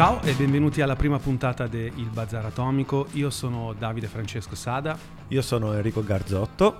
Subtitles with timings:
[0.00, 3.08] Ciao e benvenuti alla prima puntata di Il Bazar Atomico.
[3.12, 4.96] Io sono Davide Francesco Sada.
[5.28, 6.78] Io sono Enrico Garzotto.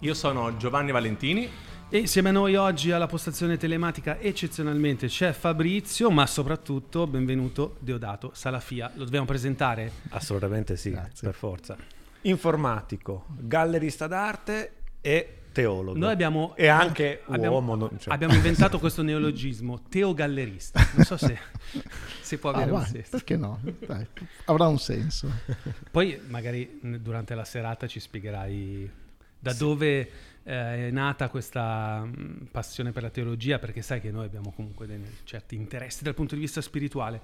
[0.00, 1.48] Io sono Giovanni Valentini.
[1.88, 8.32] E insieme a noi oggi alla postazione telematica eccezionalmente c'è Fabrizio, ma soprattutto benvenuto Deodato
[8.34, 8.90] Salafia.
[8.96, 9.90] Lo dobbiamo presentare?
[10.10, 11.28] Assolutamente sì, Grazie.
[11.28, 11.78] per forza.
[12.20, 15.98] Informatico, gallerista d'arte e teologo.
[15.98, 17.90] Noi abbiamo, e anche abbiamo, uomo.
[17.98, 18.12] Cioè.
[18.12, 20.80] Abbiamo inventato questo neologismo, teogallerista.
[20.94, 21.36] Non so se,
[22.28, 23.10] se può avere ah, un vai, senso.
[23.10, 23.58] Perché no?
[23.86, 24.06] Dai,
[24.44, 25.30] avrà un senso.
[25.90, 28.90] Poi magari durante la serata ci spiegherai
[29.38, 29.58] da sì.
[29.58, 30.10] dove
[30.42, 34.86] eh, è nata questa mh, passione per la teologia, perché sai che noi abbiamo comunque
[34.86, 37.22] dei certi interessi dal punto di vista spirituale.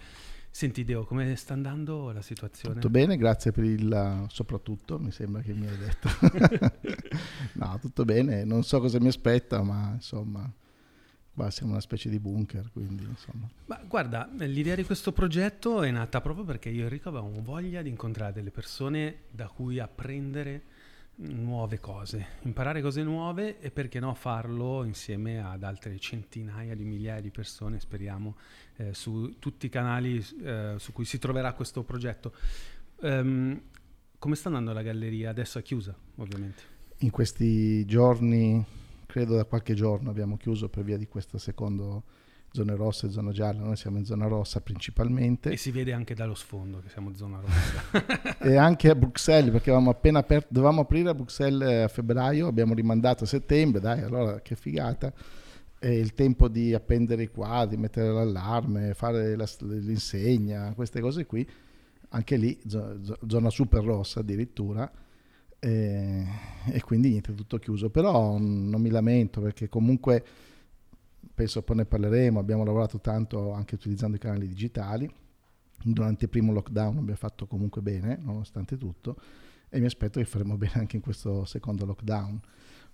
[0.51, 2.77] Senti Deo, come sta andando la situazione?
[2.77, 6.09] Tutto bene, grazie per il soprattutto, mi sembra che mi hai detto.
[7.55, 10.51] no, tutto bene, non so cosa mi aspetta, ma insomma,
[11.35, 13.49] qua siamo una specie di bunker, quindi insomma.
[13.67, 17.83] Ma guarda, l'idea di questo progetto è nata proprio perché io e Enrico avevamo voglia
[17.83, 20.63] di incontrare delle persone da cui apprendere
[21.17, 27.21] nuove cose, imparare cose nuove e perché no farlo insieme ad altre centinaia di migliaia
[27.21, 28.37] di persone, speriamo,
[28.77, 32.33] eh, su tutti i canali eh, su cui si troverà questo progetto.
[33.01, 33.61] Um,
[34.19, 35.31] come sta andando la galleria?
[35.31, 36.63] Adesso è chiusa, ovviamente.
[36.99, 38.65] In questi giorni,
[39.15, 42.03] credo da qualche giorno, abbiamo chiuso per via di questo secondo
[42.51, 45.53] zone rosse e zona gialla, noi siamo in zona rossa principalmente.
[45.53, 48.39] E si vede anche dallo sfondo che siamo in zona rossa.
[48.39, 52.75] e anche a Bruxelles, perché avevamo appena aperto, dovevamo aprire a Bruxelles a febbraio, abbiamo
[52.75, 55.13] rimandato a settembre, dai, allora che figata.
[55.79, 61.49] E il tempo di appendere i quadri, mettere l'allarme, fare la, l'insegna, queste cose qui,
[62.09, 64.91] anche lì zona super rossa addirittura.
[65.65, 66.27] E,
[66.67, 67.89] e quindi niente, tutto chiuso.
[67.89, 70.23] Però non mi lamento perché comunque
[71.35, 75.11] penso poi ne parleremo, abbiamo lavorato tanto anche utilizzando i canali digitali,
[75.83, 79.17] durante il primo lockdown abbiamo fatto comunque bene, nonostante tutto,
[79.71, 82.41] e mi aspetto che faremo bene anche in questo secondo lockdown.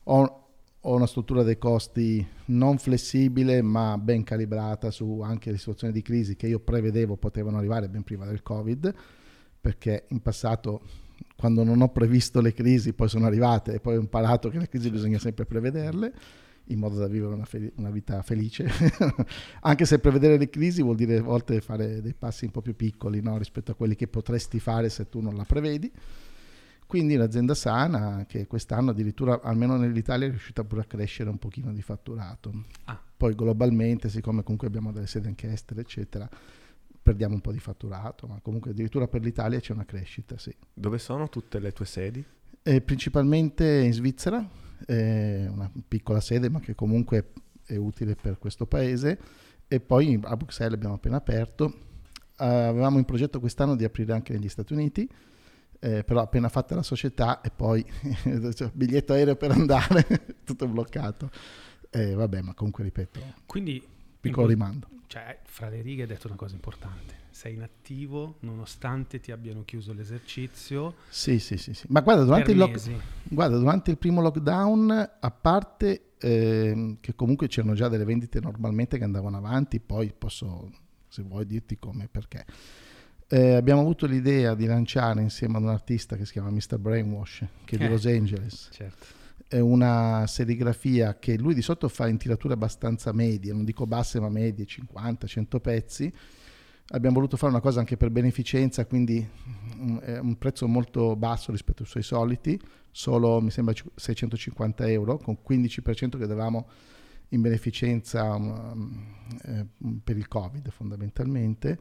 [0.04, 0.48] Ho,
[0.80, 6.02] ho una struttura dei costi non flessibile ma ben calibrata su anche le situazioni di
[6.02, 8.94] crisi che io prevedevo potevano arrivare ben prima del Covid,
[9.60, 11.08] perché in passato
[11.40, 14.68] quando non ho previsto le crisi poi sono arrivate e poi ho imparato che le
[14.68, 16.12] crisi bisogna sempre prevederle
[16.66, 18.70] in modo da vivere una, fel- una vita felice,
[19.62, 22.76] anche se prevedere le crisi vuol dire a volte fare dei passi un po' più
[22.76, 23.38] piccoli no?
[23.38, 25.90] rispetto a quelli che potresti fare se tu non la prevedi.
[26.86, 31.72] Quindi un'azienda sana che quest'anno addirittura, almeno nell'Italia, è riuscita pure a crescere un pochino
[31.72, 32.52] di fatturato.
[32.84, 33.00] Ah.
[33.16, 36.28] Poi globalmente, siccome comunque abbiamo delle sedi anche estere, eccetera,
[37.10, 40.54] perdiamo un po' di fatturato, ma comunque addirittura per l'Italia c'è una crescita, sì.
[40.72, 42.24] Dove sono tutte le tue sedi?
[42.62, 44.48] Eh, principalmente in Svizzera,
[44.86, 47.32] eh, una piccola sede ma che comunque
[47.64, 49.18] è utile per questo paese
[49.66, 51.88] e poi a Bruxelles abbiamo appena aperto.
[52.38, 55.08] Uh, avevamo in progetto quest'anno di aprire anche negli Stati Uniti,
[55.80, 57.84] eh, però appena fatta la società e poi
[58.54, 60.06] cioè, biglietto aereo per andare,
[60.44, 61.28] tutto bloccato.
[61.90, 63.84] Eh, vabbè, ma comunque ripeto, Quindi,
[64.20, 64.88] piccolo rimando.
[65.06, 69.64] Cioè, fra le righe hai detto una cosa importante sei in attivo nonostante ti abbiano
[69.64, 70.96] chiuso l'esercizio.
[71.08, 71.72] Sì, sì, sì.
[71.72, 71.86] sì.
[71.88, 72.90] Ma guarda durante, lock-
[73.22, 78.98] guarda durante, il primo lockdown, a parte eh, che comunque c'erano già delle vendite normalmente
[78.98, 80.70] che andavano avanti, poi posso,
[81.08, 82.44] se vuoi, dirti come e perché.
[83.26, 86.76] Eh, abbiamo avuto l'idea di lanciare insieme ad un artista che si chiama Mr.
[86.78, 88.68] Brainwash, che è di eh, Los Angeles.
[88.70, 89.18] Certo.
[89.50, 94.20] È una serigrafia che lui di sotto fa in tirature abbastanza medie, non dico basse
[94.20, 96.12] ma medie, 50-100 pezzi
[96.92, 99.26] abbiamo voluto fare una cosa anche per beneficenza, quindi
[99.76, 105.38] mm, un prezzo molto basso rispetto ai suoi soliti, solo mi sembra 650 euro, con
[105.46, 106.68] 15% che davamo
[107.28, 109.06] in beneficenza um,
[109.44, 109.66] eh,
[110.02, 111.78] per il Covid fondamentalmente.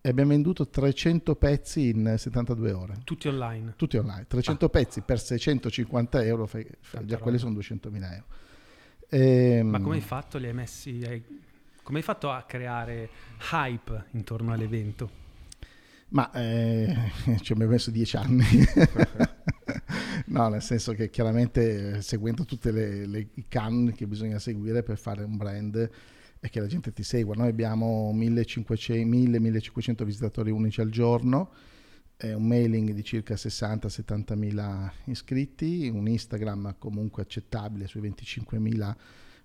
[0.00, 2.98] E abbiamo venduto 300 pezzi in 72 ore.
[3.04, 3.74] Tutti online?
[3.76, 4.26] Tutti online.
[4.28, 4.68] 300 ah.
[4.68, 8.26] pezzi per 650 euro, fai, fai, già quelli sono 200 mila euro.
[9.08, 9.20] E,
[9.58, 10.38] ehm, Ma come hai fatto?
[10.38, 11.02] Li hai messi...
[11.04, 11.22] Hai
[11.88, 13.08] come hai fatto a creare
[13.50, 15.10] hype intorno all'evento?
[16.08, 16.94] Ma eh,
[17.40, 18.44] ci abbiamo messo dieci anni.
[20.26, 24.82] no, nel senso che chiaramente eh, seguendo tutte le, le, i can che bisogna seguire
[24.82, 25.90] per fare un brand
[26.40, 27.34] e che la gente ti segua.
[27.34, 31.50] Noi abbiamo 1500-1500 visitatori unici al giorno,
[32.20, 38.96] un mailing di circa 60-70 mila iscritti, un Instagram comunque accettabile sui 25 mila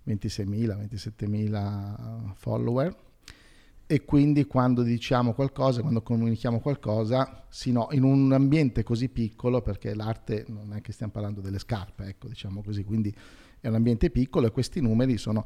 [0.05, 3.11] 26.000, 27.000 follower
[3.85, 9.93] e quindi quando diciamo qualcosa, quando comunichiamo qualcosa, sì, in un ambiente così piccolo, perché
[9.93, 13.13] l'arte non è che stiamo parlando delle scarpe, ecco, diciamo così, quindi
[13.59, 15.45] è un ambiente piccolo e questi numeri sono...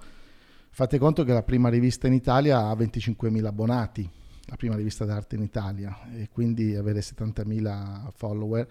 [0.77, 4.07] Fate conto che la prima rivista in Italia ha 25.000 abbonati,
[4.45, 8.67] la prima rivista d'arte in Italia e quindi avere 70.000 follower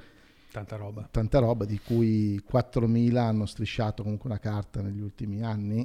[0.53, 1.09] Tanta roba.
[1.11, 5.81] Tanta roba, di cui 4.000 hanno strisciato comunque una carta negli ultimi anni,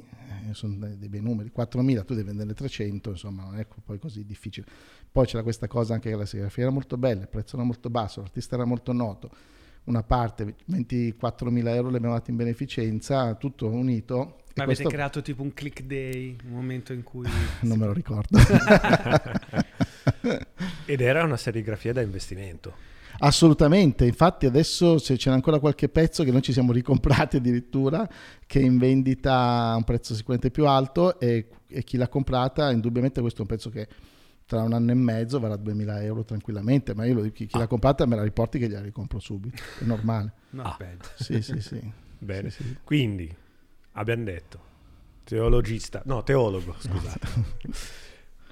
[0.48, 1.50] eh, sono dei, bei numeri.
[1.52, 4.64] 4.000 tu devi vendere 300, insomma non è poi così difficile.
[5.10, 7.90] Poi c'era questa cosa anche che la serigrafia era molto bella, il prezzo era molto
[7.90, 9.28] basso, l'artista era molto noto.
[9.84, 14.16] Una parte, 24.000 euro le abbiamo date in beneficenza, tutto unito.
[14.54, 14.88] Ma avete questo...
[14.88, 17.26] creato tipo un click day, un momento in cui...
[17.62, 18.38] non me lo ricordo.
[20.86, 22.90] Ed era una serigrafia da investimento.
[23.18, 28.08] Assolutamente, infatti adesso se c'è ancora qualche pezzo che noi ci siamo ricomprati addirittura,
[28.46, 32.70] che è in vendita a un prezzo sicuramente più alto e, e, chi l'ha comprata,
[32.72, 33.86] indubbiamente questo è un pezzo che
[34.46, 37.58] tra un anno e mezzo varrà 2000 euro tranquillamente, ma io lo, chi, chi ah.
[37.60, 40.32] l'ha comprata me la riporti che gliela ricompro subito, è normale.
[40.50, 40.76] No, ah.
[41.16, 41.92] Sì, sì, sì.
[42.18, 42.76] Bene, sì, sì.
[42.84, 43.34] quindi
[43.92, 44.60] abbiamo detto,
[45.24, 47.26] teologista, no, teologo, scusate,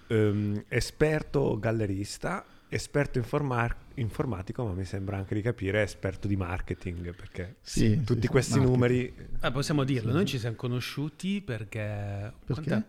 [0.08, 7.14] um, esperto gallerista, esperto informar- informatico, ma mi sembra anche di capire esperto di marketing,
[7.14, 8.76] perché sì, tutti sì, questi marketing.
[8.76, 9.14] numeri...
[9.42, 12.32] Eh, possiamo dirlo, noi ci siamo conosciuti perché...
[12.44, 12.84] perché?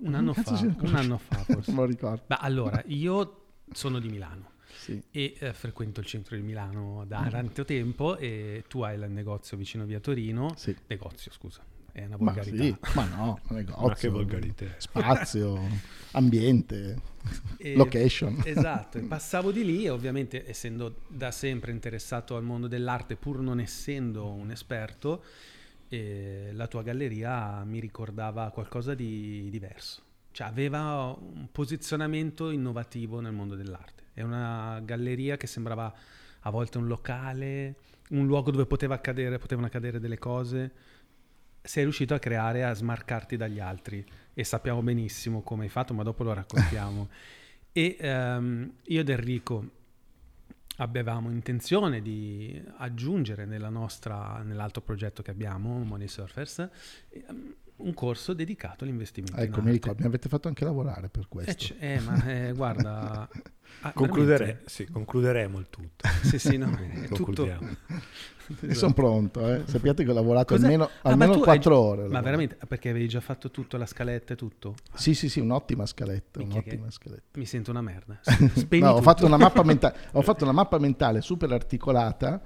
[0.00, 1.70] Un, anno fa, un anno fa forse.
[1.72, 2.22] non lo ricordo.
[2.26, 4.48] Beh, allora, io sono di Milano.
[4.72, 5.02] Sì.
[5.10, 7.28] e eh, frequento il centro di Milano da mm.
[7.28, 10.74] tanto tempo e tu hai il negozio vicino via Torino, sì.
[10.86, 11.62] negozio scusa,
[11.92, 12.56] è una volgarità.
[12.56, 14.66] Ma, sì, ma no, negozio, ma che volgarità.
[14.76, 15.60] Spazio,
[16.12, 16.96] ambiente,
[17.58, 18.42] e, location.
[18.44, 23.40] Esatto, e passavo di lì e ovviamente essendo da sempre interessato al mondo dell'arte pur
[23.40, 25.24] non essendo un esperto,
[25.88, 30.02] eh, la tua galleria mi ricordava qualcosa di diverso.
[30.32, 34.04] Cioè aveva un posizionamento innovativo nel mondo dell'arte.
[34.14, 35.92] È una galleria che sembrava
[36.42, 37.74] a volte un locale,
[38.10, 40.72] un luogo dove poteva accadere, potevano accadere delle cose
[41.62, 46.02] sei riuscito a creare, a smarcarti dagli altri e sappiamo benissimo come hai fatto, ma
[46.02, 47.08] dopo lo raccontiamo.
[47.72, 49.78] e um, io ed Enrico
[50.76, 56.68] avevamo intenzione di aggiungere nostra, nell'altro progetto che abbiamo, Money Surfers,
[57.28, 59.36] um, un corso dedicato all'investimento.
[59.36, 61.74] Ecco, mi ricordo, mi avete fatto anche lavorare per questo.
[61.78, 63.28] Eh, eh ma eh, guarda,
[63.80, 66.08] ah, Concludere, sì, concluderemo il tutto.
[66.22, 66.70] sì, sì, no,
[67.12, 67.46] tutto,
[68.50, 68.74] Esatto.
[68.74, 69.62] Sono pronto, eh.
[69.64, 70.64] sappiate che ho lavorato Cos'è?
[70.64, 72.08] almeno, ah, almeno 4 ore.
[72.08, 74.74] Ma veramente, perché avevi già fatto tutto, la scaletta e tutto?
[74.92, 76.42] Sì, sì, sì, un'ottima scaletta.
[76.42, 77.38] Un'ottima scaletta.
[77.38, 78.18] Mi sento una merda.
[78.70, 82.42] no, ho, fatto mentale, ho fatto una mappa mentale super articolata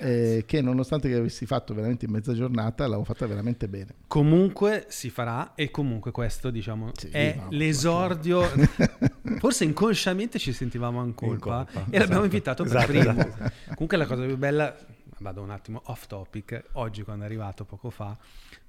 [0.00, 3.94] eh, che nonostante che avessi fatto veramente in mezza giornata l'avevo fatta veramente bene.
[4.06, 8.48] Comunque si farà e comunque questo diciamo sì, è no, l'esordio,
[9.38, 11.98] forse inconsciamente ci sentivamo in colpa, in colpa e esatto.
[11.98, 13.10] l'abbiamo invitato per esatto, primo.
[13.10, 13.52] Esatto.
[13.74, 14.76] Comunque la cosa più bella,
[15.18, 18.16] vado un attimo off topic, oggi quando è arrivato poco fa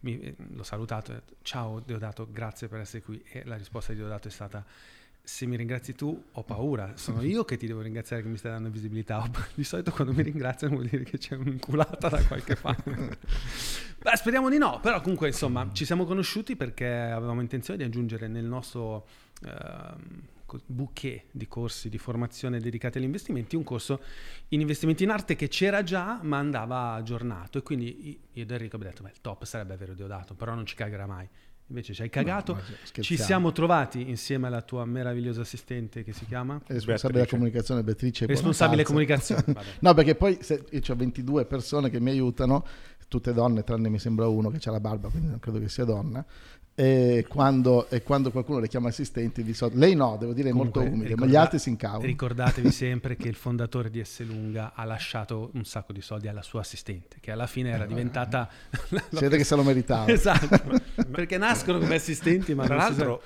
[0.02, 3.94] mi, l'ho salutato e ho detto ciao Deodato, grazie per essere qui e la risposta
[3.94, 4.64] di Deodato è stata
[5.26, 8.52] se mi ringrazi tu ho paura, sono io che ti devo ringraziare che mi stai
[8.52, 9.30] dando visibilità.
[9.56, 12.92] Di solito quando mi ringraziano vuol dire che c'è un'inculata da qualche parte.
[14.04, 18.28] Beh, speriamo di no, però comunque insomma ci siamo conosciuti perché avevamo intenzione di aggiungere
[18.28, 19.08] nel nostro
[19.44, 24.02] uh, bouquet di corsi di formazione dedicati agli investimenti un corso
[24.50, 27.60] in investimenti in arte che c'era già ma andava aggiornato.
[27.60, 30.66] E quindi io ed Enrico abbiamo detto beh il top sarebbe avere Deodato, però non
[30.66, 31.30] ci cagherà mai
[31.68, 32.54] Invece ci hai cagato.
[32.54, 32.62] No,
[33.02, 38.26] ci siamo trovati insieme alla tua meravigliosa assistente che si chiama responsabile della comunicazione Beatrice.
[38.26, 39.44] Responsabile comunicazione.
[39.80, 42.66] no, perché poi se, io ho 22 persone che mi aiutano,
[43.08, 45.86] tutte donne, tranne mi sembra uno che ha la barba, quindi non credo che sia
[45.86, 46.24] donna.
[46.76, 50.54] E quando, e quando, qualcuno le chiama assistenti di solito lei no devo dire è
[50.54, 54.22] molto umile ricorda- ma gli altri si incavolano ricordatevi sempre che il fondatore di S
[54.24, 57.88] Lunga ha lasciato un sacco di soldi alla sua assistente che alla fine era eh,
[57.88, 58.50] diventata
[58.90, 60.08] si vede che se lo meritava.
[60.12, 63.22] Esatto perché nascono come assistenti ma tra l'altro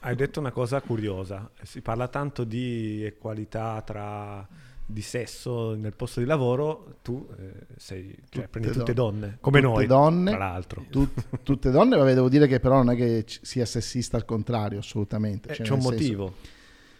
[0.00, 4.46] hai detto una cosa curiosa si parla tanto di equalità tra
[4.88, 9.60] di sesso nel posto di lavoro, tu eh, sei, cioè, prendi tutte donne, donne come
[9.60, 10.84] tutte noi, donne, tra l'altro.
[10.88, 14.78] Tut, tutte donne, vabbè, devo dire che però non è che sia sessista al contrario,
[14.78, 15.50] assolutamente.
[15.50, 16.34] Eh, cioè, c'è un motivo.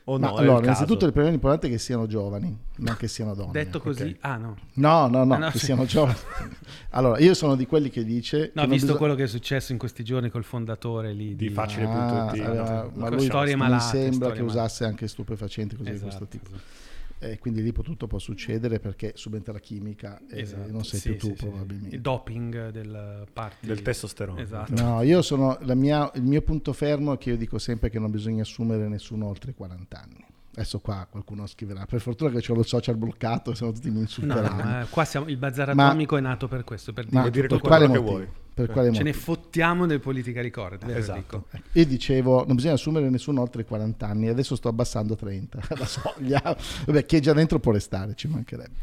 [0.09, 3.51] O no, allora, innanzitutto il primo importante è che siano giovani, non che siano donne.
[3.51, 4.17] Detto così, okay.
[4.21, 4.57] ah no.
[4.75, 5.65] No, no, no, ah, no che sì.
[5.65, 6.17] siano giovani.
[6.91, 8.53] Allora, io sono di quelli che dice...
[8.55, 11.51] No, visto bisog- quello che è successo in questi giorni col fondatore lì di, di
[11.51, 12.41] facile.it.
[12.41, 14.59] Ah, ma lui storie malate, mi sembra che malate.
[14.59, 16.55] usasse anche stupefacenti così esatto, di questo esatto, tipo.
[16.55, 16.86] Esatto.
[17.19, 20.71] E quindi lì tutto può succedere perché subentra la chimica e esatto.
[20.71, 21.95] non sei sì, più tu sì, probabilmente.
[21.97, 23.67] Il doping del party.
[23.67, 24.43] Del testosterone.
[24.43, 24.83] Esatto.
[24.83, 28.11] No, io sono, mia, il mio punto fermo è che io dico sempre che non
[28.11, 30.25] bisogna assumere nessuno oltre i 40 anni.
[30.53, 31.85] Adesso qua qualcuno scriverà.
[31.87, 34.63] Per fortuna che ho lo social bloccato, se no tutti mi insulteranno.
[34.63, 37.49] No, no, qua siamo, il bazar atomico ma, è nato per questo, per dire, dire
[37.49, 38.29] tutto quello che vuoi.
[38.57, 39.35] Per quale Ce ne motivo?
[39.35, 41.47] fottiamo del politically correct, vero Esatto.
[41.73, 45.85] Io dicevo, non bisogna assumere nessuno oltre i 40 anni, adesso sto abbassando 30, la
[45.85, 46.57] soglia.
[46.87, 48.77] Vabbè, chi è già dentro può restare, ci mancherebbe.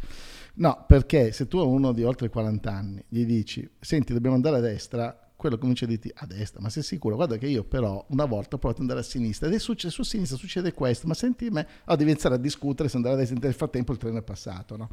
[0.55, 4.35] No, perché se tu a uno di oltre i 40 anni gli dici, senti, dobbiamo
[4.35, 7.15] andare a destra, quello comincia a dirti a destra, ma sei sicuro?
[7.15, 10.03] Guarda che io però una volta ho provato ad andare a sinistra ed è successo,
[10.03, 13.17] su sinistra succede questo, ma senti me, allora devi iniziare a discutere se andare a
[13.17, 14.89] destra, nel frattempo il treno è passato, no?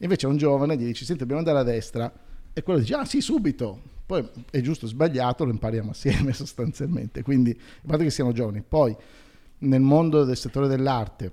[0.00, 2.12] Invece a un giovane gli dici, senti, dobbiamo andare a destra,
[2.52, 3.98] e quello dice, ah sì, subito.
[4.10, 7.22] Poi è giusto o sbagliato, lo impariamo assieme sostanzialmente.
[7.22, 8.60] Quindi, a parte che siamo giovani.
[8.60, 8.96] Poi,
[9.58, 11.30] nel mondo del settore dell'arte,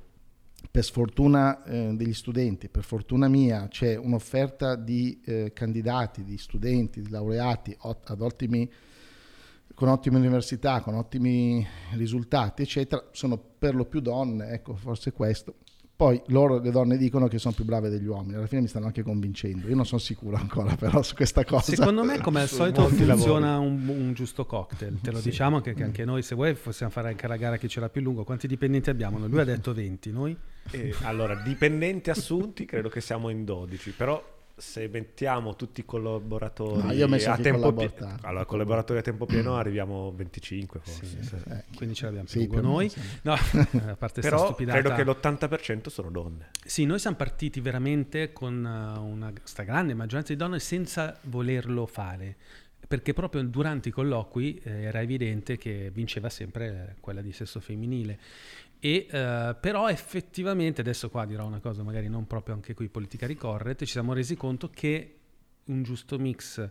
[0.70, 7.02] per sfortuna eh, degli studenti, per fortuna mia, c'è un'offerta di eh, candidati, di studenti,
[7.02, 8.72] di laureati ot- ottimi,
[9.74, 13.08] con ottime università, con ottimi risultati, eccetera.
[13.12, 15.56] Sono per lo più donne, ecco, forse questo.
[15.98, 18.36] Poi loro, le donne, dicono che sono più brave degli uomini.
[18.36, 19.68] Alla fine mi stanno anche convincendo.
[19.68, 21.74] Io non sono sicuro ancora, però, su questa cosa.
[21.76, 25.02] Secondo me, come al solito, funziona un, un giusto cocktail.
[25.02, 25.30] Te lo Sì.
[25.30, 27.90] diciamo che, che anche noi, se vuoi, possiamo fare anche la gara che ce l'ha
[27.90, 28.24] più lungo.
[28.24, 29.18] Quanti dipendenti abbiamo?
[29.26, 30.38] Lui ha detto 20, noi?
[30.70, 34.24] E, allora, dipendenti assunti credo che siamo in 12, però
[34.60, 39.02] se mettiamo tutti i collaboratori No, io ho messo a tempo pieno, allora collaboratori a
[39.04, 41.06] tempo pieno arriviamo a 25 forse.
[41.06, 41.36] Sì, sì.
[41.48, 42.92] Eh, Quindi ce l'abbiamo sì, più noi.
[43.22, 43.34] No,
[43.86, 44.80] a parte Però stupidata.
[44.80, 46.50] credo che l'80% sono donne.
[46.66, 52.36] Sì, noi siamo partiti veramente con uh, una stragrande maggioranza di donne senza volerlo fare,
[52.88, 57.60] perché proprio durante i colloqui eh, era evidente che vinceva sempre eh, quella di sesso
[57.60, 58.18] femminile.
[58.80, 63.28] E, eh, però effettivamente, adesso qua dirò una cosa magari non proprio anche qui politica
[63.36, 65.16] correct, ci siamo resi conto che
[65.66, 66.70] un giusto mix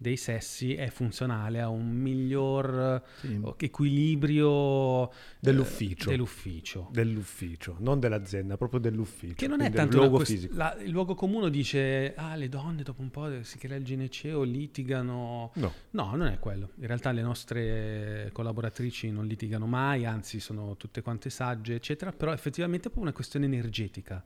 [0.00, 3.40] dei sessi è funzionale a un miglior Sì.
[3.44, 6.08] eh, equilibrio eh, Dell'ufficio.
[6.10, 6.88] dell'ufficio.
[6.92, 9.34] Dell'ufficio, non dell'azienda, proprio dell'ufficio.
[9.34, 10.54] Che non è tanto il luogo quest- fisico.
[10.56, 14.42] la- il luogo comune dice ah le donne dopo un po' si crea il gineceo
[14.44, 20.38] litigano No, no non è quello in realtà le nostre collaboratrici non litigano mai anzi
[20.40, 24.22] sono tutte quante sagge eccetera però effettivamente è proprio una questione energetica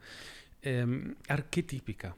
[0.60, 2.14] ehm, archetipica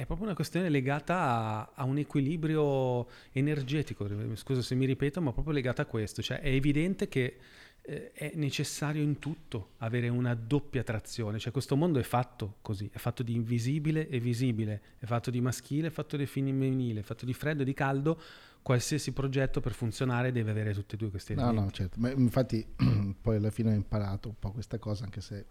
[0.00, 5.32] è proprio una questione legata a, a un equilibrio energetico scusa se mi ripeto ma
[5.32, 7.36] proprio legata a questo cioè è evidente che
[7.82, 12.90] eh, è necessario in tutto avere una doppia trazione, cioè questo mondo è fatto così,
[12.92, 17.02] è fatto di invisibile e visibile, è fatto di maschile, è fatto di femminile, è
[17.02, 18.20] fatto di freddo e di caldo,
[18.60, 21.64] qualsiasi progetto per funzionare deve avere tutti e due questi No, elementi.
[21.64, 21.96] no, certo.
[22.00, 22.64] Ma infatti
[23.18, 25.46] poi alla fine ho imparato un po' questa cosa, anche se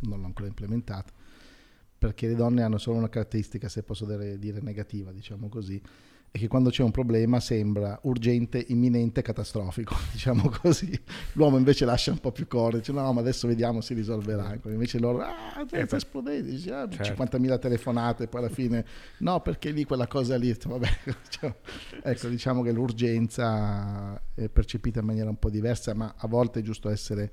[0.00, 1.10] non l'ho ancora implementata,
[2.00, 5.78] perché le donne hanno solo una caratteristica, se posso dire, dire negativa, diciamo così,
[6.30, 10.98] è che quando c'è un problema sembra urgente, imminente, catastrofico, diciamo così.
[11.34, 14.54] L'uomo invece lascia un po' più correre, dice no, ma adesso vediamo, si risolverà.
[14.54, 17.22] Ecco, Invece loro, ah, Eh, sta esplodendo, dice, ah, certo.
[17.22, 18.82] 50.000 telefonate, poi alla fine,
[19.20, 20.88] no, perché lì quella cosa lì, vabbè,
[21.24, 21.54] diciamo,
[22.02, 26.62] ecco, diciamo che l'urgenza è percepita in maniera un po' diversa, ma a volte è
[26.62, 27.30] giusto essere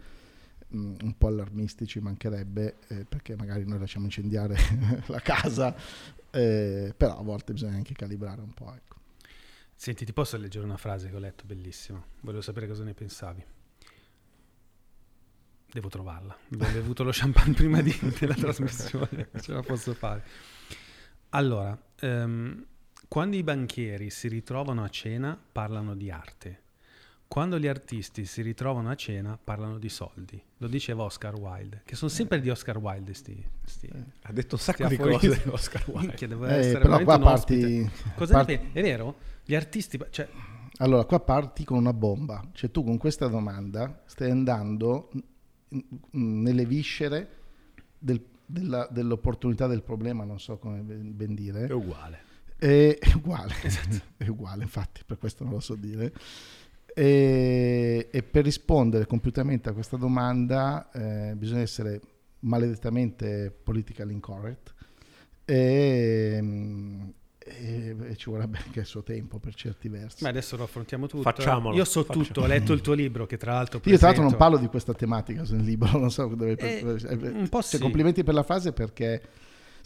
[0.67, 4.57] mh, un po' allarmistici, mancherebbe, eh, perché magari noi lasciamo incendiare
[5.07, 5.75] la casa,
[6.31, 8.73] eh, però a volte bisogna anche calibrare un po'.
[8.73, 8.95] Ecco.
[9.75, 13.45] Senti, ti posso leggere una frase che ho letto, bellissima, volevo sapere cosa ne pensavi.
[15.69, 20.23] Devo trovarla, ho bevuto lo champagne prima di, della trasmissione, ce la posso fare.
[21.29, 22.65] Allora, ehm,
[23.07, 26.61] quando i banchieri si ritrovano a cena parlano di arte,
[27.27, 30.41] quando gli artisti si ritrovano a cena parlano di soldi.
[30.57, 33.89] Lo diceva Oscar Wilde, che sono sempre di Oscar Wilde sti, sti,
[34.23, 36.07] ha detto un sacco di cose Oscar Wilde.
[36.07, 38.69] Minchia, deve Eh, essere però qua parti, parti-?
[38.71, 39.15] È vero?
[39.43, 40.27] Gli artisti, cioè,
[40.77, 45.09] allora, qua parti con una bomba, cioè tu con questa domanda stai andando
[46.11, 47.29] nelle viscere
[47.97, 51.65] del- della- dell'opportunità del problema, non so come ben dire.
[51.67, 52.25] È uguale.
[52.57, 53.53] È è uguale,
[54.17, 56.11] è uguale, infatti, per questo non lo so dire.
[56.99, 62.01] E, e per rispondere compiutamente a questa domanda eh, bisogna essere
[62.39, 64.73] maledettamente politically incorrect
[65.45, 67.03] e, mm,
[67.37, 70.23] e- e ci vorrebbe anche il suo tempo per certi versi.
[70.23, 71.21] ma adesso lo affrontiamo tutto.
[71.21, 72.25] Facciamolo, Io so facciamo.
[72.25, 74.37] tutto, ho letto il tuo libro che tra l'altro Io tra l'altro non presento.
[74.37, 76.55] parlo di questa tematica sul libro, non so dove...
[76.55, 77.79] Eh, eh, un po' cioè, sì.
[77.79, 79.21] complimenti per la frase perché...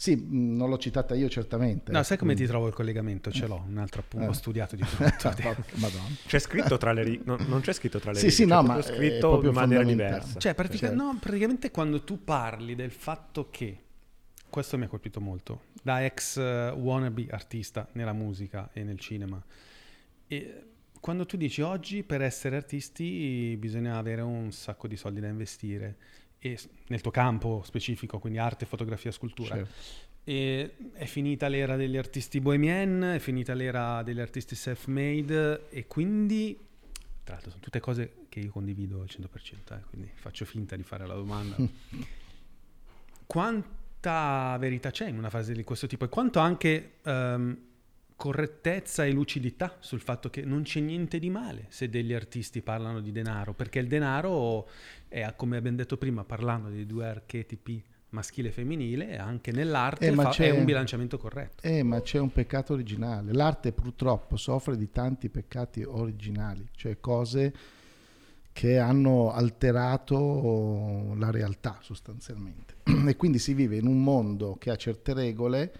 [0.02, 1.92] Sì, mh, non l'ho citata io certamente.
[1.92, 3.30] No, sai come ti quindi- trovo il collegamento?
[3.30, 4.28] Ce l'ho, un altro appunto, Eh.
[4.30, 5.32] ho studiato di tutto.
[5.74, 6.08] Madonna.
[6.26, 8.48] C'è scritto tra le righe, no, non c'è scritto tra le Sì, righe, sì, c'è
[8.48, 10.18] no, proprio ma è scritto proprio in maniera fondamentale.
[10.18, 10.40] diversa.
[10.40, 11.02] Cioè, pratica- Certo.
[11.02, 13.78] no, praticamente quando tu parli del fatto che,
[14.50, 19.40] questo mi ha colpito molto, da ex eh, wannabe artista nella musica e nel cinema,
[20.26, 20.64] e
[21.00, 25.96] quando tu dici oggi per essere artisti bisogna avere un sacco di soldi da investire,
[26.44, 26.58] e
[26.88, 30.00] nel tuo campo specifico, quindi arte, fotografia, scultura, Certo.
[30.24, 36.56] È finita l'era degli artisti bohemian, è finita l'era degli artisti self-made e quindi,
[37.24, 40.84] tra l'altro, sono tutte cose che io condivido al 100%, eh, quindi faccio finta di
[40.84, 41.56] fare la domanda.
[43.26, 47.58] Quanta verità c'è in una frase di questo tipo e quanto anche ehm,
[48.22, 53.00] correttezza e lucidità sul fatto che non c'è niente di male se degli artisti parlano
[53.00, 54.68] di denaro, perché il denaro
[55.08, 60.14] è, come abbiamo detto prima, parlando di due archetipi maschile e femminile, anche nell'arte Eh,
[60.14, 61.66] fa- è un bilanciamento corretto.
[61.66, 63.32] Eh, ma c'è un peccato originale.
[63.32, 67.52] L'arte purtroppo soffre di tanti peccati originali, cioè cose
[68.52, 72.76] che hanno alterato la realtà sostanzialmente.
[73.04, 75.72] E quindi si vive in un mondo che ha certe regole,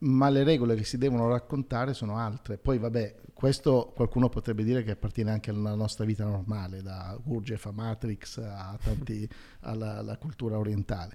[0.00, 2.58] ma le regole che si devono raccontare sono altre.
[2.58, 7.66] Poi vabbè, questo qualcuno potrebbe dire che appartiene anche alla nostra vita normale, da Gurdjieff
[7.66, 9.28] a Matrix a tanti,
[9.60, 11.14] alla, alla cultura orientale.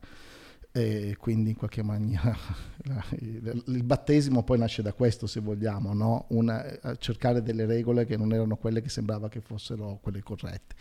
[0.76, 2.36] E quindi in qualche maniera
[3.20, 6.26] il, il battesimo poi nasce da questo se vogliamo, no?
[6.30, 10.76] Una- eh, cercare delle regole che non erano quelle che sembrava che fossero quelle corrette.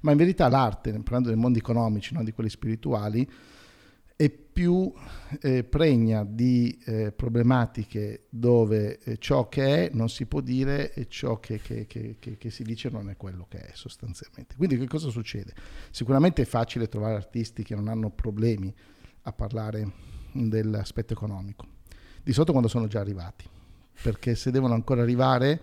[0.00, 3.26] Ma in verità l'arte, parlando dei mondi economici, non di quelli spirituali,
[4.16, 4.90] è più
[5.42, 11.06] eh, pregna di eh, problematiche dove eh, ciò che è non si può dire e
[11.08, 14.54] ciò che, che- che- che- che si dice non è quello che è sostanzialmente.
[14.56, 15.52] Quindi che cosa succede?
[15.90, 18.74] Sicuramente è facile trovare artisti che non hanno problemi
[19.22, 19.92] a parlare
[20.32, 21.66] dell'aspetto economico,
[22.22, 23.44] di solito quando sono già arrivati,
[24.02, 25.62] perché se devono ancora arrivare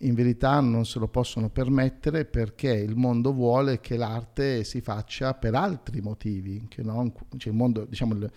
[0.00, 5.34] in verità non se lo possono permettere perché il mondo vuole che l'arte si faccia
[5.34, 8.28] per altri motivi, che non, cioè il mondo, diciamo,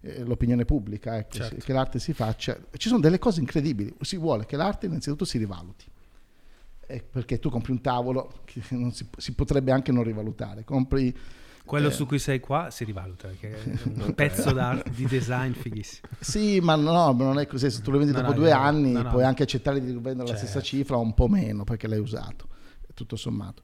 [0.00, 1.56] eh, l'opinione pubblica, ecco, Certo.
[1.56, 2.58] che l'arte si faccia.
[2.76, 5.84] Ci sono delle cose incredibili, si vuole che l'arte innanzitutto si rivaluti.
[6.86, 11.16] Eh, perché tu compri un tavolo che non si, si potrebbe anche non rivalutare, compri
[11.64, 11.92] Quello Eh.
[11.92, 16.08] su cui sei qua si rivaluta, perché è un pezzo d'arte, di design fighissimo.
[16.20, 17.70] Sì, ma no, non è così.
[17.70, 19.10] Se tu lo vendi No, dopo no, due anni, No, no.
[19.10, 20.66] puoi anche accettare di vendere la stessa Certo.
[20.68, 22.48] cifra o un po' meno perché l'hai usato,
[22.94, 23.62] tutto sommato.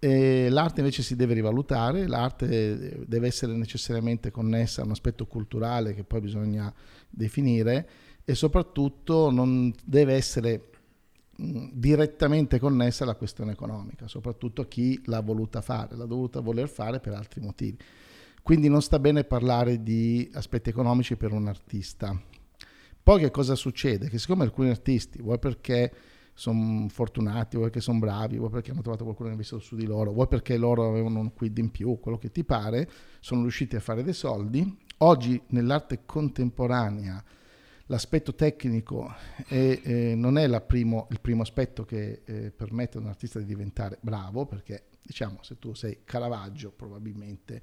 [0.00, 5.92] E l'arte invece si deve rivalutare, l'arte deve essere necessariamente connessa a un aspetto culturale
[5.94, 6.72] che poi bisogna
[7.10, 7.88] definire
[8.24, 10.68] e soprattutto non deve essere
[11.40, 17.12] direttamente connessa alla questione economica, soprattutto chi l'ha voluta fare, l'ha dovuta voler fare per
[17.12, 17.78] altri motivi.
[18.42, 22.20] Quindi non sta bene parlare di aspetti economici per un artista.
[23.00, 24.08] Poi che cosa succede?
[24.08, 25.92] Che siccome alcuni artisti, vuoi perché
[26.34, 29.76] sono fortunati, vuoi perché sono bravi, vuoi perché hanno trovato qualcuno che ha investito su
[29.76, 33.42] di loro, vuoi perché loro avevano un quid in più, quello che ti pare, sono
[33.42, 34.76] riusciti a fare dei soldi.
[34.98, 37.22] Oggi nell'arte contemporanea
[37.88, 39.14] l'aspetto tecnico
[39.46, 43.44] è, eh, non è primo- il primo aspetto che eh, permette a un artista di
[43.44, 47.60] diventare bravo, perché diciamo se tu sei Caravaggio probabilmente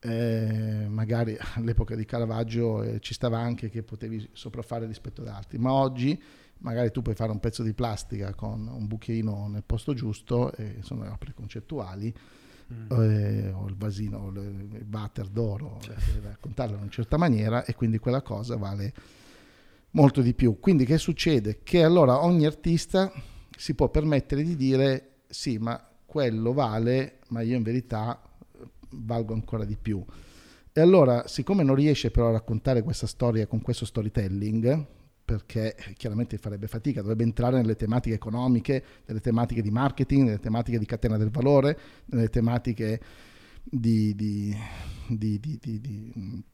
[0.00, 5.58] eh, magari all'epoca di Caravaggio eh, ci stava anche che potevi sopraffare rispetto ad altri,
[5.58, 6.20] ma oggi
[6.58, 10.76] magari tu puoi fare un pezzo di plastica con un buchino nel posto giusto, e
[10.80, 12.14] sono le opere concettuali,
[12.88, 15.78] eh, o il vasino, o il water d'oro,
[16.14, 18.94] deve raccontarlo in una certa maniera e quindi quella cosa vale
[19.92, 20.58] molto di più.
[20.60, 21.60] Quindi che succede?
[21.62, 23.12] Che allora ogni artista
[23.56, 29.32] si può permettere di dire sì, ma quello vale, ma io in verità eh, valgo
[29.32, 30.04] ancora di più.
[30.74, 34.86] E allora, siccome non riesce però a raccontare questa storia con questo storytelling,
[35.24, 40.78] perché chiaramente farebbe fatica, dovrebbe entrare nelle tematiche economiche, nelle tematiche di marketing, nelle tematiche
[40.78, 43.00] di catena del valore, nelle tematiche
[43.62, 44.56] di, di-
[45.08, 46.44] di- di-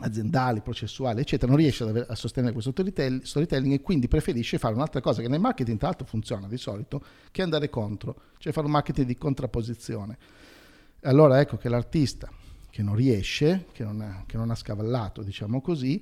[0.00, 5.00] aziendali, processuali, eccetera, non riesce a sostenere questo storytell- storytelling e quindi preferisce fare un'altra
[5.00, 8.72] cosa che nel marketing tra l'altro funziona di solito, che andare contro, cioè fare un
[8.72, 10.18] marketing di contrapposizione.
[11.02, 12.30] Allora ecco che l'artista
[12.70, 16.00] che non riesce, che non ha, che non ha scavallato, diciamo così,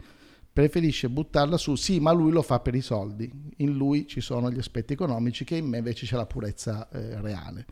[0.52, 4.50] preferisce buttarla su, sì, ma lui lo fa per i soldi, in lui ci sono
[4.50, 7.66] gli aspetti economici che in me invece c'è la purezza eh, reale.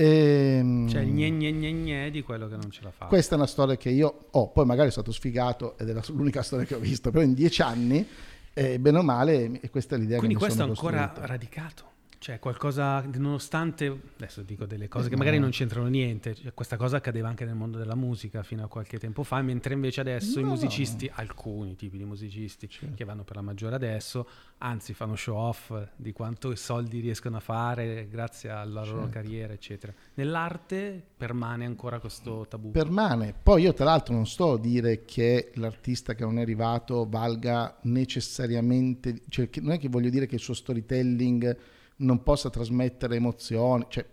[0.00, 3.06] Ehm, Cioè il gne gne gne gne di quello che non ce la fa.
[3.06, 6.02] questa è una storia che io ho, poi magari sono stato sfigato ed è la-
[6.08, 8.06] l'unica storia che ho visto, però in dieci anni,
[8.54, 11.06] eh, bene o male, e questa è l'idea Quindi che mi questo è sono ancora
[11.08, 11.32] costruito.
[11.32, 11.84] radicato.
[12.20, 16.96] Cioè qualcosa, nonostante, adesso dico delle cose che magari non c'entrano niente, cioè, questa cosa
[16.96, 20.42] accadeva anche nel mondo della musica fino a qualche tempo fa, mentre invece adesso i
[20.42, 20.48] No.
[20.48, 22.96] musicisti, alcuni tipi di musicisti Certo.
[22.96, 24.28] che vanno per la maggiore adesso,
[24.58, 29.08] anzi fanno show off di quanto soldi riescono a fare grazie alla loro Certo.
[29.10, 29.92] carriera, eccetera.
[30.14, 32.72] Nell'arte permane ancora questo tabù.
[32.72, 33.32] Permane.
[33.40, 37.78] Poi io tra l'altro non sto a dire che l'artista che non è arrivato valga
[37.82, 41.56] necessariamente, cioè non è che voglio dire che il suo storytelling
[41.98, 44.06] non possa trasmettere emozioni, cioè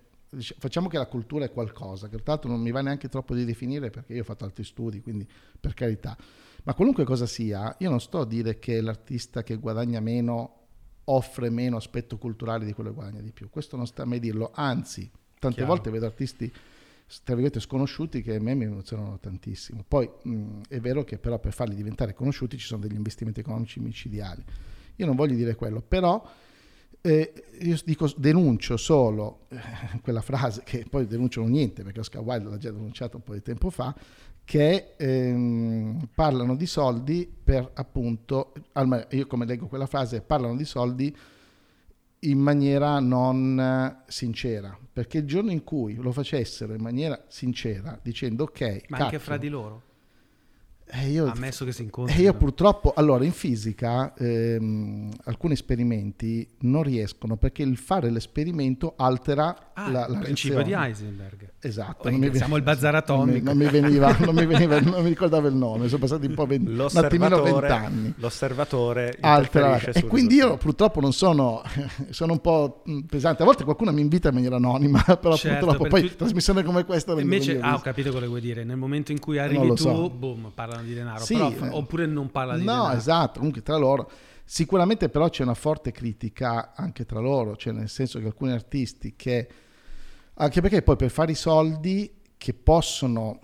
[0.58, 3.45] facciamo che la cultura è qualcosa, che tra l'altro non mi va neanche troppo di
[3.45, 5.28] definire perché io ho fatto altri studi, quindi
[5.60, 6.17] per carità.
[6.63, 10.62] Ma qualunque cosa sia, io non sto a dire che l'artista che guadagna meno
[11.06, 13.50] offre meno aspetto culturale di quello che guadagna di più.
[13.50, 15.71] Questo non sta a me dirlo, anzi, tante Chiaro.
[15.71, 16.52] volte vedo artisti
[17.24, 19.84] tra virgolette sconosciuti che a me mi emozionano tantissimo.
[19.88, 23.80] Poi mh, è vero che però per farli diventare conosciuti ci sono degli investimenti economici
[23.80, 24.43] micidiali.
[24.95, 26.24] Io non voglio dire quello, però
[27.06, 29.60] eh, io dico, denuncio solo eh,
[30.02, 33.44] quella frase che poi denunciano niente perché Oscar Wilde l'ha già denunciato un po' di
[33.44, 33.96] tempo fa
[34.44, 38.54] che ehm, parlano di soldi per appunto
[39.10, 41.15] io come leggo quella frase parlano di soldi
[42.20, 48.44] in maniera non sincera perché il giorno in cui lo facessero in maniera sincera dicendo
[48.46, 49.82] ok Ma anche cazzo, fra di loro?
[50.88, 52.21] Eh, io, Ammesso che si e incontrino.
[52.21, 59.71] io purtroppo, allora in fisica ehm, alcuni esperimenti non riescono perché il fare l'esperimento altera
[59.78, 60.71] Ah, la, la il principio di.
[60.74, 61.50] Heisenberg.
[61.60, 63.45] Esatto, Oh, non mi, siamo il bazar non mi- atomico.
[63.45, 66.45] non mi veniva, non mi veniva, non mi ricordavo il nome, sono passati un po'
[66.45, 68.13] venti, un attimino vent'anni.
[68.17, 71.62] l'osservatore interferisce e quindi io purtroppo non sono,
[72.12, 73.41] sono un po' mh, pesante.
[73.41, 76.63] A volte qualcuno mi invita in maniera anonima, però Certo, purtroppo per poi tu- trasmissione
[76.63, 78.63] come questa Invece, ah, ho capito quello che vuoi dire.
[78.63, 80.10] Nel momento in cui arrivi tu, so.
[80.10, 81.24] boom, parlano di denaro.
[81.26, 81.70] Sì, però, eh.
[81.70, 82.98] oppure non parla di No, denaro.
[82.98, 84.10] esatto, comunque tra loro.
[84.48, 89.16] Sicuramente però c'è una forte critica anche tra loro, cioè nel senso che alcuni artisti
[89.16, 89.48] che,
[90.36, 93.40] anche perché poi per fare i soldi che possono,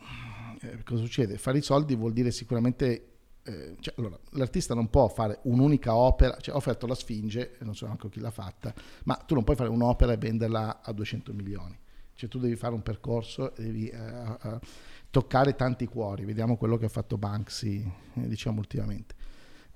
[0.62, 1.38] eh, cosa succede?
[1.40, 3.08] Fare i soldi vuol dire sicuramente,
[3.42, 7.74] eh, cioè, allora, l'artista non può fare un'unica opera, cioè ho offerto la Sfinge, non
[7.74, 8.72] so neanche chi l'ha fatta,
[9.06, 11.76] ma tu non puoi fare un'opera e venderla a 200 milioni,
[12.14, 13.88] cioè tu devi fare un percorso devi...
[13.88, 14.60] eh, eh,
[15.12, 19.14] toccare tanti cuori, vediamo quello che ha fatto Banksy, eh, diciamo ultimamente.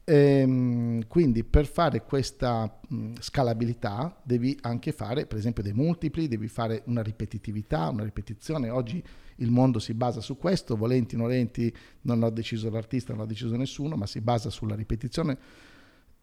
[0.08, 6.48] Ehm, quindi per fare questa mh, scalabilità devi anche fare per esempio dei multipli, devi
[6.48, 8.70] fare una ripetitività, una ripetizione.
[8.70, 9.04] Oggi
[9.38, 13.28] il mondo si basa su questo, volenti o nolenti, non l'ha deciso l'artista, non l'ha
[13.28, 15.38] deciso nessuno, ma si basa sulla ripetizione.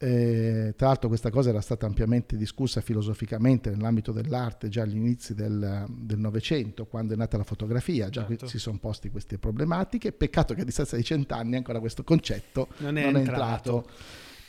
[0.04, 5.32] Eh, tra l'altro questa cosa era stata ampiamente discussa filosoficamente nell'ambito dell'arte già agli inizi
[5.32, 5.84] del
[6.16, 8.48] Novecento, quando è nata la fotografia, già Certo.
[8.48, 10.10] si sono posti queste problematiche.
[10.10, 13.76] Peccato che a distanza di cent'anni ancora questo concetto Non è non è entrato.
[13.76, 13.90] entrato.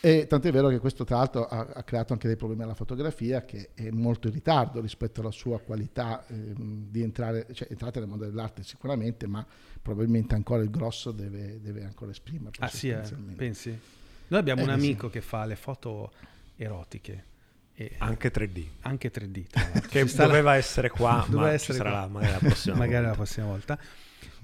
[0.00, 3.44] E tant'è vero che questo tra l'altro ha, ha creato anche dei problemi alla fotografia
[3.44, 8.08] che è molto in ritardo rispetto alla sua qualità ehm, di entrare, cioè entrate nel
[8.08, 9.46] mondo dell'arte sicuramente, ma
[9.80, 12.64] probabilmente ancora il grosso deve, deve ancora esprimerlo.
[12.64, 13.00] Ah sì, eh,
[13.36, 13.78] pensi?
[14.28, 14.74] Noi abbiamo Eh, un sì.
[14.86, 16.12] amico che fa le foto
[16.56, 17.24] erotiche.
[17.76, 19.46] E anche 3D anche 3D.
[19.48, 19.88] tra l'altro.
[19.90, 22.00] che Ci sta la- doveva essere qua Doveva ma essere sarà qua.
[22.00, 23.16] la- magari la prossima Magari la volta.
[23.16, 23.78] prossima volta.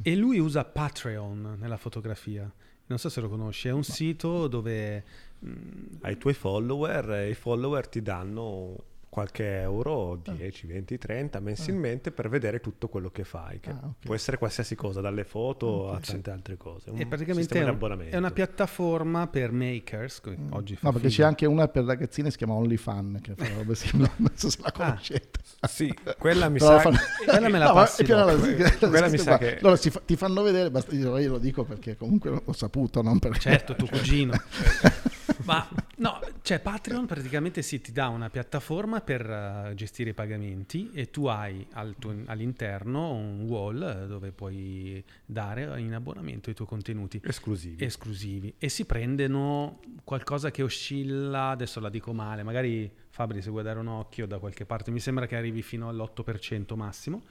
[0.02, 2.50] E lui usa Patreon nella fotografia.
[2.86, 5.04] Non so se lo conosci, è un sito dove...
[5.46, 5.52] mm,
[6.00, 8.76] ai tuoi follower e i follower ti danno
[9.10, 10.30] qualche euro, Ah.
[10.32, 14.04] 10, 20, 30 mensilmente per vedere tutto quello che fai, che Ah, ok.
[14.06, 16.12] può essere qualsiasi cosa, dalle foto Ok, a sì.
[16.12, 16.90] tante altre cose.
[16.90, 18.14] Un E praticamente è, un- abbonamento.
[18.14, 20.20] è una piattaforma per makers.
[20.20, 20.86] che Oggi fa Mm.
[20.86, 21.22] No, perché figo.
[21.22, 24.58] c'è anche una per ragazzine, si chiama OnlyFan, che fa robe simili, non so se
[24.62, 25.40] la conoscete.
[25.68, 28.24] Sì, quella mi sa fanno- Quella me la No, passi dopo.
[28.30, 31.38] la- Quella questa mi sa che- Loro si fa- ti fanno vedere, basta, io lo
[31.38, 33.40] dico perché comunque l'ho saputo, non perché...
[33.40, 34.32] Certo, tuo cugino.
[35.44, 40.90] Ma no, cioè Patreon praticamente si ti dà una piattaforma per eh, gestire i pagamenti
[40.92, 46.55] e tu hai al tuo- all'interno un wall eh, dove puoi dare in abbonamento i
[46.55, 47.85] tuoi contenuti esclusivi.
[47.85, 53.62] esclusivi e si prendono qualcosa che oscilla, adesso la dico male, magari Fabri se vuoi
[53.62, 57.24] dare un occhio da qualche parte, mi sembra che arrivi fino all'8% massimo.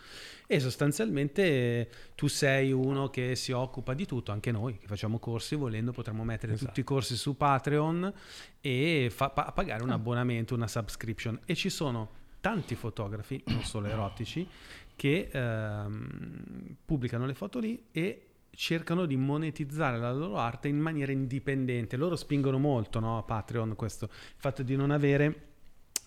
[0.45, 5.17] E sostanzialmente eh, tu sei uno che si occupa di tutto, anche noi che facciamo
[5.17, 6.67] corsi, volendo potremmo mettere Esatto.
[6.67, 8.13] tutti i corsi su Patreon
[8.61, 11.39] e fa- pa- pagare un abbonamento, una subscription.
[11.43, 14.47] E ci sono tanti fotografi, non solo erotici,
[14.95, 21.11] che ehm, pubblicano le foto lì e cercano di monetizzare la loro arte in maniera
[21.11, 21.97] indipendente.
[21.97, 25.47] Loro spingono molto no, a Patreon questo, il fatto di non avere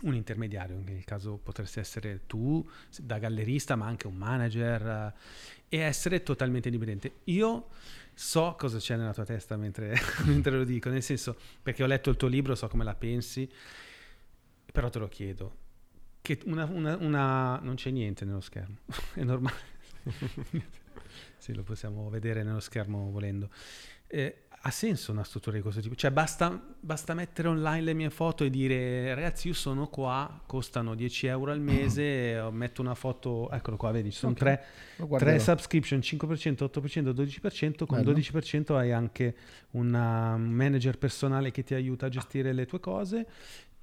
[0.03, 2.67] un intermediario, in il caso potresti essere tu
[2.99, 5.15] da gallerista, ma anche un manager
[5.69, 7.21] eh, e essere totalmente indipendente.
[7.25, 7.69] Io
[8.15, 9.95] so cosa c'è nella tua testa mentre,
[10.27, 13.49] mentre lo dico, nel senso perché ho letto il tuo libro, so come la pensi,
[14.73, 15.61] però te lo chiedo.
[16.23, 18.77] Che una, una- una- non c'è niente nello schermo,
[19.15, 19.71] è normale.
[21.39, 23.51] sì, lo possiamo vedere nello schermo volendo.
[24.07, 25.97] Eh, ha senso una struttura di questo tipo?
[25.97, 30.95] Cioè basta, basta mettere online le mie foto e dire ragazzi io sono qua, costano
[30.95, 34.65] 10 euro al mese, eh, metto una foto, eccolo qua, vedi, ci sono Ok, tre,
[35.19, 38.13] tre subscription, 5%, 8%, 12%, con Bello.
[38.13, 39.35] 12% hai anche
[39.73, 43.27] un manager personale che ti aiuta a gestire le tue cose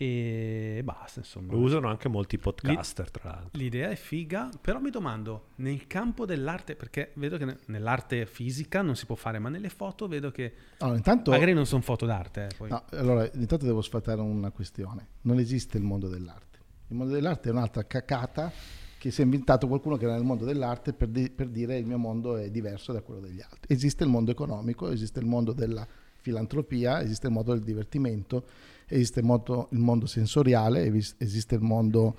[0.02, 1.52] e basta, insomma.
[1.52, 3.50] Lo usano anche molti podcaster, tra l'altro.
[3.60, 8.82] L'idea è figa, però mi domando, nel campo dell'arte, perché vedo che ne- nell'arte fisica
[8.82, 12.06] non si può fare, ma nelle foto vedo che Allora, intanto, magari non sono foto
[12.06, 12.46] d'arte.
[12.46, 12.70] eh, poi.
[12.70, 15.06] no, allora, intanto devo sfatare una questione.
[15.24, 16.60] Non esiste il mondo dell'arte.
[16.88, 18.50] Il mondo dell'arte è un'altra cacata
[18.98, 21.86] che si è inventato qualcuno che era nel mondo dell'arte per, di- per dire il
[21.86, 23.74] mio mondo è diverso da quello degli altri.
[23.74, 25.86] Esiste il mondo economico, esiste il mondo della
[26.22, 28.46] filantropia, esiste il mondo del divertimento,
[28.90, 32.16] esiste mondo, il mondo sensoriale, esiste il mondo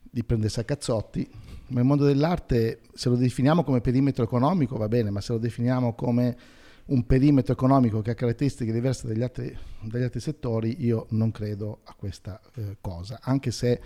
[0.00, 1.28] di prendersi a cazzotti,
[1.68, 5.38] ma il mondo dell'arte, se lo definiamo come perimetro economico va bene, ma se lo
[5.38, 6.36] definiamo come
[6.84, 11.80] un perimetro economico che ha caratteristiche diverse dagli altri, dagli altri settori, io non credo
[11.84, 13.80] a questa eh, cosa, anche se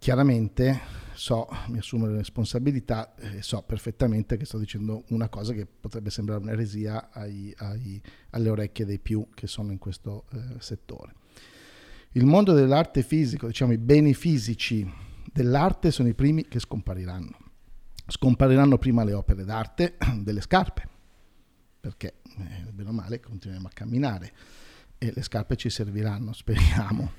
[0.00, 0.80] chiaramente
[1.12, 6.08] so, mi assumo le responsabilità e so perfettamente che sto dicendo una cosa che potrebbe
[6.08, 11.12] sembrare un'eresia ai- ai- alle orecchie dei più che sono in questo eh, settore.
[12.12, 14.90] Il mondo dell'arte fisico, diciamo i beni fisici
[15.30, 17.36] dell'arte sono i primi che scompariranno.
[18.06, 20.88] Scompariranno prima le opere d'arte delle scarpe,
[21.78, 24.32] perché eh, bene o male continuiamo a camminare
[24.96, 27.12] e le scarpe ci serviranno, speriamo.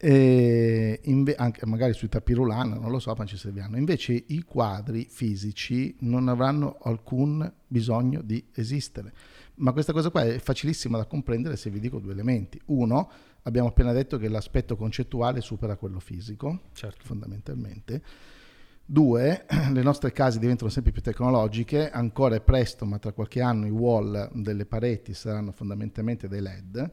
[0.00, 3.76] E inve- anche magari sui tapirulano, non lo so, ma ci serviranno.
[3.76, 9.12] Invece i quadri fisici non avranno alcun bisogno di esistere.
[9.56, 12.60] Ma questa cosa qua è facilissima da comprendere se vi dico due elementi.
[12.66, 13.10] Uno,
[13.42, 17.04] abbiamo appena detto che l'aspetto concettuale supera quello fisico, Certo.
[17.04, 18.00] fondamentalmente.
[18.86, 23.66] Due, le nostre case diventano sempre più tecnologiche, ancora è presto, ma tra qualche anno
[23.66, 26.92] i wall delle pareti saranno fondamentalmente dei LED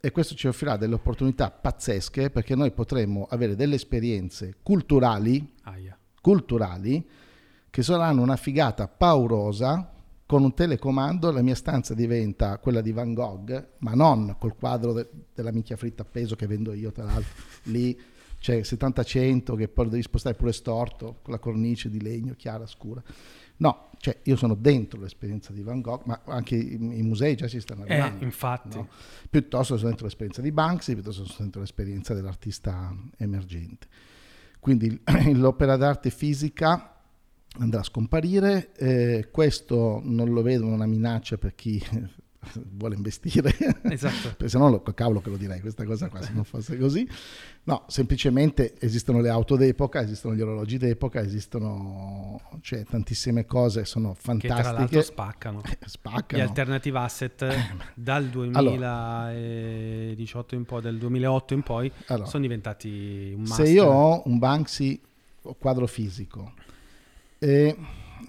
[0.00, 5.98] e questo ci offrirà delle opportunità pazzesche perché noi potremo avere delle esperienze culturali, Aia.
[6.20, 7.06] culturali
[7.68, 9.94] che saranno una figata paurosa.
[10.24, 14.92] Con un telecomando la mia stanza diventa quella di Van Gogh, ma non col quadro
[14.92, 17.32] de- della minchia fritta appeso che vendo io, tra l'altro.
[17.64, 17.98] Lì
[18.38, 23.02] c'è 70-100 che poi devi spostare pure storto, con la cornice di legno chiara, scura.
[23.60, 27.46] No, cioè io sono dentro l'esperienza di Van Gogh, ma anche i, i musei già
[27.46, 28.24] si stanno Eh, arrivando.
[28.24, 28.76] infatti.
[28.78, 28.88] no?
[29.28, 33.86] Piuttosto sono dentro l'esperienza di Banksy, piuttosto sono dentro l'esperienza dell'artista emergente.
[34.58, 34.98] Quindi
[35.34, 36.94] l'opera d'arte fisica
[37.58, 41.82] andrà a scomparire, eh, questo non lo vedo una minaccia per chi
[42.72, 44.28] vuole investire, Esatto.
[44.36, 47.06] perché se no lo, cavolo che lo direi questa cosa qua se non fosse così.
[47.64, 54.14] No, semplicemente esistono le auto d'epoca, esistono gli orologi d'epoca, esistono cioè, tantissime cose, sono
[54.14, 55.02] Che tra l'altro fantastiche.
[55.02, 55.60] spaccano.
[55.70, 56.42] Eh, Gli Spaccano.
[56.42, 57.46] alternative asset
[57.94, 63.68] dal 2018 in poi, del 2008 in poi, Allora, sono diventati un se master.
[63.68, 65.00] io ho un Banksy
[65.58, 66.52] quadro fisico
[67.38, 67.76] e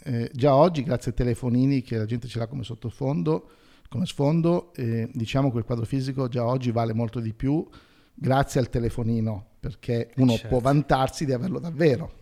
[0.03, 3.49] eh, già oggi grazie ai telefonini che la gente ce l'ha come sottofondo
[3.91, 7.67] come sfondo eh, diciamo che il quadro fisico già oggi vale molto di più
[8.13, 10.47] grazie al telefonino perché uno certo.
[10.47, 12.13] può vantarsi di averlo davvero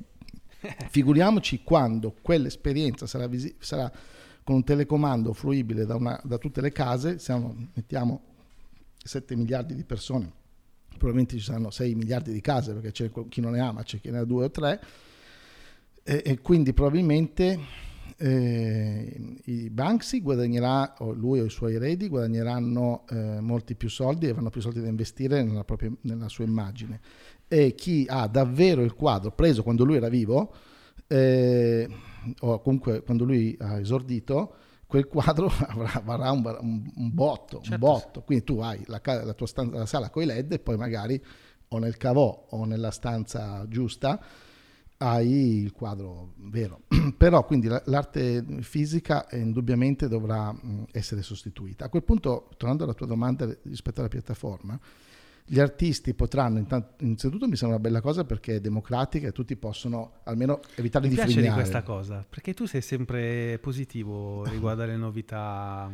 [0.89, 3.91] figuriamoci quando quell'esperienza sarà, visi- sarà
[4.43, 8.21] con un telecomando fruibile da, una- da tutte le case siamo mettiamo
[8.97, 10.31] 7 miliardi di persone
[10.87, 13.99] probabilmente ci saranno 6 miliardi di case perché c'è chi non ne ha ma c'è
[14.01, 14.81] chi ne ha due o tre
[16.01, 17.59] e, e quindi probabilmente
[18.19, 24.27] eh, i Banksy guadagnerà o lui o i suoi eredi guadagneranno eh, molti più soldi
[24.27, 26.99] e avranno più soldi da investire nella, propria, nella sua immagine
[27.47, 30.53] e chi ha davvero il quadro preso quando lui era vivo
[31.07, 31.87] eh,
[32.41, 34.53] o comunque quando lui ha esordito
[34.85, 37.77] quel quadro avrà, varrà un, un- un botto, un Certo.
[37.85, 38.21] botto.
[38.23, 41.23] Quindi tu hai la, la tua stanza, la sala con i LED e poi magari
[41.69, 44.19] o nel cavò o nella stanza giusta
[45.01, 46.81] hai il quadro vero.
[47.17, 50.53] Però quindi la- l'arte fisica indubbiamente dovrà
[50.91, 51.85] essere sostituita.
[51.85, 54.77] A quel punto, tornando alla tua domanda rispetto alla piattaforma,
[55.45, 59.55] gli artisti potranno, intanto, innanzitutto mi sembra una bella cosa perché è democratica e tutti
[59.55, 61.61] possono almeno evitare Mi di piace di frignare.
[61.61, 65.89] questa cosa, perché tu sei sempre positivo riguardo alle novità.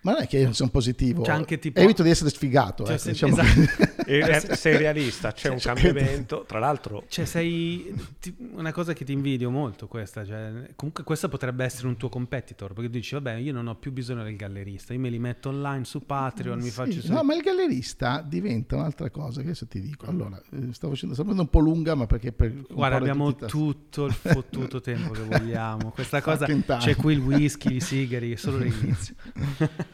[0.00, 2.84] Ma non è che io sono positivo, C'è anche tipo- evito di essere sfigato.
[2.84, 3.96] Cioè, ecco, se- diciamo esatto.
[4.08, 6.44] E re- sei realista, c'è un Cioè, cambiamento.
[6.48, 10.24] Tra l'altro, Cioè, sei ti- una cosa che ti invidio molto questa.
[10.24, 12.72] Cioè, comunque, questa potrebbe essere un tuo competitor.
[12.72, 15.50] Perché tu dici, vabbè, io non ho più bisogno del gallerista, io me li metto
[15.50, 17.12] online su Patreon, mi Sì, faccio su.
[17.12, 20.06] No, ma il gallerista diventa un'altra cosa che adesso ti dico.
[20.06, 24.06] Allora, eh, stavo facendo, sta un po' lunga, ma perché per Guarda, abbiamo tasti- tutto
[24.06, 25.90] il fottuto tempo che vogliamo.
[25.92, 29.14] Questa cosa c'è qui il whisky, i sigari, è solo l'inizio.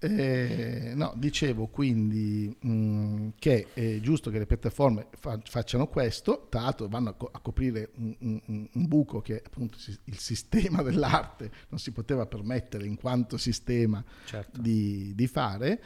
[0.00, 6.60] Eh, no, dicevo quindi mh, che è giusto che le piattaforme fa- facciano questo, tra
[6.60, 10.82] l'altro vanno a, co- a coprire un, un- un buco che appunto si- il sistema
[10.84, 14.60] dell'arte non si poteva permettere in quanto sistema Certo.
[14.60, 15.82] di, di fare.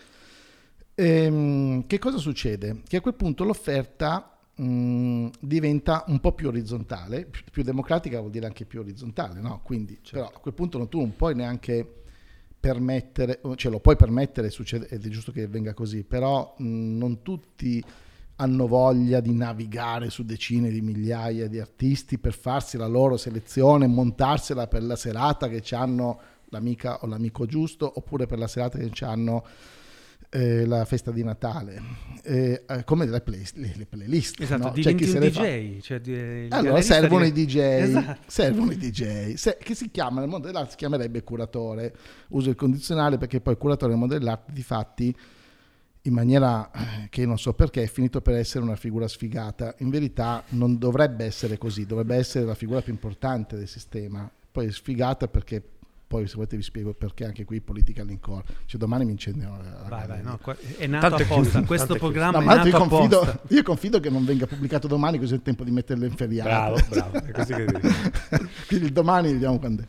[0.97, 2.83] Ehm, che cosa succede?
[2.89, 8.33] Che a quel punto l'offerta mh, diventa un po' più orizzontale, più, più democratica vuol
[8.33, 9.61] dire anche più orizzontale, no?
[9.63, 11.93] Quindi, però a quel punto non- tu non puoi neanche
[12.61, 17.23] permettere, cioè lo puoi permettere succede- ed è giusto che venga così, però mh, non
[17.23, 17.83] tutti
[18.41, 23.87] hanno voglia di navigare su decine di migliaia di artisti per farsi la loro selezione,
[23.87, 29.05] montarsela per la serata che hanno l'amica o l'amico giusto, oppure per la serata che
[29.05, 29.45] hanno
[30.31, 31.81] la festa di Natale,
[32.23, 34.41] Eh, eh, come le, play- le- le playlist.
[34.41, 34.71] Esatto, no?
[34.73, 35.41] Diventi chi se fa.
[35.43, 35.81] DJ.
[35.81, 38.21] Cioè, di- Allora servono i div- DJ, Esatto.
[38.27, 41.95] servono i DJ, se- che si chiama nel mondo dell'arte si chiamerebbe curatore.
[42.29, 45.17] Uso il condizionale perché poi curatore nel mondo dell'arte di fatti
[46.03, 49.75] in maniera eh, che non so perché è finito per essere una figura sfigata.
[49.79, 54.31] In verità non dovrebbe essere così, dovrebbe essere la figura più importante del sistema.
[54.53, 55.63] Poi è sfigata perché
[56.09, 58.43] poi se volete vi spiego perché anche qui politica all'incore.
[58.65, 60.39] Cioè domani mi incendiano la, la Vai, vai, no,
[60.79, 61.51] è nato Tanto è apposta.
[61.51, 63.43] chiuso, Questo è programma No, è nato io confido, apposta.
[63.55, 66.49] io confido che non venga pubblicato domani così ho il tempo di metterlo in feriato.
[66.49, 67.79] Bravo, bravo, è così che dico.
[68.67, 69.85] Quindi il domani vediamo quando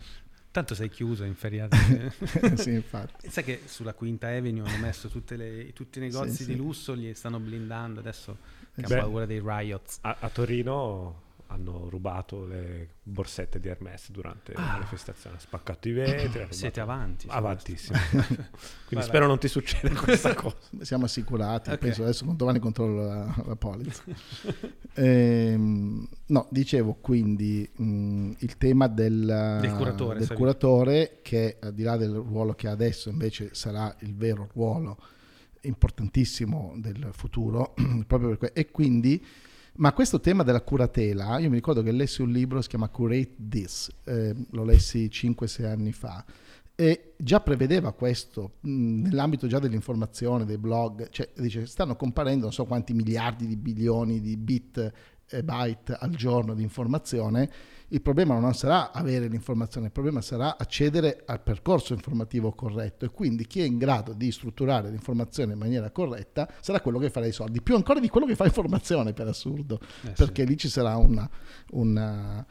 [0.51, 1.77] Tanto sei chiuso in feriati.
[1.77, 2.55] è.
[2.57, 3.29] sì, infatti.
[3.29, 6.57] Sai che sulla Quinta Avenue hanno messo tutte le- tutti i negozi Sì, di sì.
[6.57, 8.37] lusso, li stanno blindando adesso
[8.75, 8.93] che Beh.
[8.95, 9.99] hanno paura dei riots.
[10.01, 14.71] A, a Torino hanno rubato le borsette di Hermes durante la Ah.
[14.73, 16.45] manifestazione, hanno spaccato i vetri.
[16.53, 17.25] Siete avanti.
[17.29, 17.97] Avantissimo.
[18.87, 20.57] Quindi spero non ti succeda questa cosa.
[20.81, 21.77] Siamo assicurati, Ok.
[21.77, 24.03] penso adesso domani controllo la, la polizza.
[24.93, 31.83] Ehm, no, dicevo quindi mh, il tema del, Del curatore, del curatore che al di
[31.83, 34.97] là del ruolo che ha adesso invece sarà il vero ruolo
[35.61, 37.75] importantissimo del futuro,
[38.07, 39.23] proprio per que- e quindi
[39.79, 43.35] ma questo tema della curatela, io mi ricordo che lessi un libro, si chiama Curate
[43.49, 46.23] This, eh, lo lessi 5-6 anni fa,
[46.75, 52.53] e già prevedeva questo mh, nell'ambito già dell'informazione, dei blog, cioè dice stanno comparendo non
[52.53, 54.91] so quanti miliardi di bilioni di bit
[55.43, 57.49] byte al giorno di informazione,
[57.91, 63.09] il problema non sarà avere l'informazione, il problema sarà accedere al percorso informativo corretto e
[63.09, 67.25] quindi chi è in grado di strutturare l'informazione in maniera corretta sarà quello che farà
[67.25, 70.13] i soldi, più ancora di quello che fa informazione per assurdo, Eh, sì.
[70.15, 71.27] perché lì ci sarà una,
[71.71, 72.45] una-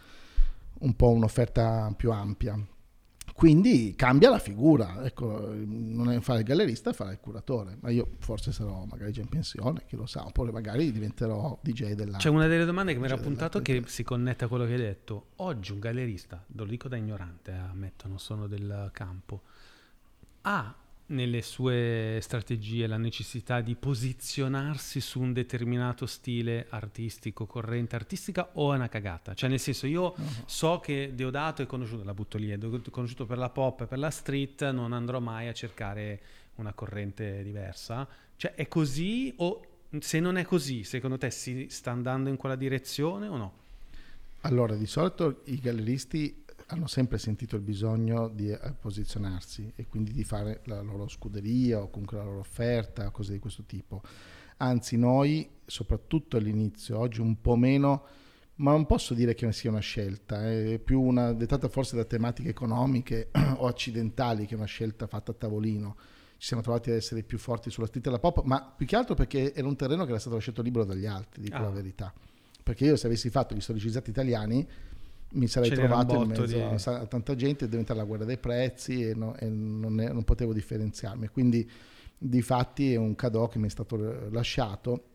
[0.80, 2.58] un po' un'offerta più ampia.
[3.38, 8.16] Quindi cambia la figura, ecco, non è fare il gallerista, fare il curatore, ma io
[8.18, 12.24] forse sarò magari già in pensione, chi lo sa, oppure magari diventerò DJ dell'arte.
[12.24, 14.80] C'è una delle domande che mi era appuntato che si connette a quello che hai
[14.80, 15.26] detto.
[15.36, 19.42] Oggi un gallerista, lo dico da ignorante, eh, ammetto, non sono del campo,
[20.40, 20.74] ha
[21.08, 28.72] nelle sue strategie la necessità di posizionarsi su un determinato stile artistico, corrente artistica o
[28.72, 29.34] è una cagata?
[29.34, 30.14] Cioè nel senso io
[30.46, 32.58] so che Deodato è conosciuto, la butto lì, è
[32.90, 36.20] conosciuto per la pop e per la street, non andrò mai a cercare
[36.56, 38.06] una corrente diversa.
[38.36, 39.62] Cioè è così o
[39.98, 43.52] se non è così, secondo te si sta andando in quella direzione o no?
[44.42, 50.12] Allora, di solito i galleristi hanno sempre sentito il bisogno di eh, posizionarsi e quindi
[50.12, 54.02] di fare la loro scuderia o comunque la loro offerta, cose di questo tipo.
[54.58, 58.04] Anzi, noi, soprattutto all'inizio, oggi un po' meno,
[58.56, 62.50] ma non posso dire che sia una scelta, è più una dettata forse da tematiche
[62.50, 65.96] economiche o accidentali che una scelta fatta a tavolino.
[66.36, 69.14] Ci siamo trovati ad essere più forti sulla street della pop, ma più che altro
[69.14, 71.60] perché era un terreno che era stato lasciato libero dagli altri, dico Ah.
[71.60, 72.12] la verità.
[72.62, 74.68] Perché io se avessi fatto gli storicizzati italiani
[75.30, 76.54] mi sarei trovato in mezzo di-
[76.90, 80.24] a tanta gente, è diventata la guerra dei prezzi e, no- e non, ne- non
[80.24, 81.28] potevo differenziarmi.
[81.28, 81.68] Quindi
[82.16, 85.07] di fatti è un cadeau che mi è stato lasciato,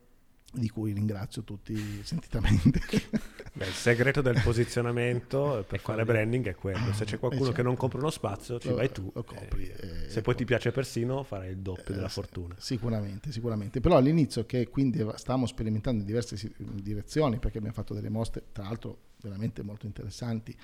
[0.54, 2.80] di cui ringrazio tutti sentitamente.
[3.56, 6.94] Beh, il segreto del posizionamento per fare branding è quello.
[6.94, 7.80] Se c'è qualcuno Eh, che non certo.
[7.80, 9.12] compra uno spazio, ci Lo- vai tu.
[9.14, 12.56] lo copri, eh, eh, se poi ti piace persino, farai il doppio Eh, della fortuna.
[12.58, 13.80] Sicuramente, sicuramente.
[13.80, 18.64] Però all'inizio che quindi stavamo sperimentando in diverse direzioni, perché abbiamo fatto delle mostre, tra
[18.64, 20.56] l'altro veramente molto interessanti,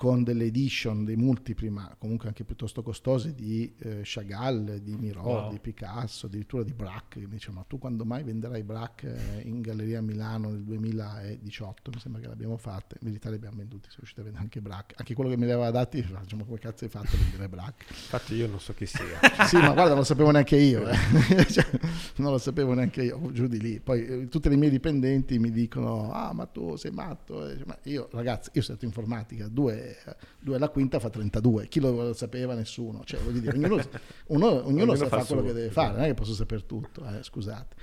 [0.00, 5.20] con delle edition, dei multipli, ma comunque anche piuttosto costosi, di eh, Chagall, di Miro,
[5.20, 5.50] Wow.
[5.50, 7.28] di Picasso, addirittura di Braque.
[7.28, 11.90] Dice, ma tu quando mai venderai Braque eh, in Galleria a Milano nel 2018?
[11.92, 12.96] Mi sembra che l'abbiamo fatta.
[12.98, 14.94] In verità li abbiamo venduti, siamo riusciti a vendere anche Braque.
[14.96, 17.84] Anche quello che mi aveva dati, diciamo, come cazzo hai fatto a vendere Braque?
[17.90, 19.04] Infatti io non so chi sia.
[19.48, 20.96] sì, ma guarda, non lo sapevo neanche io, eh.
[21.44, 21.68] Cioè,
[22.16, 23.80] non lo sapevo neanche io, giù di lì.
[23.80, 27.46] Poi eh, tutti i miei dipendenti mi dicono, ah, ma tu sei matto.
[27.46, 29.89] Eh, Ma io, ragazzi, io ho studiato informatica, due,
[30.38, 32.54] due alla quinta fa 32, chi lo sapeva?
[32.54, 33.02] Nessuno.
[33.04, 33.74] Cioè, voglio dire, ognuno,
[34.26, 36.64] uno- ognuno Ognuno sa fa fare quello che deve fare, non è che posso sapere
[36.66, 37.76] tutto, eh, scusate.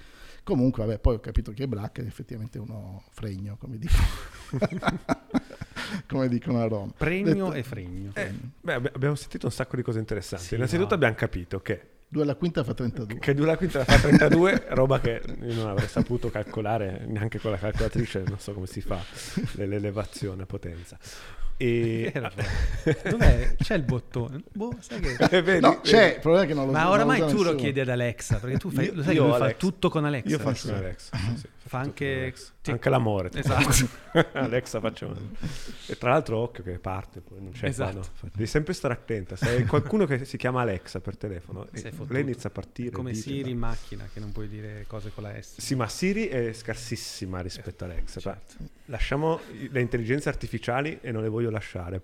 [0.43, 4.05] Comunque, vabbè, poi ho capito che Brack è effettivamente uno fregno, come dicono,
[6.07, 6.91] come dicono a Roma.
[6.95, 8.11] Pregno Detto- e fregno.
[8.13, 10.45] Eh, beh, abbi- abbiamo sentito un sacco di cose interessanti.
[10.45, 10.95] Sì, Innanzitutto no.
[10.95, 13.19] abbiamo capito che 2 alla quinta fa 32.
[13.19, 17.51] Che 2 alla quinta fa 32, roba che io non avrei saputo calcolare neanche con
[17.51, 18.97] la calcolatrice, non so come si fa
[19.55, 20.97] l'elevazione a potenza.
[21.59, 22.11] E...
[23.09, 23.55] Dov'è?
[23.57, 24.43] C'è il bottone?
[24.53, 25.15] Boh, sai che...
[25.37, 25.59] Eh, vedi?
[25.61, 27.89] No, c'è, il problema è che non lo Ma non oramai tu lo chiedi ad
[27.89, 30.29] Alexa, perché tu fai, Io- lo sai io che lui fa tutto con Alexa.
[30.29, 31.17] Io faccio con Alexa.
[31.35, 33.29] sì, Fa anche- ti- Anche l'amore.
[33.33, 33.89] Esatto.
[34.33, 35.15] Alexa facciamo.
[35.87, 37.91] E tra l'altro occhio che parte, poi non c'è Esatto.
[37.99, 38.29] qua, no.
[38.33, 39.35] Devi sempre stare attenta.
[39.35, 42.13] Se hai qualcuno che si chiama Alexa per telefono, e fottuto.
[42.13, 42.91] lei inizia a partire.
[42.91, 45.55] Come dice, Siri in macchina, che non puoi dire cose con la S.
[45.57, 48.19] Sì, ma Siri è scarsissima rispetto a Alexa.
[48.19, 48.53] Certo.
[48.87, 52.01] Lasciamo le intelligenze artificiali e non le voglio lasciare.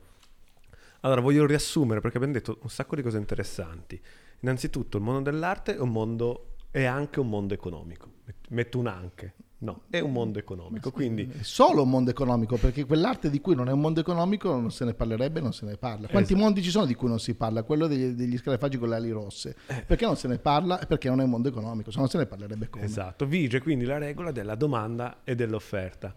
[1.01, 3.99] Allora, voglio riassumere perché abbiamo detto un sacco di cose interessanti.
[4.41, 8.09] Innanzitutto, il mondo dell'arte è un mondo, è anche un mondo economico.
[8.25, 9.33] Met- Metto un anche.
[9.59, 10.91] No, è un mondo economico.
[10.91, 14.51] Quindi, È solo un mondo economico, perché quell'arte di cui non è un mondo economico
[14.51, 16.07] non se ne parlerebbe, non se ne parla.
[16.09, 16.45] Quanti Esatto.
[16.45, 17.63] mondi ci sono di cui non si parla?
[17.63, 19.55] Quello degli, degli scalafaggi con le ali rosse.
[19.87, 20.77] Perché non se ne parla?
[20.85, 22.83] Perché non è un mondo economico, se no se ne parlerebbe come.
[22.83, 26.13] esatto, vige quindi la regola della domanda e dell'offerta.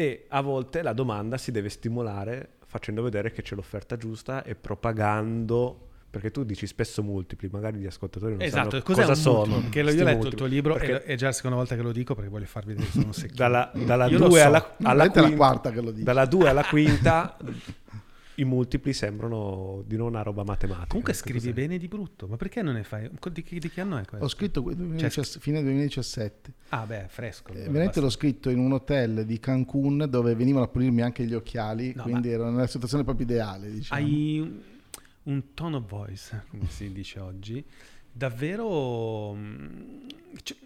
[0.00, 4.54] E a volte la domanda si deve stimolare facendo vedere che c'è l'offerta giusta e
[4.54, 5.88] propagando.
[6.10, 9.62] Perché tu dici spesso multipli, magari gli ascoltatori non Esatto, sanno cos'è cosa un sono.
[9.68, 10.36] Che io ho letto il multipli.
[10.38, 12.90] tuo libro Perché è già la seconda volta che lo dico perché voglio farvi vedere
[12.90, 13.36] che sono secchino.
[13.36, 14.46] dalla, dalla Io lo 2 so.
[14.46, 16.02] alla, alla quinta, quarta che lo dici.
[16.02, 17.36] dalla 2 alla quinta
[18.40, 20.86] i multipli sembrano di non una roba matematica.
[20.88, 21.52] Comunque Che scrivi cos'è?
[21.52, 23.10] bene di brutto, ma perché non ne fai?
[23.32, 24.24] Di che, di che anno è questo?
[24.24, 26.52] Ho scritto que- 2017 fine 2017.
[26.70, 27.50] Ah beh, fresco.
[27.52, 28.00] Eh, veramente basta.
[28.00, 32.02] l'ho scritto in un hotel di Cancun dove venivano a pulirmi anche gli occhiali, No,
[32.02, 33.70] quindi ero nella situazione proprio ideale.
[33.70, 34.00] Diciamo.
[34.00, 34.60] Hai
[35.24, 37.64] un- tone of voice, come si dice oggi,
[38.10, 40.06] davvero, mm,
[40.42, 40.56] cioè,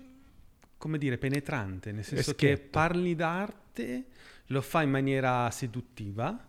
[0.79, 2.69] come dire, penetrante, nel senso che schietto.
[2.71, 4.05] parli d'arte,
[4.49, 6.49] lo fai in maniera seduttiva,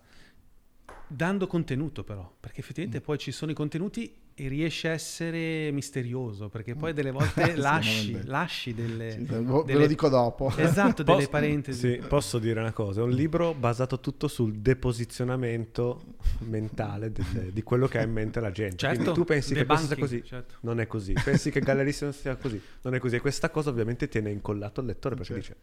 [1.15, 6.49] dando contenuto però, perché effettivamente poi ci sono i contenuti e riesci a essere misterioso,
[6.49, 9.11] perché poi delle volte Sì, lasci, lasci delle...
[9.11, 10.51] Sì, ve lo delle- dico dopo.
[10.57, 11.79] Esatto, delle Posso- parentesi.
[11.93, 16.01] Sì, posso dire una cosa, è un libro basato tutto sul deposizionamento
[16.39, 18.75] mentale del- di quello che ha in mente la gente.
[18.75, 20.55] Certo, Quindi tu pensi che questo sia così, certo.
[20.61, 21.13] non è così.
[21.13, 23.15] Pensi che Gallerissimo sia così, non è così.
[23.15, 25.55] E questa cosa ovviamente tiene incollato al lettore perché dice,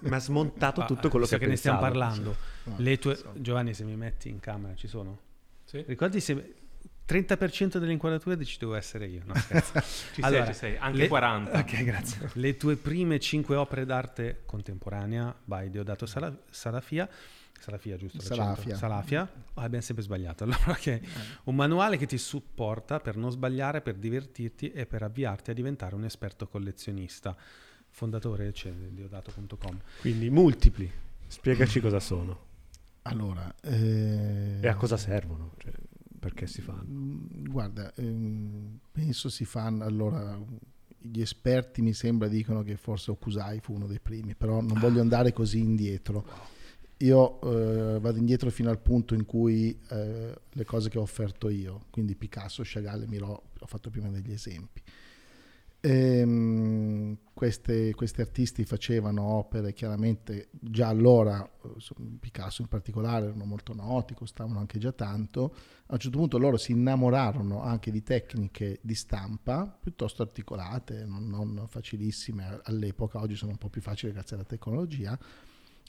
[0.00, 2.36] mi ha smontato Ah, tutto quello che, che ne stiamo pensavo." parlando.
[2.64, 3.18] No, Le tue...
[3.36, 5.18] Giovanni, se mi metti in camera, ci sono?
[5.64, 5.82] Sì.
[5.86, 6.54] Ricordi se
[7.06, 9.80] 30% delle inquadrature ci devo essere io, no scherzo.
[10.14, 11.58] Ci Allora, sei, ci sei, anche le- 40.
[11.58, 12.30] Ok, grazie.
[12.34, 17.08] Le tue prime 5 opere d'arte contemporanea by Deodato Sala- Salafia
[17.58, 18.20] Salafia, giusto?
[18.20, 18.74] Salafia.
[18.76, 19.20] Salafia.
[19.54, 20.42] Ah, abbiamo sempre sbagliato.
[20.42, 21.00] Allora, ok.
[21.44, 25.94] Un manuale che ti supporta per non sbagliare, per divertirti e per avviarti a diventare
[25.94, 27.36] un esperto collezionista.
[27.88, 29.78] Fondatore c'è Deodato.com.
[30.00, 30.90] Quindi multipli,
[31.28, 32.46] spiegaci cosa sono
[33.02, 35.72] Allora, eh, e a cosa servono, cioè,
[36.22, 36.84] perché si fanno.
[36.86, 40.38] Mm, Guarda, ehm, penso si fanno allora.
[41.04, 45.00] Gli esperti mi sembra dicono che forse Okusai fu uno dei primi, però non voglio
[45.00, 46.24] andare così indietro.
[46.98, 51.48] Io eh, vado indietro fino al punto in cui eh, le cose che ho offerto
[51.48, 54.80] io, quindi Picasso, Chagall e Miro, ho fatto prima degli esempi.
[55.84, 63.74] Ehm, queste- questi artisti facevano opere chiaramente già allora, so- Picasso in particolare, erano molto
[63.74, 65.52] noti, costavano anche già tanto.
[65.86, 71.28] A un certo punto loro si innamorarono anche di tecniche di stampa piuttosto articolate, non,
[71.28, 75.18] non facilissime all'epoca, oggi sono un po' più facili grazie alla tecnologia.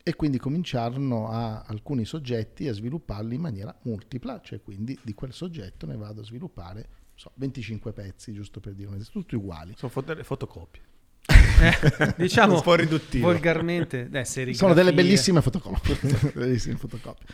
[0.06, 5.34] E quindi cominciarono a alcuni soggetti a svilupparli in maniera multipla, cioè quindi di quel
[5.34, 9.74] soggetto ne vado a sviluppare so, 25 pezzi, giusto per dire tutti uguali.
[9.78, 10.82] Sono fot- delle fotocopie.
[11.26, 13.28] Eh, diciamo Un po' riduttivo.
[13.28, 14.54] volgarmente, eh.
[14.54, 15.98] Sono delle bellissime fotocopie,
[16.34, 17.26] bellissime fotocopie.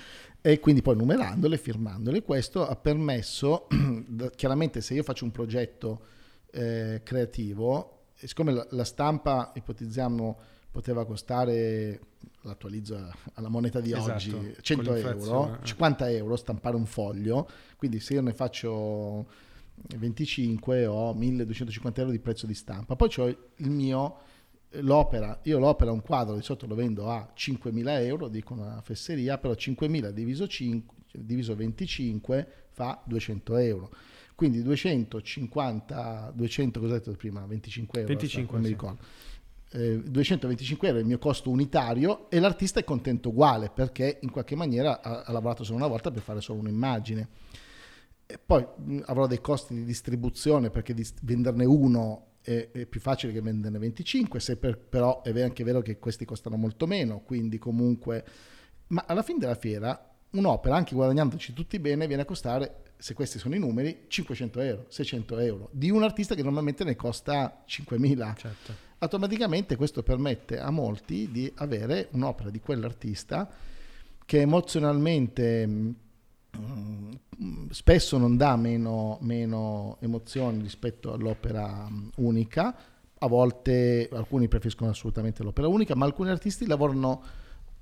[0.41, 3.67] E quindi poi numerandole, firmandole, questo ha permesso,
[4.35, 6.01] chiaramente se io faccio un progetto
[6.51, 10.37] eh, creativo, siccome la, la stampa, ipotizziamo,
[10.71, 11.99] poteva costare,
[12.43, 15.65] l'attualizzo alla moneta di Esatto, oggi, con 100 l'inflazione, euro, eh.
[15.65, 19.27] 50 euro stampare un foglio, quindi se io ne faccio
[19.97, 22.95] 25 ho 1250 euro di prezzo di stampa.
[22.95, 24.17] Poi c'ho il mio,
[24.71, 29.37] l'opera, io l'opera, un quadro di sotto lo vendo a 5.000 euro, dico una fesseria,
[29.37, 33.91] però 5.000 diviso, 5, diviso 25 fa 200 euro.
[34.35, 37.45] Quindi 250, 200, cosa ho detto prima?
[37.45, 38.13] 25 euro?
[38.13, 38.73] 25, non mi sì.
[38.73, 39.01] ricordo.
[39.71, 44.31] Eh, 225 euro è il mio costo unitario e l'artista è contento uguale perché in
[44.31, 47.27] qualche maniera ha, ha lavorato solo una volta per fare solo un'immagine.
[48.31, 52.99] E poi mh, avrò dei costi di distribuzione perché dis- venderne uno è, è più
[52.99, 57.21] facile che venderne 25, se per- però è anche vero che questi costano molto meno,
[57.21, 58.23] quindi comunque...
[58.89, 63.39] Ma alla fine della fiera un'opera, anche guadagnandoci tutti bene, viene a costare se questi
[63.39, 68.35] sono i numeri, 500 euro, 600 euro, di un artista che normalmente ne costa 5.000.
[68.35, 68.73] Certo.
[68.99, 73.49] Automaticamente questo permette a molti di avere un'opera di quell'artista
[74.23, 75.67] che emozionalmente
[77.69, 82.75] spesso non dà meno, meno emozioni rispetto all'opera mh, unica,
[83.17, 87.21] a volte alcuni preferiscono assolutamente l'opera unica, ma alcuni artisti lavorano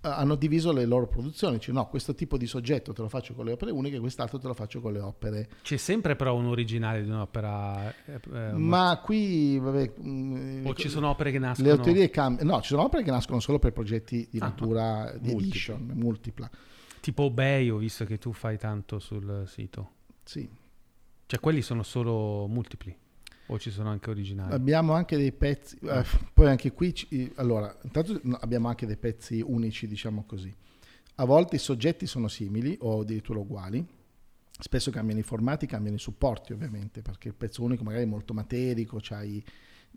[0.02, 3.34] eh, hanno diviso le loro produzioni, cioè no, questo tipo di soggetto te lo faccio
[3.34, 5.48] con le opere uniche, quest'altro te lo faccio con le opere.
[5.64, 7.90] C'è sempre però un originale di un'opera.
[8.06, 11.68] eh, eh, Ma qui, vabbè, mm, o ci sono opere che nascono.
[11.68, 15.14] le autorie cambiano, no, ci sono opere che nascono solo per progetti di Ah, natura
[15.20, 15.48] di multipli.
[15.50, 16.50] edition, multipla.
[17.00, 19.92] Tipo Obey, ho visto che tu fai tanto sul sito.
[20.24, 20.48] Sì.
[21.26, 22.96] Cioè, quelli sono solo multipli.
[23.50, 24.54] O ci sono anche originali.
[24.54, 29.42] Abbiamo anche dei pezzi, eh, poi anche qui, ci- allora, intanto abbiamo anche dei pezzi
[29.46, 30.54] unici, diciamo così.
[31.16, 33.86] A volte i soggetti sono simili o addirittura uguali,
[34.60, 38.34] spesso cambiano i formati, cambiano i supporti ovviamente, perché il pezzo unico magari è molto
[38.34, 39.42] materico, c'hai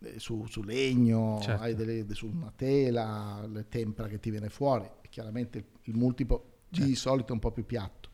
[0.05, 1.61] eh, su, su legno, Certo.
[1.63, 6.60] hai delle, su una tela, le tempera che ti viene fuori, chiaramente il, il multiplo
[6.71, 6.95] di Certo.
[6.95, 8.09] solito è un po' più piatto.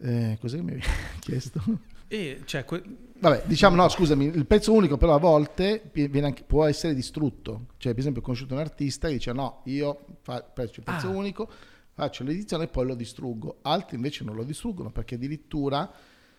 [0.00, 0.80] Eh, cos'è che mi hai
[1.20, 1.60] chiesto?
[2.08, 2.82] E cioè, que-
[3.22, 5.90] Vabbè, diciamo no, scusami, il pezzo unico però a volte
[6.22, 7.66] anche- può essere distrutto.
[7.76, 11.06] Cioè, per esempio, ho conosciuto un artista che dice no, io fa- faccio il pezzo
[11.06, 11.10] Ah.
[11.10, 11.48] unico,
[11.92, 13.58] faccio l'edizione e poi lo distruggo.
[13.62, 15.88] Altri invece non lo distruggono perché addirittura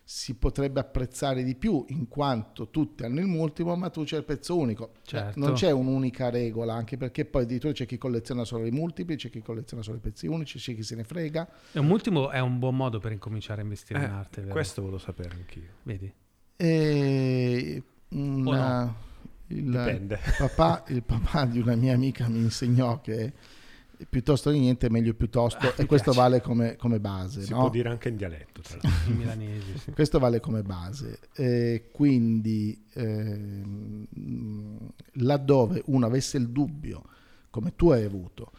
[0.05, 4.25] si potrebbe apprezzare di più in quanto tutti hanno il multiplo, ma tu c'è il
[4.25, 4.91] pezzo unico.
[5.03, 5.39] Cioè, Certo.
[5.39, 9.29] Non c'è un'unica regola, anche perché poi addirittura c'è chi colleziona solo i multipli, c'è
[9.29, 11.47] chi colleziona solo i pezzi unici, c'è chi se ne frega.
[11.71, 14.53] è un multimo è un buon modo per incominciare a investire Eh, in arte, vero?
[14.53, 15.69] questo volevo sapere anch'io.
[15.83, 16.13] Vedi?
[16.57, 18.93] E una-
[19.47, 20.19] il, Dipende.
[20.37, 23.33] papà, il papà di una mia amica mi insegnò che
[24.09, 26.19] piuttosto che niente meglio piuttosto Ah, e questo piace.
[26.19, 27.59] vale come, come base Si no?
[27.59, 28.61] può dire anche in dialetto.
[28.61, 29.11] Tra l'altro.
[29.11, 29.77] I milanesi.
[29.77, 29.91] sì.
[29.91, 34.07] questo vale come base E quindi ehm,
[35.13, 37.03] laddove uno avesse il dubbio
[37.49, 38.51] come tu hai avuto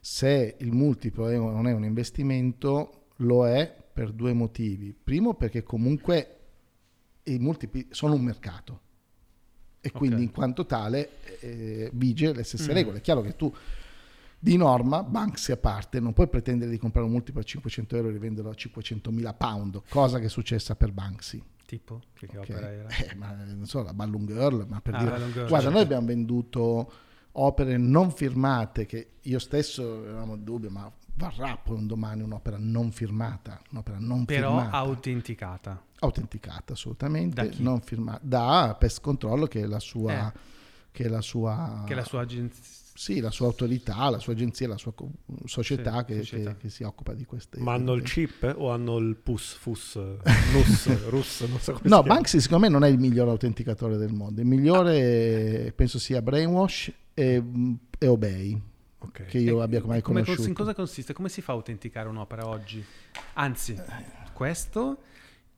[0.00, 5.34] se il multiplo è o non è un investimento lo è per due motivi primo
[5.34, 6.36] perché comunque
[7.24, 8.80] i multipli sono un mercato
[9.82, 10.22] e quindi Ok.
[10.22, 11.10] in quanto tale
[11.40, 12.74] eh, vige le stesse Mm.
[12.74, 12.98] regole.
[12.98, 13.50] È chiaro che tu
[14.42, 18.08] di norma, Banksy a parte, non puoi pretendere di comprare un multiplo a 500 euro
[18.08, 21.42] e rivenderlo a 500.000 pound, cosa che è successa per Banksy.
[21.66, 22.00] Tipo?
[22.14, 22.88] Che, che opera era?
[23.10, 25.10] Eh, ma non so, la Balloon Girl, ma per Ah, dire...
[25.18, 25.70] Girl, Guarda, certo.
[25.70, 26.92] noi abbiamo venduto
[27.32, 32.56] opere non firmate che io stesso avevamo il dubbio, ma varrà poi un domani un'opera
[32.58, 35.84] non firmata, un'opera non Però firmata autenticata.
[36.00, 37.62] autenticata assolutamente, Da chi?
[37.62, 40.38] non firmata da Pest Control che è la sua, Eh.
[40.90, 42.62] che è la sua, Che è la sua agenzia.
[43.00, 44.92] Sì, la sua autorità, la sua agenzia, la sua
[45.46, 46.50] società, Sì, che, società.
[46.52, 47.58] che- che si occupa di queste.
[47.58, 49.94] Ma hanno il chip o hanno il pus, fus,
[50.52, 52.02] nus, russo, non so come No.
[52.02, 54.42] Banksy secondo me non è il miglior autenticatore del mondo.
[54.42, 57.42] Il migliore penso sia Brainwash e,
[57.98, 58.60] e Obey,
[58.98, 59.24] Ok.
[59.24, 60.48] che io abbia mai E come conosciuto.
[60.48, 61.14] in cosa consiste?
[61.14, 62.84] Come si fa a autenticare un'opera oggi?
[63.32, 63.80] Anzi,
[64.34, 64.98] questo,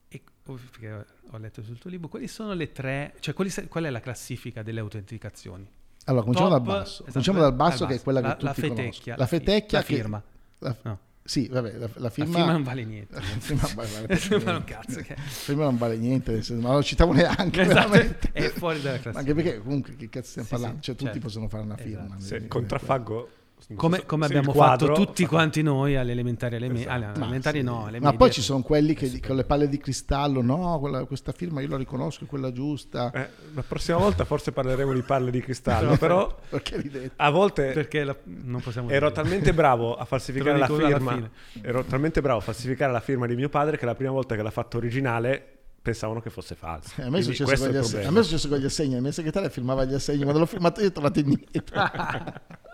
[0.07, 3.83] e, oh, perché ho letto sul tuo libro, quali sono le tre, cioè quali qual
[3.83, 5.69] è la classifica delle autenticazioni?
[6.07, 6.93] Allora, cominciamo Top, dal basso.
[6.93, 9.15] esatto, Cominciamo dal basso, che è quella La- che la tutti fetecchia, conoscono.
[9.17, 10.23] la La fi- fetecchia la che- firma.
[10.59, 10.99] la- No.
[11.25, 12.35] Sì, vabbè, la, la La firma...
[12.37, 13.15] firma non vale niente.
[13.15, 14.73] La firma vale- vale La firma non niente.
[14.73, 15.15] cazzo che...
[15.15, 17.61] La firma non vale niente, senso, ma non lo citavo neanche.
[17.61, 18.31] Esatto, veramente.
[18.33, 19.19] è fuori dalla classifica.
[19.21, 20.77] Anche perché comunque che cazzo stiamo Sì, parlando?
[20.79, 21.27] sì, cioè tutti certo.
[21.27, 21.89] possono fare una Esatto.
[21.89, 22.21] firma.
[22.21, 23.29] Se quindi- contraffaggo...
[23.77, 26.93] Come, come il abbiamo fatto tutti quanti noi alle elementari, alle, me- Esatto.
[26.95, 27.65] alle Ma elementari sì.
[27.65, 28.19] no, alle Ma medie.
[28.19, 31.69] poi ci sono quelli che con le palle di cristallo, no, quella- questa firma io
[31.69, 33.11] la riconosco, è quella giusta.
[33.13, 37.13] Eh, la prossima volta forse parleremo di palle di cristallo, però Perché ridete?
[37.17, 39.23] a volte Perché la- non possiamo ero dire.
[39.23, 41.31] talmente bravo a falsificare la firma,
[41.63, 44.43] ero talmente bravo a falsificare la firma di mio padre che la prima volta che
[44.43, 45.47] l'ha fatto originale
[45.83, 47.03] pensavano che fosse falsa.
[47.03, 48.59] Eh, A me, è successo con è gli il assegni, a me è successo con
[48.59, 51.77] gli assegni, la mia segretaria firmava gli assegni, quando l'ho firmato io ho trovato indietro.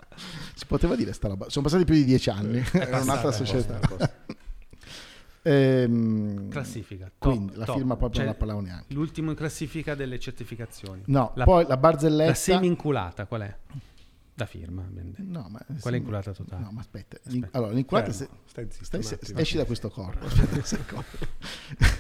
[0.59, 1.49] si poteva dire sta roba.
[1.49, 3.79] Sono passati più di dieci anni, era un'altra società.
[5.43, 7.11] Ehm, Classifica.
[7.17, 7.77] top, Quindi la top.
[7.77, 8.93] firma proprio Cioè, non la parlavo neanche.
[8.93, 11.03] L'ultimo in classifica delle certificazioni.
[11.07, 12.35] No, la, poi la la barzelletta...
[12.35, 13.57] semi-inculata qual è?
[14.35, 14.85] La firma.
[15.17, 16.63] No, ma Qual è inculata totale?
[16.65, 17.17] No, ma aspetta.
[17.25, 17.57] Aspetta.
[17.57, 18.13] Allora, l'inculata...
[18.13, 20.29] Se- stai zitto stai- se- esci da questo corpo.
[20.63, 21.07] Secondo.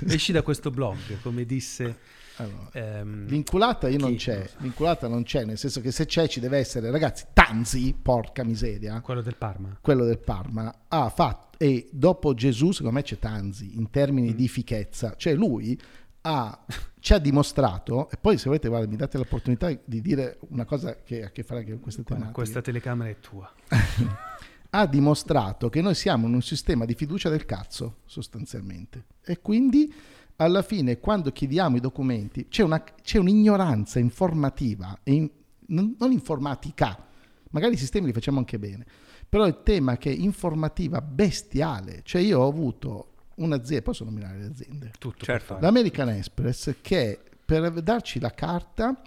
[0.07, 1.97] Esci da questo blog, come disse...
[2.39, 4.17] Allora, ehm, L'inculata io non chi?
[4.17, 8.43] c'è, l'inculata non c'è, nel senso che se c'è ci deve essere, ragazzi, Tanzi, porca
[8.45, 9.77] miseria, quello del Parma.
[9.81, 14.37] quello del Parma, ha fatto, e dopo Gesù secondo me c'è Tanzi, in termini Mm.
[14.37, 15.79] di fichezza, cioè lui
[16.23, 16.65] ha,
[17.01, 20.97] ci ha dimostrato, e poi se volete guarda, mi date l'opportunità di dire una cosa
[21.03, 23.51] che ha a che fare anche con queste Guarda, tematiche, questa telecamera è tua.
[24.71, 29.05] ha dimostrato che noi siamo in un sistema di fiducia del cazzo, sostanzialmente.
[29.25, 29.93] E quindi
[30.41, 35.31] alla fine, quando chiediamo i documenti, c'è, una, c'è un'ignoranza informativa, e in-
[35.69, 37.07] non, non informatica,
[37.51, 38.87] magari i sistemi li facciamo anche bene,
[39.29, 44.47] però il tema che è informativa bestiale, cioè io ho avuto un'azienda, posso nominare le
[44.47, 44.93] aziende?
[44.99, 45.59] Tutto Certo.
[45.61, 49.01] L'American Express che per darci la carta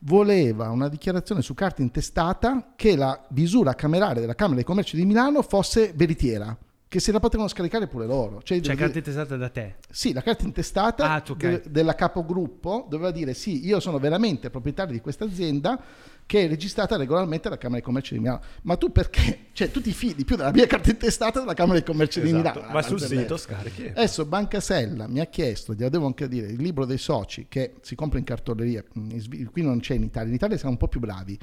[0.00, 5.04] voleva una dichiarazione su carta intestata che la visura camerale della Camera di Commercio di
[5.06, 6.56] Milano fosse veritiera,
[6.88, 8.40] che se la potevano scaricare pure loro.
[8.42, 9.76] Cioè, Cioè, carta intestata da te.
[9.90, 11.38] sì, la carta intestata Ah, tu, ok.
[11.38, 15.80] de- della capogruppo doveva dire sì, io sono veramente proprietario di questa azienda
[16.26, 18.40] che è registrata regolarmente alla Camera di Commercio di Milano.
[18.62, 19.38] Ma tu perché?
[19.56, 22.58] Cioè, tu ti fidi più della mia carta intestata della Camera di Commercio di Esatto.
[22.60, 22.72] Milano.
[22.72, 23.86] Va sul sito, scarichi.
[23.86, 27.74] Adesso Banca Sella mi ha chiesto, glielo devo anche dire, il libro dei soci che
[27.80, 28.84] si compra in cartoleria,
[29.16, 31.38] Svi- qui non c'è in Italia, in Italia siamo un po' più bravi.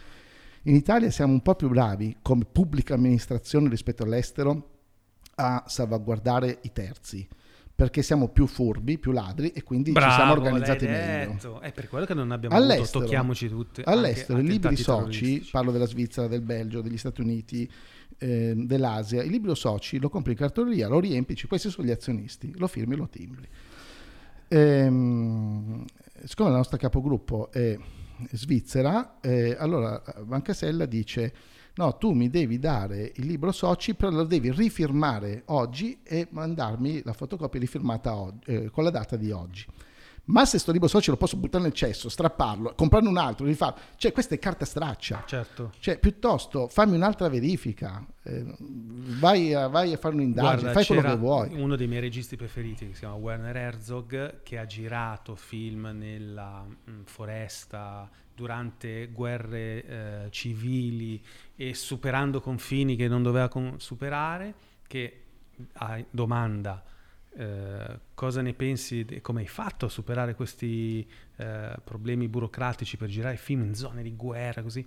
[0.64, 4.70] In Italia siamo un po' più bravi come pubblica amministrazione rispetto all'estero
[5.36, 7.28] a salvaguardare i terzi,
[7.76, 11.60] perché siamo più furbi, più ladri e quindi ci siamo Bravo, organizzati meglio.
[11.60, 13.82] È per quello che non abbiamo avuto All'estero, tocchiamoci tutte.
[13.84, 17.70] all'estero i libri soci, parlo della Svizzera, del Belgio, degli Stati Uniti,
[18.20, 21.92] eh, dell'Asia, il libro soci lo compri in cartoleria, lo riempi, dici, questi sono gli
[21.92, 23.48] azionisti, lo firmi, lo timbri.
[24.50, 25.84] Ehm,
[26.24, 27.76] siccome la nostra capogruppo è
[28.32, 31.34] svizzera, eh, allora Banca Sella dice
[31.76, 37.02] no, tu mi devi dare il libro soci, però lo devi rifirmare oggi e mandarmi
[37.04, 39.66] la fotocopia rifirmata oggi, eh, con la data di oggi.
[40.26, 43.78] Ma se sto libro soci lo posso buttare nel cesso, strapparlo, comprarne un altro, rifarlo.
[43.98, 45.24] Cioè, questa è carta straccia.
[45.26, 45.74] Certo.
[45.80, 48.46] Cioè, piuttosto fammi un'altra verifica, eh,
[49.20, 51.54] vai, a, vai a fare un'indagine, Guarda, fai quello che vuoi.
[51.62, 56.64] uno dei miei registi preferiti che si chiama Werner Herzog che ha girato film nella
[56.64, 59.86] mh, foresta durante guerre
[60.26, 61.22] eh, civili
[61.56, 64.54] e superando confini che non doveva con- superare
[64.88, 65.20] che
[65.74, 66.84] a domanda
[67.36, 71.08] eh, cosa ne pensi e come hai fatto a superare questi
[71.38, 74.86] eh, problemi burocratici per girare film in zone di guerra così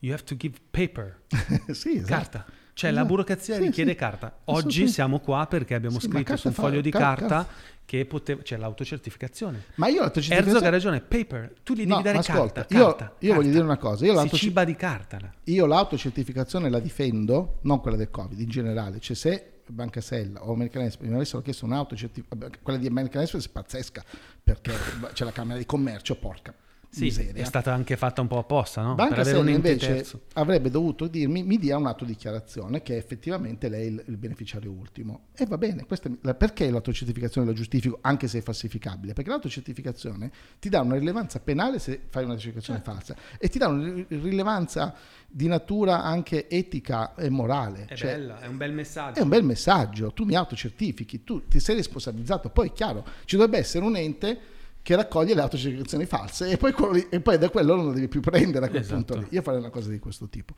[0.00, 1.22] you have to give paper
[1.72, 2.06] sì, esatto.
[2.06, 2.46] carta.
[2.76, 3.14] Cioè la Esatto.
[3.14, 3.96] burocrazia Sì, richiede sì.
[3.96, 4.38] carta.
[4.44, 7.54] Oggi siamo qua perché abbiamo scritto su un foglio di car- carta car-
[7.86, 8.42] che poteva...
[8.42, 9.64] C'è l'autocertificazione.
[9.76, 10.70] Ma io Herzog ha l'autocertificazione...
[10.70, 11.54] ragione, paper.
[11.62, 13.50] Tu gli devi No, dare ascolta, carta, io- carta, io voglio carta.
[13.50, 15.32] dire una cosa, io si ciba di carta.
[15.44, 19.00] Io l'autocertificazione la difendo, non quella del Covid, in generale.
[19.00, 23.46] Cioè se Banca Sella o American Express mi avessero chiesto un'autocertificazione, quella di American Express
[23.46, 24.04] è pazzesca,
[24.42, 24.72] perché
[25.12, 26.52] c'è la Camera di Commercio, porca
[26.88, 27.42] Sì, miseria.
[27.42, 28.94] è stata anche fatta un po' apposta, no?
[28.94, 30.22] Banca ente invece terzo.
[30.34, 35.26] avrebbe dovuto dirmi mi dia un'autodichiarazione che effettivamente lei è il, il beneficiario ultimo.
[35.36, 39.12] E va bene, questa è- perché l'autocertificazione la giustifico anche se è falsificabile?
[39.12, 42.92] Perché l'autocertificazione ti dà una rilevanza penale se fai una certificazione Certo.
[42.92, 44.94] falsa e ti dà una ri- rilevanza
[45.28, 47.84] di natura anche etica e morale.
[47.88, 49.18] È Cioè, bella, è un bel messaggio.
[49.18, 53.36] è un bel messaggio, tu mi autocertifichi, tu ti sei responsabilizzato, poi è chiaro, ci
[53.36, 54.38] dovrebbe essere un ente
[54.86, 58.06] che raccoglie le autocertificazioni false e poi, lì- e poi da quello non lo devi
[58.06, 59.02] più prendere a quel Esatto.
[59.14, 59.26] punto lì.
[59.30, 60.54] Io farei una cosa di questo tipo.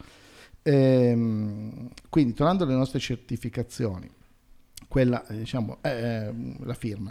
[0.63, 4.07] Ehm, quindi tornando alle nostre certificazioni,
[4.87, 7.11] quella, eh, diciamo, eh, la firma.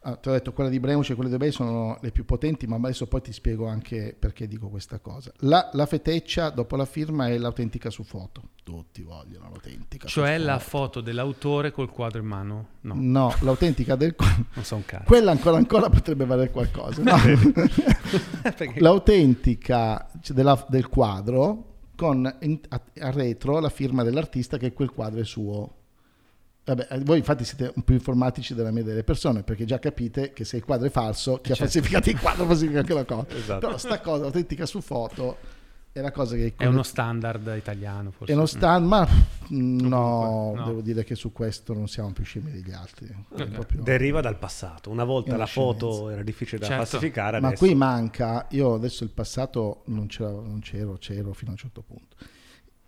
[0.00, 2.68] Ah, ti ho detto, quella di Bremuce e quelle di eBay sono le più potenti,
[2.68, 5.32] ma adesso poi ti spiego anche perché dico questa cosa.
[5.38, 8.42] La, la feteccia dopo la firma è l'autentica su foto.
[8.62, 10.06] Tutti vogliono l'autentica.
[10.06, 10.84] Cioè la foto.
[10.84, 12.66] foto dell'autore col quadro in mano.
[12.82, 14.14] No, No, l'autentica del
[14.54, 15.04] non so un cazzo.
[15.06, 17.02] quella ancora ancora potrebbe valere qualcosa.
[17.02, 17.16] no?
[18.76, 25.20] L'autentica della- del quadro con in- a, a retro la firma dell'artista che quel quadro
[25.20, 25.74] è suo.
[26.66, 30.32] Vabbè, eh, voi infatti siete un po' informatici della media delle persone perché già capite
[30.32, 31.62] che se il quadro è falso, chi ha Certo.
[31.72, 33.26] falsificato il quadro falsifica anche la cosa.
[33.36, 33.66] Esatto.
[33.66, 35.36] Però sta cosa autentica su foto
[35.92, 38.30] è la cosa che È uno standard italiano forse.
[38.32, 40.66] è uno stand, ma mm, no, comunque, no.
[40.66, 43.06] devo dire che su questo non siamo più scemi degli altri.
[43.06, 43.48] È Ok.
[43.48, 44.90] proprio- Deriva dal passato.
[44.90, 46.12] Una volta una la foto scemenza.
[46.12, 46.84] era difficile da Certo.
[46.84, 51.50] falsificare, Ma adesso qui manca, io adesso il passato non, c'era- non c'ero, c'ero fino
[51.50, 52.16] a un certo punto.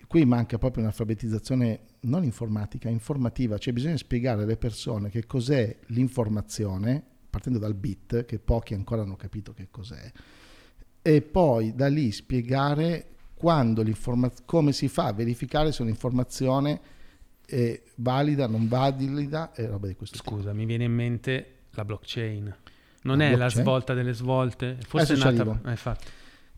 [0.09, 7.03] Qui manca proprio un'alfabetizzazione non informatica, informativa, cioè bisogna spiegare alle persone che cos'è l'informazione,
[7.29, 10.11] partendo dal bit, che pochi ancora hanno capito che cos'è,
[11.03, 16.81] e poi da lì spiegare come si fa a verificare se un'informazione
[17.47, 20.37] è valida, non valida e roba di questo tipo.
[20.37, 22.57] Scusa, mi viene in mente la blockchain.
[23.03, 23.63] Non La è la blockchain?
[23.63, 24.79] svolta delle svolte?
[24.87, 25.61] Forse Adesso è nata...
[25.67, 26.07] eh, infatti.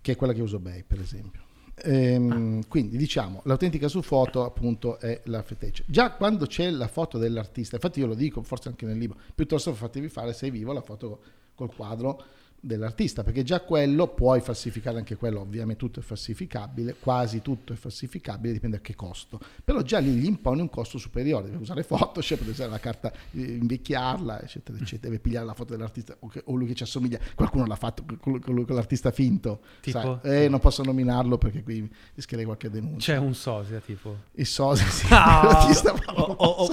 [0.01, 1.43] che è quella che uso Bay, per esempio.
[1.83, 5.83] Ehm, Quindi diciamo, l'autentica su foto appunto è la feteccia.
[5.87, 9.75] Già quando c'è la foto dell'artista, infatti io lo dico, forse anche nel libro, piuttosto
[9.75, 11.21] fatevi fare se è vivo la foto
[11.55, 12.23] col quadro,
[12.61, 17.77] dell'artista, perché già quello puoi falsificare anche quello, ovviamente tutto è falsificabile, quasi tutto è
[17.77, 21.83] falsificabile, dipende a che costo, però già lì gli impone un costo superiore, deve usare
[21.85, 26.55] Photoshop, deve usare la carta, eh, invecchiarla, eccetera, eccetera, deve pigliare la foto dell'artista o,
[26.55, 30.21] lui che ci assomiglia, qualcuno l'ha fatto con l'artista finto, Tipo?
[30.23, 30.45] sai?
[30.45, 33.13] Eh, non posso nominarlo perché qui rischierei qualche denuncia.
[33.15, 34.17] C'è un sosia tipo.
[34.33, 36.23] Il Sosia, sì, l'artista O,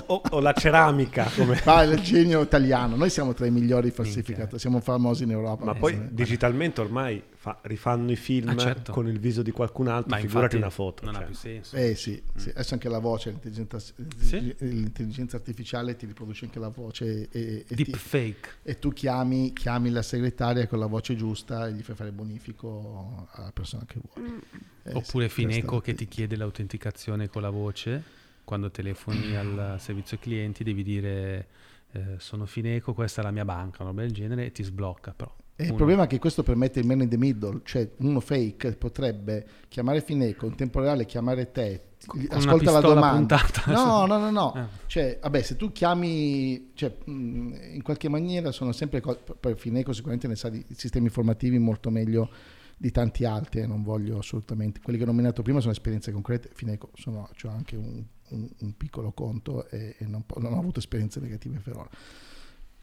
[0.08, 1.62] o- o- la ceramica, come...
[1.66, 2.96] Ah, il genio italiano.
[2.96, 5.66] Noi siamo tra i migliori falsificatori, siamo famosi in Europa.
[5.66, 6.00] Ma poi sì.
[6.12, 8.92] digitalmente ormai fa- rifanno i film Ah, certo.
[8.92, 11.06] con il viso di qualcun altro, Ma figurati una foto.
[11.06, 11.26] Non ha cioè.
[11.28, 11.76] più senso.
[11.76, 14.56] Eh sì, sì, adesso anche la voce, l'intelligenza, Sì?
[14.60, 18.50] l'intelligenza artificiale ti riproduce anche la voce e, e ti- Deepfake.
[18.64, 23.28] e tu chiami, chiami la segretaria con la voce giusta e gli fai fare bonifico
[23.32, 24.40] alla persona che vuoi.
[24.84, 28.04] Eh, Oppure sì, Fineco che ti chiede l'autenticazione con la voce.
[28.44, 31.48] Quando telefoni al servizio clienti devi dire
[31.92, 35.14] eh, sono Fineco, questa è la mia banca, una roba del genere e ti sblocca
[35.14, 35.36] però.
[35.60, 38.74] E il problema è che questo permette il man in the middle, cioè uno fake
[38.76, 43.38] potrebbe chiamare Fineco, in tempo reale chiamare te, Con ascolta la domanda.
[43.38, 43.72] puntata.
[43.72, 44.52] No, no, no, no.
[44.54, 44.68] Ah.
[44.86, 49.94] Cioè, vabbè, se tu chiami, cioè, mh, in qualche maniera sono sempre cose, poi Fineco
[49.94, 52.30] sicuramente ne sa di sistemi informativi molto meglio
[52.78, 56.52] di tanti altri, eh, non voglio assolutamente, quelli che ho nominato prima sono esperienze concrete,
[56.54, 60.78] Fineco sono, ho anche un, un- un piccolo conto e, e non, non ho avuto
[60.78, 61.90] esperienze negative per ora.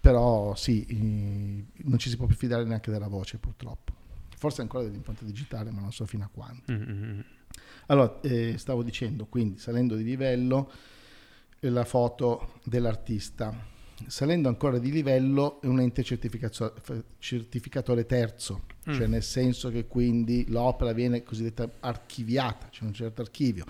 [0.04, 3.94] Però sì, non ci si può più fidare neanche della voce purtroppo.
[4.36, 6.60] Forse ancora dell'impronta digitale, ma non so fino a quando.
[6.70, 7.20] Mm, mm, mm.
[7.86, 10.70] Allora, eh, stavo dicendo, quindi salendo di livello,
[11.58, 13.72] eh, la foto dell'artista.
[14.06, 19.10] Salendo ancora di livello è un ente certificatore terzo, cioè Mm.
[19.10, 23.64] nel senso che quindi l'opera viene cosiddetta archiviata, c'è un certo archivio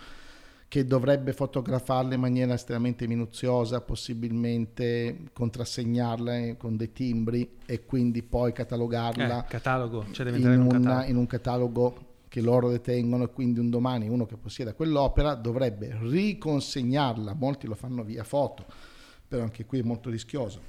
[0.74, 8.24] che dovrebbe fotografarla in maniera estremamente minuziosa, possibilmente contrassegnarla eh, con dei timbri e quindi
[8.24, 11.10] poi catalogarla Eh, catalogo, cioè in, un una- catalogo.
[11.10, 11.94] in un catalogo
[12.26, 17.76] che loro detengono e quindi un domani uno che possieda quell'opera dovrebbe riconsegnarla, molti lo
[17.76, 18.64] fanno via foto,
[19.28, 20.60] però anche qui è molto rischioso,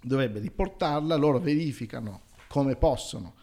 [0.00, 3.34] dovrebbe riportarla, loro verificano come possono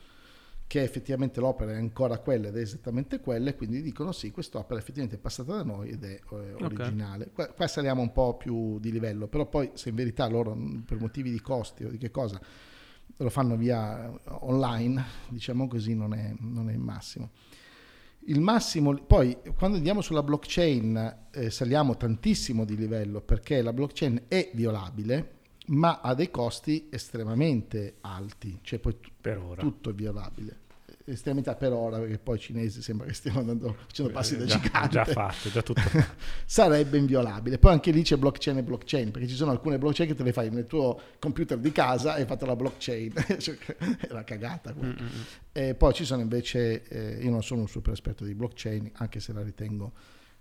[0.73, 4.79] che effettivamente l'opera è ancora quella ed è esattamente quella e quindi dicono sì, quest'opera
[4.79, 7.29] effettivamente è passata da noi ed è eh, originale.
[7.31, 10.85] Qua, qua saliamo un po' più di livello, però poi se in verità loro mh,
[10.87, 12.41] per motivi di costi o di che cosa
[13.17, 17.29] lo fanno via online, diciamo così, non è, non è il massimo.
[18.21, 24.23] Il massimo, poi quando andiamo sulla blockchain eh, saliamo tantissimo di livello perché la blockchain
[24.27, 25.33] è violabile,
[25.67, 29.61] ma ha dei costi estremamente alti, cioè poi tu- Per ora.
[29.61, 30.61] tutto è violabile.
[31.05, 34.47] Estremamente per ora, perché poi i cinesi sembra che stiano andando, facendo passi da Eh,
[34.47, 35.81] già, gigante già fatto, già tutto.
[36.45, 37.57] sarebbe inviolabile.
[37.57, 40.31] Poi anche lì c'è blockchain e blockchain, perché ci sono alcune blockchain che te le
[40.31, 43.11] fai nel tuo computer di casa e hai fatto la blockchain.
[43.37, 43.57] Cioè,
[44.07, 44.73] È una cagata.
[44.73, 44.95] Mm, quella.
[45.51, 49.19] E poi ci sono invece, eh, io non sono un super esperto di blockchain, anche
[49.19, 49.91] se la ritengo,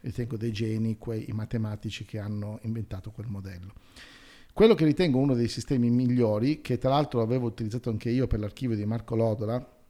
[0.03, 3.73] ritengo dei geni, quei matematici che hanno inventato quel modello.
[4.53, 8.39] Quello che ritengo uno dei sistemi migliori, che tra l'altro avevo utilizzato anche io per
[8.39, 9.81] l'archivio di Marco Lodola,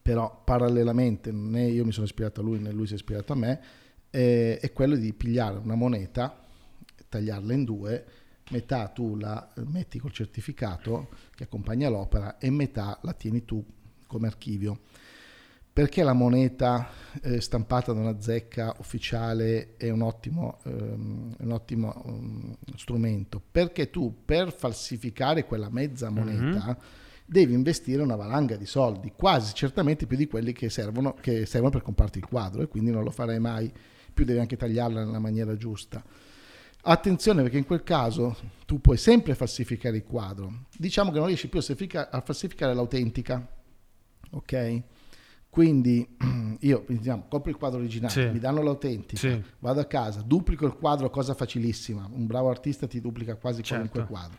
[0.00, 3.36] però parallelamente né io mi sono ispirato a lui né lui si è ispirato a
[3.36, 3.60] me,
[4.10, 6.40] eh, è quello di pigliare una moneta,
[7.08, 8.04] tagliarla in due,
[8.50, 13.64] metà tu la metti col certificato che accompagna l'opera e metà la tieni tu
[14.06, 14.80] come archivio.
[15.72, 16.88] Perché la moneta
[17.20, 23.42] eh, stampata da una zecca ufficiale è un ottimo, ehm, un ottimo um, strumento?
[23.50, 26.78] Perché tu per falsificare quella mezza moneta
[27.26, 31.72] devi investire una valanga di soldi, quasi certamente più di quelli che servono, che servono
[31.72, 33.70] per comprarti il quadro e quindi non lo farai mai,
[34.14, 36.02] più devi anche tagliarla nella maniera giusta.
[36.88, 40.66] Attenzione perché in quel caso tu puoi sempre falsificare il quadro.
[40.78, 43.44] Diciamo che non riesci più a falsificare l'autentica,
[44.30, 44.82] ok?
[45.50, 46.06] Quindi
[46.60, 48.28] io diciamo, compro il quadro originale, Sì.
[48.28, 49.42] mi danno l'autentica, Sì.
[49.58, 52.08] vado a casa, duplico il quadro, cosa facilissima.
[52.12, 53.88] Un bravo artista ti duplica quasi Certo.
[53.90, 54.38] qualunque quadro.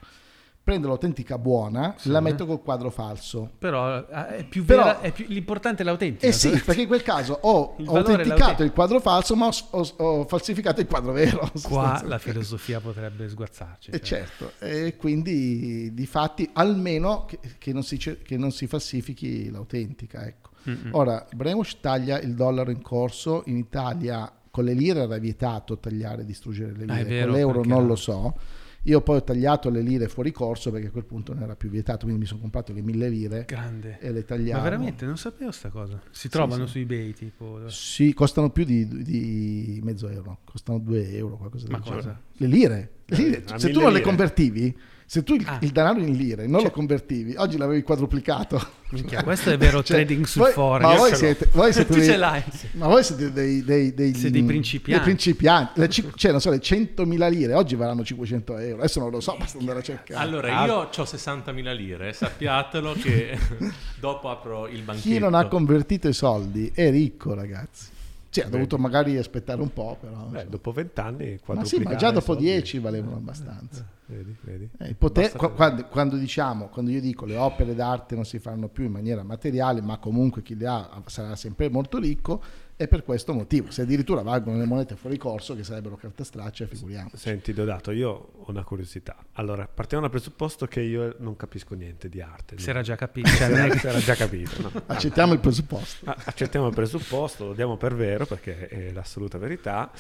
[0.67, 2.09] Prendo l'autentica buona, Sì.
[2.09, 3.51] la metto col quadro falso.
[3.57, 6.27] Però eh, è più Però- vera, è più- l'importante è l'autentica.
[6.27, 10.25] Eh sì, perché in quel caso ho Il autenticato il quadro falso, ma ho, ho-
[10.25, 11.49] falsificato il quadro vero.
[11.63, 13.91] Qua la filosofia potrebbe sguazzarci.
[13.91, 14.25] Eh, cioè.
[14.25, 20.25] certo, e quindi di fatti almeno che, che non si, che non si falsifichi l'autentica.
[20.27, 20.49] Ecco.
[20.69, 20.89] Mm-mm.
[20.95, 26.23] Ora, Brainwash taglia il dollaro in corso, in Italia con le lire era vietato tagliare
[26.23, 28.35] e distruggere le Ah, lire, è vero, con l'euro non era- lo so.
[28.83, 31.69] Io poi ho tagliato le lire fuori corso perché a quel punto non era più
[31.69, 33.99] vietato, quindi mi sono comprato le mille lire Grande.
[33.99, 34.57] e le tagliavo.
[34.57, 36.01] Ma veramente non sapevo sta cosa.
[36.09, 36.71] Si trovano sì.
[36.71, 37.67] su eBay tipo.
[37.69, 42.01] Sì, costano più di, di mezzo euro, costano due euro, qualcosa del Ma genere.
[42.01, 42.21] cosa?
[42.33, 42.91] Le lire.
[43.07, 43.43] Le lire.
[43.43, 44.03] Eh, Se tu non le lire.
[44.03, 44.77] convertivi,
[45.09, 45.57] Se tu il, Ah.
[45.61, 48.61] il denaro in lire non lo convertivi, oggi l'avevi quadruplicato.
[48.89, 50.85] Minchia, questo è vero Cioè, trading su voi- Forex.
[50.85, 52.43] Ma voi siete, voi siete tu dei, ce l'hai.
[52.73, 54.91] ma voi siete dei, dei, dei, Siete dei principianti.
[55.05, 55.79] dei principianti.
[55.79, 58.79] Le ci- cioè, non so, le 100.000 lire oggi varranno 500 euro.
[58.79, 60.19] Adesso non lo so, basta andare a cercare.
[60.21, 63.37] Allora, io ho 60.000 lire, sappiatelo che
[63.97, 65.07] dopo apro il banchetto.
[65.07, 67.95] Chi non ha convertito i soldi è ricco, ragazzi.
[68.29, 70.25] Sì, ha dovuto magari aspettare un po', però.
[70.25, 73.85] Beh, dopo vent'anni ma sì, ma già dopo 10 valevano abbastanza.
[74.09, 74.69] Vedi, vedi.
[74.77, 78.85] Eh, per- quando, quando diciamo, quando io dico le opere d'arte non si fanno più
[78.85, 82.41] in maniera materiale, ma comunque chi le ha sarà sempre molto ricco,
[82.77, 83.71] è per questo motivo.
[83.71, 87.17] Se addirittura valgono le monete fuori corso, che sarebbero carta straccia, figuriamoci.
[87.17, 89.15] Senti, Deodato, io ho una curiosità.
[89.33, 92.57] Allora, partiamo dal presupposto che io non capisco niente di arte.
[92.59, 93.27] Si era già capito.
[93.29, 94.61] Cioè, Si non è era, che- si era già capito.
[94.61, 94.71] no?
[94.85, 96.05] Accettiamo il presupposto.
[96.09, 99.91] Ah, Accettiamo il presupposto, lo diamo per vero perché è l'assoluta verità.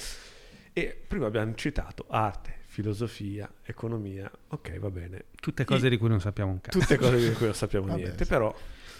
[0.71, 4.29] E prima abbiamo citato arte, filosofia, economia.
[4.49, 5.23] Ok, va bene.
[5.41, 6.77] Tutte cose di cui non sappiamo un cazzo.
[6.77, 8.29] Tutte cose di cui non sappiamo niente, sì.
[8.29, 8.55] però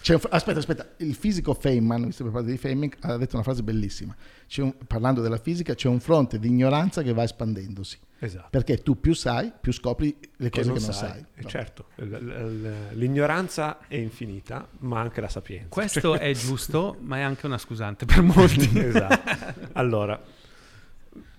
[0.06, 3.62] un- aspetta, aspetta, il fisico Feynman, visto che parlate di Feynman, ha detto una frase
[3.62, 4.14] bellissima.
[4.46, 7.98] C'è un- parlando della fisica, c'è un fronte di ignoranza che va espandendosi.
[8.20, 8.48] esatto.
[8.50, 11.08] Perché tu più sai, più scopri le Che cose non che non sai.
[11.10, 11.24] sai.
[11.36, 11.48] Eh, No.
[11.48, 15.68] Certo, l- l- l'ignoranza è infinita, ma anche la sapienza.
[15.68, 18.76] Questo è giusto, ma è anche una scusante per molti.
[18.78, 19.66] esatto.
[19.74, 20.20] Allora,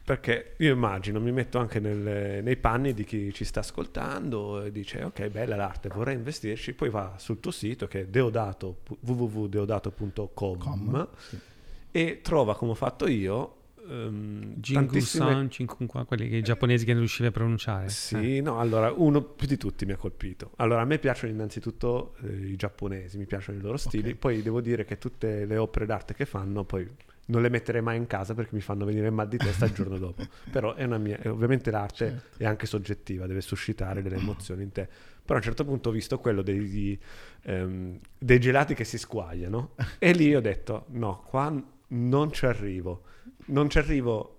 [0.10, 4.72] perché io immagino, mi metto anche nel- nei panni di chi ci sta ascoltando e
[4.72, 10.58] dice ok, bella l'arte, vorrei investirci, poi va sul tuo sito che è deodato, www.deodato.com
[10.58, 11.38] Com, sì.
[11.92, 17.28] e trova come ho fatto io Jingu-san, Chinkun-kwa, quelli che i giapponesi che non riuscivi
[17.28, 17.86] a pronunciare.
[17.86, 17.90] Eh.
[17.90, 20.52] Sì, no, allora uno più di tutti mi ha colpito.
[20.56, 24.16] Allora, a me piacciono innanzitutto eh, i giapponesi, mi piacciono i loro stili, Ok.
[24.18, 26.88] poi devo dire che tutte le opere d'arte che fanno, poi
[27.30, 29.98] non le metterei mai in casa perché mi fanno venire mal di testa il giorno
[29.98, 30.24] dopo.
[30.52, 32.44] Però è una mia, ovviamente l'arte Certo.
[32.44, 34.88] è anche soggettiva, deve suscitare delle emozioni in te.
[34.88, 37.00] Però a un certo punto ho visto quello dei,
[37.44, 41.54] ehm, dei gelati che si squagliano e lì ho detto no, qua
[41.90, 43.04] non ci arrivo.
[43.46, 44.38] Non ci arrivo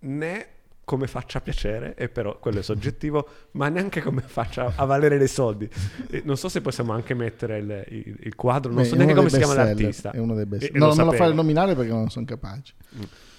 [0.00, 0.46] né
[0.84, 5.28] come faccia piacere, e però quello è soggettivo, ma neanche come faccia a valere dei
[5.28, 5.68] soldi.
[6.10, 8.98] E non so se possiamo anche mettere il, il- il quadro, non Beh, so è
[8.98, 10.10] neanche uno come si dei chiama bestseller, l'artista.
[10.12, 12.74] È uno dei best E- No, lo non lo fare nominare perché non sono capace.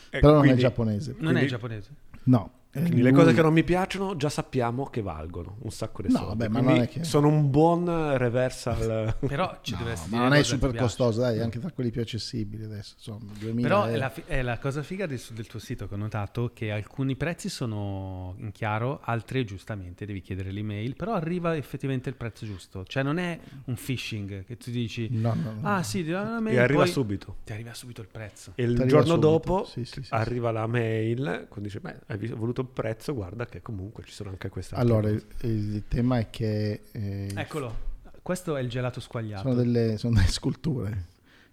[0.09, 1.15] Eh, Però non quindi- è giapponese.
[1.19, 1.89] Non è giapponese.
[2.23, 2.51] No.
[2.81, 6.17] Quindi le cose che non mi piacciono già sappiamo che valgono un sacco di No,
[6.17, 6.37] soldi.
[6.37, 9.15] vabbè, ma non è che- sono un buon reversal.
[9.25, 12.01] Però ci No, deve essere ma non è super costoso, dai, anche tra quelli più
[12.01, 12.95] accessibili adesso.
[12.97, 15.93] Insomma, 2000 Però è la, fi- è la cosa figa del, del tuo sito che
[15.93, 21.55] ho notato che alcuni prezzi sono in chiaro, altri giustamente devi chiedere l'email, però arriva
[21.55, 22.83] effettivamente il prezzo giusto.
[22.85, 25.59] Cioè non è un phishing che tu dici No, no, no.
[25.63, 27.37] ah sì, ti una mail, e arriva poi subito.
[27.43, 28.51] ti arriva subito il prezzo.
[28.55, 29.17] E il giorno subito.
[29.19, 33.45] dopo Sì, sì, sì, arriva la mail, quando dice, beh, hai voluto il prezzo, guarda
[33.45, 37.75] che comunque ci sono anche queste Allora, il, il tema è che eh, Eccolo,
[38.21, 39.43] questo è il gelato squagliato.
[39.43, 41.05] sono, delle, sono delle sculture.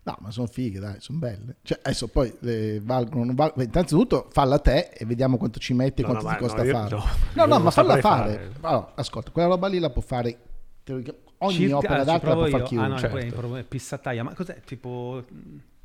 [0.04, 1.56] No, ma sono fighe, dai, sono belle.
[1.62, 3.62] Cioè, adesso poi le valgono, non valgono.
[3.62, 6.64] Innanzitutto falla te e vediamo quanto ci metti e No, quanto no, ti ma costa
[6.64, 6.96] no, fare.
[7.34, 8.32] no, No, ma falla fare.
[8.32, 8.52] fare.
[8.62, 10.36] Allora, ascolta, quella roba lì la può fare
[11.38, 12.86] ogni Circa- opera ah, d'arte la può fare chiunque.
[12.88, 13.56] Ah no, certo.
[13.56, 14.60] è Pissataia, ma cos'è?
[14.64, 15.24] Tipo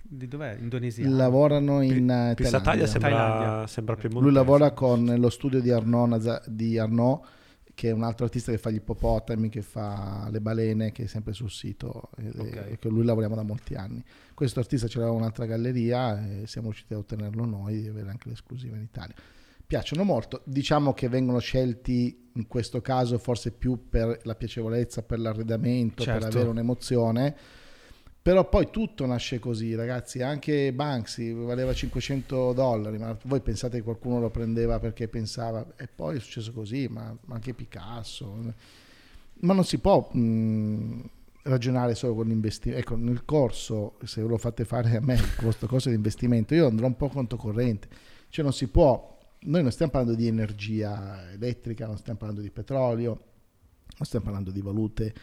[0.10, 0.58] di dov'è?
[0.60, 1.16] Indonesiano.
[1.16, 2.88] Lavorano in eh, Pissataglia Thailandia.
[2.88, 3.68] sembra, Thailandia.
[3.68, 7.20] sembra più Lui lavora con lo studio di Arnaud, di Arnaud,
[7.74, 11.08] che è un altro artista che fa gli ippopotami, che fa le balene, che è
[11.08, 12.72] sempre sul sito ed è- Ok.
[12.72, 14.04] e con lui lavoriamo da molti anni.
[14.34, 18.30] Questo artista ce l'aveva un'altra galleria e siamo riusciti a ottenerlo noi e avere anche
[18.30, 19.14] l'esclusiva in Italia.
[19.68, 25.20] Piacciono molto, diciamo che vengono scelti in questo caso forse più per la piacevolezza, per
[25.20, 26.28] l'arredamento, per Certo.
[26.38, 27.36] avere un'emozione.
[28.28, 30.22] Però poi tutto nasce così, ragazzi.
[30.22, 35.88] Anche Banksy valeva 500 dollari, ma voi pensate che qualcuno lo prendeva perché pensava, e
[35.88, 38.54] poi è successo così, ma, ma anche Picasso.
[39.40, 41.04] Ma non si può mh,
[41.44, 42.82] ragionare solo con l'investimento.
[42.82, 46.86] Ecco, nel corso, se lo fate fare a me, questo corso di investimento, io andrò
[46.86, 47.88] un po' conto corrente.
[48.28, 52.52] Cioè non si può, noi non stiamo parlando di energia elettrica, non stiamo parlando di
[52.52, 55.14] petrolio, non stiamo parlando di valute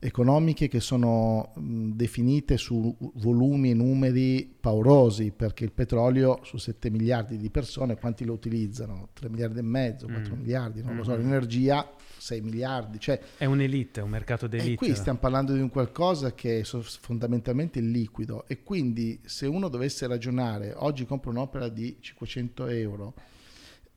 [0.00, 7.36] economiche che sono definite su volumi e numeri paurosi perché il petrolio su 7 miliardi
[7.36, 9.08] di persone quanti lo utilizzano?
[9.12, 10.38] 3 miliardi e mezzo, 4 Mm.
[10.38, 11.18] miliardi, non lo so, Mhm.
[11.22, 14.74] l'energia 6 miliardi, cioè È un'elite, è un mercato e d'elite.
[14.76, 20.06] qui stiamo parlando di un qualcosa che è fondamentalmente liquido e quindi se uno dovesse
[20.06, 23.14] ragionare, oggi compro un'opera di 500 euro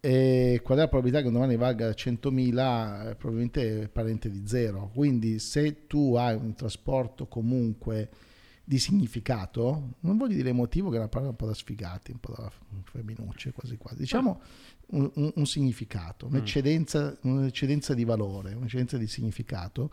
[0.03, 3.09] e qual è la probabilità che un domani valga 100.000?
[3.09, 4.89] Eh, Probabilmente è parente di zero.
[4.95, 8.09] Quindi se tu hai un trasporto comunque
[8.63, 12.19] di significato, non voglio dire emotivo che è una parola un po' da sfigati, un
[12.19, 12.51] po' da
[12.83, 14.41] femminucce quasi quasi, diciamo
[14.87, 19.89] un, un- un significato, un'eccedenza, un'eccedenza di valore, un'eccedenza di significato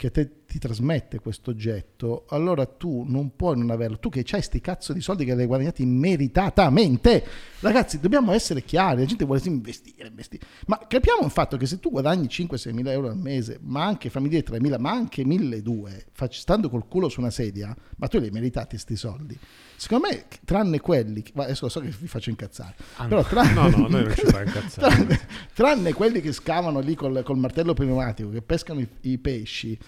[0.00, 3.98] che te ti trasmette questo oggetto, allora tu non puoi non averlo.
[3.98, 7.22] Tu che hai sti cazzo di soldi che li hai guadagnati meritatamente.
[7.60, 10.46] Ragazzi, dobbiamo essere chiari, la gente vuole investire, investire.
[10.68, 14.08] Ma capiamo il fatto che se tu guadagni 5-6 mila euro al mese, ma anche,
[14.08, 18.08] fammi dire 3 mila, ma anche 1200, fac- stando col culo su una sedia, ma
[18.08, 19.38] tu li hai meritati sti soldi.
[19.80, 23.54] Secondo me, tranne quelli, che- adesso lo so che vi faccio incazzare, Ah, però tranne,
[23.54, 24.94] No, no, noi non ci fa incazzare.
[24.94, 25.20] tranne,
[25.54, 29.78] tranne quelli che scavano lì col, col martello pneumatico, che pescano i, i pesci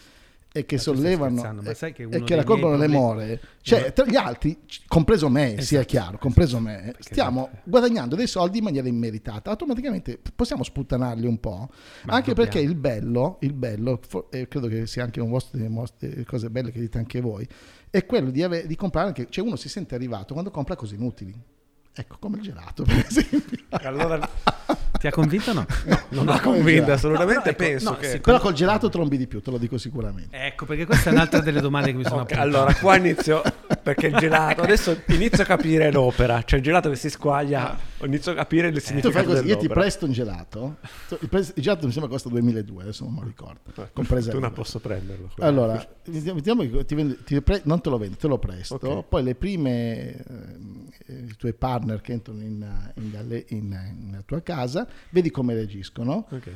[0.52, 4.16] e che stai sollevano e, sai che e che raccolgono le more, cioè tra gli
[4.16, 7.70] altri, compreso me, sia Esatto, chiaro, compreso me, Perché stiamo esatto.
[7.70, 9.50] guadagnando dei soldi in maniera immeritata.
[9.50, 11.68] Automaticamente possiamo sputtanarli un po',
[12.04, 15.68] Ma anche perché il bello, il bello, for- e credo che sia anche una delle
[15.68, 17.48] vostre cose belle che dite anche voi,
[17.88, 20.94] è quello di, ave- di comprare anche, cioè uno si sente arrivato quando compra cose
[20.96, 21.34] inutili.
[21.94, 23.58] Ecco, come il gelato, per esempio.
[23.70, 24.28] Allora,
[24.98, 25.66] Ti ha convinto o no?
[26.10, 28.08] non No, ho convinto, assolutamente No, però, ecco, penso no, che...
[28.08, 30.34] sì, Però col gelato trombi di più, te lo dico sicuramente.
[30.46, 32.48] Ecco, perché questa è un'altra delle domande che mi sono Ok, appuntato.
[32.56, 33.42] allora qua inizio
[33.82, 38.30] perché il gelato adesso inizio a capire l'opera cioè il gelato che si squaglia inizio
[38.30, 40.76] a capire il Tu fai significato così, io ti presto un gelato.
[41.20, 43.60] Il, pres- il gelato mi sembra costa 2002, adesso non me lo ricordo.
[43.92, 47.98] Compresa tu non posso prenderlo Allora, mettiamo che ti vendo- ti pre- non te lo
[47.98, 48.78] vendo, te lo presto.
[48.80, 49.04] Ok.
[49.08, 50.14] Poi le prime,
[51.06, 53.68] eh, i tuoi partner che entrano in, in galle- in-
[54.10, 56.26] nella tua casa, vedi come reagiscono.
[56.30, 56.50] Ok.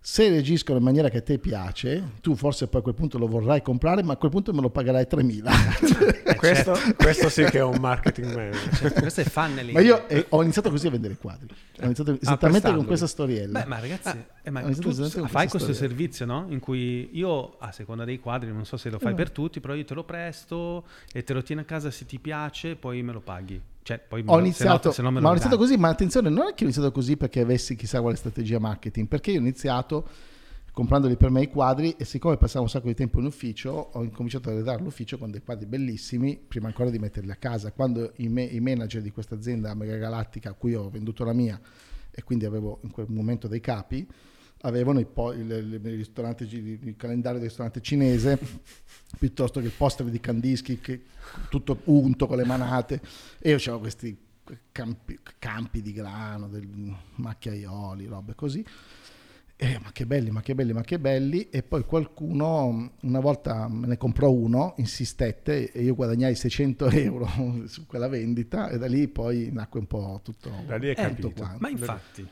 [0.00, 3.26] Se reagiscono in maniera che a te piace, tu forse poi a quel punto lo
[3.26, 6.36] vorrai comprare, ma a quel punto me lo pagherai 3.000.
[6.38, 9.72] questo, questo sì che è un marketing manager Certo, questo è funneling.
[9.74, 11.48] ma io eh, ho iniziato così a vendere quadri.
[11.80, 13.60] Ho iniziato esattamente con questa storiella.
[13.60, 15.74] Beh, ma ragazzi, eh, ma tu fai questo storia.
[15.74, 16.46] servizio, no?
[16.48, 19.16] In cui io, a seconda dei quadri, non so se lo fai Eh.
[19.16, 22.18] per tutti, però io te lo presto e te lo tieni a casa se ti
[22.20, 23.60] piace, poi me lo paghi.
[23.88, 26.28] Cioè, poi ho iniziato, se no, se no me ma ho iniziato così, ma attenzione,
[26.28, 29.40] non è che ho iniziato così perché avessi chissà quale strategia marketing, perché io ho
[29.40, 30.06] iniziato
[30.70, 34.02] comprandoli per me i quadri e siccome passavo un sacco di tempo in ufficio, ho
[34.02, 37.72] incominciato ad arredare l'ufficio con dei quadri bellissimi, prima ancora di metterli a casa.
[37.72, 41.32] Quando i, me- i manager di questa azienda mega galattica a cui ho venduto la
[41.32, 41.58] mia
[42.10, 44.06] e quindi avevo in quel momento dei capi,
[44.62, 48.38] avevano i po- il, il- il il calendario del ristorante cinese
[49.18, 51.02] piuttosto che il poster di Kandinsky che
[51.50, 53.00] tutto unto con le manate
[53.38, 54.16] e io avevo questi
[54.72, 56.66] campi, campi di grano, del,
[57.16, 58.64] macchiaioli, robe così.
[59.60, 61.48] Eh, ma che belli, ma che belli, ma che belli.
[61.50, 67.28] E poi qualcuno, una volta me ne comprò uno, insistette e io guadagnai 600 euro
[67.66, 71.28] su quella vendita e da lì poi nacque un po' tutto, Da lì è capito.
[71.28, 71.58] tutto quanto.
[71.60, 72.26] Ma infatti,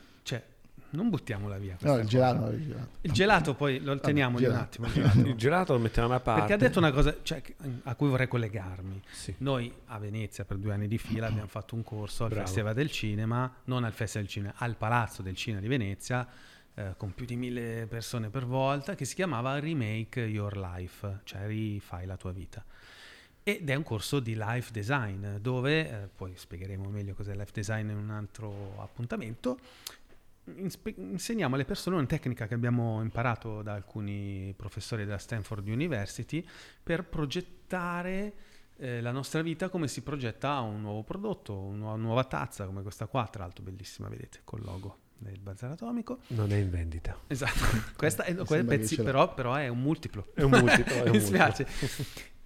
[0.91, 1.77] non buttiamola via.
[1.81, 2.89] No, il gelato, il gelato.
[3.01, 4.87] Il gelato poi lo teniamo lì un attimo.
[4.87, 5.19] il gelato.
[5.19, 7.41] il gelato lo mettiamo a parte Perché ha detto una cosa cioè,
[7.83, 9.01] a cui vorrei collegarmi.
[9.11, 9.35] Sì.
[9.39, 12.45] Noi a Venezia per due anni di fila abbiamo fatto un corso al Bravo.
[12.45, 16.27] Festival del Cinema, non al Festival del Cinema, al Palazzo del Cinema di Venezia,
[16.73, 21.47] eh, con più di mille persone per volta, che si chiamava Remake Your Life, cioè
[21.47, 22.63] rifai la tua vita.
[23.47, 27.89] Ed è un corso di life design, dove, eh, poi spiegheremo meglio cos'è life design
[27.89, 29.57] in un altro appuntamento,
[30.55, 36.45] insegniamo alle persone una tecnica che abbiamo imparato da alcuni professori della Stanford University
[36.81, 38.33] per progettare
[38.77, 43.07] eh, la nostra vita come si progetta un nuovo prodotto, una nuova, tazza come questa
[43.07, 46.19] qua, tra l'altro bellissima, vedete, col logo del Bazar Atomico.
[46.27, 47.65] non è in vendita Esatto,
[47.97, 50.27] questa è, che pezzi, però, però è un multiplo.
[50.33, 51.53] È un multiplo, è un Mi multiplo.
[51.55, 51.67] spiace.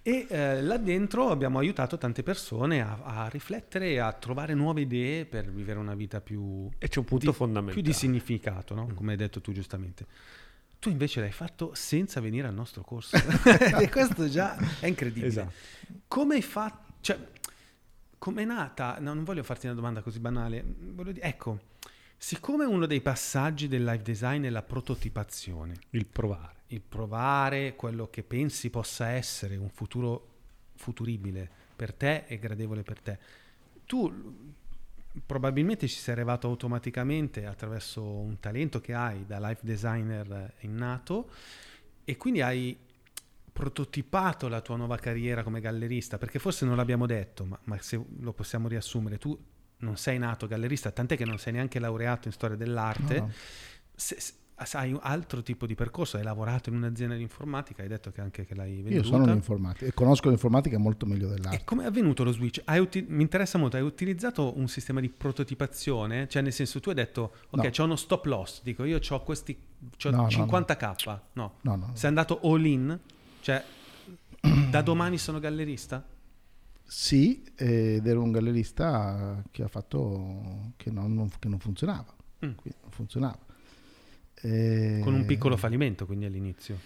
[0.04, 4.80] E eh, là dentro abbiamo aiutato tante persone a, a riflettere e a trovare nuove
[4.80, 8.74] idee per vivere una vita più, e c'è un punto di, fondamentale più di significato,
[8.74, 8.88] no?
[8.88, 8.94] Mm.
[8.94, 10.06] come hai detto tu giustamente.
[10.80, 13.16] Tu invece l'hai fatto senza venire al nostro corso.
[13.78, 15.28] e questo già è incredibile.
[15.28, 15.52] Esatto.
[16.08, 16.94] Come hai fatto?
[17.00, 17.16] Cioè,
[18.18, 18.96] come è nata?
[18.98, 20.64] No, non voglio farti una domanda così banale.
[20.66, 21.60] Voglio dire, ecco,
[22.16, 28.08] siccome uno dei passaggi del life design è la prototipazione, il provare il provare quello
[28.08, 30.28] che pensi possa essere un futuro
[30.74, 33.18] futuribile per te e gradevole per te,
[33.86, 34.50] tu
[35.26, 41.28] probabilmente ci sei arrivato automaticamente attraverso un talento che hai da life designer innato
[42.04, 42.76] e quindi hai
[43.52, 48.02] prototipato la tua nuova carriera come gallerista, perché forse non l'abbiamo detto, ma, ma se
[48.20, 49.38] lo possiamo riassumere, tu
[49.78, 53.32] non sei nato gallerista, tant'è che non sei neanche laureato in storia dell'arte, No, no.
[53.94, 54.32] se, se-
[54.72, 58.20] hai un altro tipo di percorso, hai lavorato in un'azienda di informatica, hai detto che
[58.20, 58.94] anche che l'hai venduta.
[58.94, 61.64] Io sono un informatico e conosco l'informatica molto meglio E dell'arte.
[61.64, 62.62] come è avvenuto lo switch?
[62.66, 66.28] Uti- mi interessa molto, hai utilizzato un sistema di prototipazione?
[66.28, 67.70] Cioè nel senso tu hai detto, ok, No.
[67.70, 69.56] c'ho uno stop loss, dico io ho questi,
[69.96, 71.54] c'ho No, no, 50k, no.
[71.62, 71.90] No, no.
[71.94, 72.98] Sei andato all in?
[73.40, 73.62] Cioè,
[74.70, 76.04] da domani sono gallerista?
[76.84, 82.12] Sì, ed ero un gallerista che ha fatto che non, non- che non funzionava.
[82.44, 82.52] Mm.
[82.54, 83.38] Quindi non funzionava.
[84.40, 86.78] Eh, Con un piccolo fallimento, quindi all'inizio.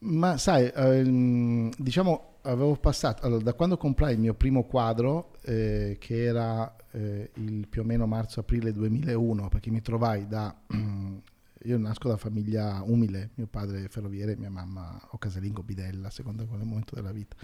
[0.00, 5.96] Ma sai, ehm, diciamo, avevo passato, allora, da quando comprai il mio primo quadro, eh,
[5.98, 10.54] che era eh, il più o meno marzo-aprile 2001, perché mi trovai da...
[11.66, 16.10] io nasco da famiglia umile, mio padre è ferroviere, mia mamma o casalingo bidella, a
[16.10, 17.34] seconda di quale momento della vita,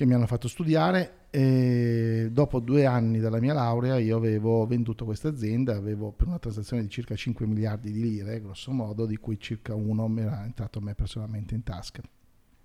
[0.00, 5.04] che mi hanno fatto studiare e dopo due anni dalla mia laurea io avevo venduto
[5.04, 9.18] questa azienda, avevo per una transazione di circa 5 miliardi di lire, grosso modo, di
[9.18, 12.00] cui circa uno mi era entrato a me personalmente in tasca.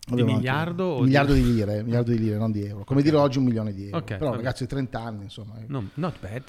[0.07, 2.86] Avevo anche- miliardo un di- miliardo di lire, un miliardo di lire, non di euro.
[2.86, 3.97] Come dire oggi un milione di euro.
[3.97, 6.43] Ok, Però un ragazzo di 30 anni, insomma, No, not bad.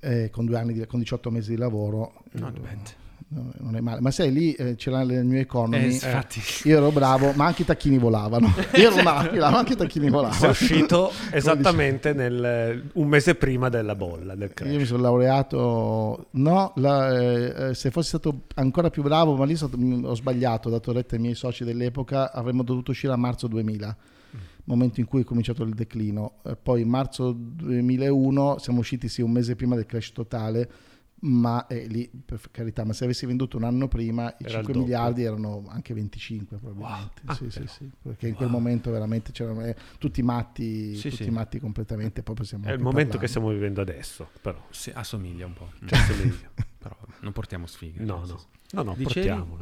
[0.00, 2.94] eh, con, due anni di- con 18 mesi di lavoro, Not eh, bad.
[3.28, 4.00] Non è male.
[4.00, 6.24] Ma sai, lì eh, c'era il mio economy, Eh, eh,
[6.64, 8.52] io ero bravo, ma anche i tacchini volavano.
[8.76, 10.50] Io ero un'aquila, ma anche i tacchini Sei volavano.
[10.50, 14.70] uscito esattamente nel, un mese prima della bolla del crash.
[14.72, 19.44] Io mi sono laureato, no, la- eh, eh, se fossi stato ancora più bravo, ma
[19.44, 23.12] lì stato- mh, ho sbagliato, ho dato retta ai miei soci dell'epoca, avremmo dovuto uscire
[23.12, 23.96] a marzo 2000,
[24.64, 26.34] momento in cui è cominciato il declino.
[26.44, 30.68] Eh, poi marzo 2001 siamo usciti sì un mese prima del crash totale,
[31.20, 34.54] ma eh, lì per carità, ma se avessi venduto un anno prima i Era il
[34.54, 34.80] 5 doppio.
[34.80, 37.20] miliardi erano anche 25 probabilmente.
[37.24, 37.34] Wow.
[37.34, 37.70] Sì, Ah, sì, però.
[37.72, 41.30] sì, perché in quel momento veramente c'erano eh, tutti matti, Sì, tutti sì.
[41.30, 43.20] matti completamente, poi possiamo È il momento parlarne.
[43.20, 44.60] che stiamo vivendo adesso, però.
[44.70, 45.70] Sì, assomiglia un po'.
[45.86, 46.50] Cioè, se meglio.
[46.78, 48.04] Però non portiamo sfighe.
[48.04, 48.40] No, no.
[48.72, 49.02] No, no, Dicevi?
[49.28, 49.58] portiamolo.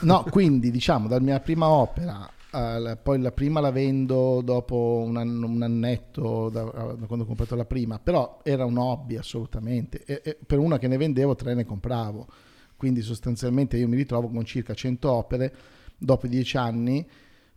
[0.00, 5.16] No, quindi diciamo dalla mia prima opera, al- poi la prima la vendo dopo un,
[5.16, 10.04] anno- un annetto da, da quando ho comprato la prima, però era un hobby assolutamente.
[10.04, 12.26] E, e per una che ne vendevo, tre ne compravo.
[12.76, 15.54] Quindi sostanzialmente io mi ritrovo con circa 100 opere
[15.98, 17.06] dopo dieci anni,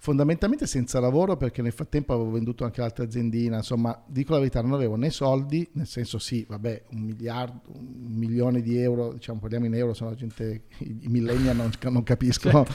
[0.04, 4.60] fondamentalmente senza lavoro perché nel frattempo avevo venduto anche l'altra aziendina, insomma dico la verità,
[4.60, 9.40] non avevo né soldi, nel senso sì, vabbè, un miliardo, un milione di euro, diciamo
[9.40, 12.66] parliamo in euro, se no la gente, i, millennial non, non capiscono.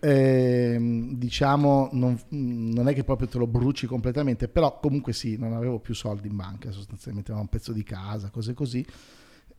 [0.00, 5.52] Ehm, diciamo, non, non è che proprio te lo bruci completamente, però comunque sì, non
[5.52, 8.86] avevo più soldi in banca, sostanzialmente avevo un pezzo di casa, cose così.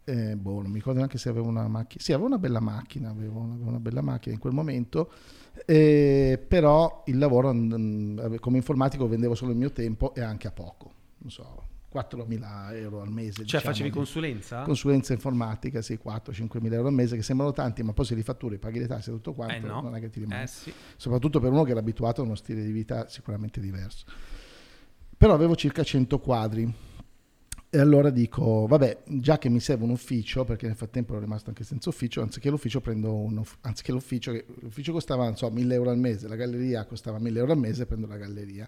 [0.09, 2.03] Eh, boh, non mi ricordo neanche se avevo una macchina.
[2.03, 5.11] Sì, avevo una bella macchina, avevo, avevo una bella macchina in quel momento,
[5.65, 10.51] eh, però il lavoro mm, come informatico vendevo solo il mio tempo e anche a
[10.51, 13.33] poco, non so, 4.000 euro al mese.
[13.33, 14.63] Cioè, diciamo, facevi consulenza?
[14.63, 18.23] consulenza informatica, sì, 4-5 mila euro al mese, che sembrano tanti, ma poi se li
[18.23, 19.81] fatturi, paghi le tasse e tutto quanto, eh no.
[19.81, 20.43] non è che ti rimane.
[20.43, 20.73] Eh sì.
[20.97, 24.05] Soprattutto per uno che era abituato a uno stile di vita sicuramente diverso.
[25.15, 26.73] Però avevo circa 100 quadri.
[27.71, 31.49] E allora dico, vabbè, già che mi serve un ufficio, perché nel frattempo ero rimasto
[31.49, 35.75] anche senza ufficio, anziché l'ufficio prendo un anziché l'ufficio, che l'ufficio costava, non so, 1000
[35.75, 38.67] euro al mese, la galleria costava 1000 euro al mese, prendo la galleria.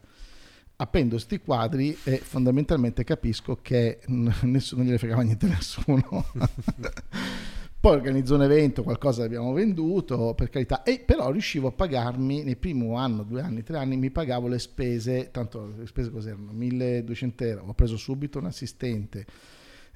[0.76, 6.26] Appendo sti quadri e fondamentalmente capisco che nessuno gliene fregava niente a nessuno.
[7.82, 12.58] Poi organizzo un evento, qualcosa l'abbiamo venduto, per carità, e però riuscivo a pagarmi, nel
[12.58, 16.52] primo anno, due anni, tre anni, mi pagavo le spese, tanto le spese cos'erano?
[16.52, 19.26] 1200 euro, ho preso subito un assistente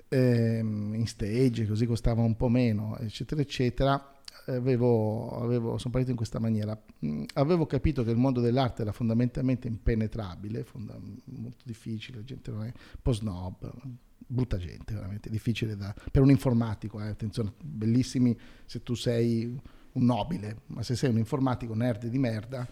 [0.09, 4.13] ehm, in stage, così costava un po' meno, eccetera, eccetera.
[4.47, 6.79] Avevo, avevo- sono partito in questa maniera.
[7.05, 12.49] Mm, Avevo capito che il mondo dell'arte era fondamentalmente impenetrabile, fonda- molto difficile, la gente
[12.49, 13.71] non è un po' snob,
[14.27, 17.01] brutta gente, veramente difficile da, per un informatico.
[17.01, 22.17] eh, attenzione, bellissimi se tu sei un nobile, ma se sei un informatico nerd di
[22.17, 22.67] merda,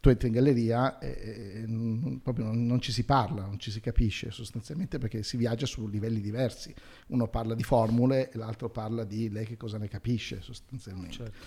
[0.00, 3.70] tu entri in galleria e, e non, proprio non, non ci si parla, non ci
[3.70, 6.74] si capisce sostanzialmente perché si viaggia su livelli diversi.
[7.08, 11.14] Uno parla di formule e l'altro parla di lei che cosa ne capisce sostanzialmente.
[11.14, 11.38] Certo.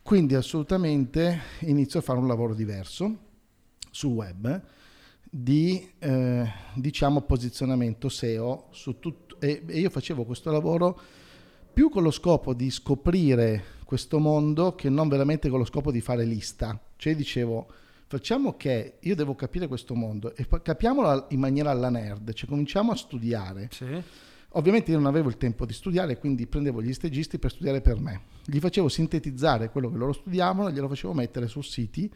[0.00, 3.24] Quindi assolutamente inizio a fare un lavoro diverso
[3.90, 4.62] sul web
[5.38, 10.98] di eh, diciamo posizionamento SEO su tutto e, e io facevo questo lavoro
[11.74, 16.00] più con lo scopo di scoprire questo mondo che non veramente con lo scopo di
[16.00, 16.80] fare lista.
[16.96, 17.66] Cioè dicevo,
[18.06, 22.92] facciamo che io devo capire questo mondo e capiamolo in maniera alla nerd, cioè cominciamo
[22.92, 23.68] a studiare.
[23.70, 24.02] Sì.
[24.52, 28.00] Ovviamente io non avevo il tempo di studiare, quindi prendevo gli stagisti per studiare per
[28.00, 28.22] me.
[28.46, 32.10] Gli facevo sintetizzare quello che loro studiavano e glielo facevo mettere su siti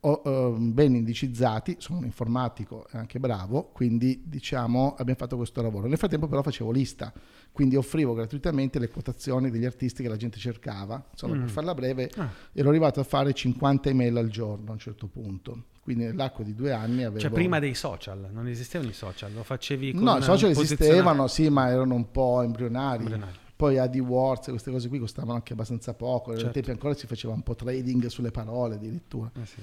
[0.00, 5.60] o, eh, ben indicizzati, sono un informatico e anche bravo, quindi diciamo abbiamo fatto questo
[5.60, 5.88] lavoro.
[5.88, 7.12] Nel frattempo però facevo lista,
[7.50, 11.04] quindi offrivo gratuitamente le quotazioni degli artisti che la gente cercava.
[11.10, 11.40] Insomma, Mm.
[11.40, 12.28] per farla breve, Ah.
[12.52, 15.64] ero arrivato a fare 50 email al giorno a un certo punto.
[15.82, 17.18] Quindi nell'arco di due anni avevo...
[17.18, 21.26] Cioè, prima dei social, non esistevano i social, lo facevi con No, i social esistevano,
[21.28, 22.98] sì, ma erano un po' embrionari.
[23.04, 23.46] posizionamento.
[23.56, 26.36] Poi AdWords e queste cose qui costavano anche abbastanza poco.
[26.36, 26.52] Certo.
[26.52, 29.32] tempi ancora si faceva un po' trading sulle parole addirittura.
[29.34, 29.56] Eh sì.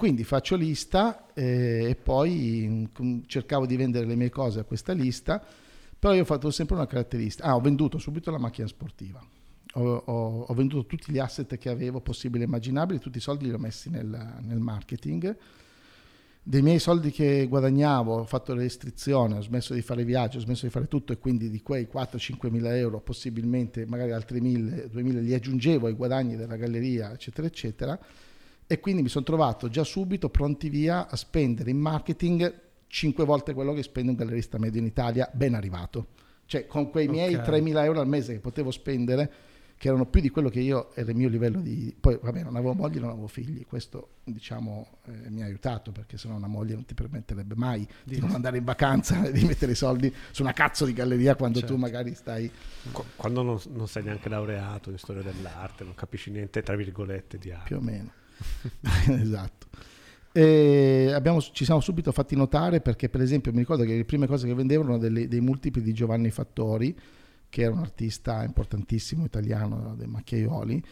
[0.00, 4.94] Quindi faccio lista eh, e poi mm, cercavo di vendere le mie cose a questa
[4.94, 5.44] lista,
[5.98, 7.48] però io ho fatto sempre una caratteristica.
[7.48, 9.22] Ah, ho venduto subito la macchina sportiva.
[9.74, 13.44] Ho, ho, ho venduto tutti gli asset che avevo possibili e immaginabili, tutti i soldi
[13.44, 15.36] li ho messi nel, nel marketing
[16.42, 20.40] dei miei soldi che guadagnavo ho fatto le restrizioni, ho smesso di fare viaggi, ho
[20.40, 24.88] smesso di fare tutto e quindi di quei 4-5 mila euro possibilmente magari altri 1000,
[24.88, 28.00] 2000 li aggiungevo ai guadagni della galleria eccetera eccetera
[28.70, 32.54] e quindi mi sono trovato già subito pronti via a spendere in marketing
[32.86, 36.10] 5 volte quello che spende un gallerista medio in Italia ben arrivato.
[36.46, 37.62] Cioè con quei miei okay.
[37.62, 39.32] 3.000 euro al mese che potevo spendere
[39.76, 41.92] che erano più di quello che io era il mio livello di...
[41.98, 46.16] Poi vabbè, non avevo moglie, non avevo figli, questo diciamo eh, mi ha aiutato perché
[46.16, 49.32] se no una moglie non ti permetterebbe mai di, di non andare in vacanza e
[49.32, 51.74] di mettere i soldi su una cazzo di galleria quando certo.
[51.74, 52.48] tu magari stai...
[53.16, 57.50] Quando non, non, sei neanche laureato in storia dell'arte, non capisci niente tra virgolette di
[57.50, 57.64] arte.
[57.64, 58.12] Più o meno,
[59.20, 59.68] esatto.
[60.32, 64.46] Abbiamo, ci siamo subito fatti notare perché per esempio mi ricordo che le prime cose
[64.46, 66.96] che vendevano erano delle, dei multipli di Giovanni Fattori
[67.50, 70.82] che era un artista importantissimo italiano dei macchiaioli.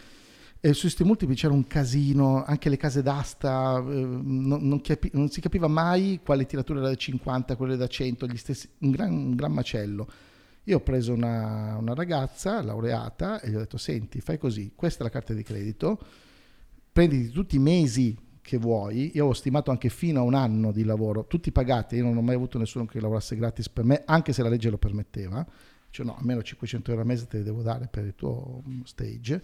[0.61, 5.09] E su questi multipli c'era un casino, anche le case d'asta, eh, non, non, capi,
[5.15, 8.91] non, si capiva mai quale tiratura era da 50, quelle da 100, gli stessi, un,
[8.91, 10.09] gran, un gran macello.
[10.65, 15.01] Io ho preso una, una, ragazza laureata e gli ho detto, senti, fai così, questa
[15.01, 15.99] è la carta di credito,
[16.99, 20.83] prenditi tutti i mesi che vuoi, io ho stimato anche fino a un anno di
[20.83, 24.33] lavoro, tutti pagati, io non ho mai avuto nessuno che lavorasse gratis per me, anche
[24.33, 25.47] se la legge lo permetteva,
[25.91, 29.41] cioè no, almeno 500 euro al mese te li devo dare per il tuo stage.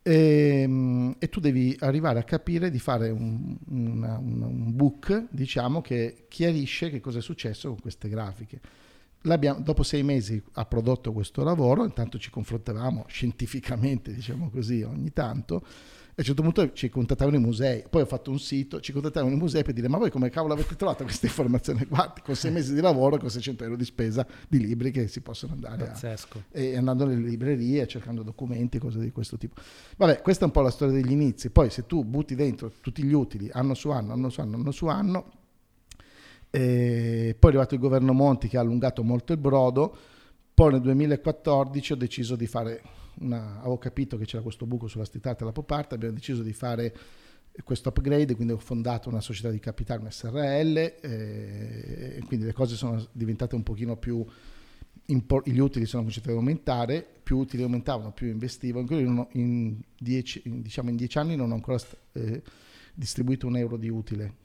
[0.00, 5.26] E, ehm, e tu devi arrivare a capire di fare un, una, un, un, book,
[5.30, 8.60] diciamo, che chiarisce che cosa è successo con queste grafiche.
[9.20, 15.62] dopo sei mesi ha prodotto questo lavoro, intanto ci confrontavamo scientificamente, diciamo così, ogni tanto,
[16.14, 19.34] a un certo punto ci contattavano i musei, poi ho fatto un sito, ci contattavano
[19.34, 22.12] i musei per dire ma voi come cavolo avete trovato questa informazione qua?
[22.22, 25.54] Con sei mesi di lavoro, con 600 euro di spesa di libri che si possono
[25.54, 26.44] andare Pazzesco.
[26.52, 26.58] a...
[26.58, 29.54] E andando nelle librerie, cercando documenti, cose di questo tipo.
[29.96, 31.48] Vabbè, questa è un po' la storia degli inizi.
[31.48, 34.70] Poi se tu butti dentro tutti gli utili, anno su anno, anno su anno, anno
[34.70, 35.30] su anno,
[36.50, 39.96] poi è arrivato il governo Monti che ha allungato molto il brodo,
[40.52, 42.82] poi nel 2014 ho deciso di fare
[43.20, 46.52] una, avevo capito che c'era questo buco sulla stitata alla pop art, abbiamo deciso di
[46.52, 46.94] fare
[47.64, 52.52] questo upgrade, quindi ho fondato una società di capitale, un SRL, eh, e quindi le
[52.52, 54.24] cose sono diventate un pochino più,
[55.06, 60.42] impor- gli utili sono cominciati ad aumentare, più utili aumentavano, più investivo, in, in, dieci,
[60.44, 61.78] in, diciamo in dieci anni non ho ancora
[62.12, 62.42] eh,
[62.94, 64.40] distribuito un euro di utile.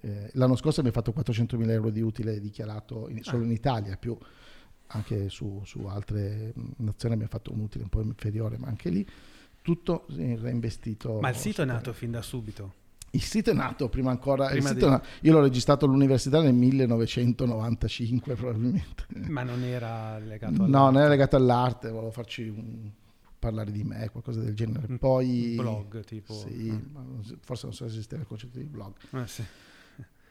[0.00, 4.16] Eh, l'anno scorso abbiamo fatto 400.000 euro di utile dichiarato in, solo in Italia, più
[4.92, 9.06] anche su, su altre nazioni abbiamo fatto un utile un po' inferiore, ma anche lì
[9.60, 11.20] tutto reinvestito.
[11.20, 12.80] Ma il sito è nato fin da subito?
[13.14, 14.80] Il sito è nato prima ancora, prima di...
[14.80, 19.04] nato, io l'ho registrato all'università nel 1995 probabilmente.
[19.28, 20.70] Ma non era legato all'arte?
[20.70, 22.90] No, non era legato all'arte, volevo farci un,
[23.38, 24.96] parlare di me, qualcosa del genere.
[24.98, 26.32] Poi, un blog tipo?
[26.32, 27.36] Sì, ah.
[27.40, 28.94] forse non so se esisteva il concetto di blog.
[29.10, 29.44] Eh, sì.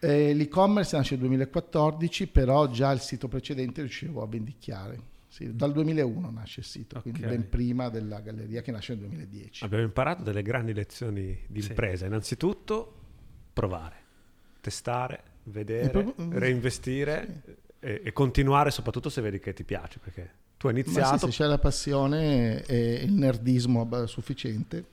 [0.04, 5.10] Eh, l'e-commerce nasce nel 2014, però già il sito precedente riuscivo a vendicchiare.
[5.28, 7.12] Sì, dal 2001 nasce il sito, okay.
[7.12, 9.64] quindi ben prima della galleria che nasce nel 2010.
[9.64, 12.00] Abbiamo imparato delle grandi lezioni di impresa.
[12.00, 12.06] Sì.
[12.08, 12.96] Innanzitutto
[13.54, 13.96] provare,
[14.60, 17.52] testare, vedere, proprio, mm, reinvestire sì.
[17.80, 21.28] e, e, continuare soprattutto se vedi che ti piace, perché tu hai iniziato...
[21.28, 24.84] Sì, se c'è la passione e il nerdismo sufficiente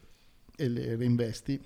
[0.54, 1.60] e le reinvesti,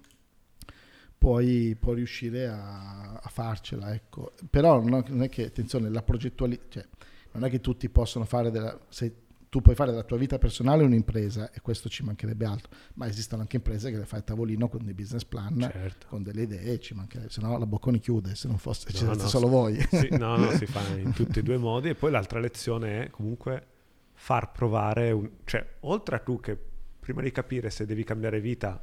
[1.23, 3.95] puoi, puoi riuscire a, a, farcela.
[3.95, 4.33] Ecco.
[4.51, 6.87] Però non è che, attenzione, la progettualità, cioè,
[7.33, 8.77] non è che tutti possono fare della...
[8.89, 13.07] Se tu puoi fare della tua vita personale un'impresa e questo ci mancherebbe altro, ma
[13.07, 16.07] esistono anche imprese che le fai a tavolino con dei business plan, certo.
[16.09, 19.29] con delle idee, ci mancherebbe, se no la Bocconi chiude, se non fosse no, no,
[19.29, 19.79] solo voi.
[19.91, 23.05] Sì, no, no, si fa in tutti e due i modi e poi l'altra lezione
[23.05, 23.67] è comunque
[24.15, 26.59] far provare, un, cioè oltre a tu che
[26.99, 28.83] prima di capire se devi cambiare vita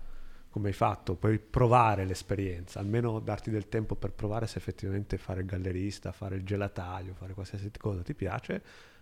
[0.50, 5.42] come hai fatto, puoi provare l'esperienza, almeno darti del tempo per provare se effettivamente fare
[5.42, 8.62] il gallerista, fare il gelataio, fare qualsiasi cosa ti piace,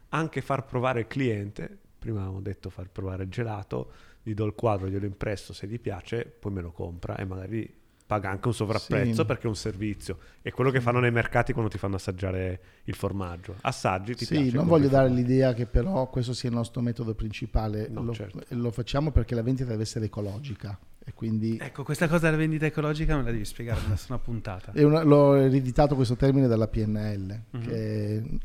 [0.09, 3.91] anche far provare il cliente, prima avevamo detto far provare il gelato,
[4.23, 7.85] gli do il quadro, glielo impresso, se gli piace poi me lo compra e magari
[8.07, 9.25] paga anche un sovrapprezzo sì.
[9.25, 10.17] perché è un servizio.
[10.41, 13.55] È quello che fanno nei mercati quando ti fanno assaggiare il formaggio.
[13.61, 14.55] Assaggi, ti sì, piace.
[14.55, 17.89] non voglio dare l'idea che però questo sia il nostro metodo principale.
[17.89, 18.43] No, lo, certo.
[18.49, 20.79] lo, facciamo perché la vendita deve essere ecologica.
[21.07, 21.57] E quindi...
[21.57, 24.73] Ecco, questa cosa della vendita ecologica me la devi spiegare nella una puntata.
[24.75, 27.59] Una, l'ho ereditato questo termine dalla PNL, uh-huh.
[27.61, 28.39] che,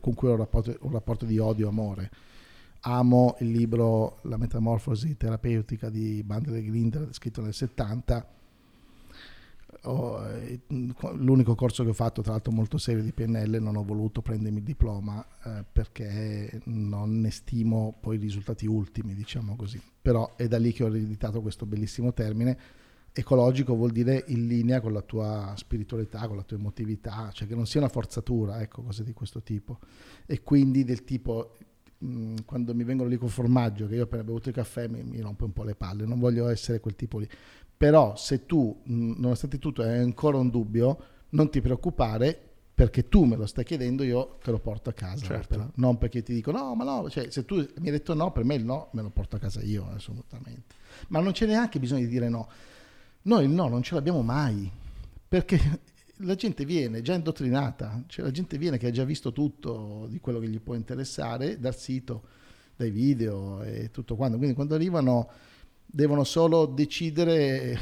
[0.00, 2.10] con cui ho un rapporto, un rapporto di odio-amore
[2.88, 8.24] amo il libro La metamorfosi terapeutica di Bandler e Grinder scritto nel 70
[9.82, 10.60] eh,
[11.14, 14.58] l'unico corso che ho fatto, tra l'altro molto serio di PNL, non ho voluto prendermi
[14.58, 19.80] il diploma eh, perché non ne stimo poi i risultati ultimi, diciamo così.
[20.00, 22.58] Però è da lì che ho ereditato questo bellissimo termine.
[23.12, 27.54] Ecologico vuol dire in linea con la tua spiritualità, con la tua emotività, cioè che
[27.54, 29.78] non sia una forzatura, ecco, cose di questo tipo.
[30.26, 31.56] E quindi del tipo,
[32.44, 35.44] quando mi vengono lì con formaggio, che io appena bevuto il caffè mi, mi rompe
[35.44, 37.28] un po' le palle, non voglio essere quel tipo lì
[37.76, 40.98] però se tu, nonostante tutto, hai ancora un dubbio,
[41.30, 42.40] non ti preoccupare
[42.76, 45.24] perché tu me lo stai chiedendo, io te lo porto a casa.
[45.24, 45.72] Certo.
[45.76, 48.44] Non perché ti dico no, ma no, cioè, se tu mi hai detto no, per
[48.44, 50.74] me il no me lo porto a casa io, assolutamente.
[51.08, 52.48] Ma non c'è neanche bisogno di dire no.
[53.22, 54.70] Noi il no non ce l'abbiamo mai,
[55.26, 55.58] perché
[56.20, 60.20] la gente viene già indottrinata, cioè la gente viene che ha già visto tutto di
[60.20, 62.22] quello che gli può interessare dal sito,
[62.76, 64.36] dai video e tutto quanto.
[64.36, 65.30] Quindi quando arrivano
[65.86, 67.78] devono solo decidere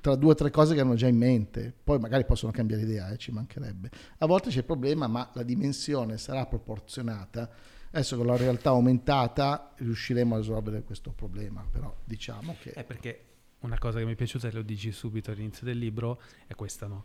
[0.00, 3.10] tra due o tre cose che hanno già in mente, poi magari possono cambiare idea,
[3.10, 3.90] eh, ci mancherebbe.
[4.18, 7.48] A volte c'è il problema, ma la dimensione sarà proporzionata.
[7.90, 12.72] Adesso con la realtà aumentata riusciremo a risolvere questo problema, però diciamo che...
[12.72, 13.24] È perché
[13.60, 16.86] una cosa che mi è piaciuta e lo dici subito all'inizio del libro è questa,
[16.86, 17.04] no?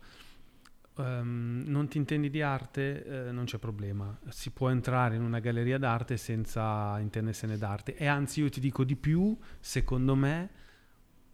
[0.95, 4.15] Um, non ti intendi di arte, eh, non c'è problema.
[4.29, 7.95] Si può entrare in una galleria d'arte senza intendersene d'arte.
[7.95, 10.49] E anzi, io ti dico di più, secondo me,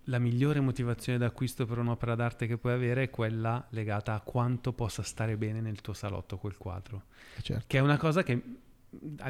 [0.04, 4.72] la migliore motivazione d'acquisto per un'opera d'arte che puoi avere è quella legata a quanto
[4.72, 7.04] possa stare bene nel tuo salotto quel quadro.
[7.38, 7.66] Eh, certo.
[7.68, 8.42] Che è una cosa che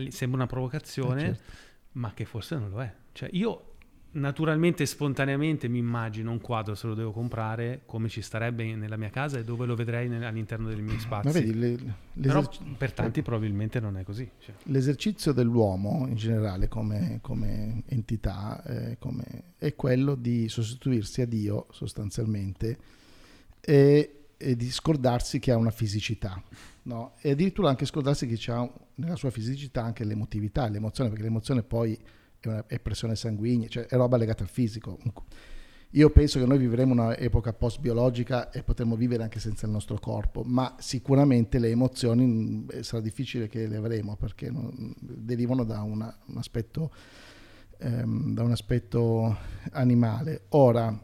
[0.10, 1.51] sembra una provocazione, eh, certo.
[1.93, 2.95] ma che forse non lo è.
[3.14, 3.69] Cioè, io
[4.11, 8.98] naturalmente e spontaneamente mi immagino un quadro se lo devo comprare come ci starebbe nella
[8.98, 11.77] mia casa e dove lo vedrei nel, all'interno dei miei spazi Ma vedi, le,
[12.19, 12.44] però
[12.76, 14.56] per tanti probabilmente non è così cioè.
[14.64, 19.23] l'esercizio dell'uomo in generale come, come entità eh, come,
[19.57, 22.77] è quello di sostituirsi a Dio sostanzialmente
[23.61, 26.41] e, e di scordarsi che ha una fisicità
[26.84, 27.14] no?
[27.22, 31.98] e addirittura anche scordarsi che ha nella sua fisicità anche l'emotività l'emozione perché l'emozione poi
[32.40, 34.98] è, una, è pressione sanguigna, cioè è roba legata al fisico.
[35.94, 40.44] Io penso che noi vivremo un'epoca post-biologica e potremo vivere anche senza il nostro corpo,
[40.44, 46.16] ma sicuramente le emozioni mm, sarà difficile che le avremo perché non, derivano da, una,
[46.28, 46.94] un aspetto,
[47.80, 49.36] ehm, da un aspetto
[49.72, 50.44] animale.
[50.49, 50.95] Ora,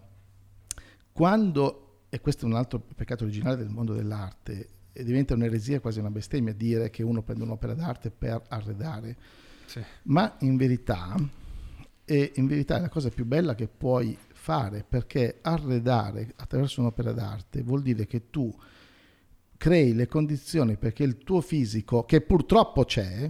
[1.12, 6.12] quando, e questo è un altro peccato originale del mondo dell'arte, diventa un'eresia, quasi una
[6.12, 9.18] bestemmia, dire che uno prende un'opera d'arte per arredare
[9.66, 9.82] sì.
[10.04, 11.16] Ma in verità,
[12.06, 17.12] e in verità è la cosa più bella che puoi fare perché arredare attraverso un'opera
[17.12, 18.56] d'arte vuol dire che tu
[19.58, 23.30] crei le condizioni perché il tuo fisico, che purtroppo c'è,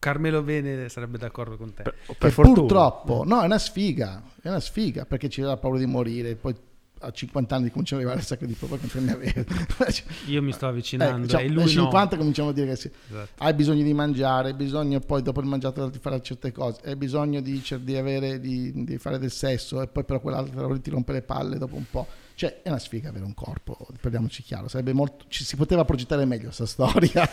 [0.00, 1.82] Carmelo Bene sarebbe d'accordo con te.
[1.82, 5.86] Per, per purtroppo, no, è una sfiga, è una sfiga perché ci aveva paura di
[5.86, 6.56] morire, poi
[7.02, 9.46] a 50 anni cominciamo ad arrivare al sacco di proprio che ne avere.
[10.26, 11.16] Io mi sto avvicinando.
[11.16, 12.18] Eh, diciamo, e lui a 50 no.
[12.18, 12.90] cominciamo a dire che sì.
[13.08, 13.42] esatto.
[13.42, 16.96] hai bisogno di mangiare, hai bisogno poi dopo il mangiato di fare certe cose, hai
[16.96, 21.12] bisogno di, di, avere, di, di, fare del sesso e poi però quell'altro ti rompe
[21.12, 22.06] le palle dopo un po'.
[22.34, 26.24] Cioè è una sfiga avere un corpo, parliamoci chiaro, sarebbe molto, ci si poteva progettare
[26.24, 27.28] meglio questa storia.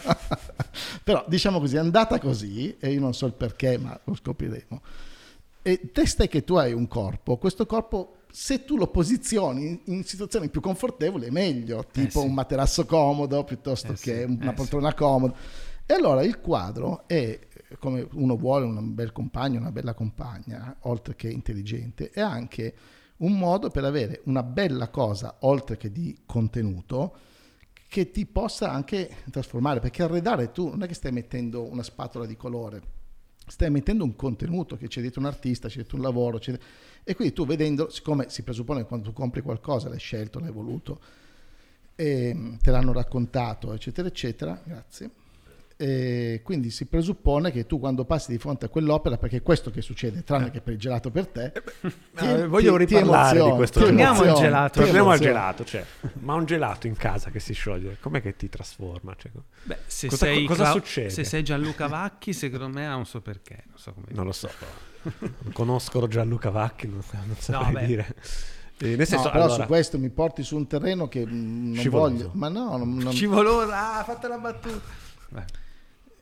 [1.04, 4.82] però diciamo così, è andata così e io non so il perché ma lo scopriremo.
[5.62, 10.04] E te stai che tu hai un corpo, questo corpo se tu lo posizioni in
[10.04, 12.28] situazioni più confortevoli è meglio, eh, tipo eh sì.
[12.28, 14.32] un materasso comodo piuttosto eh che sì.
[14.32, 14.96] una eh poltrona sì.
[14.96, 15.36] comoda.
[15.84, 17.40] E allora il quadro è,
[17.80, 22.76] come uno vuole un bel compagno, una bella compagna, oltre che intelligente, è anche
[23.18, 27.18] un modo per avere una bella cosa, oltre che di contenuto,
[27.90, 32.28] che ti possa anche trasformare, perché arredare tu non è che stai mettendo una spatola
[32.28, 32.82] di colore,
[33.48, 36.56] stai mettendo un contenuto che c'è dietro un artista, c'è dietro un lavoro, c'è
[37.10, 40.52] e quindi tu vedendo, siccome si presuppone che quando tu compri qualcosa l'hai scelto, l'hai
[40.52, 41.00] voluto,
[41.96, 45.10] te l'hanno raccontato, eccetera, eccetera, grazie.
[45.78, 49.72] E quindi si presuppone che tu quando passi di fronte a quell'opera, perché è questo
[49.72, 51.64] che succede, tranne che per il gelato per te, eh
[52.14, 54.82] ti, eh, voglio ti, riparlare ti di questo Torniamo al gelato.
[54.82, 55.86] Torniamo al gelato, cioè,
[56.20, 59.16] ma un gelato in casa che si scioglie, com'è che ti trasforma?
[59.18, 59.32] Cioè,
[59.64, 61.10] Beh, se cosa, sei cosa Cla- succede?
[61.10, 63.64] Se sei Gianluca Vacchi, secondo me ha un suo perché.
[63.68, 64.50] Non, so come non lo so.
[65.20, 68.16] Non conosco Gianluca Vacchi, non, non saprei no, dire.
[68.80, 71.74] Eh, nel senso, no, però allora, su questo mi porti su un terreno che non
[71.76, 72.14] scivoloso.
[72.14, 72.32] voglio.
[72.34, 73.12] Ma no, non, non...
[73.12, 74.82] Scivolosa, ah, fatta la battuta.
[75.30, 75.46] Beh.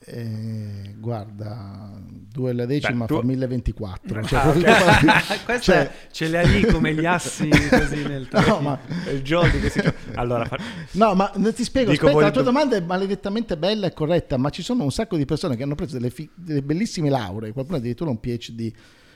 [0.07, 1.91] Eh, guarda,
[2.32, 4.23] 2 alla decima Beh, fa 1024.
[4.23, 5.41] Cioè, ah, okay.
[5.45, 5.91] Questa cioè...
[6.11, 8.80] ce le ha lì come gli assi così nel no, ma...
[9.11, 9.82] il Jolly che si
[10.14, 10.60] allora, fa...
[10.91, 14.49] No, ma ti spiego, Dico aspetta, la tua domanda è maledettamente bella e corretta, ma
[14.52, 16.30] ci sono un sacco di persone che hanno preso delle, fi...
[16.36, 18.72] delle bellissime lauree, qualcuno addirittura un PhD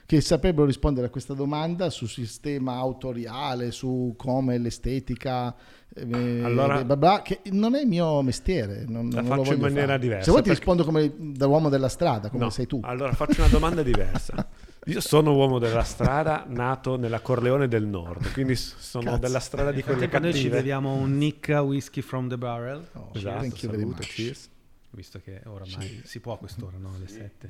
[0.10, 5.56] che saprebbero rispondere a questa domanda sul sistema autoriale, su come l'estetica,
[5.96, 8.86] eh, Allora- bla bla, che non è il mio mestiere.
[8.88, 10.00] Non, La non lo faccio in maniera fare.
[10.00, 12.80] diversa, Se vuoi ti perché- rispondo come da uomo della strada, come No, sei tu.
[12.82, 14.48] Allora faccio una domanda diversa.
[14.86, 19.18] Io sono uomo della strada, nato nella Corleone del Nord, quindi sono Cazzo.
[19.20, 20.56] della strada di quelle frattempo noi ci cattive.
[20.56, 24.08] beviamo un Nicca Whisky from the Barrel, Oh, Esatto, thank you very salute, much.
[24.16, 24.50] cheers.
[24.92, 26.94] Visto che oramai si può a quest'ora, no?
[26.96, 27.50] Alle 7.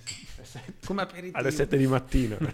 [0.85, 1.37] Come aperitivo.
[1.37, 2.37] Alle 7 di mattina.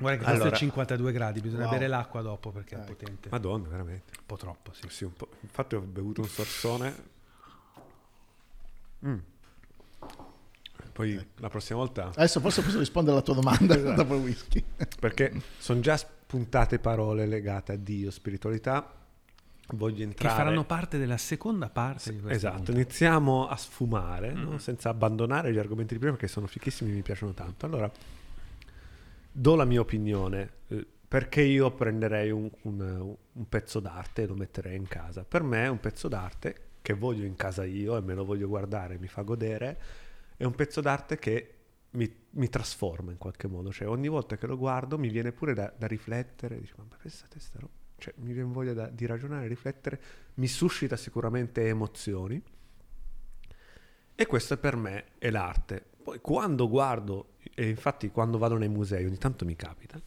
[0.00, 1.72] Guarda che questo Allora- è 52 gradi, bisogna Wow.
[1.72, 2.94] bere l'acqua dopo perché è Ecco.
[2.94, 3.28] potente.
[3.30, 4.12] Madonna, veramente.
[4.18, 4.86] Un po' troppo, sì.
[4.88, 5.28] Sì, un po'.
[5.40, 6.94] Infatti ho bevuto un sorsone.
[9.06, 9.18] Mm.
[10.92, 13.94] Poi la prossima volta, Adesso forse posso rispondere alla tua domanda Esatto.
[14.02, 14.64] dopo il whisky.
[15.00, 18.92] perché sono già spuntate parole legate a Dio, spiritualità,
[19.72, 20.34] voglio Che entrare...
[20.36, 22.78] faranno parte della seconda parte di questa Esatto, puntata.
[22.78, 24.52] iniziamo a sfumare, no?
[24.52, 24.56] Mm.
[24.56, 27.66] senza abbandonare gli argomenti di prima perché sono fichissimi e mi piacciono tanto.
[27.66, 27.90] Allora,
[29.30, 34.34] do la mia opinione, eh, perché io prenderei un, un- un pezzo d'arte e lo
[34.34, 35.24] metterei in casa.
[35.24, 38.48] Per me è un pezzo d'arte che voglio in casa io e me lo voglio
[38.48, 39.78] guardare, mi fa godere,
[40.36, 41.52] è un pezzo d'arte che
[41.90, 45.54] mi, mi trasforma in qualche modo, cioè ogni volta che lo guardo mi viene pure
[45.54, 49.46] da, da riflettere, dico, ma pensate sta roba, cioè mi viene voglia da- di ragionare,
[49.46, 50.00] riflettere,
[50.34, 52.42] mi suscita sicuramente emozioni
[54.14, 55.84] e questo per me è l'arte.
[56.02, 60.00] Poi quando guardo, e infatti quando vado nei musei ogni tanto mi capita,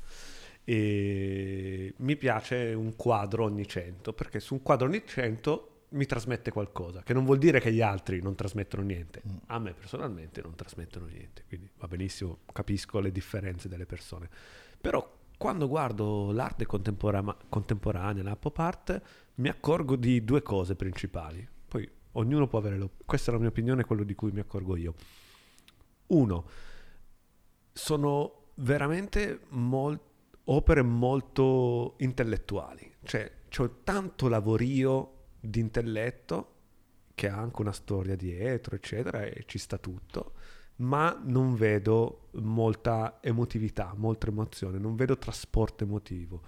[0.63, 6.51] e mi piace un quadro ogni 100, perché su un quadro ogni 100 mi trasmette
[6.51, 9.21] qualcosa, che non vuol dire che gli altri non trasmettono niente.
[9.27, 9.35] Mm.
[9.47, 14.29] A me personalmente non trasmettono niente, quindi va benissimo, capisco le differenze delle persone.
[14.79, 19.01] Però quando guardo l'arte contempora- contemporanea, la pop art,
[19.37, 21.45] mi accorgo di due cose principali.
[21.67, 24.75] Poi ognuno può avere, lo- questa è la mia opinione, quello di cui mi accorgo
[24.75, 24.93] io.
[26.09, 26.45] Uno,
[27.73, 29.99] sono veramente mol-
[30.43, 36.53] opere molto intellettuali, cioè c'è tanto lavorio di intelletto
[37.15, 40.33] che ha anche una storia dietro, eccetera, e ci sta tutto,
[40.77, 46.41] ma non vedo molta emotività, molta emozione, non vedo trasporto emotivo.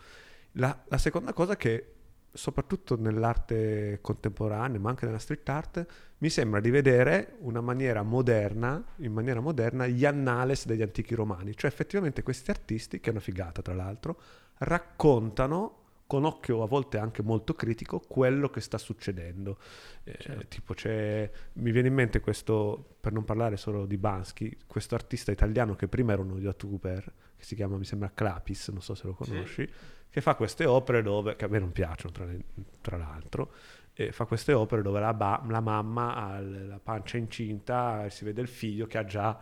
[0.54, 1.94] La, la seconda cosa che,
[2.32, 5.86] soprattutto nell'arte contemporanea, ma anche nella street art,
[6.18, 11.56] mi sembra di vedere una maniera moderna, in maniera moderna, gli annales degli antichi romani.
[11.56, 14.20] Cioè effettivamente questi artisti, che è una figata tra l'altro,
[14.60, 19.57] raccontano con occhio a volte anche molto critico quello che sta succedendo.
[20.03, 20.47] Eh, Certo.
[20.47, 25.31] Tipo c'è, mi viene in mente questo, per non parlare solo di Bansky, questo artista
[25.31, 27.03] italiano che prima era uno youtuber,
[27.35, 29.67] che si chiama, mi sembra Clapis, non so se lo conosci,
[30.09, 32.43] che fa queste opere dove, che a me non piacciono tra, le-
[32.81, 33.51] tra l'altro,
[33.95, 38.23] e fa queste opere dove la, ba- la mamma ha la pancia incinta e si
[38.25, 39.39] vede il figlio che ha già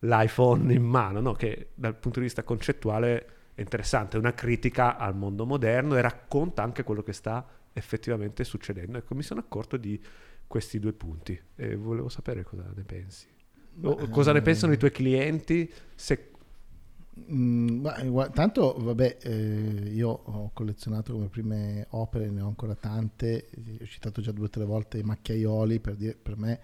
[0.00, 1.32] l'iPhone in mano, no?
[1.34, 6.00] che dal punto di vista concettuale è interessante, è una critica al mondo moderno e
[6.00, 8.96] racconta anche quello che sta effettivamente succedendo.
[8.96, 10.00] Ecco, mi sono accorto di
[10.46, 13.26] questi due punti e volevo sapere cosa ne pensi.
[13.82, 15.70] O cosa ne eh, pensano i tuoi clienti?
[15.94, 16.30] Se...
[17.30, 23.50] Mm, ma, tanto, vabbè, eh, io ho collezionato come prime opere, ne ho ancora tante,
[23.50, 26.60] eh, ho citato già due o tre volte i macchiaioli, per, dire, per me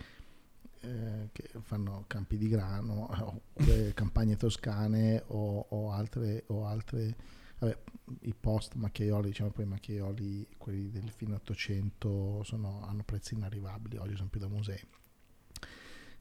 [0.87, 7.17] eh, che fanno campi di grano, eh, oppure campagne toscane o, o altre, o altre
[7.59, 7.77] vabbè,
[8.23, 13.97] i post macchiaioli, diciamo poi i macchiaioli, quelli del fine 800, sono- hanno prezzi inarrivabili,
[13.97, 14.81] oggi sono più da musei.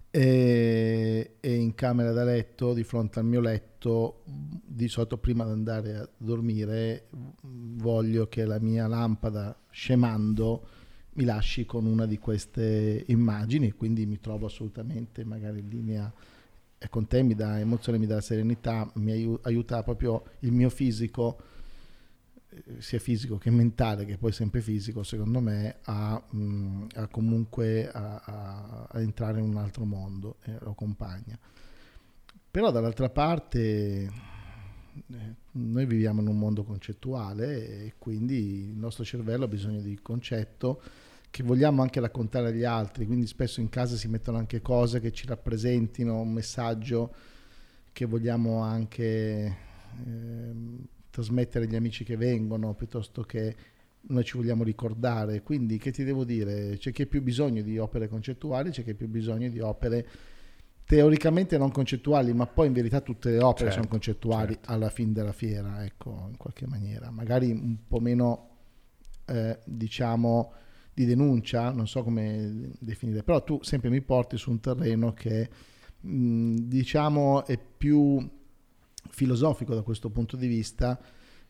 [0.10, 5.52] E, e in camera da letto, di fronte al mio letto, di solito prima di
[5.52, 7.10] andare a dormire,
[7.42, 10.68] voglio che la mia lampada scemando
[11.16, 16.14] mi lasci con una di queste immagini, quindi mi trovo assolutamente magari in linea
[16.78, 20.70] e con te, mi dà emozione, mi dà serenità, mi aiu- aiuta proprio il mio
[20.70, 21.40] fisico,
[22.50, 27.90] eh, sia fisico che mentale, che poi sempre fisico, secondo me, a, mm, a comunque
[27.90, 31.40] a, a- a entrare in un altro mondo e lo accompagna.
[32.52, 34.10] Però dall'altra parte
[35.12, 40.00] eh, noi viviamo in un mondo concettuale e quindi il nostro cervello ha bisogno di
[40.02, 40.82] concetto
[41.36, 45.12] che vogliamo anche raccontare agli altri, quindi spesso in casa si mettono anche cose che
[45.12, 47.14] ci rappresentino un messaggio
[47.92, 49.58] che vogliamo anche
[50.06, 50.80] ehm,
[51.10, 53.54] trasmettere agli amici che vengono, piuttosto che
[54.00, 55.42] noi ci vogliamo ricordare.
[55.42, 56.78] Quindi che ti devo dire?
[56.78, 60.08] C'è chi ha più bisogno di opere concettuali, c'è chi ha più bisogno di opere
[60.86, 64.72] teoricamente non concettuali, ma poi in verità tutte le opere Certo, sono concettuali certo.
[64.72, 67.12] alla fine della fiera, ecco, in qualche maniera.
[67.12, 68.52] Magari un po' meno,
[69.26, 70.64] eh, diciamo,
[70.96, 75.50] di denuncia, non so come definire, però tu sempre mi porti su un terreno che
[76.00, 78.26] mh, diciamo, è più
[79.10, 80.98] filosofico da questo punto di vista,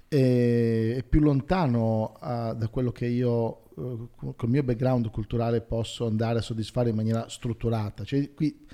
[0.07, 6.07] è, è più lontano uh, da quello che io uh, col mio background culturale posso
[6.07, 8.03] andare a soddisfare in maniera strutturata.
[8.03, 8.65] Cioè, qui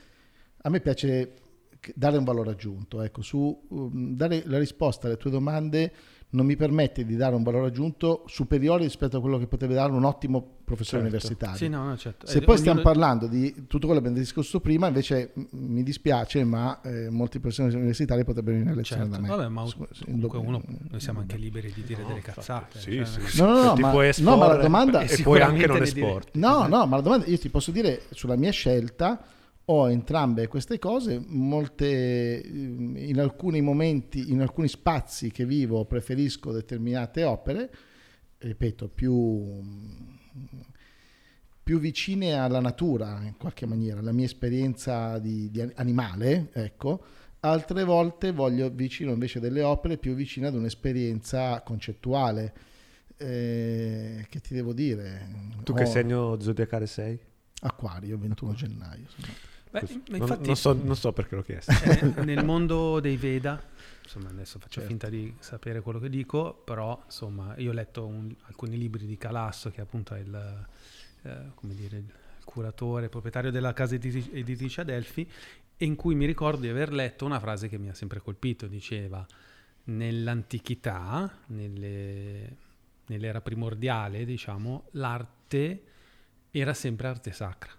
[0.62, 1.34] a me piace
[1.94, 5.92] dare un valore aggiunto, ecco, su um, dare la risposta alle tue domande
[6.34, 9.92] non mi permette di dare un valore aggiunto superiore rispetto a quello che potrebbe dare
[9.92, 11.16] un ottimo professore Certo.
[11.16, 11.58] universitario.
[11.58, 12.26] Sì, no, no, certo.
[12.26, 15.44] Se Eh, poi ognuno- stiamo parlando di tutto quello che abbiamo discusso prima, invece m-
[15.52, 19.28] mi dispiace, ma eh, molti professori universitari potrebbero venire a lezione Certo, da me.
[19.36, 22.80] vabbè, ma Su- comunque uno, noi siamo anche liberi di dire delle cazzate.
[22.80, 23.42] Sì, cioè, sì, sì.
[23.42, 26.40] No, no, no, ma- puoi no, ma la esporre domanda- e puoi anche non esporti.
[26.40, 29.22] No, no, ma la domanda io ti posso dire sulla mia scelta
[29.66, 36.52] ho entrambe queste cose, molte ehm, in alcuni momenti, in alcuni spazi che vivo preferisco
[36.52, 37.72] determinate opere,
[38.40, 39.60] ripeto, più
[41.64, 47.04] più vicine alla natura in qualche maniera, la mia esperienza di, di animale, ecco.
[47.42, 52.54] Altre volte voglio vicino invece delle opere più vicine ad un'esperienza concettuale.
[53.18, 55.28] Eh, che ti devo dire?
[55.64, 57.18] Tu che Ho- segno zodiacale sei?
[57.62, 59.02] Acquario, 21 gennaio.
[59.02, 59.34] insomma.
[59.72, 61.72] Beh, Non- infatti non, so, non so perché l'ho chiesto.
[61.72, 63.62] eh, nel mondo dei Veda,
[64.04, 64.88] insomma adesso faccio Certo.
[64.90, 69.18] finta di sapere quello che dico, però insomma io ho letto un- alcuni libri di
[69.18, 70.66] Calasso che appunto è il,
[71.24, 72.12] eh, come dire, il
[72.44, 75.30] curatore, proprietario della casa editrice Adelphi,
[75.78, 78.68] e in cui mi ricordo di aver letto una frase che mi ha sempre colpito,
[78.68, 79.26] diceva
[79.86, 82.56] nell'antichità, nelle-
[83.08, 85.84] nell'era primordiale, diciamo, l'arte
[86.52, 87.72] era sempre arte sacra.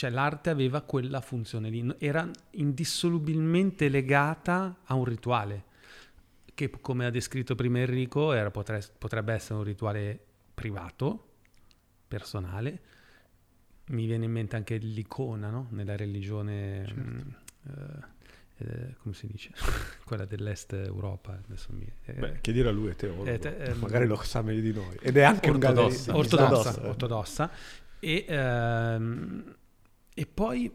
[0.00, 5.64] Cioè l'arte aveva quella funzione lì, era indissolubilmente legata a un rituale,
[6.54, 10.18] che come ha descritto prima Enrico era- potre- potrebbe essere un rituale
[10.54, 11.26] privato,
[12.08, 12.80] personale.
[13.88, 15.66] Mi viene in mente anche l'icona, no?
[15.72, 17.18] Nella religione, mm,
[17.66, 18.04] eh,
[18.56, 19.50] eh, come si dice?
[20.06, 21.38] Quella dell'est Europa.
[21.44, 23.26] Adesso mi, eh, Beh, chiedilo a lui, è teologo.
[23.26, 24.96] Eh, te- ehm, Magari lo sa meglio di noi.
[25.02, 26.10] Ed è anche un Ortodossa.
[26.10, 26.16] gallerista.
[26.16, 26.88] ortodossa, Ortodossa.
[26.88, 27.50] ortodossa.
[28.02, 29.54] E, ehm,
[30.14, 30.70] e poi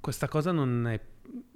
[0.00, 1.00] questa cosa non è-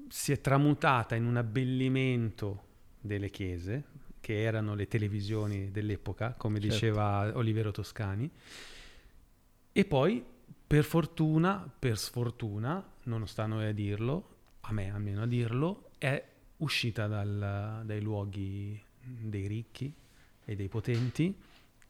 [0.09, 2.65] si è tramutata in un abbellimento
[3.01, 3.85] delle chiese,
[4.21, 6.75] che erano le televisioni dell'epoca, come Certo.
[6.75, 8.31] diceva Olivero Toscani,
[9.73, 10.25] e poi
[10.67, 15.91] per fortuna, per sfortuna, non sta a noi a dirlo, a me almeno a dirlo,
[15.99, 16.23] è
[16.59, 19.93] uscita dal- dai luoghi dei ricchi
[20.45, 21.35] e dei potenti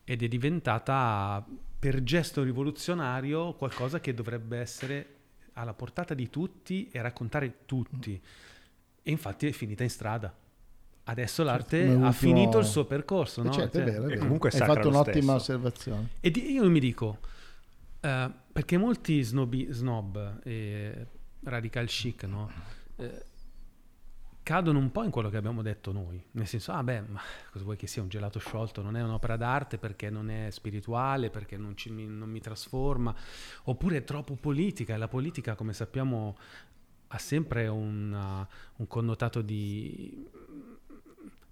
[0.05, 1.44] ed è diventata
[1.78, 5.14] per gesto rivoluzionario qualcosa che dovrebbe essere
[5.59, 8.20] alla portata di tutti e raccontare tutti.
[9.02, 10.35] E infatti è finita in strada.
[11.05, 13.40] Adesso l'arte come ha ultimo- finito il suo percorso.
[13.40, 13.52] Eh, no?
[13.52, 14.20] certo, è Cioè- vero, è e vero.
[14.20, 15.52] comunque è Hai fatto un'ottima stesso.
[15.59, 16.09] osservazione.
[16.20, 17.18] E di- io mi dico,
[18.01, 21.06] eh, perché molti snobi- snob e
[21.44, 22.51] radical chic, no?
[22.97, 23.24] Eh,
[24.48, 27.20] cadono un po' in quello che abbiamo detto noi, nel senso, ah beh, ma
[27.52, 28.80] cosa vuoi che sia un gelato sciolto?
[28.80, 33.14] Non è un'opera d'arte perché non è spirituale, perché non, ci- non mi trasforma,
[33.64, 36.38] oppure è troppo politica, e la politica, come sappiamo,
[37.08, 40.26] ha sempre una- un connotato di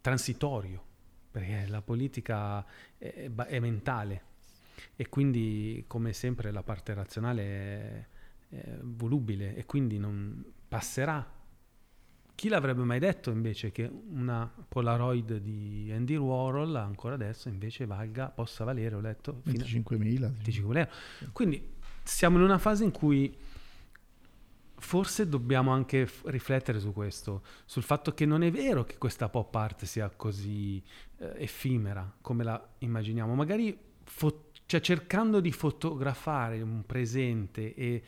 [0.00, 0.82] transitorio,
[1.30, 2.64] perché la politica
[2.96, 4.22] è, è mentale
[4.96, 8.06] e quindi, come sempre, la parte razionale è,
[8.56, 11.34] è volubile e quindi non passerà.
[12.36, 18.28] Chi l'avrebbe mai detto invece che una Polaroid di Andy Warhol ancora adesso invece valga,
[18.28, 20.18] possa valere, ho letto, fino a 25.000.
[20.20, 20.90] 25 euro.
[21.32, 21.66] Quindi
[22.04, 23.34] siamo in una fase in cui
[24.78, 29.28] forse dobbiamo anche f- riflettere su questo, sul fatto che non è vero che questa
[29.28, 30.82] pop art sia così
[31.16, 33.34] eh, effimera come la immaginiamo.
[33.34, 38.02] Magari fo- cioè, cercando di fotografare un presente e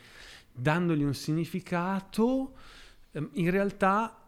[0.53, 2.55] dandogli un significato,
[3.13, 4.19] in realtà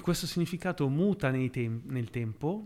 [0.00, 2.64] questo significato muta tem- nel tempo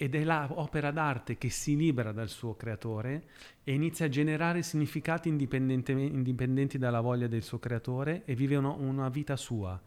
[0.00, 3.24] ed è l'opera d'arte che si libera dal suo creatore
[3.64, 9.08] e inizia a generare significati indipendenti dalla voglia del suo creatore e vive una, una
[9.08, 9.80] vita sua,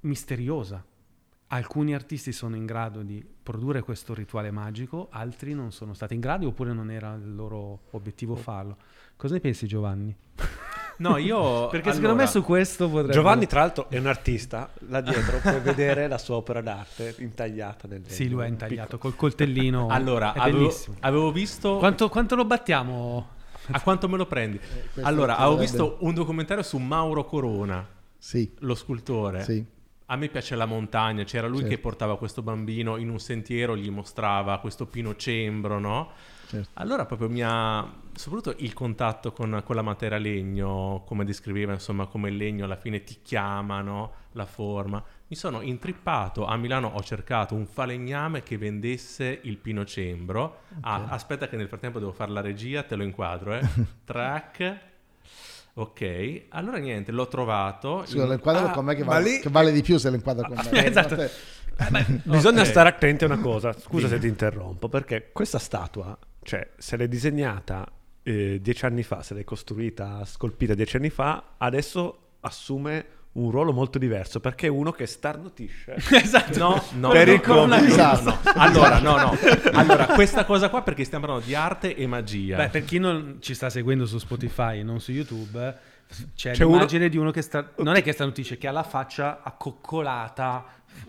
[0.00, 0.82] misteriosa.
[1.48, 6.20] Alcuni artisti sono in grado di produrre questo rituale magico, altri non sono stati in
[6.20, 8.78] grado oppure non era il loro obiettivo farlo.
[9.14, 10.16] Cosa ne pensi Giovanni?
[10.98, 11.68] No, io...
[11.70, 13.12] Perché secondo me allora, su questo potrebbe...
[13.12, 14.70] Giovanni, tra l'altro, è un artista.
[14.88, 19.16] Là dietro puoi vedere la sua opera d'arte intagliata nel Sì, lui è intagliato col
[19.16, 19.88] coltellino.
[19.96, 21.78] Allora, è avevo, avevo visto...
[21.78, 23.28] Quanto, quanto lo battiamo?
[23.72, 24.58] A quanto me lo prendi?
[24.58, 27.86] questo Allora, avevo visto un documentario su Mauro Corona,
[28.16, 29.42] Sì, lo scultore.
[29.42, 29.64] sì.
[30.06, 31.74] a me piace la montagna, c'era lui Certo.
[31.74, 36.10] che portava questo bambino in un sentiero, gli mostrava questo pinocembro, no?
[36.48, 36.68] Certo.
[36.74, 42.06] Allora proprio mi ha, soprattutto il contatto con, con la materia legno, come descriveva, insomma,
[42.06, 44.12] come il legno alla fine ti chiama, no?
[44.32, 45.02] La forma.
[45.28, 50.60] Mi sono intrippato, a Milano ho cercato un falegname che vendesse il pinocembro.
[50.82, 53.60] Ah, aspetta che nel frattempo devo fare la regia, te lo inquadro, eh.
[54.04, 54.78] Track.
[55.78, 58.04] Ok, allora niente, l'ho trovato.
[58.06, 60.08] Scusa, in- lo inquadro Ah, con me che vale, lì- che vale di più se
[60.08, 60.84] lo inquadra con me.
[60.86, 61.16] esatto.
[61.16, 61.30] Te-
[62.24, 62.66] Bisogna Ok.
[62.68, 66.16] stare attenti a una cosa, scusa se ti interrompo, perché questa statua,
[66.46, 67.90] cioè, se l'hai disegnata
[68.22, 73.72] eh, dieci anni fa, se l'hai costruita, scolpita dieci anni fa, adesso assume un ruolo
[73.72, 75.96] molto diverso, perché è uno che starnutisce.
[76.22, 76.56] esatto.
[76.56, 78.22] No, no, Per no, il no, no, Esatto.
[78.30, 78.52] no, no.
[78.54, 79.36] Allora, no, no.
[79.74, 82.56] Allora, questa cosa qua perché stiamo parlando di arte e magia.
[82.56, 85.76] Beh, per chi non ci sta seguendo su Spotify e non su YouTube,
[86.34, 87.72] c'è, C'è l'immagine di uno che sta.
[87.78, 90.64] Non è che starnutisce, che ha la faccia accoccolata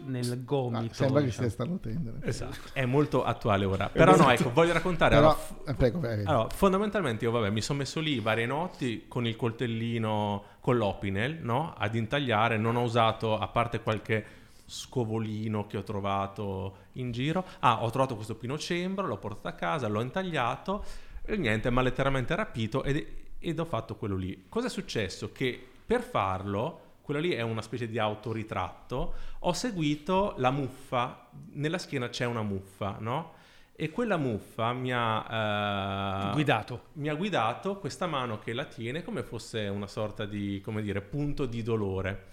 [0.06, 0.94] nel Ah, gomito.
[0.94, 1.50] sembra che diciamo.
[1.50, 2.14] stia starnutendo.
[2.22, 2.58] esatto.
[2.74, 3.90] È molto attuale ora.
[3.90, 5.16] Però no, ecco, voglio raccontare.
[5.16, 6.30] Però, allora, f- eh, prego, prego.
[6.30, 11.40] allora, fondamentalmente io, vabbè, mi sono messo lì varie notti con il coltellino, con l'opinel,
[11.42, 11.74] no?
[11.78, 12.58] Ad intagliare.
[12.58, 14.26] Non ho usato, a parte qualche
[14.66, 17.46] scovolino che ho trovato in giro.
[17.60, 20.84] Ah, ho trovato questo pinocembro, l'ho portato a casa, l'ho intagliato
[21.24, 23.06] e niente, mi ha letteralmente rapito ed,
[23.40, 24.46] ed ho fatto quello lì.
[24.50, 25.32] Cosa è successo?
[25.32, 31.78] Che per farlo, quello lì è una specie di autoritratto, ho seguito la muffa, nella
[31.78, 33.32] schiena c'è una muffa, no?
[33.78, 36.28] E quella muffa mi ha...
[36.28, 36.88] eh, Guidato.
[36.94, 41.00] mi ha guidato questa mano che la tiene come fosse una sorta di, come dire,
[41.00, 42.26] punto di dolore.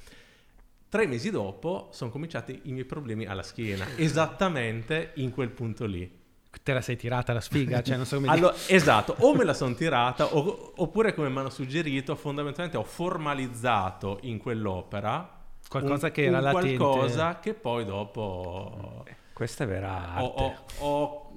[0.88, 6.22] Tre mesi dopo sono cominciati i miei problemi alla schiena, esattamente in quel punto lì.
[6.64, 9.52] Te la sei tirata la sfiga, cioè non so come Allora, esatto, o me la
[9.52, 16.12] sono tirata, o- oppure come mi hanno suggerito, fondamentalmente ho formalizzato in quell'opera Qualcosa un-
[16.12, 16.76] che era latente.
[16.78, 19.04] qualcosa che poi dopo
[19.34, 20.56] Questa è vera ho, arte.
[20.78, 21.32] ho- ho,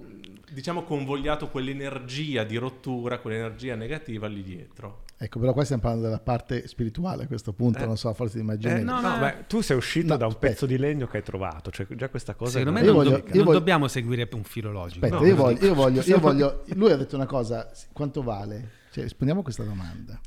[0.50, 5.02] diciamo convogliato quell'energia di rottura, quell'energia negativa lì dietro.
[5.20, 8.82] Ecco, però qua stiamo parlando della parte spirituale a questo punto, non so, forse immagini.
[8.82, 10.54] Eh, no, no, no, beh, tu sei uscito No, da un aspetta.
[10.54, 13.24] pezzo di legno che hai trovato, cioè già questa cosa Secondo me non, voglio- do-
[13.34, 15.06] non voglio- dobbiamo seguire un filo logico.
[15.06, 18.70] Aspetta, No, io, voglio, io, voglio, io voglio- Lui ha detto una cosa, quanto vale?
[18.92, 20.20] Cioè, rispondiamo a questa domanda.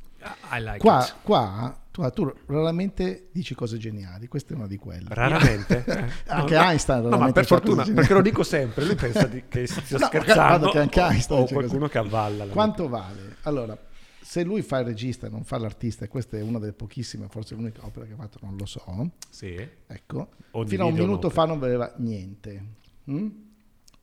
[0.52, 1.14] I like Qua, it.
[1.22, 5.06] qua tu, tu raramente dici cose geniali, questa è una di quelle.
[5.08, 5.84] raramente.
[5.86, 9.44] Eh, Anche no, Einstein No, ma per fortuna, perché lo dico sempre, lui pensa di-
[9.48, 12.44] che stia No, scherzando guarda che anche Einstein o dice qualcuno che avvalla.
[12.44, 13.36] la Quanto vale?
[13.42, 13.78] Allora,
[14.20, 17.26] se lui fa il regista e non fa l'artista, e questa è una delle pochissime,
[17.28, 19.54] forse l'unica opera che ha fatto, non lo so, Sì.
[19.86, 21.32] ecco, O fino a un minuto un'opera.
[21.34, 22.64] fa non valeva niente.
[23.10, 23.28] mm?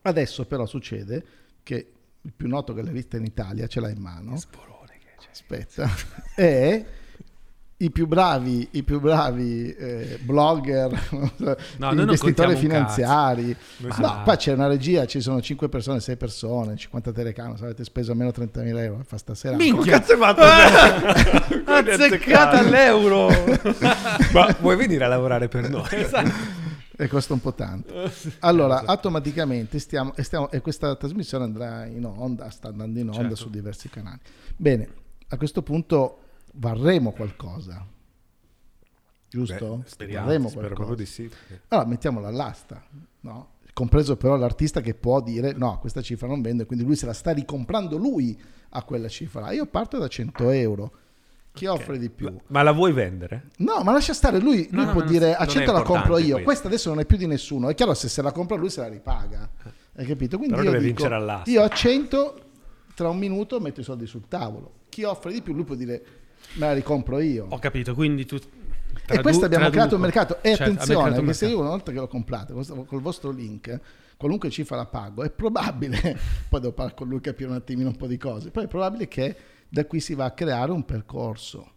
[0.01, 1.25] Adesso però succede
[1.63, 1.91] che
[2.21, 4.33] il più noto gallerista in Italia ce l'ha in mano.
[5.31, 5.87] Aspetta.
[6.35, 6.85] e
[7.79, 11.09] i più bravi, i più bravi eh, blogger,
[11.77, 13.55] non investitori finanziari.
[13.99, 18.11] No, qua c'è una regia, ci sono 5 persone, 6 persone, 50 telecamere, avete speso
[18.11, 19.57] almeno 30.000 euro, fa stasera.
[19.57, 21.53] Come cazzo hai fatto?
[21.63, 23.27] Quelli Azzeccata all'euro!
[24.33, 25.85] Ma vuoi venire a lavorare per noi?
[26.99, 27.93] e costa un po' tanto.
[28.39, 33.19] Allora, automaticamente stiamo, e, stiamo- e questa trasmissione andrà in onda, sta andando in onda
[33.21, 33.35] Certo.
[33.35, 34.17] su diversi canali.
[34.55, 34.87] Bene,
[35.27, 36.21] a questo punto
[36.57, 37.85] varremo qualcosa.
[39.29, 39.77] Giusto?
[39.77, 40.85] Beh, speriamo, varremo spero qualcosa.
[40.85, 41.29] proprio di sì.
[41.69, 42.83] Allora, mettiamolo all'asta,
[43.21, 43.55] no?
[43.73, 47.13] Compreso però l'artista che può dire no, questa cifra non vende, quindi lui se la
[47.13, 48.39] sta ricomprando lui
[48.69, 49.51] a quella cifra.
[49.51, 50.91] Io parto da 100 euro.
[51.51, 52.35] Chi offre di più?
[52.47, 53.49] Ma la vuoi vendere?
[53.57, 55.81] No, ma lascia stare, lui, lui no, può no, dire a non è 100 la
[55.81, 56.43] compro io, questo.
[56.43, 58.81] questa adesso non è più di nessuno, è chiaro se se la compra lui se
[58.81, 59.49] la ripaga,
[59.95, 60.37] hai capito?
[60.37, 61.07] Quindi Però io, dico,
[61.45, 62.41] io a 100
[62.93, 66.05] tra un minuto metto i soldi sul tavolo, chi offre di più lui può dire
[66.53, 67.47] me la ricompro io.
[67.49, 68.37] Ho capito, quindi tu...
[69.09, 69.69] E questo abbiamo traduco.
[69.69, 70.37] creato un mercato.
[70.41, 73.79] E abbiamo attenzione, che se io una volta che lo comprate col col vostro link,
[74.17, 76.17] qualunque cifra la pago, è probabile,
[76.49, 79.07] poi devo parlare con lui capire un attimino un po' di cose, poi è probabile
[79.07, 79.35] che
[79.69, 81.71] da qui si va a creare un percorso.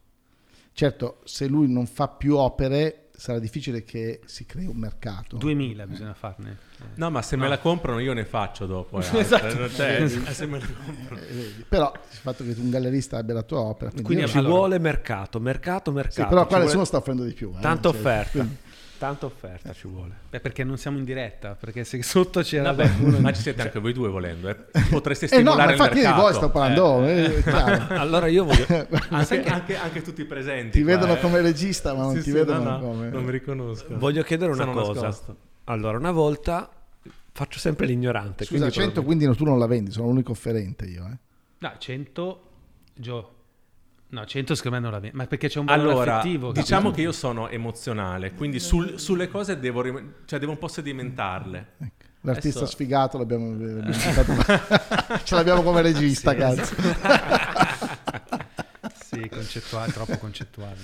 [0.72, 5.36] Certo, se lui non fa più opere, sarà difficile che si crei un mercato.
[5.36, 6.56] 2000 bisogna farne.
[6.94, 8.98] No, ma se me la comprano io ne faccio dopo.
[9.00, 9.04] eh.
[9.20, 9.68] Esatto.
[9.68, 11.20] Cioè, se me la comprano.
[11.22, 11.64] Eh.
[11.68, 14.78] Però il fatto che un gallerista abbia la tua opera, quindi Quindi Ci Allora- vuole
[14.78, 16.14] mercato, mercato, mercato.
[16.22, 17.52] sì, però qua vuole nessuno sta offrendo di più.
[17.54, 17.60] eh.
[17.60, 18.30] Tanta Cioè, offerta.
[18.30, 18.56] quindi-
[19.00, 20.14] Tanta offerta ci vuole.
[20.28, 23.18] Beh, perché non siamo in diretta, perché se sotto c'era Vabbè, qualcuno...
[23.20, 24.46] ma ci siete anche voi due volendo.
[24.50, 24.56] eh.
[24.90, 27.94] Potreste Eh no, stimolare ma infatti io di voi sto parlando, eh, è chiaro.
[27.98, 28.66] Allora io voglio...
[29.08, 30.76] Anche, anche- anche tutti i presenti.
[30.78, 31.20] ti qua, vedono eh.
[31.20, 33.08] come regista, ma non Sì, ti sì, vedono no, no, come...
[33.08, 33.96] Non mi riconosco.
[33.98, 35.00] voglio chiedere una Sono cosa.
[35.00, 35.36] nascosto.
[35.64, 36.70] Allora, una volta
[37.32, 38.44] faccio sempre l'ignorante.
[38.44, 41.06] Scusa, quindi 100 quindi no, tu non la vendi, sono l'unico offerente io.
[41.10, 41.16] Eh.
[41.60, 42.44] No, 100...
[42.94, 43.34] Gio,
[44.12, 46.50] No, 100 secondo me non la vendi, ma perché c'è un valore Allora, affettivo.
[46.52, 46.96] diciamo capito?
[46.96, 51.66] che io sono emozionale, quindi sul- sulle cose devo, rim- cioè devo un po' sedimentarle.
[51.78, 56.74] Ecco, L'artista Adesso- sfigato l'abbiamo, l'abbiamo invitato- ce l'abbiamo come regista, cazzo.
[58.94, 60.76] Sì, concettuale, troppo concettuale.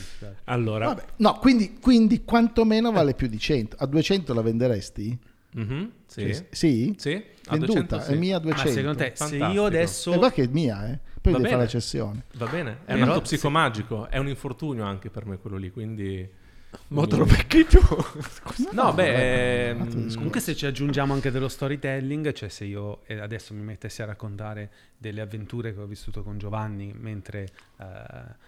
[0.45, 3.77] Allora, Vabbè, no, quindi, quindi quantomeno vale più di 100.
[3.79, 5.17] A 200 la venderesti?
[5.53, 6.21] Mhm, sì.
[6.35, 6.95] Cioè, sì?
[6.99, 7.13] Sì,
[7.47, 8.13] a Venduta, 200 sì.
[8.13, 8.73] è mia a Ma 200.
[8.73, 9.47] secondo te, se Fantastico.
[9.53, 10.11] io E adesso...
[10.11, 10.99] guarda che è mia, eh.
[11.27, 11.73] Poi Va devi fare bene.
[11.73, 12.25] la cessione.
[12.35, 16.29] Va bene, è un atto psicomagico, è un infortunio anche per me quello lì, quindi...
[16.89, 17.81] mo te lo becchi tu.
[18.71, 20.15] No, beh, vabbè, ehm.
[20.15, 24.05] Comunque se ci aggiungiamo anche dello storytelling, cioè se io eh, adesso mi mettessi a
[24.05, 27.49] raccontare delle avventure che ho vissuto con Giovanni mentre
[27.81, 28.45] eh,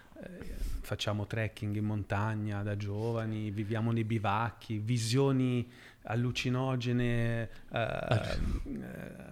[0.82, 5.68] facciamo trekking in montagna da giovani, viviamo nei bivacchi, visioni
[6.10, 8.38] allucinogene, eh,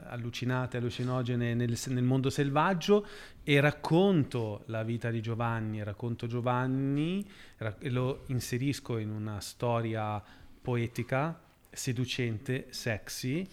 [0.05, 3.07] allucinate, allucinogene nel, nel mondo selvaggio
[3.43, 7.27] e racconto la vita di Giovanni, racconto Giovanni
[7.59, 10.23] ra- e lo inserisco in una storia
[10.61, 11.40] poetica,
[11.70, 13.47] seducente, sexy,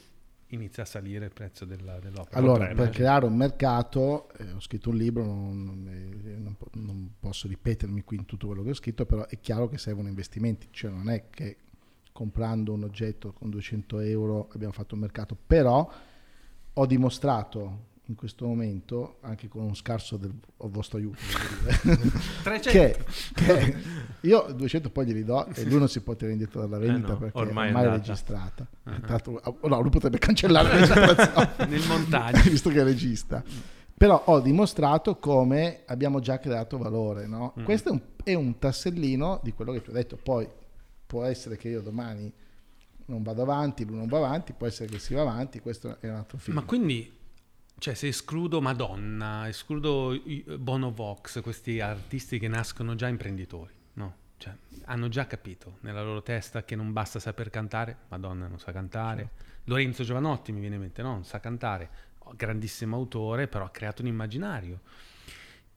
[0.47, 2.37] inizia a salire il prezzo della- dell'opera.
[2.37, 7.47] Allora, per creare un mercato, eh, ho scritto un libro, non, non- eh, non posso
[7.47, 10.91] ripetermi qui in tutto quello che ho scritto, però è chiaro che servono investimenti, cioè
[10.91, 11.57] non è che
[12.13, 15.91] comprando un oggetto con 200 euro abbiamo fatto un mercato, però
[16.75, 21.19] ho dimostrato in questo momento, anche con un scarso del vostro aiuto,
[21.83, 22.11] devo dire,
[22.43, 22.69] 300.
[22.69, 22.97] che,
[23.33, 23.75] che
[24.21, 27.17] io 200 poi glieli do e lui non si può tenere indietro dalla vendita no,
[27.17, 28.67] perché ormai è ormai è registrata.
[29.61, 32.41] Oh, no, lui potrebbe cancellare la registrazione Nel montaggio.
[32.51, 33.41] visto che è regista.
[33.95, 37.25] Però ho dimostrato come abbiamo già creato valore.
[37.25, 37.53] No?
[37.57, 37.63] Mm.
[37.63, 40.17] Questo è un, è un tassellino di quello che tu hai detto.
[40.21, 40.45] Poi
[41.13, 42.33] può essere che io domani
[43.05, 46.09] non vado avanti, lui non va avanti, può essere che si va avanti, questo è
[46.09, 46.55] un altro film.
[46.55, 47.19] Ma quindi,
[47.77, 50.19] cioè, se escludo Madonna, escludo
[50.57, 54.15] Bono Vox, questi artisti che nascono già imprenditori, no?
[54.37, 58.71] Cioè, hanno già capito nella loro testa che non basta saper cantare, Madonna non sa
[58.71, 59.29] cantare,
[59.65, 61.11] Lorenzo Giovanotti mi viene in mente, no?
[61.11, 61.89] Non sa cantare,
[62.35, 64.79] grandissimo autore, però ha creato un immaginario.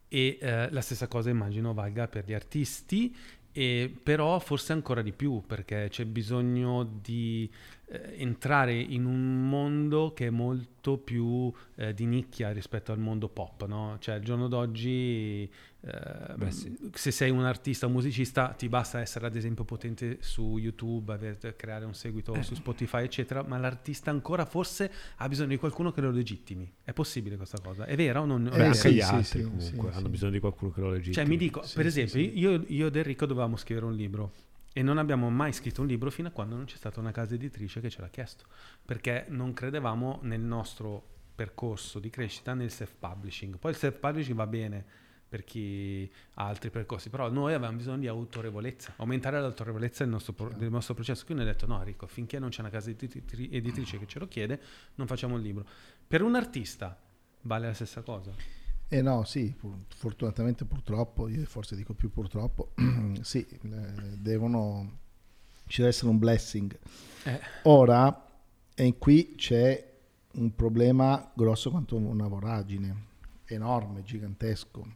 [0.08, 3.14] E eh, la stessa cosa immagino valga per gli artisti,
[3.56, 7.50] e però forse ancora di più perché c'è bisogno di
[7.88, 13.28] eh, entrare in un mondo che è molto più eh, di nicchia rispetto al mondo
[13.28, 13.96] pop, no?
[14.00, 15.48] Cioè al giorno d'oggi
[15.80, 16.76] eh, Beh, sì.
[16.92, 21.54] se sei un artista, un musicista, ti basta essere ad esempio potente su YouTube, aver-
[21.54, 22.42] creare un seguito Eh.
[22.42, 26.68] su Spotify, eccetera, ma l'artista ancora forse ha bisogno di qualcuno che lo legittimi.
[26.82, 27.84] È possibile questa cosa?
[27.84, 29.96] È vero o non, Eh, Beh, è anche sì, gli sì, altri sì, comunque sì,
[29.96, 30.10] hanno sì.
[30.10, 31.14] bisogno di qualcuno che lo legittimi.
[31.14, 32.38] cioè, mi dico, Sì, per sì, esempio, sì.
[32.38, 34.32] Io, io ed Enrico dovevamo scrivere un libro
[34.76, 37.32] e non abbiamo mai scritto un libro fino a quando non c'è stata una casa
[37.32, 38.44] editrice che ce l'ha chiesto,
[38.84, 41.02] perché non credevamo nel nostro
[41.34, 43.56] percorso di crescita nel self-publishing.
[43.56, 44.84] Poi il self-publishing va bene
[45.26, 50.34] per chi ha altri percorsi, però noi avevamo bisogno di autorevolezza, aumentare l'autorevolezza del nostro,
[50.34, 51.24] pro- del nostro processo.
[51.24, 54.28] Quindi ho detto no Enrico, finché non c'è una casa editri- editrice che ce lo
[54.28, 54.60] chiede,
[54.96, 55.64] non facciamo il libro.
[56.06, 57.00] Per un artista
[57.40, 58.30] vale la stessa cosa.
[58.88, 59.52] Eh no, sì,
[59.88, 62.72] fortunatamente purtroppo, io forse dico più purtroppo,
[63.22, 63.44] sì,
[64.16, 64.98] devono,
[65.66, 66.78] ci deve essere un blessing.
[67.24, 67.40] Eh.
[67.64, 68.24] Ora,
[68.74, 69.94] e qui c'è
[70.34, 73.04] un problema grosso quanto una voragine,
[73.46, 74.86] enorme, gigantesco,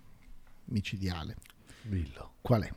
[0.66, 1.36] micidiale.
[1.82, 2.34] Dillo.
[2.40, 2.72] Qual è?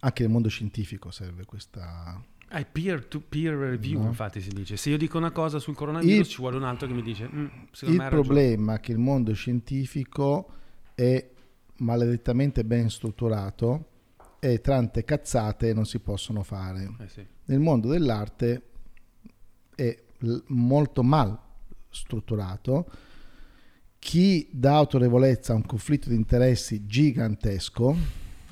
[0.00, 2.20] Anche nel mondo scientifico serve questa...
[2.54, 4.08] Hai peer to peer review, No.
[4.08, 4.76] infatti si dice.
[4.76, 7.24] Se io dico una cosa sul coronavirus, Il- ci vuole un altro che mi dice,
[7.26, 7.48] "Mm, Il me
[7.80, 10.50] hai ragione." problema è che il mondo scientifico
[10.94, 11.30] è
[11.78, 13.86] maledettamente ben strutturato
[14.38, 16.94] e tante cazzate non si possono fare.
[17.00, 17.24] Eh sì.
[17.46, 18.62] Nel mondo dell'arte
[19.74, 19.96] è
[20.48, 21.36] molto mal
[21.88, 22.86] strutturato.
[23.98, 27.96] Chi dà autorevolezza a un conflitto di interessi gigantesco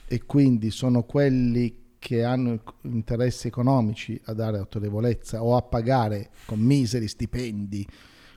[0.07, 6.59] e quindi sono quelli che hanno interessi economici a dare autorevolezza o a pagare con
[6.59, 7.87] miseri stipendi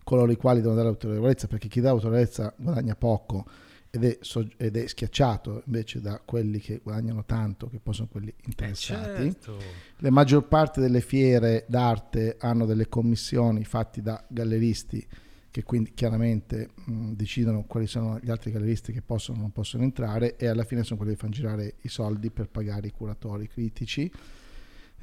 [0.04, 3.46] coloro i quali devono dare autorevolezza perché chi dà autorevolezza guadagna poco
[3.90, 8.10] ed è, so- ed è schiacciato invece da quelli che guadagnano tanto che poi sono
[8.12, 9.58] quelli Eh, interessati certo.
[9.98, 15.08] le maggior parte delle fiere d'arte hanno delle commissioni fatte da galleristi
[15.54, 19.84] che quindi chiaramente mh, decidono quali sono gli altri galleristi che possono o non possono
[19.84, 23.48] entrare e alla fine sono quelli che fanno girare i soldi per pagare i curatori
[23.48, 24.12] critici.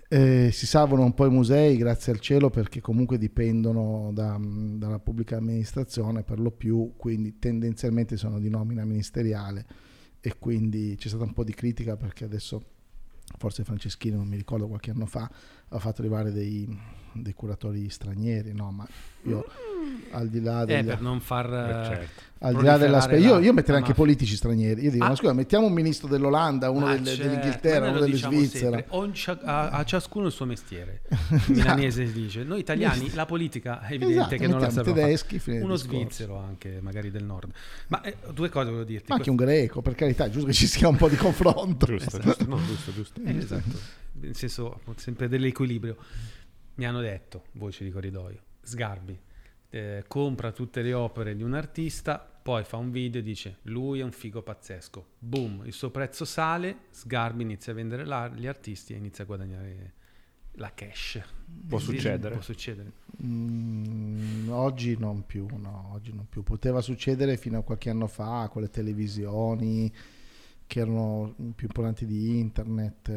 [0.09, 4.99] Eh, si salvano un po' i musei, grazie al cielo, perché comunque dipendono da- dalla
[4.99, 9.65] pubblica amministrazione per lo più, quindi tendenzialmente sono di nomina ministeriale
[10.19, 12.61] e quindi c'è stata un po' di critica perché adesso
[13.39, 15.31] forse Franceschini, non mi ricordo qualche anno fa,
[15.71, 16.69] ha fatto arrivare dei,
[17.13, 18.87] dei curatori stranieri, no, ma
[19.25, 19.45] Io,
[20.13, 21.53] al di là Eh, degli, per non far...
[21.53, 22.23] Eh, eh, certo.
[22.39, 23.95] al di là della spe- io, io metterei anche mafia.
[23.95, 24.83] politici stranieri.
[24.83, 25.09] Io dico, Ah.
[25.09, 28.85] ma scusa, mettiamo un ministro dell'Olanda, uno Ah, del- certo, dell'Inghilterra, uno della diciamo Svizzera.
[28.89, 31.03] sempre, a, a ciascuno il suo mestiere.
[31.11, 31.51] Esatto.
[31.53, 32.43] Il milanese si dice.
[32.45, 35.99] Noi italiani la politica è evidente Esatto, che non la sappiamo tedeschi, del Uno discorso.
[35.99, 37.51] svizzero anche, magari del nord.
[37.89, 39.07] Ma eh, due cose volevo dirti.
[39.09, 41.85] Ma anche un greco, per carità, è giusto che ci sia un po' di confronto.
[41.87, 43.21] Giusto, giusto, no, giusto, giusto.
[43.23, 43.79] Eh, esatto,
[44.13, 45.97] nel senso appunto, sempre dell'equilibrio.
[46.75, 49.19] Mi hanno detto, voci di corridoio, Sgarbi
[49.71, 54.01] eh, compra tutte le opere di un artista, poi fa un video e dice lui
[54.01, 55.07] è un figo pazzesco.
[55.19, 59.27] Boom, il suo prezzo sale, Sgarbi inizia a vendere la- gli artisti e inizia a
[59.27, 59.95] guadagnare
[60.55, 61.21] la cash.
[61.69, 62.35] Può Sì, succedere.
[62.35, 62.93] Può succedere.
[63.23, 66.43] Mm, oggi non più, no, oggi non più.
[66.43, 69.93] Poteva succedere fino a qualche anno fa con le televisioni
[70.67, 73.09] che erano più importanti di internet.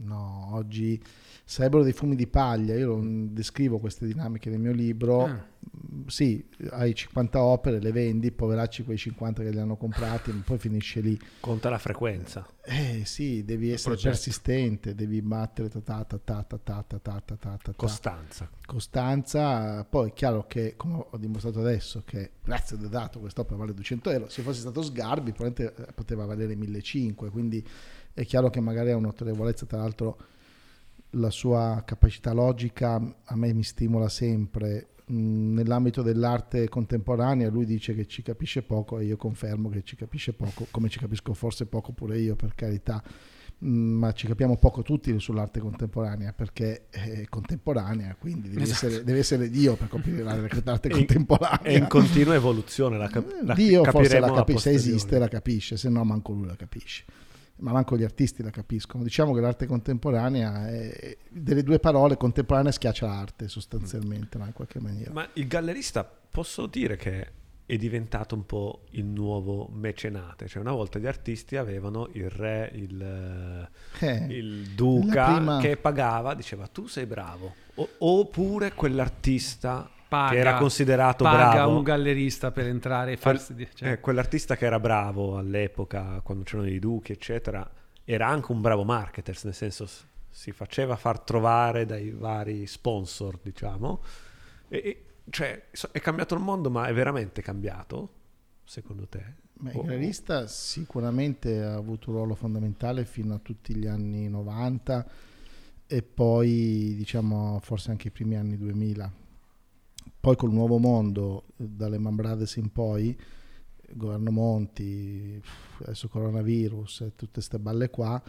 [0.00, 1.00] Eh, No, oggi
[1.44, 2.74] sarebbero dei fumi di paglia.
[2.74, 5.24] Io non descrivo queste dinamiche nel mio libro.
[5.24, 5.48] Ah.
[5.92, 10.42] Mm, Sì, hai 50 opere, le vendi, poveracci quei 50 che le hanno comprate, ma
[10.44, 11.18] poi finisce lì.
[11.40, 12.46] Conta la frequenza.
[12.64, 17.20] Eh sì, devi essere persistente, devi battere ta ta ta ta ta ta ta ta
[17.20, 17.72] ta ta ta.
[17.76, 18.48] Costanza.
[18.64, 19.84] costanza.
[19.84, 24.10] Poi è chiaro che, come ho dimostrato adesso, che grazie a dato quest'opera vale 200
[24.10, 27.66] euro, se fosse stato Sgarbi probabilmente eh, poteva valere 1500, quindi
[28.14, 30.16] è chiaro che magari ha un'autorevolezza, tra l'altro
[31.14, 34.88] la sua capacità logica a me mi stimola sempre.
[35.10, 39.96] Mm, Nell'ambito dell'arte contemporanea lui dice che ci capisce poco e io confermo che ci
[39.96, 43.02] capisce poco, come ci capisco forse poco pure io per carità,
[43.62, 48.86] Mm, ma ci capiamo poco tutti sull'arte contemporanea perché è contemporanea, quindi devi, Esatto.
[48.86, 50.22] essere, devi essere Dio per capire
[50.64, 51.60] l'arte È contemporanea.
[51.60, 52.96] È in continua evoluzione.
[52.96, 56.46] La, cap- la Dio forse la capisce, se esiste la capisce, se no manco lui
[56.46, 57.04] la capisce.
[57.60, 59.02] Ma manco gli artisti la capiscono.
[59.02, 64.46] Diciamo che l'arte contemporanea è delle due parole, contemporanea schiaccia l'arte sostanzialmente, no?
[64.46, 65.12] in qualche maniera.
[65.12, 70.48] Ma il gallerista posso dire che è diventato un po' il nuovo mecenate.
[70.48, 73.68] Cioè, una volta gli artisti avevano il re, il,
[74.00, 77.54] Eh, il duca prima- che pagava, diceva tu sei bravo.
[77.74, 81.76] O- oppure quell'artista Paga, che era considerato paga bravo.
[81.76, 83.54] un gallerista per entrare e farsi...
[83.54, 87.70] di- cioè, Eh, quell'artista che era bravo all'epoca, quando c'erano i duchi, eccetera,
[88.02, 89.88] era anche un bravo marketer, nel senso
[90.28, 94.02] si faceva far trovare dai vari sponsor, diciamo.
[94.66, 98.14] E, e, cioè, è cambiato il mondo, ma è veramente cambiato,
[98.64, 99.22] secondo te?
[99.60, 105.06] Ma il gallerista sicuramente ha avuto un ruolo fondamentale fino a tutti gli anni 90
[105.86, 109.28] e poi diciamo forse anche i primi anni 2000.
[110.20, 113.18] Poi col nuovo mondo, dalle Man Brothers in poi,
[113.92, 115.42] governo Monti,
[115.82, 118.22] adesso coronavirus e tutte queste balle qua,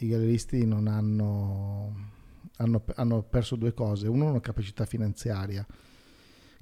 [0.00, 2.10] i galleristi non hanno,
[2.56, 4.06] hanno, hanno perso due cose.
[4.06, 5.66] Uno, una capacità finanziaria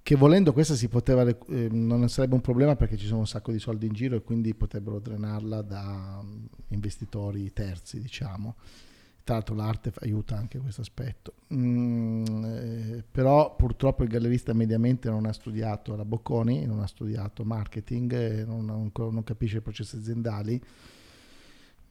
[0.07, 3.51] che volendo questa si poteva eh, non sarebbe un problema perché ci sono un sacco
[3.51, 6.25] di soldi in giro e quindi potrebbero drenarla da
[6.69, 8.55] investitori terzi diciamo
[9.27, 11.35] tra l'altro l'arte aiuta anche questo aspetto.
[11.53, 17.45] Mm, eh, però purtroppo il gallerista mediamente non ha studiato la Bocconi non ha studiato
[17.45, 20.61] marketing eh, non, non- non capisce i processi aziendali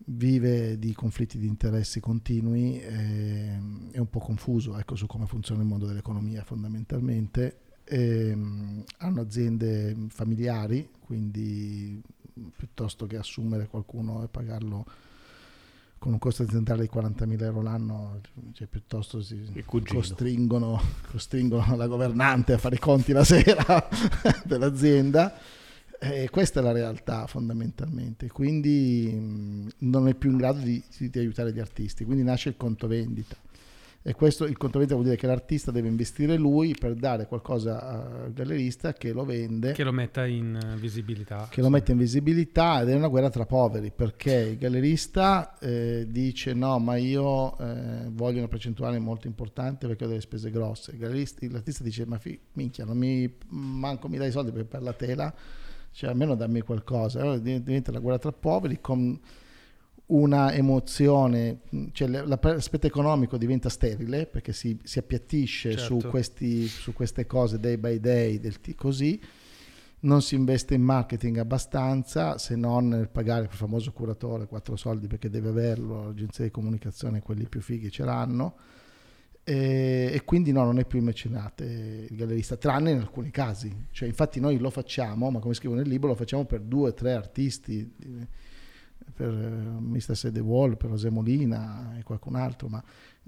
[0.07, 3.60] vive di conflitti di interessi continui eh,
[3.91, 7.60] è un po' confuso ecco, su come funziona il mondo dell'economia fondamentalmente.
[7.88, 12.02] Ehm, hanno aziende familiari, quindi
[12.56, 14.86] piuttosto che assumere qualcuno e pagarlo
[16.06, 18.22] con un costo aziendale di 40.000 euro l'anno,
[18.53, 20.80] cioè piuttosto si costringono,
[21.10, 23.90] costringono la governante a fare i conti la sera
[24.45, 25.36] dell'azienda.
[25.99, 31.18] E questa è la realtà fondamentalmente, quindi mh, non è più in grado di, di
[31.18, 33.36] aiutare gli artisti, quindi nasce il conto vendita.
[34.07, 37.82] E questo il conto vendita vuol dire che l'artista deve investire lui per dare qualcosa
[37.82, 41.48] al gallerista che lo vende, che lo metta in eh, visibilità.
[41.49, 46.06] che lo mette in visibilità ed è una guerra tra poveri perché il gallerista eh,
[46.07, 50.91] dice no ma io eh, voglio una percentuale molto importante perché ho delle spese grosse.
[50.91, 54.84] Il gallerista- l'artista dice ma fi- minchia non mi manco mi dai soldi per, per
[54.84, 55.34] la tela,
[55.90, 57.22] cioè almeno dammi qualcosa.
[57.22, 59.19] Allora diventa la guerra tra poveri con
[60.07, 61.61] una emozione,
[61.91, 66.10] cioè l'aspetto economico diventa sterile perché si, si appiattisce su, Certo.
[66.10, 69.19] questi, su queste cose day by day, del t- così,
[70.02, 75.07] non si investe in marketing abbastanza se non nel pagare il famoso curatore quattro soldi
[75.07, 78.57] perché deve averlo, l'agenzia di comunicazione, quelli più fighi ce l'hanno.
[79.48, 83.86] E, e quindi no, non è più mecenate il gallerista, tranne in alcuni casi.
[83.91, 86.94] Cioè, infatti noi lo facciamo, ma come scrivo nel libro, lo facciamo per due o
[86.94, 87.91] tre artisti
[89.14, 90.15] per eh, Mr.
[90.15, 92.84] Sede Wall, per José Molina e qualcun altro, ma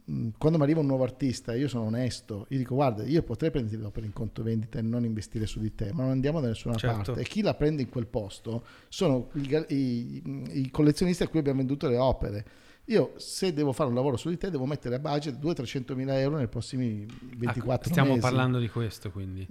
[0.05, 3.51] mh, quando mi arriva un nuovo artista, io sono onesto, io dico guarda, io potrei
[3.51, 6.47] prendere l'opera in conto vendita e non investire su di te, ma non andiamo da
[6.47, 7.13] nessuna Certo.
[7.13, 7.21] parte.
[7.21, 10.21] E chi la prende in quel posto sono i, i-
[10.63, 12.45] i collezionisti a cui abbiamo venduto le opere.
[12.89, 16.17] Io se devo fare un lavoro su di te devo mettere a budget 200-300 mila
[16.19, 17.05] euro nei prossimi
[17.35, 18.21] 24 Ah, Stiamo mesi.
[18.21, 19.45] parlando di questo, quindi.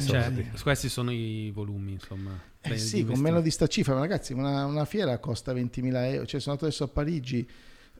[0.00, 2.30] Cioè, questi sono i volumi, insomma.
[2.60, 6.26] Eh sì, con meno di sta cifra, ma ragazzi, una, una fiera costa 20.000 euro.
[6.26, 7.48] Cioè, sono andato adesso a Parigi,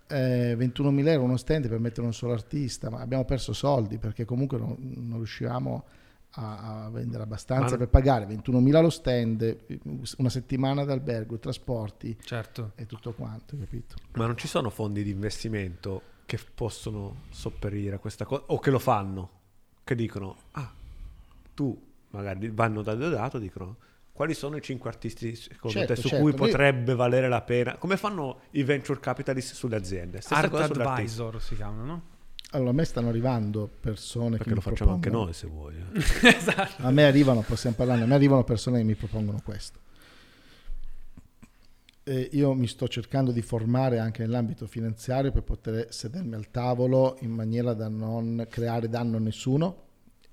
[0.09, 4.24] eh, 21.000 euro uno stand per mettere un solo artista, ma abbiamo perso soldi perché
[4.24, 5.85] comunque non, non riuscivamo
[6.36, 9.56] a, a vendere abbastanza Ma- per pagare 21.000 lo stand,
[10.19, 12.73] una settimana d'albergo, trasporti Certo.
[12.74, 13.97] e tutto quanto, capito?
[14.12, 18.70] Ma non ci sono fondi di investimento che possono sopperire a questa cosa o che
[18.70, 19.31] lo fanno,
[19.85, 20.73] che dicono, ah,
[21.55, 23.76] tu magari vanno da Deodato, dicono
[24.12, 27.76] quali sono i cinque artisti secondo Certo, te su certo, cui potrebbe valere la pena?
[27.76, 30.20] Come fanno i venture capitalist sulle aziende?
[30.20, 30.55] Stessa Art.
[30.78, 32.02] Advisor si chiamano, no?
[32.52, 35.47] Allora, a me stanno arrivando persone Perché che lo mi facciamo anche propongono- noi se
[35.48, 35.74] vuoi.
[35.74, 36.28] eh.
[36.36, 36.82] esatto.
[36.86, 39.81] A me arrivano, possiamo parlare, a me arrivano persone che mi propongono questo.
[42.05, 47.16] E io mi sto cercando di formare anche nell'ambito finanziario per poter sedermi al tavolo
[47.20, 49.82] in maniera da non creare danno a nessuno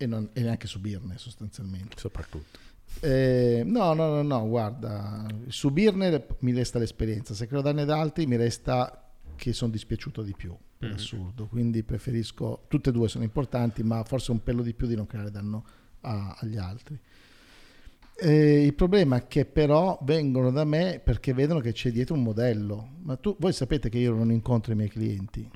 [0.02, 1.96] e, non- e neanche subirne sostanzialmente.
[1.98, 2.60] Soprattutto.
[3.02, 8.26] Eh, no, no, no, no, guarda, subirne mi resta l'esperienza, se creo danni ad altri
[8.26, 10.96] mi resta che sono dispiaciuto di più, per Mhm.
[10.96, 14.96] assurdo, quindi preferisco, tutte e due sono importanti, ma forse un pelo di più di
[14.96, 15.64] non creare danno
[16.02, 17.00] a- agli altri.
[18.24, 22.22] Eh, il problema è che però vengono da me perché vedono che c'è dietro un
[22.24, 25.50] modello, ma tu, voi sapete che io non incontro i miei clienti,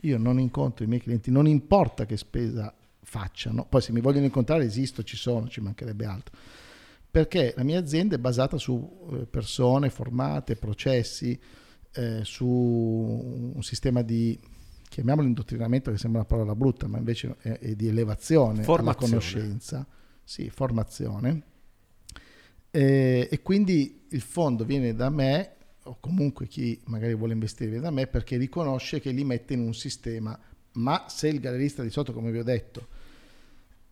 [0.00, 2.72] io non incontro i miei clienti, non importa che spesa
[3.08, 6.36] facciano, poi se mi vogliono incontrare esisto, ci sono, ci mancherebbe altro
[7.10, 11.38] perché la mia azienda è basata su eh, persone formate, processi,
[11.92, 14.38] eh, su un sistema di,
[14.88, 19.08] chiamiamolo indottrinamento che sembra una parola brutta, ma invece è, è di elevazione alla Formazione.
[19.08, 19.86] conoscenza,
[20.22, 21.42] sì, formazione.
[22.70, 25.54] Eh, e quindi il fondo viene da me,
[25.84, 29.60] o comunque chi magari vuole investire viene da me, perché riconosce che li mette in
[29.60, 30.38] un sistema,
[30.72, 32.96] ma se il gallerista di sotto, come vi ho detto,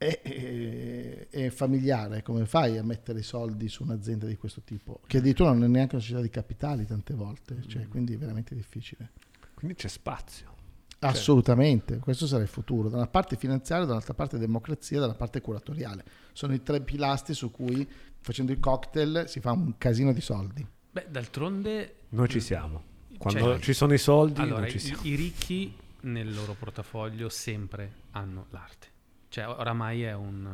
[0.06, 5.00] è, è- è familiare, come fai a mettere i soldi su un'azienda di questo tipo?
[5.06, 8.54] Che addirittura non è neanche una società di capitali tante volte, cioè, quindi è veramente
[8.54, 9.10] difficile.
[9.54, 10.54] Quindi c'è spazio.
[11.00, 12.88] Assolutamente, questo sarà il futuro.
[12.88, 16.04] Da una parte finanziaria, dall'altra parte democrazia, dalla parte curatoriale.
[16.32, 17.86] Sono i tre pilastri su cui
[18.20, 20.66] facendo il cocktail si fa un casino di soldi.
[20.90, 21.96] Beh, d'altronde...
[22.10, 22.82] Noi ci siamo.
[23.18, 28.46] Quando Cioè, ci sono i soldi, Allora, i, i ricchi nel loro portafoglio sempre hanno
[28.50, 28.94] l'arte.
[29.36, 30.46] Cioè, oramai è un,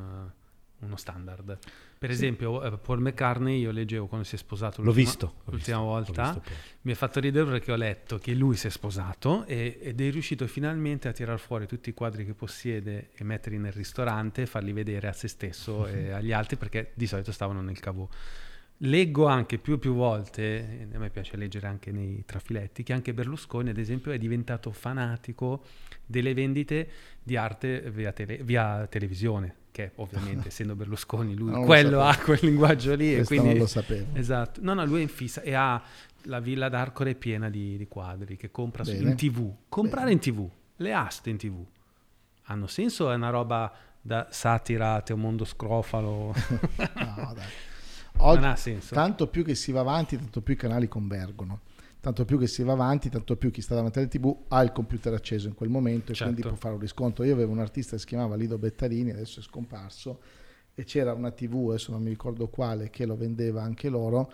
[0.80, 1.56] uh, uno standard.
[1.96, 5.26] Per esempio, eh, Paul McCartney, io leggevo quando si è sposato L'ho l'ultima- visto.
[5.44, 6.50] l'ho l'ultima visto, volta, visto
[6.80, 10.10] mi ha fatto ridere perché ho letto che lui si è sposato e- ed è
[10.10, 14.46] riuscito finalmente a tirar fuori tutti i quadri che possiede e metterli nel ristorante e
[14.46, 18.08] farli vedere a se stesso e agli altri perché di solito stavano nel cavò.
[18.84, 22.92] Leggo anche più e più volte, e a me piace leggere anche nei trafiletti, che
[22.92, 25.62] anche Berlusconi, ad esempio, è diventato fanatico
[26.04, 26.88] delle vendite
[27.22, 32.40] di arte via, tele- via televisione, che ovviamente, essendo Berlusconi, lui Non quello ha quel
[32.42, 33.12] linguaggio lì.
[33.12, 34.16] e Questo quindi, non lo sapevo.
[34.16, 34.60] Esatto.
[34.64, 35.80] No, no, lui è in fissa e ha
[36.22, 39.10] la villa d'Arcore piena di, di quadri che compra Bene.
[39.10, 39.54] in tv.
[39.68, 41.64] Comprare in tv, le aste in tv,
[42.46, 43.12] hanno senso?
[43.12, 46.34] È una roba da satira, mondo scrofalo?
[46.96, 47.44] No, dai.
[48.18, 48.40] Oggi-
[48.94, 51.60] tanto più che si va avanti, tanto più i canali convergono.
[52.00, 54.72] Tanto più che si va avanti, tanto più chi sta davanti alla TV ha il
[54.72, 56.32] computer acceso in quel momento e Certo.
[56.32, 57.22] quindi può fare un riscontro.
[57.24, 60.18] Io avevo un artista che si chiamava Lido Bettarini, adesso è scomparso,
[60.74, 64.32] e c'era una TV, adesso non mi ricordo quale, che lo vendeva anche loro.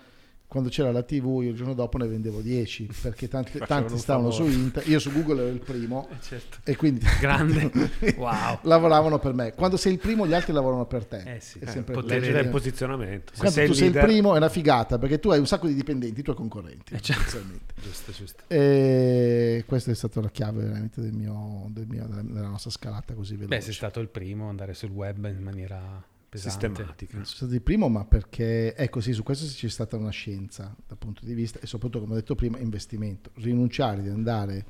[0.48, 4.30] Quando c'era la TV, io il giorno dopo ne vendevo 10 perché tanti, tanti stavano
[4.30, 4.56] su favore.
[4.62, 4.88] internet.
[4.88, 6.56] Io su Google ero il primo Eh, certo.
[6.64, 7.70] e quindi Grande.
[8.16, 8.60] Wow.
[8.62, 9.52] lavoravano per me.
[9.52, 11.34] Quando sei il primo, gli altri lavorano per te.
[11.36, 12.30] Eh sì, È eh, sempre potere- così.
[12.30, 13.32] Legge del posizionamento.
[13.34, 15.66] Se Quando sei tu sei il primo è una figata perché tu hai un sacco
[15.66, 16.94] di dipendenti, i tuoi concorrenti.
[16.94, 17.42] Eh, certo.
[17.82, 18.42] Giusto, giusto.
[18.48, 23.12] E questa è stata la chiave veramente del mio, del mio- della, della nostra scalata
[23.12, 23.54] così veloce.
[23.54, 26.66] Beh, sei stato il primo ad andare sul web in maniera pesante.
[26.66, 27.12] Sistematica.
[27.12, 30.98] Sono stato il primo, ma perché è così, su questo c'è stata una scienza dal
[30.98, 33.30] punto di vista e soprattutto, come ho detto prima, investimento.
[33.34, 34.64] Rinunciare di andare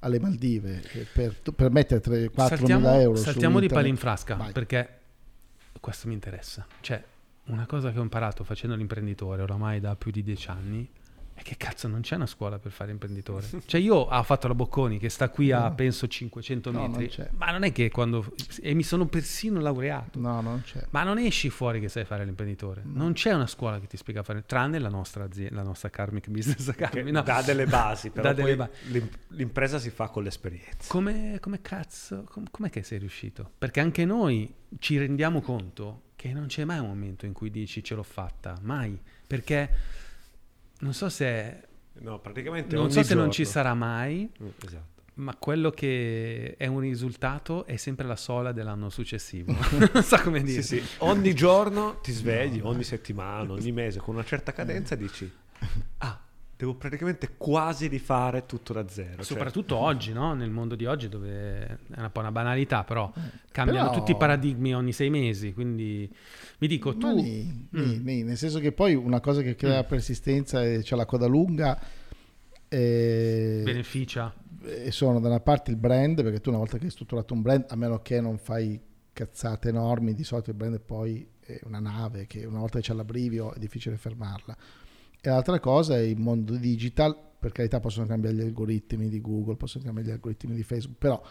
[0.00, 3.96] alle Maldive eh, per, per mettere 3 4 saltiamo, mila euro saltiamo di pali in
[3.96, 4.52] frasca Vai.
[4.52, 5.00] perché
[5.80, 6.66] questo mi interessa.
[6.80, 7.02] Cioè,
[7.46, 10.90] una cosa che ho imparato facendo l'imprenditore oramai da più di dieci anni
[11.44, 13.46] che cazzo, non c'è una scuola per fare imprenditore.
[13.66, 15.74] Cioè io ho fatto la Bocconi che sta qui a No.
[15.74, 18.34] penso 500 No, metri, non ma non è che quando...
[18.62, 20.18] E mi sono persino laureato.
[20.18, 20.84] No, non c'è.
[20.90, 22.82] Ma non esci fuori che sai fare l'imprenditore.
[22.84, 25.90] Non c'è una scuola che ti spiega a fare, tranne la nostra azienda, la nostra
[25.90, 27.10] Karmic Business Academy.
[27.10, 27.22] no.
[27.22, 30.86] dà delle basi, però Dà poi delle ba- l'im- l'impresa si fa con l'esperienza.
[30.88, 33.50] Come, come cazzo, com- com'è che sei riuscito?
[33.58, 37.84] Perché anche noi ci rendiamo conto che non c'è mai un momento in cui dici
[37.84, 38.98] ce l'ho fatta, mai.
[39.26, 39.68] Perché
[40.84, 41.60] non so se,
[42.00, 43.52] No, praticamente non so se non ci giorno.
[43.52, 45.02] sarà mai, Mm, Esatto.
[45.14, 49.54] ma quello che è un risultato è sempre la sola dell'anno successivo.
[49.92, 50.62] non so come dire.
[50.62, 50.86] Sì, sì.
[50.98, 55.30] Ogni giorno ti svegli, ogni settimana, ogni mese, con una certa cadenza dici,
[55.98, 56.18] ah,
[56.56, 59.16] devo praticamente quasi rifare tutto da zero.
[59.16, 60.34] cioè- Soprattutto oggi, no?
[60.34, 63.12] nel mondo di oggi, dove è un po' una banalità, però
[63.52, 65.52] cambiano Però- tutti i paradigmi ogni sei mesi.
[65.52, 66.12] Quindi
[66.64, 67.14] mi dico, tu.
[67.14, 68.04] nì, Mm.
[68.04, 71.78] nì, nel senso che poi una cosa che crea persistenza e c'è la coda lunga
[72.68, 74.32] e, beneficia.
[74.62, 77.42] e sono da una parte il brand, perché tu una volta che hai strutturato un
[77.42, 78.80] brand, a meno che non fai
[79.12, 82.84] cazzate enormi, di solito il brand è poi è una nave che una volta che
[82.86, 84.56] c'è l'abbrivio è difficile fermarla.
[85.20, 89.56] E l'altra cosa è il mondo digital, per carità possono cambiare gli algoritmi di Google,
[89.56, 91.22] possono cambiare gli algoritmi di Facebook, però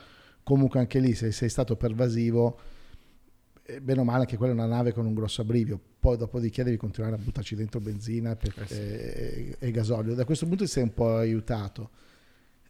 [0.44, 2.73] comunque anche lì se sei stato pervasivo, eh,
[3.82, 6.78] bene o male anche quella è una nave con un grosso abbrivio, poi dopodiché devi
[6.78, 8.74] continuare a buttarci dentro benzina per- Eh sì.
[8.74, 10.14] e, e gasolio.
[10.16, 11.90] Da questo punto ti sei un po' aiutato.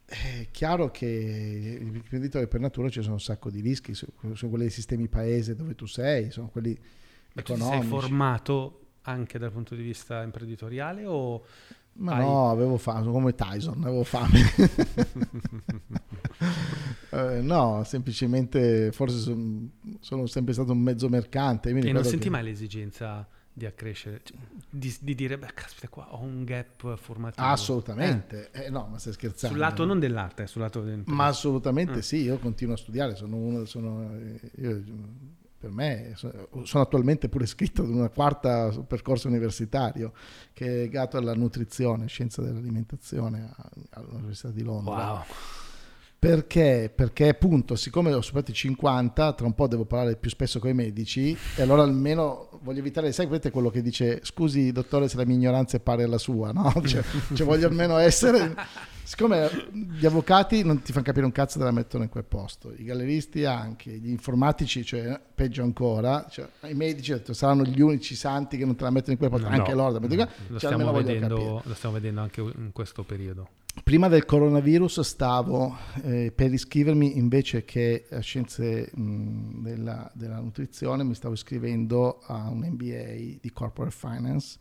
[0.06, 4.50] È chiaro che gli imprenditori per natura ci sono un sacco di rischi, sono sono
[4.50, 6.78] quelli dei sistemi paese dove tu sei, sono quelli
[7.32, 7.88] Ma tu ti sei economici.
[7.88, 11.44] formato anche dal punto di vista imprenditoriale o
[11.96, 14.40] Ma Hai- no, avevo fame, sono come Tyson, avevo fame.
[17.10, 21.70] Eh, no, semplicemente forse son- sono sempre stato un mezzo mercante.
[21.70, 24.36] E non senti che- mai l'esigenza di accrescere, cioè,
[24.68, 27.46] di, di dire, beh, caspita qua, ho un gap formativo.
[27.46, 29.54] Assolutamente, Eh, no, ma stai Eh, scherzando.
[29.54, 31.02] sul lato non dell'arte, sul lato del...
[31.06, 32.02] Ma assolutamente Ah.
[32.02, 34.82] sì, io continuo a studiare, sono uno, sono, eh, io,
[35.64, 40.12] per me so- sono attualmente pure iscritto ad una quarta percorso universitario
[40.52, 43.50] che è legato alla nutrizione, scienza dell'alimentazione
[43.90, 45.12] all'Università di Londra.
[45.12, 45.22] Wow.
[46.24, 46.90] Perché?
[46.94, 50.70] Perché appunto, siccome ho superato i 50, tra un po' devo parlare più spesso con
[50.70, 55.18] i medici e allora almeno voglio evitare, sai, vedete quello che dice scusi dottore se
[55.18, 56.72] la mia ignoranza è pari alla sua, no?
[56.84, 57.02] Cioè,
[57.34, 58.54] cioè voglio almeno essere...
[59.04, 62.72] Siccome gli avvocati non ti fanno capire un cazzo te la mettono in quel posto,
[62.74, 68.14] i galleristi anche, gli informatici, cioè peggio ancora, cioè, i medici detto, saranno gli unici
[68.14, 70.58] santi che non te la mettono in quel posto, No, anche loro, no, quel- lo,
[70.58, 73.48] cioè, stiamo vedendo, lo stiamo vedendo anche in questo periodo.
[73.82, 81.02] Prima del coronavirus stavo eh, per iscrivermi invece che a scienze mh, della, della nutrizione,
[81.04, 84.58] mi stavo iscrivendo a un MBA di Corporate Finance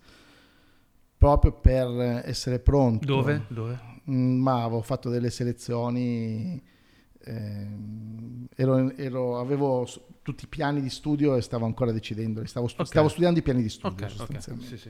[1.18, 3.06] proprio per essere pronto.
[3.06, 3.45] Dove?
[3.48, 3.80] Dove?
[4.10, 6.61] Mm, ma avevo fatto delle selezioni,
[7.23, 9.88] ehm, ero- ero- avevo
[10.22, 12.88] tutti i piani di studio e stavo ancora decidendo, stavo, stu- Ok.
[12.88, 14.18] stavo studiando i piani di studio Ok, ok.
[14.18, 14.76] sostanzialmente.
[14.77, 14.90] Sì,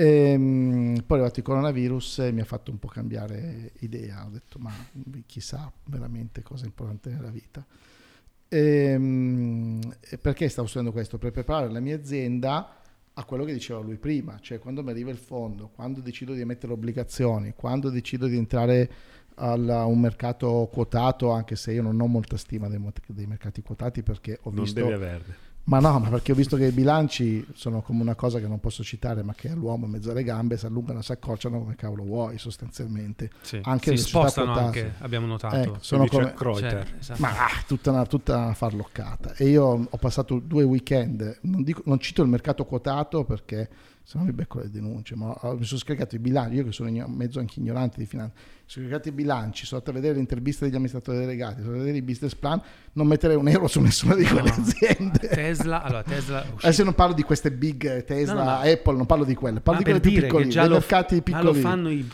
[0.00, 4.24] Ehm, poi è arrivato il coronavirus e mi ha fatto un po' cambiare idea.
[4.24, 4.72] Ho detto, ma
[5.26, 7.66] chissà veramente cosa è importante nella vita.
[8.48, 11.18] Ehm, e perché stavo studiando questo?
[11.18, 12.76] Per preparare la mia azienda
[13.12, 16.42] a quello che diceva lui prima, cioè quando mi arriva il fondo, quando decido di
[16.42, 18.90] emettere obbligazioni, quando decido di entrare
[19.34, 19.54] a
[19.84, 24.38] un mercato quotato, anche se io non ho molta stima dei, dei mercati quotati perché
[24.42, 24.80] ho Non visto...
[24.80, 25.46] devi averne.
[25.68, 28.58] Ma no, ma perché ho visto che i bilanci sono come una cosa che non
[28.58, 31.74] posso citare, ma che all'uomo in mezzo alle gambe si allungano e si accorciano come
[31.74, 33.30] cavolo vuoi sostanzialmente.
[33.42, 33.60] Sì.
[33.62, 34.80] Anche si spostano quotate.
[34.80, 35.56] anche, abbiamo notato.
[35.56, 36.32] Ecco, sono come...
[36.32, 36.86] Kreuter.
[36.86, 37.20] Cioè, esatto.
[37.20, 39.34] Ma ah, tutta, una, tutta una farloccata.
[39.34, 43.68] E io ho passato due weekend, non, dico- non cito il mercato quotato perché
[44.08, 46.72] se no mi becco le denunce, ma ho- mi sono scaricato i bilanci, io che
[46.72, 50.14] sono mezzo anche ignorante di finanza, mi sono scaricato i bilanci, sono andato a vedere
[50.14, 52.58] le interviste degli amministratori delegati, sono andato a vedere i business plan,
[52.94, 54.54] non metterei un euro su nessuna di quelle No.
[54.62, 55.28] aziende.
[55.28, 58.96] Tesla, allora Tesla Adesso non parlo di queste big eh, Tesla, No, no, ma- Apple,
[58.96, 61.44] non parlo di quelle, parlo Ma di quelle più già dei lo, mercati ma piccoli.
[61.44, 62.08] lo fanno i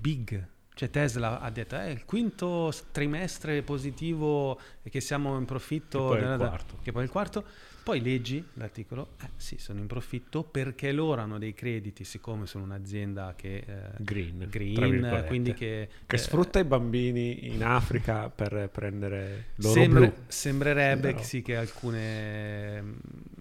[0.00, 0.46] big.
[0.74, 6.08] Cioè Tesla ha detto è il quinto trimestre positivo e che siamo in profitto.
[6.10, 6.78] Che poi è il quarto.
[6.82, 7.44] Che poi è il quarto.
[7.86, 12.64] Poi leggi l'articolo, eh sì, sono in profitto perché loro hanno dei crediti, siccome sono
[12.64, 13.58] un'azienda che...
[13.64, 15.88] eh, Green, green, quindi che...
[16.04, 20.12] Che eh, sfrutta i bambini in Africa per prendere l'oro Sembra- blu.
[20.26, 22.92] sembrerebbe Sì, che sì, che alcune mm,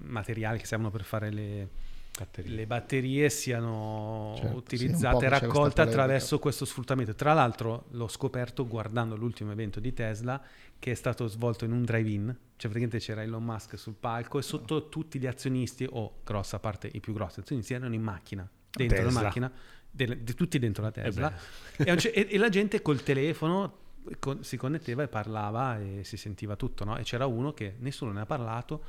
[0.03, 1.69] materiali che servono per fare le,
[2.17, 2.51] Batterie.
[2.55, 7.13] le batterie siano Certo, sì, utilizzate che e raccolte attraverso questo sfruttamento.
[7.15, 10.41] Tra l'altro l'ho scoperto guardando l'ultimo evento di Tesla
[10.80, 14.41] che è stato svolto in un drive-in, cioè praticamente c'era Elon Musk sul palco e
[14.41, 18.47] sotto tutti gli azionisti, o grossa parte, i più grossi azionisti, erano in macchina.
[18.72, 19.19] dentro Tesla.
[19.19, 19.52] la macchina,
[19.89, 21.34] del- di tutti dentro la Tesla,
[21.77, 23.77] e, e- e la gente col telefono
[24.19, 26.97] con- si connetteva e parlava e si sentiva tutto, no?
[26.97, 28.84] E c'era uno che nessuno ne ha parlato,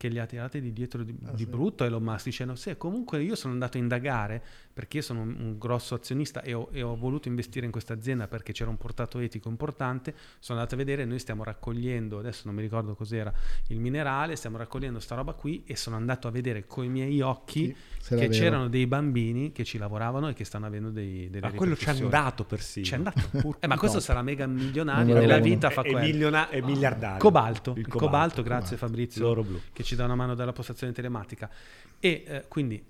[0.00, 1.46] che li ha tirati di dietro di, Ah, di sì.
[1.46, 5.36] brutto Elon Musk dicendo sì comunque io sono andato a indagare perché io sono un,
[5.38, 8.78] un grosso azionista e ho, e ho voluto investire in questa azienda perché c'era un
[8.78, 13.30] portato etico importante sono andato a vedere noi stiamo raccogliendo adesso non mi ricordo cos'era
[13.66, 17.76] il minerale stiamo raccogliendo sta roba qui e sono andato a vedere coi miei occhi
[18.00, 21.52] Sì, che c'erano dei bambini che ci lavoravano e che stanno avendo dei, delle Ma
[21.52, 22.86] quello ci è andato persino.
[22.86, 23.20] C'è andato
[23.60, 24.06] eh, ma questo Top.
[24.06, 27.18] sarà mega milionario nella vita È, fa è quello miliona- è miliardario.
[27.18, 28.86] Cobalto, il, Il cobalto, cobalto, grazie cobalto.
[28.86, 29.60] Fabrizio L'oro blu.
[29.72, 31.50] che ci dà una mano dalla postazione telematica.
[31.98, 32.80] E eh, quindi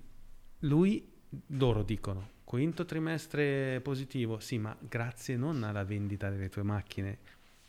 [0.59, 1.11] lui,
[1.47, 7.17] loro dicono, quinto trimestre positivo, sì, ma grazie non alla vendita delle tue macchine,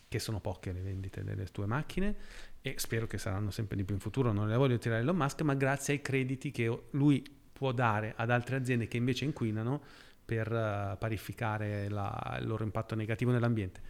[0.07, 2.15] che sono poche le vendite delle tue macchine,
[2.61, 5.41] e spero che saranno sempre di più in futuro, non le voglio tirare Elon Musk,
[5.41, 9.81] ma grazie ai crediti che lui può dare ad altre aziende che invece inquinano
[10.27, 13.81] per eh, parificare la- il loro impatto negativo nell'ambiente.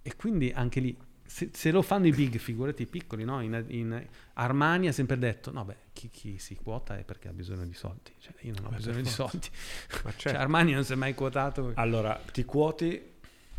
[0.00, 0.96] E quindi anche lì,
[1.26, 3.40] se, se lo fanno i big, figurati i piccoli, no?
[3.40, 7.32] In, in- Armani ha sempre detto, no beh, chi, chi si quota è perché ha
[7.32, 8.12] bisogno di soldi.
[8.18, 9.28] Cioè, io non ho Beh, bisogno di forza.
[9.28, 9.48] soldi.
[10.04, 10.38] Ma Cioè, certo.
[10.38, 11.72] Armani non si è mai quotato.
[11.74, 13.14] Allora, ti quoti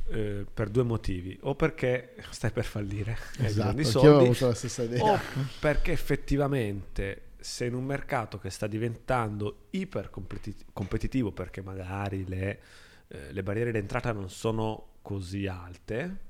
[0.09, 1.37] eh, per due motivi.
[1.41, 5.13] O perché stai per fallire Esatto, soldi, avuto la stessa idea.
[5.13, 5.19] o
[5.59, 12.59] perché effettivamente sei in un mercato che sta diventando iper competi- competitivo perché magari le,
[13.07, 16.25] eh, le barriere d'entrata non sono così alte,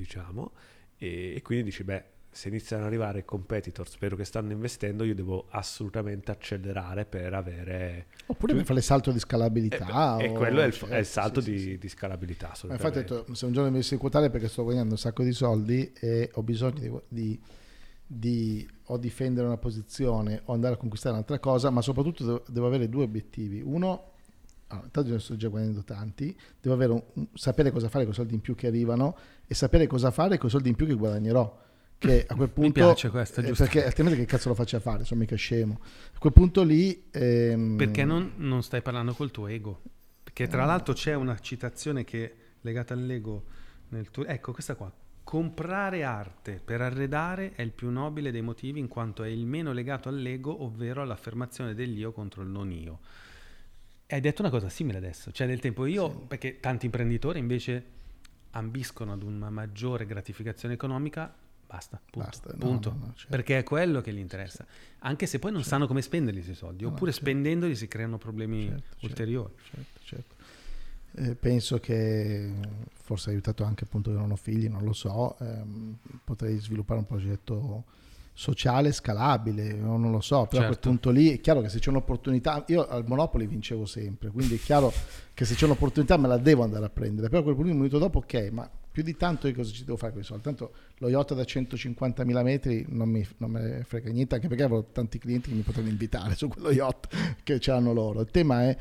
[0.00, 0.52] diciamo,
[0.96, 5.02] e, e quindi dici, beh, se iniziano ad arrivare i competitor, spero che stanno investendo,
[5.04, 8.06] io devo assolutamente accelerare per avere...
[8.26, 10.16] Oppure per fare il salto di scalabilità.
[10.18, 12.52] e o- quello è il, è il salto sì, di, sì, di scalabilità.
[12.68, 15.32] Infatti ho detto, se un giorno mi dovessi quotare perché sto guadagnando un sacco di
[15.32, 17.40] soldi e ho bisogno di, di-
[18.06, 22.66] di o difendere una posizione o andare a conquistare un'altra cosa, ma soprattutto devo, devo
[22.66, 23.60] avere due obiettivi.
[23.60, 24.09] Uno,
[24.70, 28.12] allora, intanto ne sto già guadagnando tanti, devo avere un- un- sapere cosa fare con
[28.12, 29.16] i soldi in più che arrivano
[29.46, 31.58] e sapere cosa fare con i soldi in più che guadagnerò.
[31.98, 33.64] Che a quel punto, piace questo, eh, giusto.
[33.64, 35.04] perché altrimenti che cazzo lo faccio a fare?
[35.04, 35.80] Sono mica scemo.
[36.14, 37.08] A quel punto lì...
[37.10, 39.82] ehm, Perché non, non stai parlando col tuo ego?
[40.24, 43.44] Perché tra l'altro c'è una citazione che è legata all'ego
[43.90, 44.24] nel tuo...
[44.24, 44.90] Ecco, questa qua.
[45.22, 49.72] Comprare arte per arredare è il più nobile dei motivi in quanto è il meno
[49.72, 53.00] legato all'ego, ovvero all'affermazione dell'io contro il non io.
[54.12, 57.98] Hai detto una cosa simile adesso, cioè nel tempo io, perché tanti imprenditori invece
[58.50, 61.32] ambiscono ad una maggiore gratificazione economica,
[61.64, 62.90] basta, punto, Basta, no, punto.
[62.90, 63.28] no, no, certo.
[63.28, 64.66] perché è quello che gli interessa,
[64.98, 67.26] anche se poi non sanno come spenderli quei soldi, oppure certo.
[67.26, 69.06] spendendoli si creano problemi Certo, certo.
[69.06, 69.54] ulteriori.
[69.70, 70.34] certo, certo.
[71.12, 72.52] Eh, penso che
[72.92, 76.98] forse ha aiutato anche appunto che non ho figli, non lo so, ehm, potrei sviluppare
[76.98, 77.84] un progetto
[78.32, 80.88] sociale scalabile, non lo so, però a quel Certo.
[80.88, 84.58] punto lì è chiaro che se c'è un'opportunità, io al Monopoli vincevo sempre, quindi è
[84.58, 84.92] chiaro
[85.34, 87.76] che se c'è un'opportunità me la devo andare a prendere, però a quel punto un
[87.76, 90.42] minuto dopo ok, ma più di tanto io cosa ci devo fare con i soldi?
[90.42, 94.84] Tanto lo yacht da 150.000 metri non mi, non me frega niente, anche perché avevo
[94.90, 97.08] tanti clienti che mi potevano invitare su quello yacht
[97.44, 98.20] che c'hanno loro.
[98.20, 98.76] Il tema è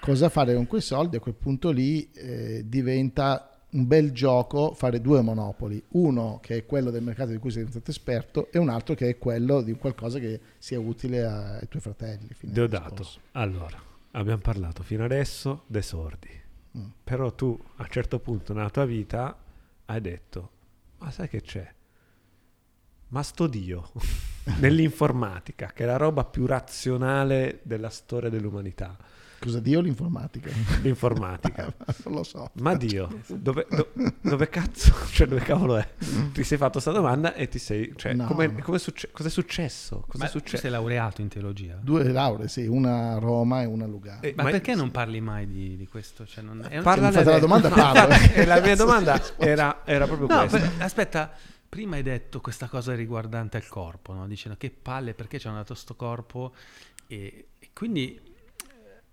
[0.00, 5.00] cosa fare con quei soldi, a quel punto lì eh, diventa un bel gioco fare
[5.00, 8.68] due monopoli, uno che è quello del mercato di cui sei diventato esperto e un
[8.68, 12.28] altro che è quello di qualcosa che sia utile ai, ai tuoi fratelli.
[12.40, 13.06] Deodato.
[13.32, 13.80] Allora,
[14.12, 16.40] abbiamo parlato fino adesso dei sordi.
[16.76, 16.84] Mm.
[17.04, 19.36] Però tu a un certo punto nella tua vita
[19.86, 20.50] hai detto,
[20.98, 21.74] ma sai che c'è?
[23.08, 23.90] Ma sto Dio
[24.60, 28.96] nell'informatica, che è la roba più razionale della storia dell'umanità,
[29.42, 30.50] Cosa Dio l'informatica?
[30.82, 31.72] l'informatica.
[32.04, 32.50] non lo so.
[32.60, 33.90] Ma Dio, dove, do-
[34.22, 35.88] dove cazzo, cioè dove cavolo è?
[36.32, 40.04] Ti sei fatto questa domanda e ti sei, cioè, No, come, come succe- cos'è successo?
[40.06, 40.62] Cos'è Ma tu successo?
[40.62, 41.76] sei laureato in teologia?
[41.82, 44.22] Due lauree, sì, una a Roma e una a Lugano.
[44.22, 46.24] Eh, Ma, ma- perché non parli mai di, di questo?
[46.24, 48.14] Cioè, non- è un- Parlane mi fate la domanda, No, parlo.
[48.34, 50.58] e la mia domanda era, era proprio No, questa.
[50.58, 51.32] per- aspetta,
[51.68, 54.26] prima hai detto questa cosa riguardante il corpo, no?
[54.28, 56.52] dicendo che palle perché ci hanno dato sto corpo
[57.08, 58.20] e, e quindi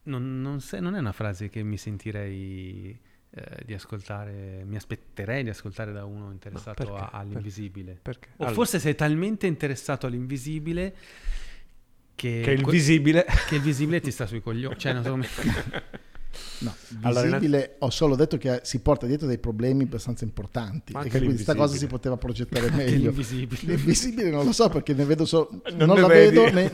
[0.03, 2.99] non, non se- non è una frase che mi sentirei
[3.31, 6.99] eh, di ascoltare, mi aspetterei di ascoltare da uno interessato perché?
[6.99, 7.99] a- all'invisibile.
[8.01, 8.29] Perché?
[8.31, 10.95] O Allora, forse sei talmente interessato all'invisibile
[12.15, 14.77] che, che il que- visibile che il visibile ti sta sui coglioni.
[14.77, 15.27] Cioè, non so come...
[16.59, 21.09] No, Allora, visibile, ho solo detto che si porta dietro dei problemi abbastanza importanti e
[21.09, 23.09] che questa cosa si poteva progettare meglio.
[23.09, 23.61] l'invisibile.
[23.75, 25.49] L'invisibile non lo so perché ne vedo solo.
[25.73, 26.35] Non Non, la vedi.
[26.37, 26.53] vedo.
[26.53, 26.71] ne-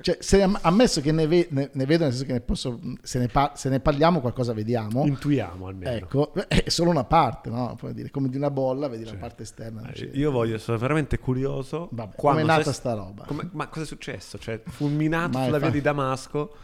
[0.00, 2.78] cioè, se am- ammesso che ne, ve- ne- ne vedo, nel senso che ne posso,
[3.02, 5.06] se, ne par- se ne parliamo, qualcosa vediamo.
[5.06, 5.90] intuiamo almeno.
[5.90, 7.74] Ecco, è solo una parte, no?
[7.78, 9.12] Puoi dire, come di una bolla, vedi Sì.
[9.12, 9.90] la parte esterna.
[9.92, 11.88] Eh, Io voglio, sono veramente curioso.
[11.92, 13.24] Vabbè, come è nata sei- sta roba?
[13.24, 14.36] come- ma cosa è successo?
[14.38, 16.54] Cioè, fulminato sulla via di Damasco,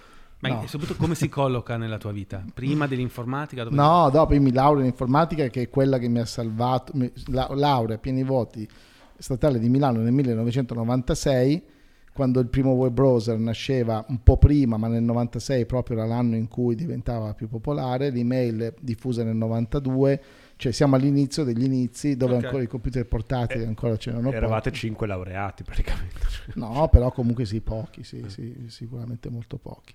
[0.49, 0.67] Ma No.
[0.67, 2.45] soprattutto come si colloca nella tua vita?
[2.53, 3.65] Prima dell'informatica?
[3.71, 7.11] No, dopo io mi laureo in informatica che è quella che mi ha salvato, mi-
[7.27, 8.69] la, laurea a pieni voti
[9.17, 11.63] statale di Milano nel 1996,
[12.13, 16.37] quando il primo web browser nasceva un po' prima, ma nel 96 proprio era l'anno
[16.37, 20.23] in cui diventava più popolare, l'email diffusa nel 92,
[20.57, 22.45] cioè siamo all'inizio degli inizi dove Ok.
[22.45, 24.81] ancora i computer portatili Eh, ancora c'erano Eravate pochi.
[24.83, 26.21] cinque laureati praticamente.
[26.55, 29.95] No, però comunque sì, pochi, sì, sì, sicuramente molto pochi.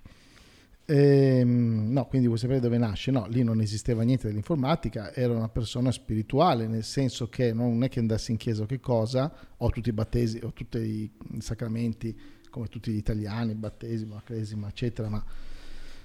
[0.92, 3.12] Ehm, no, quindi vuoi sapere dove nasce?
[3.12, 7.88] No, lì non esisteva niente dell'informatica, era una persona spirituale, nel senso che non è
[7.88, 12.18] che andassi in chiesa o che cosa, ho tutti i battesimi, ho tutti i sacramenti,
[12.50, 15.24] come tutti gli italiani, battesimo, la cresima, eccetera, ma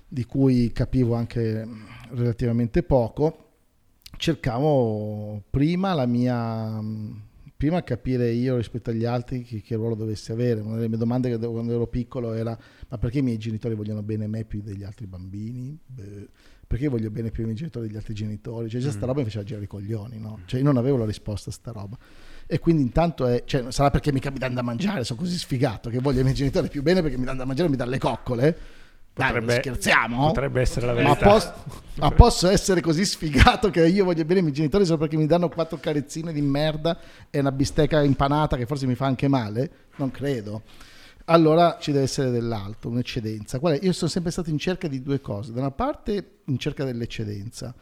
[0.07, 1.67] di cui capivo anche
[2.11, 3.39] relativamente poco.
[4.17, 6.79] Cercavo prima la mia
[7.57, 10.61] prima capire io rispetto agli altri che, che ruolo dovessi avere.
[10.61, 12.57] Una delle mie domande che quando ero piccolo era:
[12.89, 15.77] ma perché i miei genitori vogliono bene a me più degli altri bambini?
[15.85, 16.27] Beh,
[16.67, 18.69] perché voglio bene più i miei genitori degli altri genitori?
[18.69, 19.07] Cioè, già sta Mm.
[19.07, 20.39] roba mi faceva girare i coglioni, no?
[20.45, 21.97] Cioè, io non avevo la risposta a sta roba.
[22.47, 25.99] E quindi intanto è, cioè, sarà perché mi danno da mangiare, sono così sfigato che
[25.99, 27.99] voglio i miei genitori più bene perché mi danno da mangiare e mi danno le
[27.99, 28.57] coccole.
[29.15, 30.27] Dai, Potrebbe- scherziamo?
[30.27, 31.29] Potrebbe essere la Ma verità.
[31.29, 31.53] posso,
[31.95, 35.25] ma posso essere così sfigato che io voglio bene i miei genitori solo perché mi
[35.25, 39.71] danno quattro carezzine di merda e una bistecca impanata che forse mi fa anche male?
[39.95, 40.63] Non credo.
[41.27, 43.57] Allora ci deve essere dell'altro, un'eccedenza.
[43.57, 43.79] È?
[43.81, 45.53] Io sono sempre stato in cerca di due cose.
[45.53, 47.73] Da una parte in cerca dell'eccedenza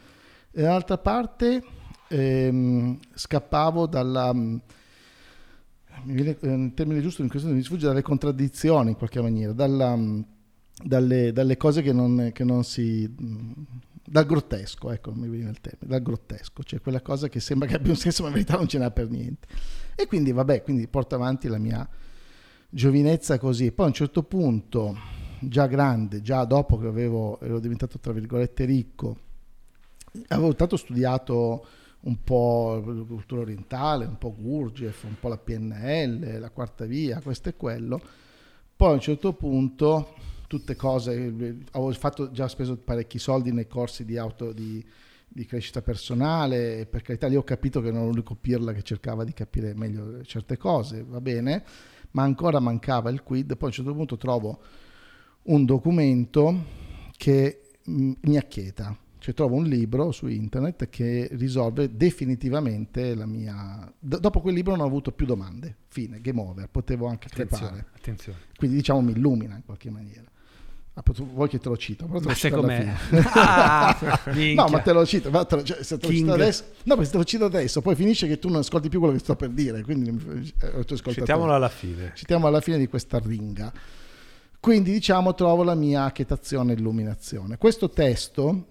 [0.52, 1.62] e dall'altra parte
[2.06, 4.32] ehm, scappavo dalla...
[4.32, 4.62] mi
[6.04, 9.98] viene eh, il termine giusto in questo mi sfugge dalle contraddizioni in qualche maniera, dalla,
[10.84, 13.10] dalle, dalle cose che non, che non si...
[14.04, 17.74] dal grottesco, ecco, mi viene il termine, dal grottesco, cioè quella cosa che sembra che
[17.76, 19.48] abbia un senso ma in verità non ce n'ha per niente.
[19.94, 21.88] E quindi vabbè, quindi porto avanti la mia
[22.68, 23.72] giovinezza così.
[23.72, 24.96] Poi a un certo punto,
[25.40, 29.18] già grande, già dopo che avevo, ero diventato tra virgolette ricco,
[30.28, 31.66] avevo tanto studiato
[32.00, 37.48] un po' cultura orientale, un po' Gurdjieff, un po' la PNL, la quarta via, questo
[37.48, 37.98] e quello.
[38.76, 40.14] Poi a un certo punto,
[40.58, 41.12] tutte cose,
[41.72, 44.84] avevo fatto, già speso parecchi soldi nei corsi di auto di,
[45.26, 48.82] di crescita personale, e per carità lì ho capito che non ero l'unico pirla che
[48.82, 51.64] cercava di capire meglio certe cose, va bene,
[52.12, 54.62] ma ancora mancava il quid, poi a un certo punto trovo
[55.44, 56.64] un documento
[57.16, 63.92] che mh, mi acchieta, cioè trovo un libro su internet che risolve definitivamente la mia...
[63.98, 67.72] D- dopo quel libro non ho avuto più domande, fine, game over, potevo anche Attenzione,
[67.72, 68.38] crepare, attenzione.
[68.56, 70.30] quindi diciamo mi illumina in qualche maniera.
[70.96, 72.06] Ah, vuoi che te lo cito?
[72.06, 72.94] Però te lo Ma cito com'è?
[73.34, 73.98] Ah,
[74.54, 76.20] No, ma te lo cito, ma te lo- cioè, se te lo King.
[76.20, 78.88] cito adesso, no, perché se te lo cito adesso, poi finisce che tu non ascolti
[78.88, 80.84] più quello che sto per dire, quindi eh.
[81.12, 82.12] Citiamolo alla fine.
[82.14, 83.72] Citiamo alla fine di questa ringa.
[84.60, 87.58] Quindi diciamo trovo la mia acchetazione e illuminazione.
[87.58, 88.66] Questo testo,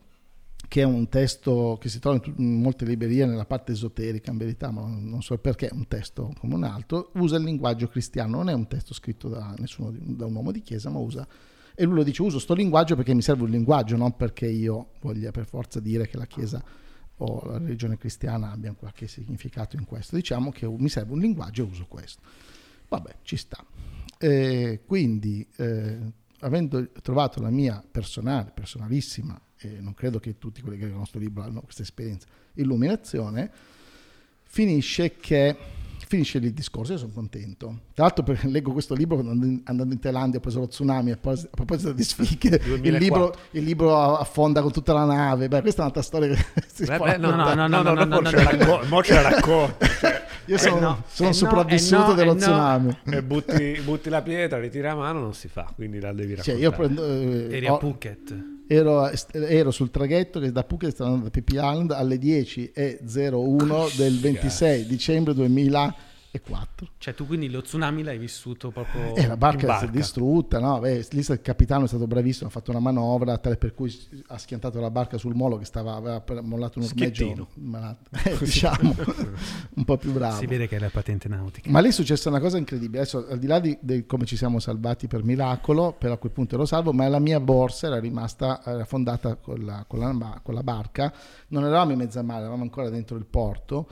[0.70, 4.72] che è un testo che si trova in, molte librerie nella parte esoterica, in verità,
[4.72, 8.50] ma non, so perché, è un testo come un altro, usa il linguaggio cristiano, non
[8.50, 11.28] è un testo scritto da nessuno, da un uomo di chiesa, ma usa...
[11.76, 14.92] E lui lo dice, uso sto linguaggio perché mi serve un linguaggio, non perché io
[15.02, 16.64] voglia per forza dire che la chiesa
[17.18, 20.16] o la religione cristiana abbiano qualche significato in questo.
[20.16, 22.22] Diciamo che mi serve un linguaggio e uso questo.
[22.90, 23.66] Vabbè, ci sta.
[24.20, 26.00] Eh, quindi, eh,
[26.40, 31.30] avendo trovato la mia personale, personalissima, e non credo che tutti quelli che conoscono il
[31.30, 33.52] libro hanno questa esperienza, illuminazione,
[34.44, 35.58] finisce che
[36.14, 37.80] finisce lì il discorso, io sono contento.
[37.94, 41.92] Tra l'altro perché leggo questo libro andando in, Thailandia, ho preso lo tsunami, a proposito
[41.92, 43.00] di sfighe, il 2004.
[43.00, 46.86] libro, il libro affonda con tutta la nave, beh questa è un'altra storia che si
[46.86, 49.02] Beh, può beh, no, no, no, no, no, no, ce no, la no.
[49.04, 49.86] ce la racconti.
[50.00, 52.40] cioè, Io Eh sono, no, sono eh no, sopravvissuto eh no, dello eh no.
[52.40, 52.98] tsunami.
[53.06, 56.56] e butti, butti la pietra, ritira a mano, non si fa, quindi la devi Cioè,
[56.56, 56.60] raccontare.
[56.60, 58.53] io prendo, eh, Eri a Phuket.
[58.68, 64.20] Ero, ero sul traghetto che da Phuket stavo andando a Pippi Island alle 10.01 del
[64.20, 65.34] 26 dicembre
[66.34, 66.88] 2004.
[66.98, 69.16] Cioè tu quindi lo tsunami l'hai vissuto proprio...
[69.16, 69.86] E la barca, in barca.
[69.86, 70.80] si è distrutta, no?
[70.80, 73.96] Beh, lì il capitano è stato bravissimo, ha fatto una manovra tale per cui
[74.28, 77.48] ha schiantato la barca sul molo che stava, aveva mollato un ormeggio.
[78.26, 78.96] Eh, diciamo,
[79.76, 80.38] un po' più bravo.
[80.38, 81.70] Si vede che è la patente nautica.
[81.70, 83.00] Ma lì è successa una cosa incredibile.
[83.00, 86.32] Adesso, al di là di, di come ci siamo salvati per miracolo, per a quel
[86.32, 90.40] punto ero salvo, ma la mia borsa era rimasta era fondata con la, con la-
[90.42, 91.14] con la barca.
[91.50, 93.88] Non eravamo in mezzo al mare, eravamo ancora dentro il porto.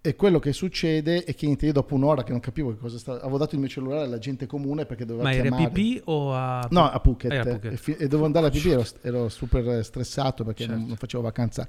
[0.00, 3.18] E quello che succede è che io dopo un'ora che non capivo che cosa stava,
[3.20, 5.68] avevo dato il mio cellulare alla gente comune perché doveva Ma eri a chiamare.
[5.70, 6.66] PP o a...
[6.70, 7.32] No, a Phuket.
[7.32, 7.72] Era a Phuket.
[7.72, 10.88] E, fi- e dovevo andare a pipì, ero, ero super stressato perché non, Certo.
[10.88, 11.68] non facevo vacanza,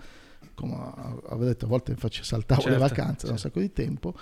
[0.54, 0.74] come
[1.28, 3.60] avevo detto, a volte faccio, saltavo le Certo, vacanze da un certo.
[3.60, 4.14] sacco di tempo.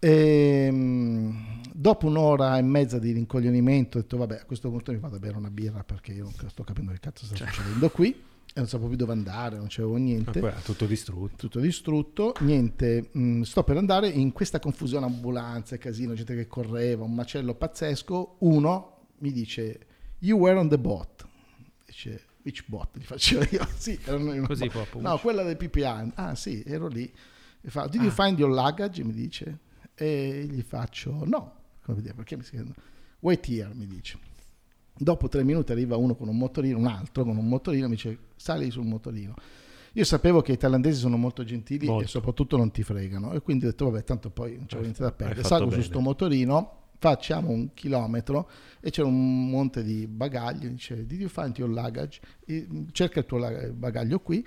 [0.00, 5.16] Ehm, dopo un'ora e mezza di rincoglionimento ho detto vabbè a questo punto mi vado
[5.16, 7.48] a bere una birra perché io non sto capendo che cazzo sta Cioè.
[7.48, 8.14] succedendo qui
[8.58, 10.40] e non sapevo più dove andare, non c'avevo niente.
[10.40, 11.36] Era tutto distrutto.
[11.36, 17.04] tutto distrutto, niente, mh, sto per andare in questa confusione ambulanze, casino, gente che correva,
[17.04, 19.86] un macello pazzesco, uno mi dice
[20.20, 21.24] you were on the boat,
[21.86, 25.02] dice which boat, gli faccio io, sì, erano Così proprio.
[25.02, 27.08] no, quella del PPA, ah sì, ero lì,
[27.60, 28.24] e fa, did you Ah.
[28.24, 29.58] find your luggage, mi dice,
[29.94, 32.72] e gli faccio no, come dire, perché mi si chiede,
[33.20, 34.18] wait here, mi dice.
[34.98, 38.18] Dopo tre minuti arriva uno con un motorino, un altro con un motorino, mi dice
[38.36, 39.34] sali sul motorino.
[39.92, 42.04] Io sapevo che i thailandesi sono molto gentili Molto.
[42.04, 45.02] e soprattutto non ti fregano e quindi ho detto vabbè tanto poi non c'è niente
[45.02, 45.42] da perdere.
[45.44, 45.82] Salgo su bene.
[45.82, 48.48] sto motorino, facciamo un chilometro
[48.80, 52.20] e c'è un monte di bagagli, dice did you find your luggage?
[52.44, 54.44] E, mm, cerca il tuo lag- bagaglio qui.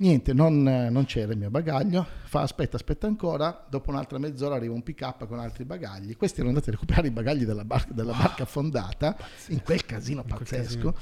[0.00, 2.06] Niente, non, non c'era il mio bagaglio.
[2.24, 3.66] Fa aspetta, aspetta ancora.
[3.68, 6.16] Dopo un'altra mezz'ora arriva un pick up con altri bagagli.
[6.16, 9.14] Questi erano andati a recuperare i bagagli della, bar- della barca affondata
[9.48, 10.94] in quel casino In quel pazzesco casino.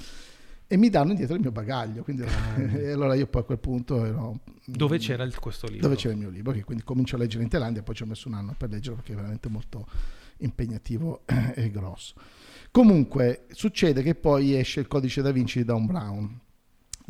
[0.66, 2.02] e mi danno indietro il mio bagaglio.
[2.02, 2.24] Quindi,
[2.74, 5.82] e allora io poi a quel punto ero, Dove c'era il- questo libro?
[5.82, 8.06] dove c'era il mio libro, che quindi comincio a leggere in Thailandia, poi ci ho
[8.06, 9.86] messo un anno per leggerlo perché è veramente molto
[10.38, 11.22] impegnativo
[11.54, 12.14] e grosso.
[12.72, 16.38] Comunque succede che poi esce il codice da Vinci di Dan Brown,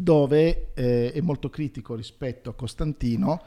[0.00, 3.42] dove eh, è molto critico rispetto a Costantino.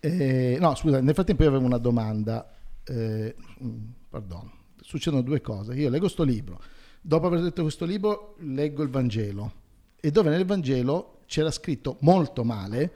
[0.00, 2.52] Eh, no, scusa, nel frattempo io avevo una domanda.
[2.82, 4.50] Eh, mm, pardon,
[4.80, 5.74] succedono due cose.
[5.74, 6.60] Io leggo sto libro,
[7.00, 9.52] dopo aver letto questo libro leggo il Vangelo
[10.00, 12.92] e dove nel Vangelo c'era scritto molto male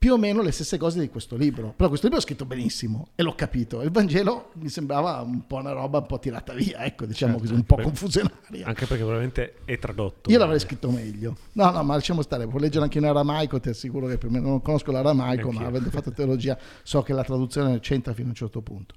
[0.00, 1.74] più o meno le stesse cose di questo libro.
[1.76, 3.82] Però questo libro è scritto benissimo e l'ho capito.
[3.82, 7.46] Il Vangelo mi sembrava un po' una roba un po' tirata via, ecco, diciamo Certo,
[7.46, 8.66] così, un po' beh, confusionaria.
[8.66, 10.30] Anche perché probabilmente è tradotto.
[10.30, 11.36] Io l'avrei scritto meglio.
[11.52, 14.40] No, no, ma lasciamo stare, può leggere anche in aramaico, ti assicuro che per me
[14.40, 15.68] non conosco l'aramaico, ma Neanch'io.
[15.68, 18.94] avendo fatto teologia so che la traduzione c'entra fino a un certo punto.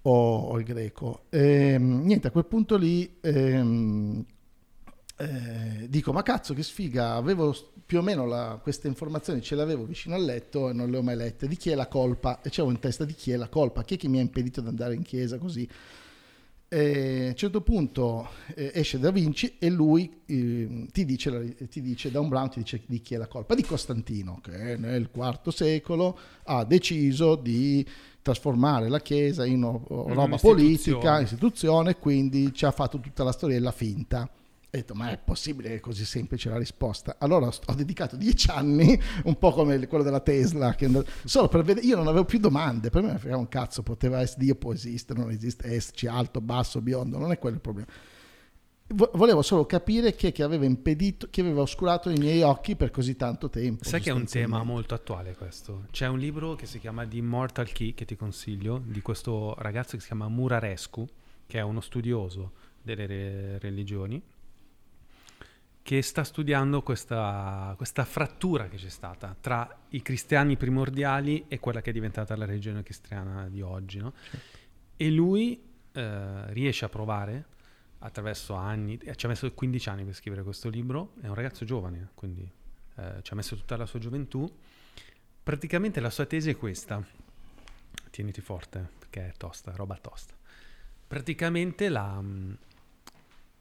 [0.00, 1.24] O, o il greco.
[1.28, 4.24] Ehm, niente, a quel punto lì ehm,
[5.18, 7.54] eh, dico, ma cazzo che sfiga, avevo
[7.84, 10.98] più o meno la- queste informazioni, ce le avevo vicino al letto e non le
[10.98, 11.48] ho mai lette.
[11.48, 12.40] Di chi è la colpa?
[12.40, 14.60] E c'avevo in testa di chi è la colpa, chi è che mi ha impedito
[14.60, 15.68] di andare in chiesa così.
[16.70, 21.66] E a un certo punto eh, esce Da Vinci e lui eh, ti, dice, la-
[21.68, 25.08] ti dice, Dan Brown ti dice di chi è la colpa, di Costantino, che nel
[25.12, 27.84] IV secolo ha deciso di
[28.20, 33.72] trasformare la Chiesa in o roba politica, istituzione, quindi ci ha fatto tutta la storiella
[33.72, 34.30] finta.
[34.70, 37.16] Ho detto, ma è possibile che è così semplice la risposta?
[37.20, 41.62] Allora ho dedicato dieci anni, un po' come quello della Tesla, che and- solo per
[41.62, 44.74] vedere, io non avevo più domande, per me fregava un cazzo, poteva essere Dio, può
[44.74, 47.88] esistere, non esiste, esserci alto, basso, biondo, non è quello il problema.
[48.88, 52.76] Vo- volevo solo capire chi è che aveva impedito, chi aveva oscurato i miei occhi
[52.76, 53.84] per così tanto tempo.
[53.84, 55.86] Sai che è un tema molto attuale questo.
[55.90, 59.96] C'è un libro che si chiama The Immortal Key, che ti consiglio, di questo ragazzo
[59.96, 61.06] che si chiama Murarescu,
[61.46, 64.22] che è uno studioso delle re- religioni,
[65.88, 71.80] che sta studiando questa, questa frattura che c'è stata tra i cristiani primordiali e quella
[71.80, 73.96] che è diventata la religione cristiana di oggi.
[73.96, 74.12] no?
[74.98, 75.58] E lui
[75.92, 77.46] eh, riesce a provare
[78.00, 81.64] attraverso anni, eh, ci ha messo 15 anni per scrivere questo libro, è un ragazzo
[81.64, 82.46] giovane, quindi
[82.96, 84.46] eh, ci ha messo tutta la sua gioventù.
[85.42, 87.02] Praticamente la sua tesi è questa,
[88.10, 90.34] tieniti forte perché è tosta, roba tosta.
[91.06, 92.58] Praticamente la, mh,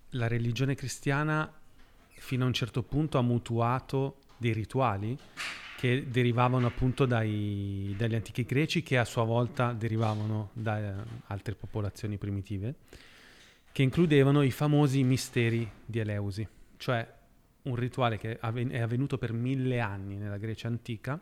[0.10, 1.57] la religione cristiana
[2.20, 5.18] fino a un certo punto ha mutuato dei rituali
[5.78, 11.54] che derivavano appunto dai- dagli antichi greci che a sua volta derivavano da eh, altre
[11.56, 12.76] popolazioni primitive
[13.72, 17.08] che includevano i famosi misteri di Eleusi, cioè
[17.62, 21.20] un rituale che è avvenuto per mille anni nella Grecia antica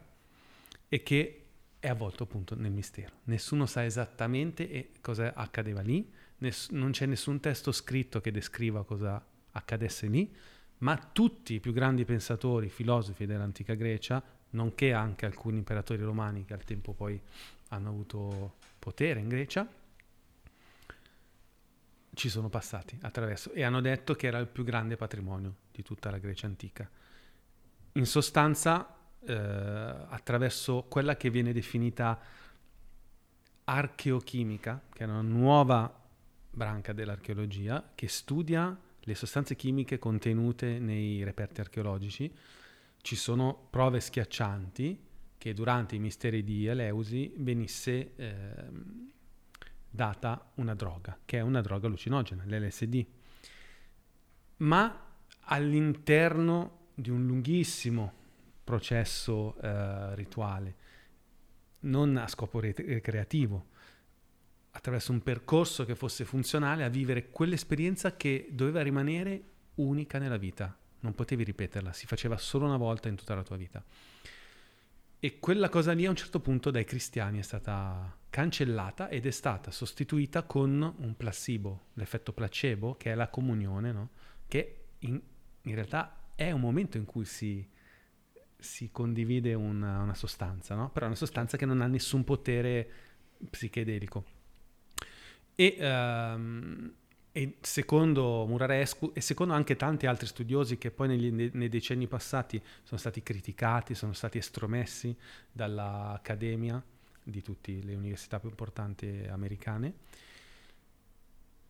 [0.88, 1.46] e che
[1.78, 3.16] è avvolto appunto nel mistero.
[3.26, 8.86] Nessuno sa esattamente e cosa accadeva lì, ness- non c'è nessun testo scritto che descriva
[8.86, 10.34] cosa accadesse lì,
[10.80, 14.22] ma tutti i più grandi pensatori, filosofi dell'antica Grecia,
[14.52, 17.20] nonché anche alcuni imperatori romani che al tempo poi
[17.70, 19.68] hanno avuto potere in Grecia,
[22.14, 26.10] ci sono passati attraverso e hanno detto che era il più grande patrimonio di tutta
[26.10, 26.90] la Grecia antica.
[27.94, 32.20] In sostanza, eh, attraverso quella che viene definita
[33.66, 36.04] archeochimica, che è una nuova
[36.50, 42.32] branca dell'archeologia che studia le sostanze chimiche contenute nei reperti archeologici,
[43.02, 45.00] ci sono prove schiaccianti
[45.38, 49.12] che durante i misteri di Eleusi venisse ehm,
[49.88, 53.06] data una droga, che è una droga allucinogena, l'LSD.
[54.58, 55.06] Ma
[55.42, 58.12] all'interno di un lunghissimo
[58.64, 60.76] processo eh, rituale,
[61.82, 63.68] non a scopo re- creativo,
[64.76, 69.44] attraverso un percorso che fosse funzionale a vivere quell'esperienza che doveva rimanere
[69.76, 70.78] unica nella vita.
[71.00, 73.84] Non potevi ripeterla, si faceva solo una volta in tutta la tua vita.
[75.18, 79.32] E quella cosa lì a un certo punto dai cristiani è stata cancellata ed è
[79.32, 84.10] stata sostituita con un placebo, l'effetto placebo, che è la comunione, no?
[84.48, 85.20] che in,
[85.62, 87.66] in, realtà è un momento in cui si,
[88.58, 90.90] si condivide una, una sostanza, no?
[90.92, 92.90] però è una sostanza che non ha nessun potere
[93.50, 94.35] psichedelico.
[95.56, 96.94] E, um,
[97.32, 102.08] e, secondo Murarescu e secondo anche tanti altri studiosi che poi negli, nei, nei, decenni
[102.08, 105.16] passati sono stati criticati, sono stati estromessi
[105.52, 106.82] dall'accademia
[107.24, 109.94] di tutte le università più importanti americane,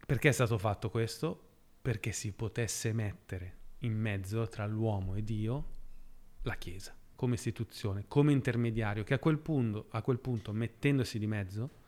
[0.05, 1.39] perché è stato fatto questo?
[1.81, 5.65] Perché si potesse mettere in mezzo tra l'uomo e Dio
[6.43, 11.27] la Chiesa come istituzione, come intermediario, che a quel punto, a quel punto mettendosi di
[11.27, 11.83] mezzo,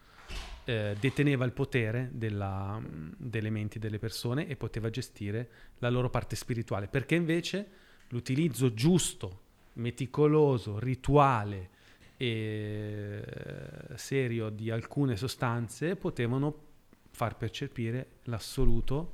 [0.68, 2.78] eh, deteneva il potere della,
[3.16, 7.68] delle menti delle persone e poteva gestire la loro parte spirituale, perché invece
[8.10, 11.70] l'utilizzo giusto, meticoloso, rituale
[12.18, 16.66] e eh, serio di alcune sostanze potevano
[17.12, 19.14] far percepire l'assoluto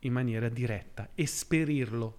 [0.00, 2.16] in maniera diretta, esperirlo.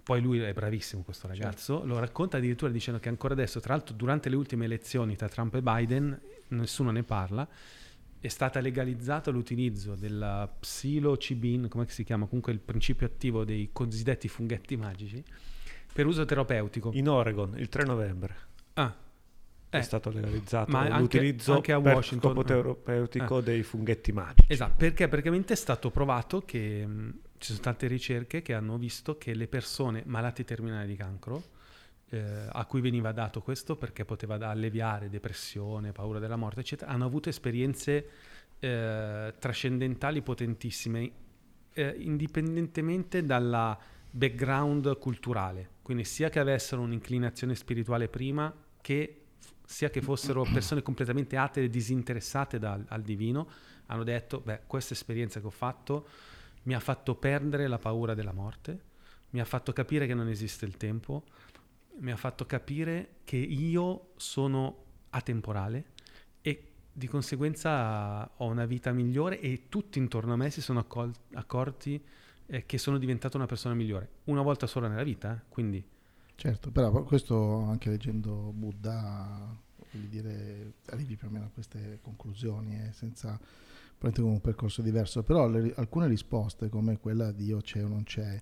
[0.00, 1.86] Poi lui è bravissimo questo ragazzo, certo.
[1.88, 5.56] lo racconta addirittura dicendo che ancora adesso, tra l'altro durante le ultime elezioni tra Trump
[5.56, 7.48] e Biden, nessuno ne parla,
[8.18, 14.28] è stata legalizzato l'utilizzo della psilocibin, come si chiama, comunque il principio attivo dei cosiddetti
[14.28, 15.22] funghetti magici,
[15.92, 16.90] per uso terapeutico.
[16.94, 18.36] In Oregon, il 3 novembre.
[18.74, 18.94] Ah,
[19.68, 23.42] è eh, stato legalizzato ma l'utilizzo anche, anche a Washington, per scopo terapeutico eh.
[23.42, 24.52] dei funghetti magici.
[24.52, 29.18] Esatto, perché praticamente è stato provato che mh, ci sono tante ricerche che hanno visto
[29.18, 31.42] che le persone malate terminali di cancro
[32.10, 37.04] eh, a cui veniva dato questo perché poteva alleviare depressione, paura della morte, eccetera, hanno
[37.04, 38.08] avuto esperienze
[38.58, 41.10] eh, trascendentali potentissime,
[41.72, 43.78] eh, indipendentemente dalla
[44.10, 49.22] background culturale, quindi sia che avessero un'inclinazione spirituale prima, che
[49.64, 53.48] sia che fossero persone completamente atee e disinteressate dal, al divino,
[53.86, 56.08] hanno detto, beh, questa esperienza che ho fatto
[56.62, 58.80] mi ha fatto perdere la paura della morte,
[59.30, 61.24] mi ha fatto capire che non esiste il tempo,
[61.98, 65.84] mi ha fatto capire che io sono atemporale
[66.40, 71.14] e di conseguenza ho una vita migliore e tutti intorno a me si sono accol-
[71.34, 72.02] accorti
[72.46, 74.08] eh, che sono diventato una persona migliore.
[74.24, 75.40] Una volta sola nella vita, eh?
[75.48, 75.84] quindi...
[76.38, 79.56] Certo, però questo anche leggendo Buddha,
[79.90, 83.40] voglio dire, arrivi più o meno a queste conclusioni, eh, senza
[83.96, 88.04] prendere un percorso diverso, però le, alcune risposte come quella di Dio c'è o non
[88.04, 88.38] c'è,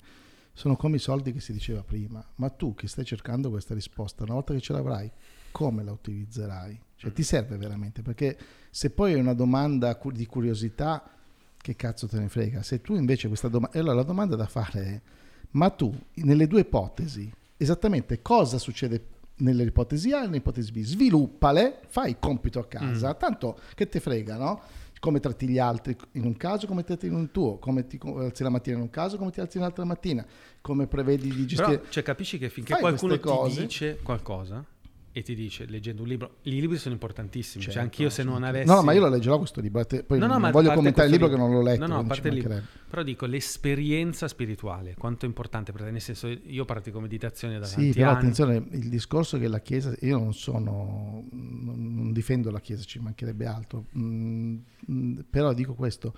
[0.54, 4.22] sono come i soldi che si diceva prima, ma tu che stai cercando questa risposta,
[4.22, 5.10] una volta che ce l'avrai,
[5.50, 6.80] come la utilizzerai?
[6.96, 8.02] Cioè ti serve veramente?
[8.02, 8.38] Perché
[8.70, 11.02] se poi è una domanda di curiosità,
[11.56, 12.62] che cazzo te ne frega?
[12.62, 13.78] Se tu invece questa domanda...
[13.78, 15.00] Allora la domanda da fare è,
[15.50, 20.82] ma tu nelle due ipotesi, esattamente cosa succede nelle ipotesi A e nell'ipotesi B?
[20.82, 23.18] Sviluppale, fai il compito a casa, mm.
[23.18, 24.60] tanto che te frega, no?
[25.04, 28.42] Come tratti gli altri in un caso, come tratti in un tuo, come ti alzi
[28.42, 30.24] la mattina in un caso, come ti alzi un'altra mattina,
[30.62, 31.76] come prevedi di gestire...
[31.76, 34.64] Però, cioè, capisci che finché qualcuno ti dice qualcosa,
[35.16, 38.24] e ti dice leggendo un libro i libri sono importantissimi cioè, certo, cioè anch'io se
[38.24, 40.50] non avessi no, no ma io lo leggerò questo libro te, poi no, no, non
[40.50, 42.60] voglio commentare il libro che non l'ho letto no no a parte il libro
[42.90, 47.64] però dico l'esperienza spirituale quanto è importante per te nel senso io pratico meditazione da
[47.64, 48.18] sì però anni.
[48.18, 53.46] attenzione il discorso che la chiesa io non sono non difendo la chiesa ci mancherebbe
[53.46, 53.86] altro.
[53.96, 54.56] Mm,
[54.90, 56.14] mm però dico questo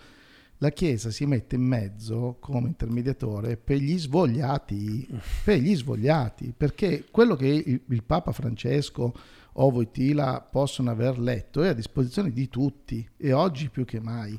[0.59, 5.07] la Chiesa si mette in mezzo come intermediatore per gli svogliati,
[5.45, 9.12] per gli svogliati, perché quello che il, il Papa Francesco
[9.59, 14.39] o Voitila possono aver letto è a disposizione di tutti e oggi più che mai,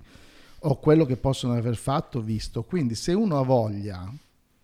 [0.61, 2.64] o quello che possono aver fatto, visto.
[2.64, 4.11] Quindi se uno ha voglia,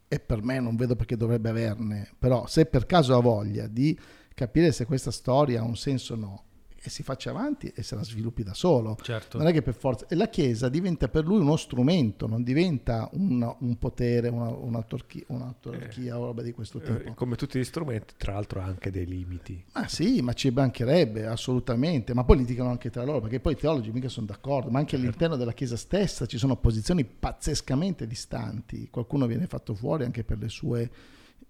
[0.07, 3.97] e per me non vedo perché dovrebbe averne, però se per caso ha voglia di
[4.33, 6.43] capire se questa storia ha un senso o no,
[6.85, 8.97] e si faccia avanti e se la sviluppi da solo.
[9.01, 9.37] Certo.
[9.37, 10.05] Non è che per forza...
[10.07, 15.23] E la Chiesa diventa per lui uno strumento, non diventa un, un potere, una, un'autarchia,
[15.27, 17.13] un'autarchia eh, o roba di questo eh, tipo.
[17.13, 19.63] come tutti gli strumenti, tra l'altro ha anche dei limiti.
[19.71, 22.13] Ma sì, ma ci mancherebbe, assolutamente.
[22.13, 24.91] Ma poi litigano anche tra loro, perché poi i teologi mica sono d'accordo, ma anche
[24.91, 25.05] certo.
[25.05, 28.89] all'interno della Chiesa stessa ci sono posizioni pazzescamente distanti.
[28.89, 30.91] Qualcuno viene fatto fuori anche per le sue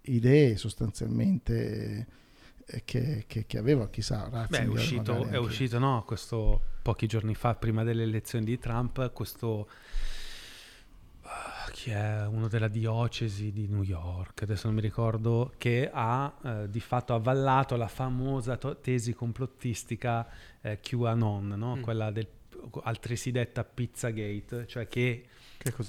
[0.02, 2.22] idee sostanzialmente
[2.84, 7.34] che, che, che aveva chissà Ratzinger, Beh, è uscito, è uscito no, questo pochi giorni
[7.34, 9.68] fa prima delle elezioni di Trump questo
[11.22, 16.32] uh, chi è uno della diocesi di New York adesso non mi ricordo che ha
[16.40, 20.26] uh, di fatto avvallato la famosa to- tesi complottistica
[20.60, 21.76] uh, QAnon no?
[21.76, 21.82] mm.
[21.82, 22.28] quella del
[22.82, 25.26] altresì detta Pizzagate, cioè che?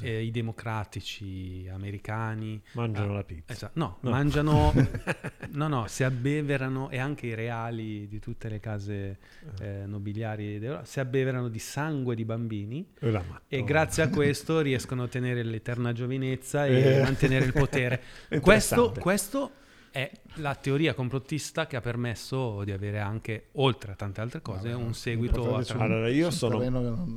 [0.02, 3.54] Eh, i democratici americani Mangiano ah, la pizza.
[3.54, 3.80] Esatto.
[3.80, 4.10] No, No.
[4.10, 4.74] mangiano,
[5.52, 9.18] no, no, si abbeverano e anche i reali di tutte le case
[9.60, 15.02] eh, nobiliari d'Europa si abbeverano di sangue di bambini Eh, e grazie a questo riescono
[15.02, 17.02] a ottenere l'eterna giovinezza e Eh.
[17.02, 18.02] mantenere il potere.
[18.42, 19.52] questo, questo
[19.96, 24.70] è la teoria complottista che ha permesso di avere anche, oltre a tante altre cose,
[24.72, 26.58] Vabbè, un seguito a tra- un- Allora, io sono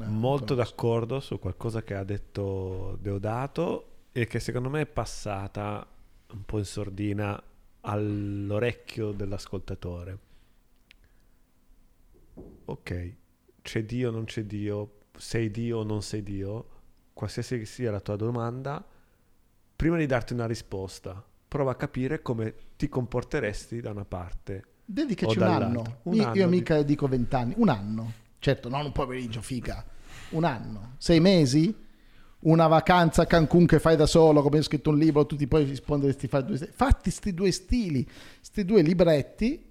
[0.07, 5.85] molto d'accordo su qualcosa che ha detto Deodato e che secondo me è passata
[6.31, 7.43] un po' in sordina
[7.81, 10.19] all'orecchio dell'ascoltatore.
[12.67, 13.15] Ok,
[13.61, 16.69] c'è Dio o non c'è Dio, sei Dio o non sei Dio,
[17.13, 18.87] qualsiasi sia la tua domanda,
[19.75, 24.65] prima di darti una risposta, prova a capire come ti comporteresti da una parte.
[24.85, 26.01] Dedicaci o un anno.
[26.05, 28.13] Un io, anno io di- mica dico vent'anni, un anno.
[28.39, 29.85] Certo, non un pomeriggio, figa.
[30.31, 30.95] Un anno.
[30.99, 31.75] Sei mesi?
[32.41, 35.49] Una vacanza a Cancun che fai da solo, come hai scritto un libro, tu ti
[35.49, 36.73] puoi rispondere sti fai due stili.
[36.73, 38.09] Fatti sti due stili,
[38.41, 39.67] sti due libretti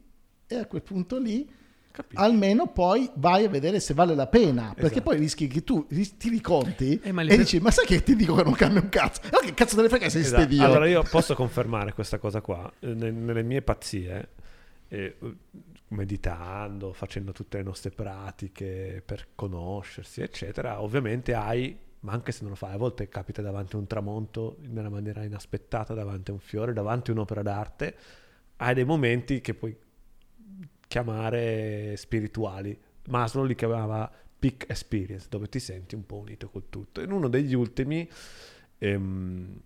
[0.45, 1.49] e a quel punto lì
[1.97, 2.23] Capisci?
[2.23, 4.73] almeno poi vai a vedere se vale la pena.
[4.75, 5.01] Perché Esatto.
[5.01, 8.35] poi rischi che tu ti riconti Eh, e per- dici, ma sai che ti dico
[8.35, 9.21] che non cambia un cazzo?
[9.31, 10.53] Ma che cazzo te ne frega se esiste Esatto.
[10.53, 10.63] Dio?
[10.63, 12.71] Allora io posso confermare questa cosa qua.
[12.79, 14.29] Eh, ne- Nelle mie pazzie,
[14.89, 15.17] eh,
[15.89, 22.51] meditando, facendo tutte le nostre pratiche per conoscersi, eccetera, ovviamente hai, ma anche se non
[22.51, 26.39] lo fai, a volte capita davanti a un tramonto nella maniera inaspettata, davanti a un
[26.39, 27.95] fiore, davanti a un'opera d'arte,
[28.57, 29.75] hai dei momenti che puoi
[30.87, 32.77] chiamare spirituali.
[33.07, 37.01] Maslow li chiamava peak experience, dove ti senti un po' unito col tutto.
[37.01, 38.09] In uno degli ultimi,
[38.77, 39.61] ehm,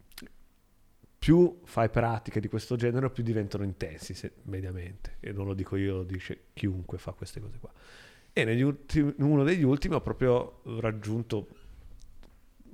[1.19, 5.17] più fai pratiche di questo genere, più diventano intensi se- mediamente.
[5.19, 7.71] E non lo dico io, lo dice chiunque fa queste cose qua.
[8.33, 11.47] E negli ultimi, in uno degli ultimi ho proprio raggiunto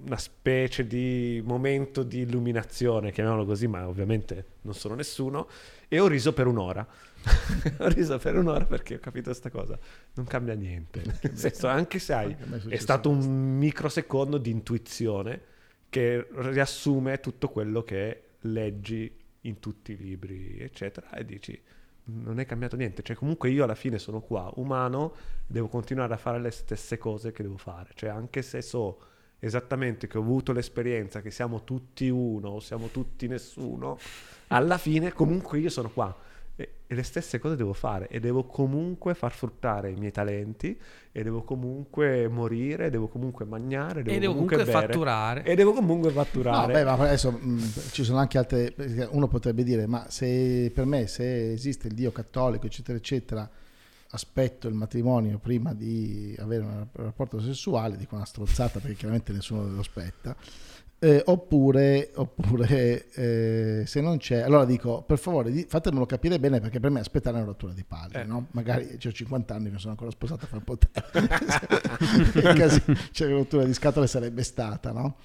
[0.06, 5.50] una specie di momento di illuminazione, chiamiamolo così, ma ovviamente non sono nessuno,
[5.88, 6.88] e ho riso per un'ora.
[7.80, 9.78] ho riso per un'ora perché ho capito questa cosa.
[10.14, 11.02] Non cambia niente.
[11.22, 12.36] Nel senso, anche se hai
[12.68, 15.42] è stato un microsecondo di intuizione
[15.90, 21.62] che riassume tutto quello che leggi in tutti i libri, eccetera, e dici
[22.10, 25.14] non è cambiato niente, cioè comunque io alla fine sono qua, umano,
[25.46, 29.00] devo continuare a fare le stesse cose che devo fare, cioè anche se so
[29.40, 33.98] esattamente che ho avuto l'esperienza che siamo tutti uno o siamo tutti nessuno,
[34.48, 36.16] alla fine comunque io sono qua
[36.88, 40.80] e, le stesse cose devo fare e devo comunque far fruttare i miei talenti
[41.12, 45.44] e devo comunque morire, devo comunque mangiare, devo e devo comunque, comunque bere, fatturare.
[45.44, 46.74] e devo comunque No, fatturare.
[46.74, 48.74] beh, ma adesso mh, ci sono anche altre.
[49.12, 53.50] Uno potrebbe dire: Ma se per me, se esiste il Dio cattolico, eccetera, eccetera,
[54.12, 59.68] aspetto il matrimonio prima di avere un rapporto sessuale, dico una strozzata perché chiaramente nessuno
[59.68, 60.36] lo aspetta.
[61.00, 66.60] Eh, oppure, oppure eh, se non c'è, allora dico per favore di- fatemelo capire bene
[66.60, 68.22] perché per me aspettare è una rottura di palle.
[68.22, 68.26] Eh.
[68.26, 68.48] no?
[68.52, 71.18] Magari ho 50 anni, mi sono ancora sposato, fa un po' tempo.
[72.48, 75.18] In caso c'è rottura di scatole sarebbe stata, no?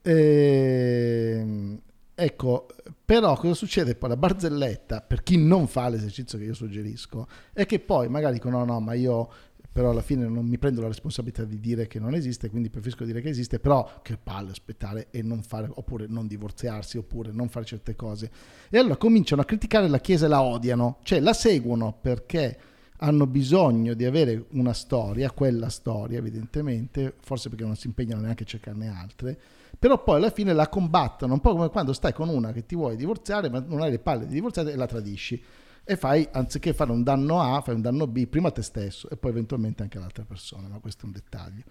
[0.00, 1.78] Ehm,
[2.14, 2.66] ecco,
[3.04, 4.08] però cosa succede poi?
[4.08, 8.58] La barzelletta, per chi non fa l'esercizio che io suggerisco, è che poi magari dicono
[8.58, 9.28] no, no, ma io
[9.74, 13.04] però alla fine non mi prendo la responsabilità di dire che non esiste, quindi preferisco
[13.04, 17.48] dire che esiste, però che palle aspettare e non fare, oppure non divorziarsi, oppure non
[17.48, 18.30] fare certe cose.
[18.70, 22.56] E allora cominciano a criticare la Chiesa e la odiano, cioè la seguono perché
[22.98, 28.44] hanno bisogno di avere una storia, quella storia evidentemente, forse perché non si impegnano neanche
[28.44, 29.36] a cercarne altre,
[29.76, 32.76] però poi alla fine la combattono, un po' come quando stai con una che ti
[32.76, 35.42] vuoi divorziare, ma non hai le palle di divorziare e la tradisci.
[35.86, 39.10] E fai, anziché fare un danno A, fai un danno B, prima a te stesso
[39.10, 41.62] e poi eventualmente anche all'altra persona, ma questo è un dettaglio.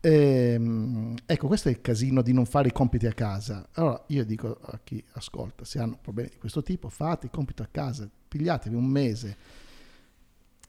[0.00, 3.66] Ehm, ecco, questo è il casino di non fare i compiti a casa.
[3.72, 7.62] Allora io dico a chi ascolta, se hanno problemi di questo tipo, fate il compito
[7.62, 9.36] a casa, pigliatevi un mese.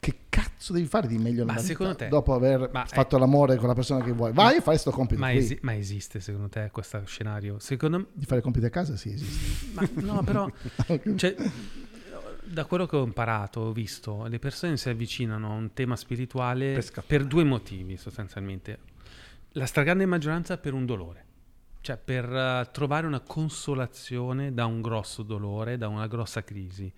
[0.00, 3.56] Che cazzo devi fare di meglio Ma secondo vita te- dopo aver ma fatto l'amore
[3.56, 4.32] con la persona che vuoi?
[4.32, 7.58] Vai a fare questo compito Ma, esi- ma esiste secondo te questo scenario?
[7.58, 8.06] Secondo.
[8.14, 8.96] Di fare i compiti a casa?
[8.96, 9.66] Sì, esiste.
[9.74, 10.50] Ma no, però...
[11.16, 11.36] cioè,
[12.50, 16.72] da quello che ho imparato, ho visto, le persone si avvicinano a un tema spirituale
[16.72, 18.78] Per per, due motivi sostanzialmente.
[19.52, 21.24] La stragrande maggioranza per un dolore,
[21.80, 26.92] cioè per eh, trovare una consolazione da un grosso dolore, da una grossa crisi,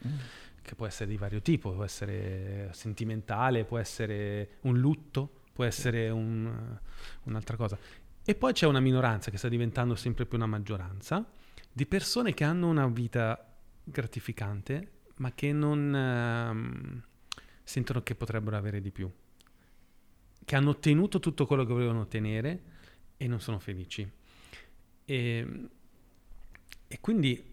[0.63, 6.09] che può essere di vario tipo, può essere sentimentale, può essere un lutto, può essere
[6.09, 6.79] un-
[7.25, 7.79] un'altra cosa.
[8.25, 11.25] E poi c'è una minoranza che sta diventando sempre più una maggioranza
[11.71, 13.53] di persone che hanno una vita
[13.85, 17.03] gratificante, ma che non ehm,
[17.63, 19.09] sentono che potrebbero avere di più.
[20.45, 22.63] che hanno ottenuto tutto quello che volevano ottenere
[23.17, 24.11] e non sono felici.
[25.05, 25.69] E,
[26.89, 27.51] e quindi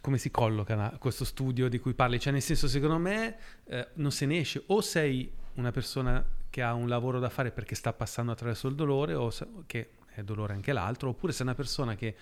[0.00, 2.18] come si colloca questo studio di cui parli?
[2.18, 3.36] Cioè, nel senso, secondo me
[3.66, 4.64] eh, non se ne esce.
[4.66, 8.74] O sei una persona che ha un lavoro da fare perché sta passando attraverso il
[8.74, 12.16] dolore, o se, che è dolore anche l'altro, oppure sei una persona che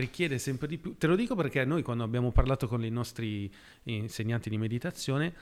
[0.00, 0.96] richiede sempre di più.
[0.96, 3.50] Te lo dico perché noi quando abbiamo parlato con i nostri
[3.84, 5.34] insegnanti di meditazione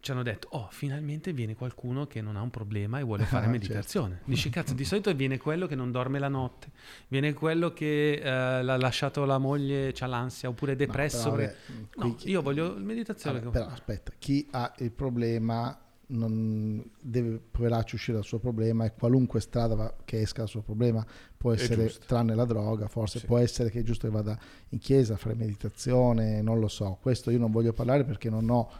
[0.00, 3.46] ci hanno detto, oh, finalmente viene qualcuno che non ha un problema e vuole fare
[3.46, 4.14] ah, meditazione.
[4.16, 4.30] Certo.
[4.30, 6.70] Dici, cazzo, di solito viene quello che non dorme la notte,
[7.08, 11.30] viene quello che eh, l'ha lasciato la moglie, ha l'ansia, oppure è depresso.
[11.30, 11.98] No, però, perché...
[11.98, 12.30] no chi...
[12.30, 13.40] io voglio meditazione.
[13.40, 15.76] Vabbè, però aspetta, chi ha il problema
[16.08, 21.04] non deve poveraccio uscire dal suo problema e qualunque strada che esca dal suo problema
[21.36, 23.26] può essere tranne la droga forse sì.
[23.26, 24.38] può essere che è giusto che vada
[24.70, 28.48] in chiesa a fare meditazione non lo so questo io non voglio parlare perché non
[28.48, 28.70] ho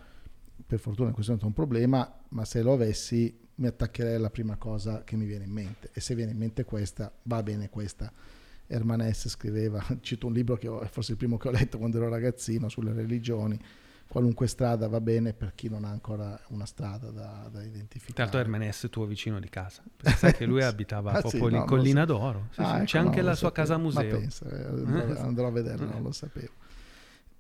[0.67, 4.57] per fortuna in questo momento un problema ma se lo avessi mi attaccherei alla prima
[4.57, 8.11] cosa che mi viene in mente e se viene in mente questa va bene questa
[8.67, 9.29] Herman S.
[9.29, 12.09] scriveva cito un libro che ho, è forse il primo che ho letto quando ero
[12.09, 13.59] ragazzino sulle religioni
[14.09, 18.23] qualunque strada va bene per chi non ha ancora una strada da, da identificare.
[18.23, 19.83] L'altro Hermenes è tuo vicino di casa,
[20.17, 22.07] sai che lui abitava ah, proprio sì, in no, Collina so.
[22.07, 22.75] d'Oro, sì, ah, sì.
[22.77, 24.11] Ecco, c'è anche la sua casa museo.
[24.11, 26.53] Ma pensa, eh, andrò, andrò, a vederlo, non lo sapevo.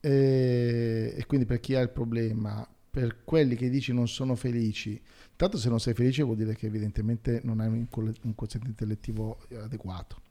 [0.00, 5.00] E, e, quindi per chi ha il problema, per quelli che dici non sono felici,
[5.36, 9.38] tanto se non sei felice vuol dire che evidentemente non hai un, un quoziente intellettivo
[9.56, 10.26] adeguato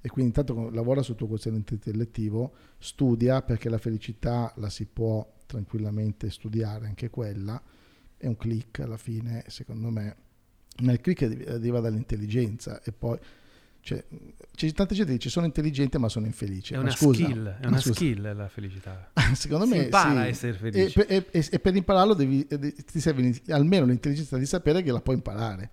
[0.00, 5.26] e quindi intanto lavora sul tuo quoziente intellettivo, studia perché la felicità la si può
[5.48, 7.60] tranquillamente studiare anche quella,
[8.16, 10.16] è un click alla fine, secondo me,
[10.82, 13.18] ma il click arriva dall'intelligenza e poi
[13.80, 14.04] cioè,
[14.54, 16.74] c'è tanta gente che dice sono intelligente ma sono infelice.
[16.74, 19.10] È una scusa, skill, è una skill la felicità.
[19.32, 20.16] Secondo si me impara sì.
[20.16, 21.06] a essere felice.
[21.06, 25.16] E, e, e per impararlo devi, ti serve almeno l'intelligenza di sapere che la puoi
[25.16, 25.70] imparare.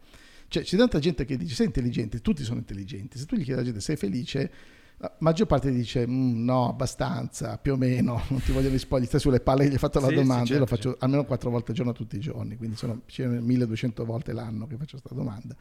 [0.48, 3.18] Cioè, c'è tanta gente che dice sei intelligente, tutti sono intelligenti.
[3.18, 4.52] Se tu gli chiedi alla gente sei felice,
[4.98, 9.20] la maggior parte dice mm, no, abbastanza, più o meno, non ti voglio rispondere, stai
[9.20, 10.90] sulle palle che gli hai fatto la sì, domanda, sì, certo, io lo certo, faccio
[10.90, 11.06] certo.
[11.06, 14.98] almeno quattro volte al giorno tutti i giorni, quindi sono 1200 volte l'anno che faccio
[15.00, 15.56] questa domanda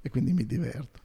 [0.00, 1.00] e quindi mi diverto.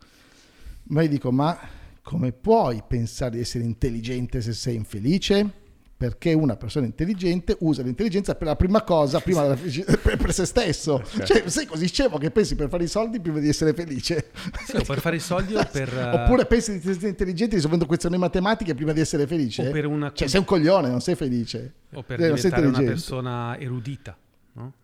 [0.86, 1.58] Ma io dico, ma
[2.02, 5.62] come puoi pensare di essere intelligente se sei infelice?
[6.04, 10.96] Perché una persona intelligente usa l'intelligenza per la prima cosa, prima per, per se stesso.
[10.96, 11.26] Okay.
[11.26, 14.32] Cioè, sei così scemo che pensi per fare i soldi prima di essere felice.
[14.66, 16.12] Sì, o per fare i soldi o per...
[16.14, 19.66] Oppure pensi di essere intelligente risolvendo questioni matematiche prima di essere felice.
[19.66, 20.12] O per una...
[20.14, 21.74] Cioè, sei un coglione, non sei felice.
[21.94, 24.18] O per eh, diventare una persona erudita.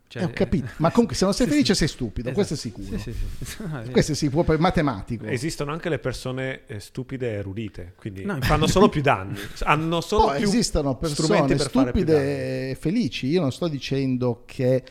[0.10, 1.80] Cioè, eh, ho capito, ma comunque se non sei sì, felice sì.
[1.82, 2.34] sei stupido, esatto.
[2.34, 2.98] questo è sicuro.
[2.98, 3.14] Sì,
[3.92, 5.26] questo è sicuro, poi matematico.
[5.26, 9.38] Esistono anche le persone eh, stupide e erudite, quindi no, fanno solo più danni.
[9.60, 13.28] Hanno solo poi più esistono persone stupide e felici.
[13.28, 14.84] Io non sto dicendo che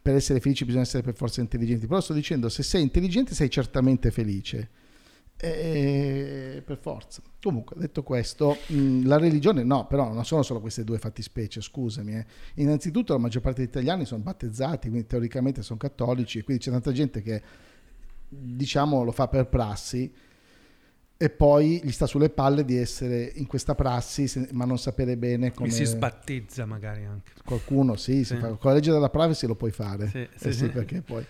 [0.00, 3.50] per essere felici bisogna essere per forza intelligenti, però sto dicendo se sei intelligente sei
[3.50, 4.68] certamente felice
[5.40, 7.22] eh, per forza.
[7.40, 12.14] Comunque, detto questo, mh, la religione no, però non sono solo queste due fattispecie, scusami.
[12.14, 12.26] Eh.
[12.56, 16.92] Innanzitutto la maggior parte degli italiani sono battezzati, quindi teoricamente sono cattolici, quindi c'è tanta
[16.92, 17.42] gente che
[18.28, 20.12] diciamo lo fa per prassi
[21.16, 25.52] e poi gli sta sulle palle di essere in questa prassi ma non sapere bene
[25.52, 25.70] come...
[25.70, 27.32] Si sbattezza magari anche.
[27.44, 28.36] Qualcuno sì, sì.
[28.36, 30.06] Fa, con la legge della privacy lo puoi fare.
[30.06, 31.26] Sì, sì, eh sì, perché poi...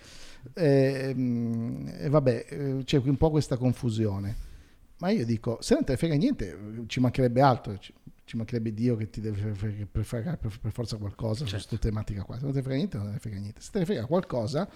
[0.54, 4.48] E, ehm, e vabbè, eh, c'è un po' questa confusione.
[4.98, 7.92] Ma io dico, se non te ne frega niente, ci mancherebbe altro, ci,
[8.24, 9.54] ci mancherebbe Dio che ti deve
[10.02, 11.58] fregare per, per, forza qualcosa certo.
[11.58, 12.36] su questa tematica qua.
[12.36, 13.60] Se non te ne frega niente, non te ne frega niente.
[13.60, 14.68] Se te ne frega qualcosa,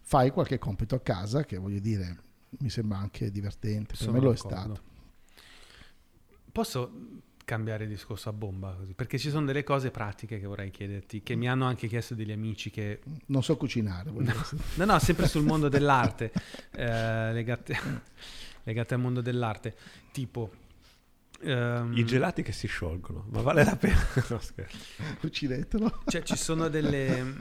[0.00, 2.16] fai qualche compito a casa, che voglio dire,
[2.58, 3.88] mi sembra anche divertente.
[3.88, 4.80] Per Sono me lo è stato.
[6.52, 6.90] Posso
[7.46, 11.36] cambiare discorso a bomba così, perché ci sono delle cose pratiche che vorrei chiederti, che
[11.36, 13.00] mi hanno anche chiesto degli amici che...
[13.26, 14.10] Non so cucinare.
[14.10, 14.34] No,
[14.74, 16.32] no, no, sempre sul mondo dell'arte,
[16.74, 17.78] eh, legate,
[18.64, 19.74] legate, al mondo dell'arte,
[20.10, 20.64] tipo...
[21.42, 24.04] Um, I gelati che si sciolgono, ma vale la pena?
[24.28, 24.40] no,
[25.22, 26.02] Uccidetelo.
[26.04, 27.36] Cioè ci sono delle...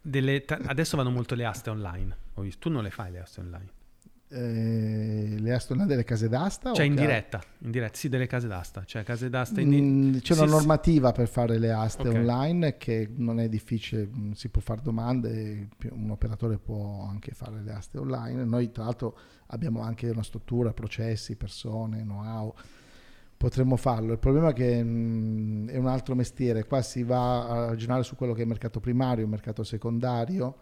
[0.00, 2.16] delle adesso vanno molto le aste online,
[2.60, 3.80] tu non le fai le aste online
[4.32, 6.72] eh, le Aston delle case d'asta?
[6.72, 8.82] Cioè in diretta, in diretta, sì, delle case d'asta.
[8.84, 12.20] Cioè case d'asta in mm, c'è una normativa per fare le aste okay.
[12.20, 17.60] online che non è difficile, mm, si può fare domande, un operatore può anche fare
[17.62, 18.44] le aste online.
[18.44, 22.54] Noi tra l'altro abbiamo anche una struttura, processi, persone, know-how.
[23.36, 24.12] Potremmo farlo.
[24.12, 26.64] Il problema è che mh, mm, è un altro mestiere.
[26.64, 30.56] Qua si va a ragionare su quello che è il mercato primario, il mercato secondario.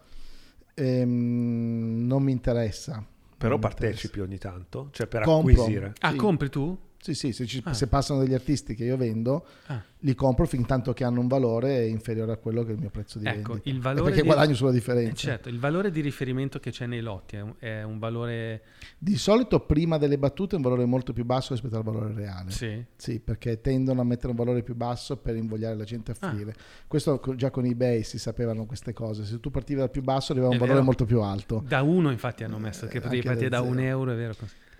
[0.73, 3.05] E, mh, non mi interessa
[3.41, 5.51] però partecipi ogni tanto, cioè per Compro.
[5.51, 5.93] acquisire.
[5.99, 6.17] Ah, sì.
[6.17, 6.77] compri tu?
[7.01, 7.73] Sì, sì, se, ci, ah.
[7.73, 9.81] se, passano degli artisti che io vendo, ah.
[10.03, 12.89] Li compro fin tanto che hanno un valore inferiore a quello che è il mio
[12.89, 13.69] prezzo di Ecco, vendita.
[13.69, 15.15] il valore perché di- guadagno sulla Eh, differenza.
[15.15, 18.61] certo, il valore di riferimento che c'è nei lotti è un, è un valore...
[18.97, 22.49] Di solito prima delle battute è un valore molto più basso rispetto al valore reale.
[22.51, 22.83] Sì.
[22.95, 26.27] Sì, perché tendono a mettere un valore più basso per invogliare la gente a Ah.
[26.27, 26.55] offrire.
[26.87, 29.23] Questo co- già con eBay si sapevano queste cose.
[29.25, 30.85] Se tu partivi dal più basso arrivava un valore vero.
[30.87, 31.63] molto più alto.
[31.67, 34.33] Da uno infatti hanno messo che Eh, potevi partire da da un euro, è vero?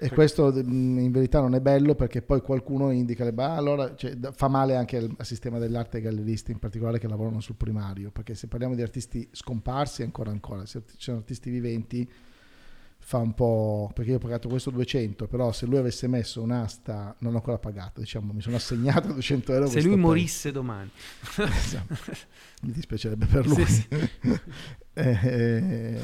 [0.04, 3.94] E questo mh, in verità non è bello perché poi qualcuno indica le bah, allora
[3.96, 7.56] cioè, fa male anche al, al sistema dell'arte ai galleristi in particolare che lavorano sul
[7.56, 12.10] primario, perché se parliamo di artisti scomparsi ancora ancora, se ci sono artisti viventi
[13.04, 17.16] fa un po' perché io ho pagato questo 200, però se lui avesse messo un'asta
[17.20, 20.90] non ho ancora pagato, diciamo, mi sono assegnato 200 euro Se lui morisse domani.
[21.38, 21.96] Esatto.
[22.62, 23.66] Mi dispiacerebbe per lui.
[23.66, 23.88] Sì, sì.
[24.94, 25.98] Eh,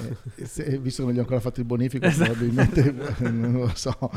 [0.46, 2.32] se- visto che non gli ho ancora fatto il bonifico, Esatto.
[2.32, 2.92] probabilmente
[3.30, 4.10] non lo so.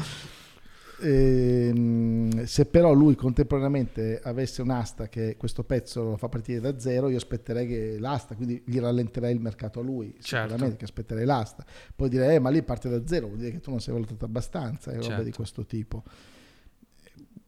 [1.02, 7.08] Ehm, se però lui contemporaneamente avesse un'asta che questo pezzo lo fa partire da zero,
[7.08, 10.48] io aspetterei che l'asta, quindi gli rallenterei il mercato a lui, Certo.
[10.48, 11.64] sicuramente che aspetterei l'asta.
[11.94, 14.24] Poi direi, eh, ma lì parte da zero, vuol dire che tu non sei valutato
[14.24, 15.22] abbastanza, e roba Certo.
[15.24, 16.02] di questo tipo.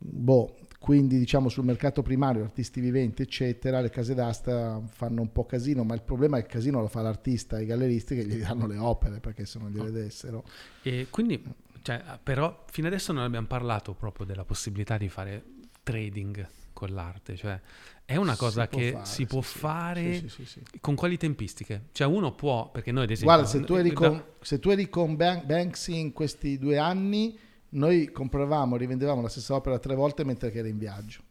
[0.05, 5.47] Boh, quindi diciamo sul mercato primario, artisti viventi, eccetera, le case d'asta fanno un po'
[5.47, 8.25] casino, ma il problema è che il casino lo fa l'artista e i galleristi che
[8.27, 10.43] gli danno le opere, perché se non gliele dessero...
[10.83, 11.41] E quindi,
[11.83, 15.45] cioè, però, fino adesso non abbiamo parlato proprio della possibilità di fare
[15.83, 17.61] trading con l'arte, cioè
[18.05, 21.85] è una cosa Si che fare, si può sì, fare Sì, sì, con quali tempistiche?
[21.93, 23.35] Cioè uno può, perché noi ad esempio...
[23.35, 26.79] Guarda, se tu, eri da- con, se tu eri con Ban- Banksy in questi due
[26.79, 27.39] anni,
[27.71, 31.23] noi compravamo e rivendevamo la stessa opera tre volte mentre che era in viaggio.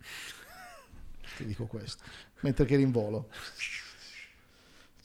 [1.37, 2.03] Ti dico questo.
[2.41, 3.29] Mentre che eri in volo.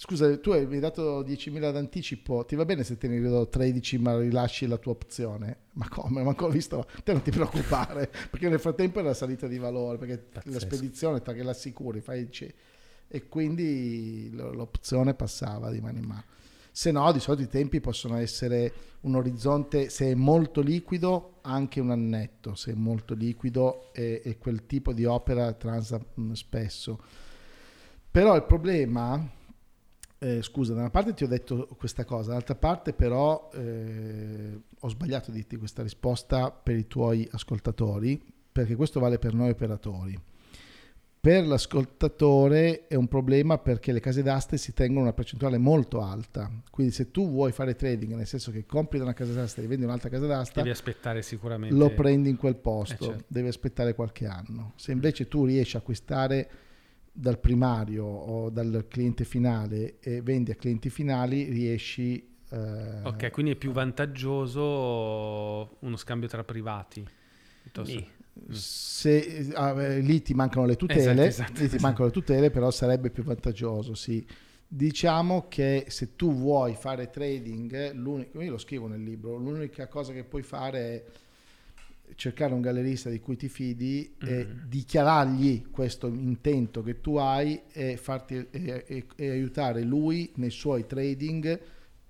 [0.09, 3.99] Scusa, tu mi hai dato 10.000 d'anticipo, ti va bene se te ne rido 13
[3.99, 5.63] ma rilasci la tua opzione?
[5.73, 6.23] Ma come?
[6.23, 6.87] Ma ancora visto?
[7.03, 10.61] Te non ti preoccupare, perché nel frattempo è la salita di valore, perché la Pazzesco.
[10.61, 12.55] spedizione, tra che l'assicuri, fai il C-
[13.09, 16.25] e quindi l'opzione passava di mano in mano.
[16.71, 21.81] Se no, di solito i tempi possono essere un orizzonte, se è molto liquido, anche
[21.81, 26.01] un annetto, se è molto liquido e, quel tipo di opera transa
[26.33, 27.03] spesso.
[28.09, 29.31] Però il problema,
[30.19, 34.89] eh, scusa, da una parte ti ho detto questa cosa, dall'altra parte però eh, ho
[34.89, 40.19] sbagliato a dirti questa risposta per i tuoi ascoltatori, perché questo vale per noi operatori.
[41.19, 46.49] Per l'ascoltatore è un problema perché le case d'aste si tengono una percentuale molto alta.
[46.71, 49.63] Quindi se tu vuoi fare trading, nel senso che compri da una casa d'asta e
[49.63, 51.75] rivendi un'altra casa d'asta, Devi aspettare sicuramente...
[51.75, 53.25] lo prendi in quel posto, Eh, certo.
[53.27, 54.75] devi aspettare qualche anno.
[54.77, 56.49] Se invece tu riesci a acquistare
[57.19, 62.19] dal primario o dal cliente finale e vendi a clienti finali, riesci...
[62.51, 67.05] eh, Ok, quindi è più vantaggioso uno scambio tra privati.
[67.83, 68.05] Sì.
[68.51, 72.51] se ah, eh, lì ti mancano le tutele, Esatto, esatto, lì ti mancano le tutele,
[72.51, 74.25] però sarebbe più vantaggioso, sì.
[74.69, 80.13] Diciamo che se tu vuoi fare trading, l'unico, io lo scrivo nel libro, l'unica cosa
[80.13, 81.05] che puoi fare è
[82.15, 84.69] cercare un gallerista di cui ti fidi e Mhm.
[84.69, 90.87] dichiarargli questo intento che tu hai e, farti, e- e- e aiutare lui nei suoi
[90.87, 91.61] trading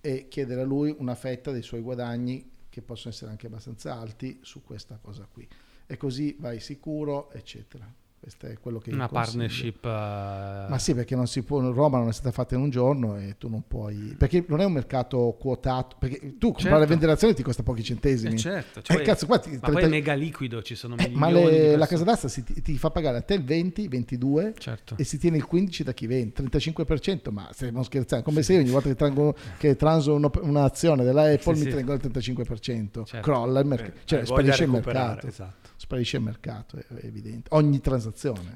[0.00, 4.38] e chiedere a lui una fetta dei suoi guadagni che possono essere anche abbastanza alti
[4.42, 5.48] su questa cosa qui
[5.86, 9.84] e così vai sicuro eccetera questo è quello che Una partnership...
[9.84, 13.16] eh, ma sì perché non si può Roma non è stata fatta in un giorno
[13.18, 16.82] e tu non puoi perché non è un mercato quotato perché tu comprare Certo.
[16.82, 19.58] e vendere azioni ti costa pochi centesimi eh, certo, Eh, cioè, cazzo, qua ti- ma
[19.58, 22.76] poi 30 è mega liquido, ci sono eh, ma le- la casa d'asta si- ti,
[22.78, 24.96] fa pagare a te il 20, 22 Certo.
[24.96, 28.60] e si tiene il 15 da chi vende, 35%, ma stiamo scherzando, come se io
[28.60, 31.76] ogni volta che, trango- che transo un'azione della Apple Sì, mi sì.
[31.76, 33.20] tengo il 35%, Certo.
[33.20, 35.68] crolla il mercato, cioè sparisce il mercato, Esatto.
[35.76, 38.05] sparisce il mercato, è, è evidente, ogni transazione.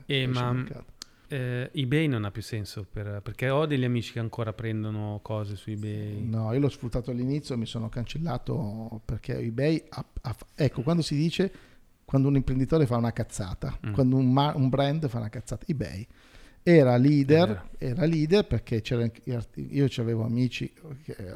[0.06, 0.84] E sparisce ma- mercato.
[1.32, 5.54] Eh, eBay non ha più senso per- perché ho degli amici che ancora prendono cose
[5.54, 6.24] su eBay.
[6.26, 11.02] No, io l'ho sfruttato all'inizio e mi sono cancellato perché eBay, ha- ha- ecco, quando
[11.02, 11.52] si dice,
[12.04, 13.92] quando un imprenditore fa una cazzata, Mm.
[13.92, 16.04] quando un, ma- un brand fa una cazzata, eBay
[16.64, 18.82] era leader, era leader perché
[19.54, 20.72] io avevo amici,
[21.04, 21.34] che, eh,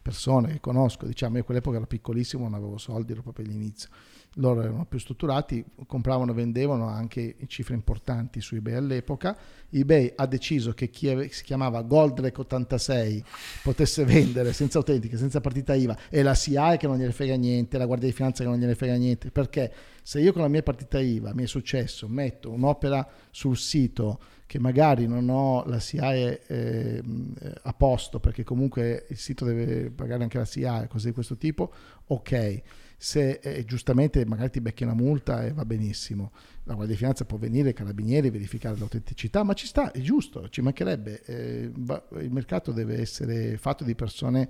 [0.00, 3.90] persone che conosco, diciamo, io a quell'epoca ero piccolissimo, non avevo soldi, ero proprio all'inizio.
[4.34, 9.36] Loro erano più strutturati, compravano e vendevano anche cifre importanti su eBay all'epoca.
[9.70, 13.24] eBay ha deciso che chi si chiamava Goldrake 86
[13.64, 17.76] potesse vendere senza autentiche, senza partita IVA e la SIAE che non gliene frega niente,
[17.76, 20.62] la Guardia di Finanza che non gliene frega niente, perché se io con la mia
[20.62, 26.40] partita IVA mi è successo, metto un'opera sul sito che magari non ho la SIAE
[26.46, 27.02] eh,
[27.40, 31.36] eh, a posto perché comunque il sito deve pagare anche la SIAE, cose di questo
[31.36, 31.72] tipo,
[32.06, 32.62] ok.
[33.02, 36.32] Se eh, giustamente magari ti becchi una multa e va benissimo.
[36.64, 40.50] La Guardia di Finanza può venire, i carabinieri, verificare l'autenticità, ma ci sta, è giusto,
[40.50, 41.22] ci mancherebbe.
[41.24, 44.48] Eh, va- il mercato deve essere fatto di persone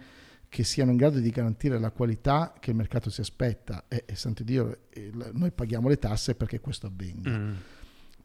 [0.48, 4.16] che siano in grado di garantire la qualità che il mercato si aspetta e, e
[4.16, 7.30] santo Dio, eh, noi paghiamo le tasse perché questo avvenga.
[7.30, 7.52] Mm.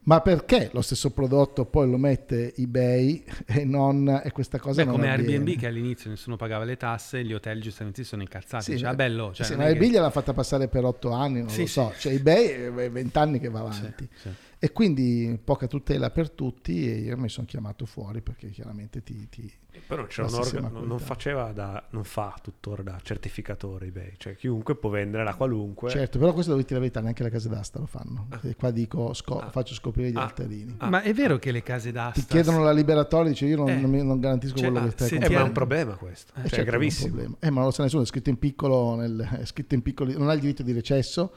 [0.06, 4.84] Ma perché lo stesso prodotto poi lo mette eBay e non e questa cosa Beh,
[4.84, 5.32] non come avviene?
[5.34, 8.62] Airbnb che all'inizio nessuno pagava le tasse, gli hotel giustamente si sono incazzati.
[8.64, 11.40] Sì, Dice, ah, bello, cioè, sì, ma eBay che- gliel'ha fatta passare per otto anni,
[11.40, 11.92] non Sì, lo so.
[11.96, 12.02] sì.
[12.02, 12.46] Cioè eBay
[12.84, 14.08] è vent'anni che va avanti.
[14.14, 14.28] Sì.
[14.66, 19.28] E quindi poca tutela per tutti e io mi sono chiamato fuori perché chiaramente ti...
[19.28, 19.52] ti-
[19.86, 24.34] Però c'è un orga- stessa non faceva da, non fa tuttora da certificatore eBay, cioè
[24.34, 25.88] chiunque può vendere la qualunque.
[25.90, 28.26] Certo, però questo dire la verità, neanche le case d'asta lo fanno.
[28.42, 29.50] E qua dico, scop- Ah.
[29.50, 30.22] faccio scoprire gli Ah.
[30.24, 30.74] altarini.
[30.78, 30.88] Ah.
[30.88, 32.20] Ma è vero che le case d'asta...
[32.22, 33.76] Ti chiedono la liberatoria, dice io non, Eh.
[33.78, 35.94] non mi- non garantisco Cioè, quello ah, che stai se Eh, ma è un problema
[35.94, 37.08] questo, Eh, cioè certo è gravissimo.
[37.14, 37.36] problema.
[37.38, 40.16] Eh, ma non lo sa nessuno, è scritto in piccolo, nel, è scritto in piccoli,
[40.16, 41.32] non hai il diritto di recesso.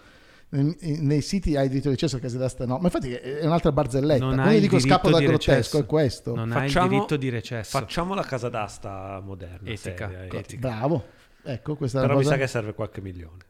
[0.52, 2.78] Nei, siti hai il diritto di recesso, a case d'asta no.
[2.78, 4.24] Ma infatti è un'altra barzelletta.
[4.26, 5.78] Non Quando hai dico diritto scappo dal di grottesco, recesso.
[5.80, 6.36] è questo.
[6.36, 7.78] Non hai il Facciamo- diritto di recesso.
[7.80, 10.38] Facciamo la casa d'asta moderna, Etica, seria, etica.
[10.40, 10.68] etica.
[10.68, 11.06] Bravo.
[11.44, 12.36] Ecco, questa è Però una mi cosa...
[12.38, 13.44] sa che serve qualche milione.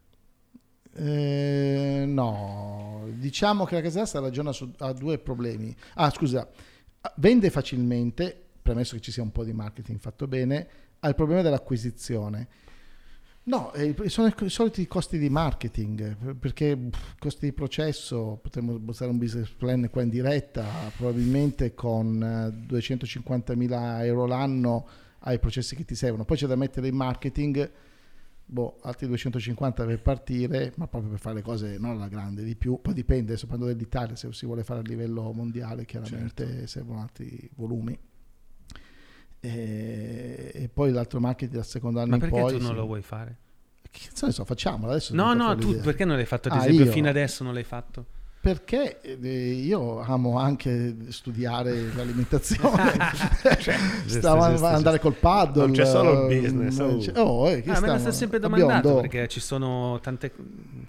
[0.95, 5.73] Eh, no, diciamo che la casa d'asta ragiona su, ha due problemi.
[5.95, 6.47] Ah, scusa,
[7.15, 10.67] vende facilmente, premesso che ci sia un po' di marketing fatto bene,
[10.99, 12.47] ha il problema dell'acquisizione.
[13.43, 19.09] No, eh, sono i soliti costi di marketing, eh, perché costi di processo, potremmo bozzare
[19.09, 24.87] un business plan qua in diretta, probabilmente con eh, 250.000 euro l'anno
[25.19, 26.25] hai processi che ti servono.
[26.25, 27.71] Poi c'è da mettere in marketing,
[28.45, 32.55] boh, altri 250 per partire, ma proprio per fare le cose non alla grande, di
[32.55, 32.79] più.
[32.81, 37.49] Poi dipende, adesso parlando dell'Italia, se si vuole fare a livello mondiale, chiaramente servono altri
[37.55, 37.97] volumi.
[39.41, 42.51] E, e poi l'altro marketing dal secondo anno Ma in perché poi.
[42.53, 42.75] tu non sì.
[42.75, 43.37] lo vuoi fare?
[43.91, 45.15] Che cazzo ne so, facciamolo adesso.
[45.15, 45.83] No, no, tu l'idea.
[45.83, 46.91] perché non l'hai fatto ad Ah, esempio io?
[46.91, 48.05] fino adesso non l'hai fatto?
[48.41, 52.93] Perché eh, io amo anche studiare l'alimentazione,
[53.59, 55.65] Cioè, stavo giusto, a andare col paddle.
[55.65, 56.97] Non c'è solo il eh, business, non oh.
[56.99, 59.01] c'è- oh, eh, Ah, me l'ha stiamo- sempre a domandato biondo.
[59.01, 60.31] perché ci sono tante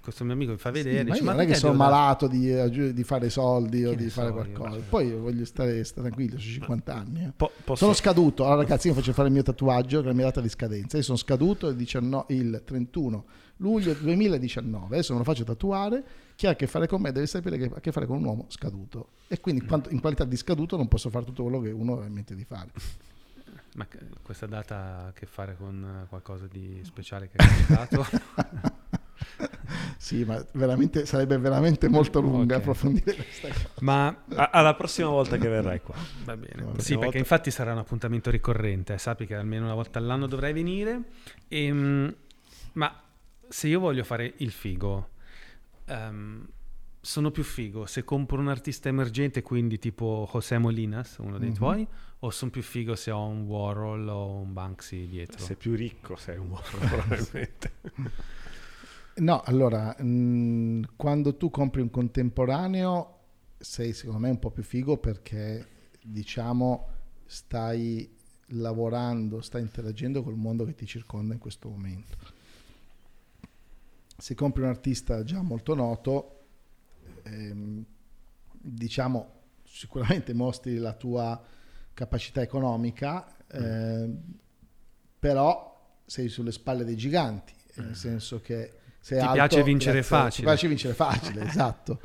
[0.01, 1.71] questo mio amico mi fa Sì, vedere ma dice, io ma non è che sono
[1.73, 4.77] devo dare-" malato di, di fare soldi o Che di ne fare so io, qualcosa.
[4.77, 7.23] ma- Poi voglio stare, stare tranquillo, sono 50 anni.
[7.25, 7.31] eh.
[7.35, 8.45] Po- posso- Sono scaduto.
[8.45, 10.95] Allora, ragazzi, io faccio fare il mio tatuaggio, che è la mia data di scadenza.
[10.95, 13.25] Io sono scaduto il, 19 il 31
[13.57, 14.95] luglio 2019.
[14.95, 16.03] Adesso me lo faccio tatuare.
[16.41, 18.17] Chi ha a che fare con me deve sapere che ha a che fare con
[18.17, 19.09] un uomo scaduto.
[19.27, 22.05] E quindi, quanto- in qualità di scaduto, non posso fare tutto quello che uno ha
[22.07, 22.71] in mente di fare.
[23.75, 23.85] ma
[24.23, 28.05] questa data ha a che fare con eh, qualcosa di speciale che hai capitato
[29.97, 32.61] Sì, ma veramente, sarebbe veramente molto lunga Ok.
[32.61, 33.69] approfondire questa cosa.
[33.81, 35.93] ma A- alla prossima volta che verrai qua.
[36.25, 36.63] Va bene.
[36.63, 36.95] Va Sì, bene.
[36.95, 38.93] perché Volta- infatti sarà un appuntamento ricorrente.
[38.93, 41.03] eh, Sappi che almeno una volta all'anno dovrai venire.
[41.49, 42.13] Ehm,
[42.73, 42.99] ma
[43.47, 45.09] se io voglio fare il figo,
[45.91, 46.47] ehm,
[47.03, 51.55] sono più figo se compro un artista emergente, quindi tipo José Molinas, uno dei Mhm.
[51.55, 51.87] tuoi,
[52.19, 55.43] o sono più figo se ho un Warhol o un Banksy dietro?
[55.45, 57.71] Sei più ricco, sei un uomo probabilmente.
[59.15, 63.17] No, allora, mh, quando tu compri un contemporaneo
[63.57, 65.67] sei secondo me un po' più figo perché
[66.01, 66.87] diciamo
[67.25, 68.09] stai
[68.53, 72.17] lavorando, stai interagendo col mondo che ti circonda in questo momento.
[74.21, 76.39] Se compri un artista già molto noto,
[77.23, 77.83] ehm,
[78.51, 81.41] diciamo sicuramente mostri la tua
[81.91, 84.21] capacità economica, ehm,
[85.17, 90.15] però sei sulle spalle dei giganti, nel senso che sei Ti alto, piace vincere grazie-
[90.17, 90.35] facile.
[90.35, 92.01] Ti piace vincere facile, esatto.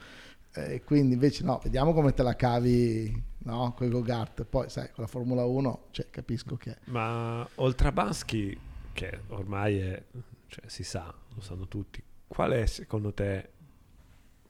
[0.54, 4.44] Eh, quindi invece no, vediamo come te la cavi no, con i Gogart.
[4.44, 6.78] Poi sai, con la Formula 1, cioè, capisco che...
[6.84, 8.58] Ma oltre a Bansky,
[8.94, 10.02] che ormai è,
[10.49, 13.49] cioè, si sa, lo sanno tutti, qual è secondo te,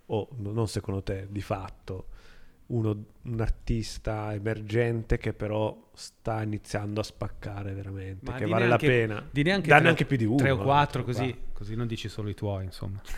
[0.07, 2.08] o no- non secondo te, di fatto,
[2.68, 8.76] uno, un artista emergente che però sta iniziando a spaccare veramente, Ma che vale la
[8.76, 9.28] neanche- pena?
[9.31, 10.36] Di neanche Danne tre, anche più di uno.
[10.36, 13.00] tre o eh, quattro, tre o così, così non dici solo i tuoi, insomma.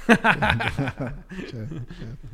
[1.49, 2.27] Certo, certo.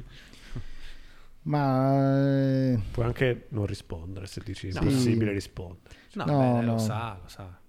[1.42, 4.78] Ma eh, Puoi anche non rispondere se dici Sì.
[4.78, 5.94] è impossibile rispondere.
[6.14, 6.72] No, No, beh, no.
[6.72, 7.60] lo sa, lo sa.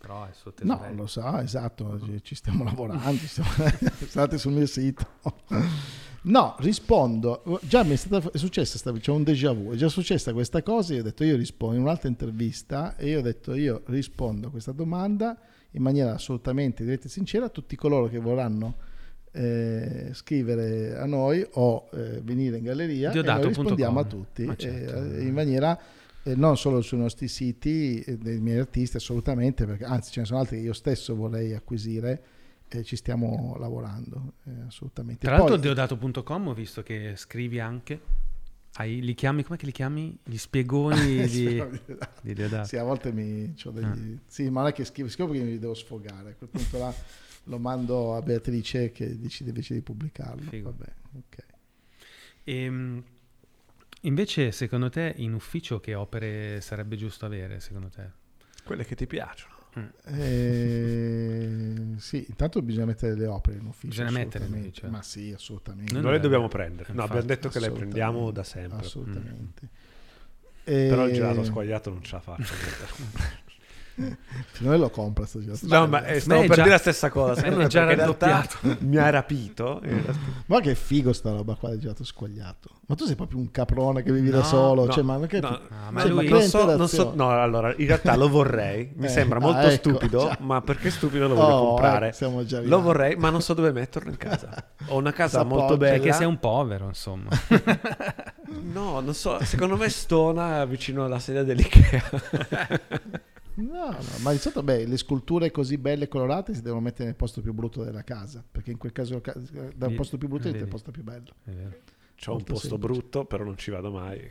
[0.00, 3.50] Però è suo no, lo so, esatto, ci, stiamo lavorando, stiamo-
[4.06, 5.06] state sul mio sito.
[6.22, 7.60] No, rispondo.
[7.62, 10.94] Già mi è, stata, è successa, c'è un déjà vu, è già successa questa cosa,
[10.94, 14.50] io ho detto io rispondo in un'altra intervista e io ho detto io rispondo a
[14.50, 15.36] questa domanda
[15.72, 18.74] in maniera assolutamente diretta e sincera a tutti coloro che vorranno
[19.32, 23.48] eh, scrivere a noi o eh, venire in galleria e noi Diodato.com.
[23.48, 24.94] rispondiamo a tutti certo.
[24.94, 25.78] eh, in maniera
[26.26, 30.26] eh, non solo sui nostri siti eh, dei miei artisti assolutamente perché anzi ce ne
[30.26, 32.22] sono altri che io stesso vorrei acquisire
[32.68, 35.24] e ci stiamo lavorando, eh, assolutamente.
[35.24, 38.00] Tra l'altro deodato.com ho visto che scrivi anche,
[38.78, 40.18] hai, li chiami, come che li chiami?
[40.24, 41.62] Gli spiegoni di,
[42.22, 42.66] di Deodato.
[42.66, 44.18] Sì, a volte mi degli...
[44.26, 46.30] Sì, ma non è che scrivo, scrivo perché mi devo sfogare.
[46.30, 46.92] A quel punto là
[47.44, 50.50] lo mando a Beatrice che decide invece di pubblicarlo.
[50.50, 50.74] Figo.
[50.76, 51.44] Vabbè, ok.
[52.44, 53.04] Ehm,
[54.06, 58.10] invece, secondo te, in ufficio che opere sarebbe giusto avere, secondo te?
[58.64, 59.54] Quelle che ti piacciono.
[60.06, 63.88] Eh, sì, intanto bisogna mettere le opere in ufficio.
[63.88, 64.88] Bisogna mettere in ufficio.
[64.88, 65.92] Ma sì, assolutamente.
[65.92, 66.92] Non Non le dobbiamo prendere.
[66.94, 68.78] No, abbiamo detto che le prendiamo da sempre.
[68.78, 69.68] Assolutamente.
[70.64, 72.54] Però il Eh, gelato squagliato non ce la faccio.
[73.96, 75.60] Secondo me lo compra sto gelato.
[75.66, 77.40] no, ma eh, stavo è per già- dire la stessa cosa.
[77.42, 78.58] è già raddoppiato.
[78.80, 79.80] mi ha rapito.
[79.82, 80.14] realtà-
[80.46, 82.68] Ma che figo sta roba qua del gelato squagliato.
[82.88, 84.84] Ma tu sei proprio un caprone che vivi da No, solo.
[84.84, 87.30] no, cioè, ma non che no, Ah, ma cioè, lui- non so, non so- no,
[87.30, 90.36] allora, in realtà lo vorrei, mi Eh, sembra ah, molto ecco, stupido, già.
[90.42, 92.12] ma perché stupido lo voglio Oh, comprare.
[92.12, 94.50] siamo già lo vorrei, ma non so dove metterlo in casa.
[94.88, 95.58] Ho una casa S'appoggia.
[95.60, 95.94] molto bella.
[95.98, 97.30] Perché sei un povero, insomma.
[98.48, 102.02] No, non so, secondo me stona vicino alla sedia dell'Ikea.
[103.56, 107.04] No, no, ma di solito beh, le sculture così belle e colorate si devono mettere
[107.04, 109.34] nel posto più brutto della casa, perché in quel caso ca-
[109.74, 111.32] dal posto più brutto diventa il posto più bello.
[111.44, 111.70] È vero.
[112.18, 112.92] C'ho un Molto posto semplice.
[112.92, 114.18] brutto, però non ci vado mai.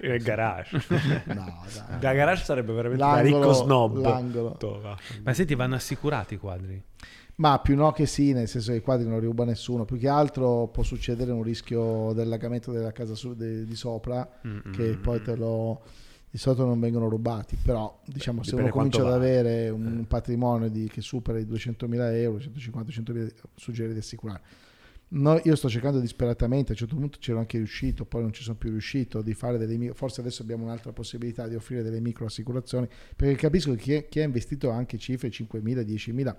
[0.00, 0.80] è garage.
[1.26, 1.98] No, dai.
[1.98, 4.00] Da garage sarebbe veramente da L'angolo- ricco snob.
[4.00, 4.56] l'angolo.
[5.24, 6.80] Ma senti, vanno assicurati i quadri?
[7.36, 9.98] Ma più no che sì, nel senso che i quadri non li ruba nessuno, più
[9.98, 14.96] che altro può succedere un rischio dell'agamento della casa su- de- di sopra Mm, che
[14.96, 15.24] mm, poi mm.
[15.24, 15.82] te lo
[16.34, 20.68] di solito non vengono rubati, però diciamo se dipende uno comincia ad avere un patrimonio
[20.68, 24.40] di- che supera i 200.000 euro, 150-100.000, suggerire di assicurare.
[25.10, 28.42] No, io sto cercando disperatamente, a un certo punto c'ero anche riuscito, poi non ci
[28.42, 32.00] sono più riuscito, di fare delle micro, forse adesso abbiamo un'altra possibilità di offrire delle
[32.00, 36.36] micro assicurazioni, perché capisco che chi, ha investito anche cifre 5.000, 10.000,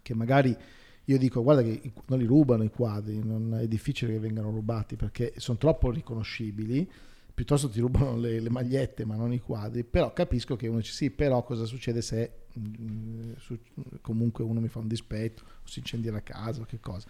[0.00, 0.56] che magari
[1.04, 4.96] io dico guarda che non li rubano i quadri, non è difficile che vengano rubati
[4.96, 6.88] perché sono troppo riconoscibili,
[7.34, 10.92] piuttosto ti rubano le, le magliette ma non i quadri, però capisco che uno dice
[10.92, 13.58] sì, però cosa succede se mm, su-
[14.00, 17.06] comunque uno mi fa un dispetto o si incendia la casa o che cosa.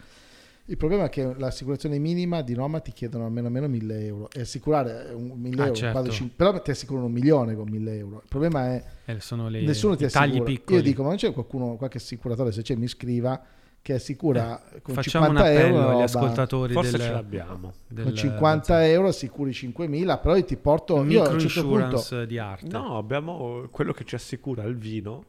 [0.67, 4.41] Il problema è che l'assicurazione minima di Roma ti chiedono almeno meno 1000 euro e
[4.41, 5.99] assicurare un 1000 Ah, euro, certo.
[5.99, 8.21] quasi cin- però ti assicurano un milione con 1000 euro.
[8.23, 10.43] Il problema è Eh, sono le, nessuno ti assicura.
[10.43, 10.77] piccoli.
[10.77, 13.43] Io dico, ma non c'è qualcuno, qualche assicuratore, se c'è mi scriva
[13.83, 17.73] che assicura con Eh, Facciamo 50 un appello euro agli ascoltatori Forse del, ce l'abbiamo.
[17.89, 22.25] del- con 50 euro assicuri 5.000, però io ti porto io a un certo punto
[22.25, 22.67] di arte.
[22.69, 25.25] No, abbiamo quello che ci assicura il vino.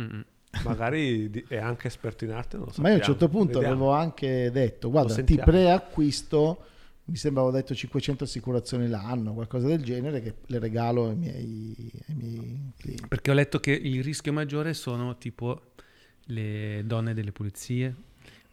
[0.00, 0.24] Mm-mm.
[0.64, 2.56] Magari è anche esperto in arte.
[2.56, 3.18] Non lo Ma io a un sappiamo.
[3.20, 3.74] certo punto Vediamo.
[3.90, 6.58] avevo anche detto, guarda, ti preacquisto,
[7.04, 11.90] mi sembra avevo detto 500 assicurazioni l'anno, qualcosa del genere, che le regalo ai miei,
[12.08, 13.06] ai miei clienti.
[13.08, 15.60] Perché ho letto che il rischio maggiore sono tipo
[16.26, 17.94] le donne delle pulizie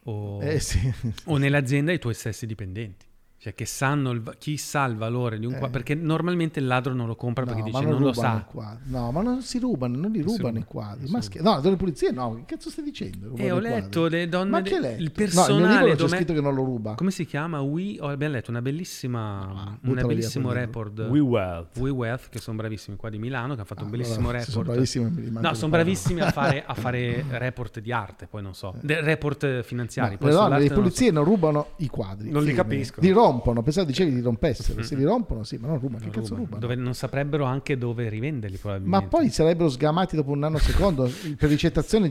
[0.04, 0.78] o, Eh sì,
[1.26, 3.06] o nell'azienda i tuoi stessi dipendenti.
[3.42, 5.58] Cioè che sanno il chi sa il valore di un Eh.
[5.58, 5.72] quadro.
[5.72, 8.46] Perché normalmente il ladro non lo compra perché No, dice non, non, lo sa.
[8.84, 11.10] No, ma non si rubano, non li Non rubano i quadri.
[11.10, 13.30] Ma scher- no, delle pulizie no, che cazzo stai dicendo?
[13.30, 13.80] Rubano E ho i quadri.
[13.80, 15.00] letto le donne, Ma che letto?
[15.02, 16.94] il No, personale mio libro c'è scritto che non lo ruba.
[16.94, 17.60] Come si chiama?
[17.62, 21.00] We, oh, abbiamo letto una bellissima, No, un bellissimo report.
[21.10, 21.78] We Wealth.
[21.78, 24.38] We Wealth, che sono bravissimi qua di Milano, che ha fatto Ah, un bellissimo allora,
[24.38, 24.52] report.
[24.52, 28.54] Sono bravissimi, No, di sono bravissimi a fare, a fare report di arte, poi non
[28.54, 30.16] so, De- report finanziari.
[30.20, 32.30] No, le donne, le pulizie non, rubano i quadri.
[32.30, 33.04] Non li capiscono.
[33.04, 33.62] Li rompono.
[33.62, 34.82] Pensavo dicevi li rompessero.
[34.84, 36.04] Se li rompono, sì, ma non rubano.
[36.04, 36.60] Che cazzo Rubano.
[36.60, 39.04] Dove non saprebbero anche dove rivenderli probabilmente.
[39.04, 41.10] Ma poi sarebbero sgamati dopo un anno secondo.
[41.36, 42.10] Per ricettazione,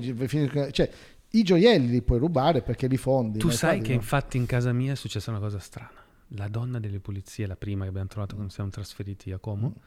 [0.71, 0.89] cioè
[1.33, 3.39] i gioielli li puoi rubare perché li fondi.
[3.39, 3.95] Tu sai che no.
[3.95, 5.91] infatti in casa mia è successa una cosa strana.
[6.35, 9.81] La donna delle pulizie, la prima che abbiamo trovato quando siamo trasferiti a Como, Mm.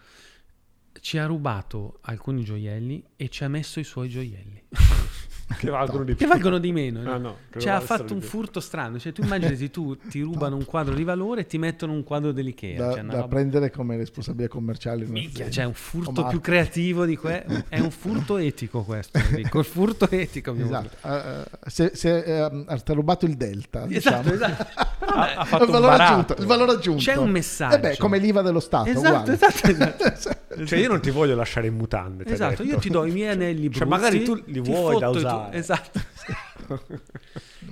[1.00, 4.62] ci ha rubato alcuni gioielli e ci ha messo i suoi gioielli.
[5.56, 6.26] Che valgono di che più.
[6.28, 7.00] valgono di meno.
[7.10, 8.98] Ah, no, che Cioè, ha fatto un furto strano.
[8.98, 12.32] Cioè, tu immaginati, tu ti rubano un quadro di valore e ti mettono un quadro
[12.32, 12.76] dell'Ikea.
[12.78, 15.04] da, cioè, da roba- prendere come responsabilità commerciale.
[15.04, 19.64] Minchia, cioè un furto più creativo di que- è un furto etico questo, Enrico, il
[19.64, 21.08] furto etico mio Esatto.
[21.08, 24.32] Eh, se, se eh, ti ha rubato il delta, Esatto, diciamo.
[24.32, 24.92] esatto.
[25.14, 26.12] Ha, ha il fatto un valore, baratto.
[26.12, 27.02] aggiunto, il valore aggiunto.
[27.02, 27.76] C'è un messaggio.
[27.76, 28.88] Eh beh, come l'IVA dello Stato.
[28.88, 30.42] Esatto, esatto, esatto.
[30.64, 32.24] Cioè io non ti voglio lasciare in mutande.
[32.26, 33.78] Esatto, io ti do i miei anelli brutti.
[33.78, 35.56] Cioè, magari tu li vuoi da fotto usare.
[35.58, 36.00] Esatto.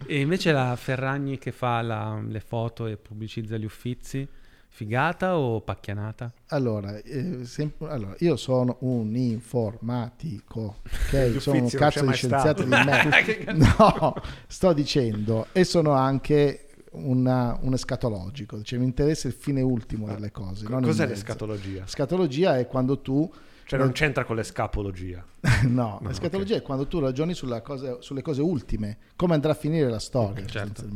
[0.06, 4.26] e invece la Ferragni che fa la- le foto e pubblicizza gli uffizi,
[4.68, 6.32] figata o pacchianata?
[6.48, 10.76] Allora, eh, sem- allora, io sono un informatico,
[11.12, 11.40] ok?
[11.40, 12.64] Sono un cazzo di scienziato stato.
[12.64, 13.52] di me.
[13.54, 14.14] No,
[14.46, 20.30] sto dicendo, e sono anche una- un escatologico, cioè mi interessa il fine ultimo delle
[20.30, 20.66] cose.
[20.66, 21.86] Cos'è l'escatologia?
[21.86, 23.30] Scatologia è quando tu
[23.72, 25.24] Cioè non c'entra con l'escapologia.
[25.64, 29.98] no, l'escatologia è quando tu ragioni cosa- sulle cose ultime, come andrà a finire la
[29.98, 30.86] storia Certo.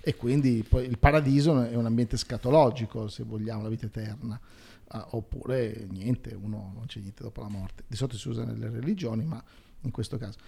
[0.00, 4.40] E quindi poi il paradiso è un ambiente scatologico, se vogliamo, la vita eterna.
[4.88, 7.84] Ah, oppure niente, uno non c'è niente dopo la morte.
[7.86, 9.40] Di solito si usa nelle religioni, ma
[9.82, 10.38] in questo caso.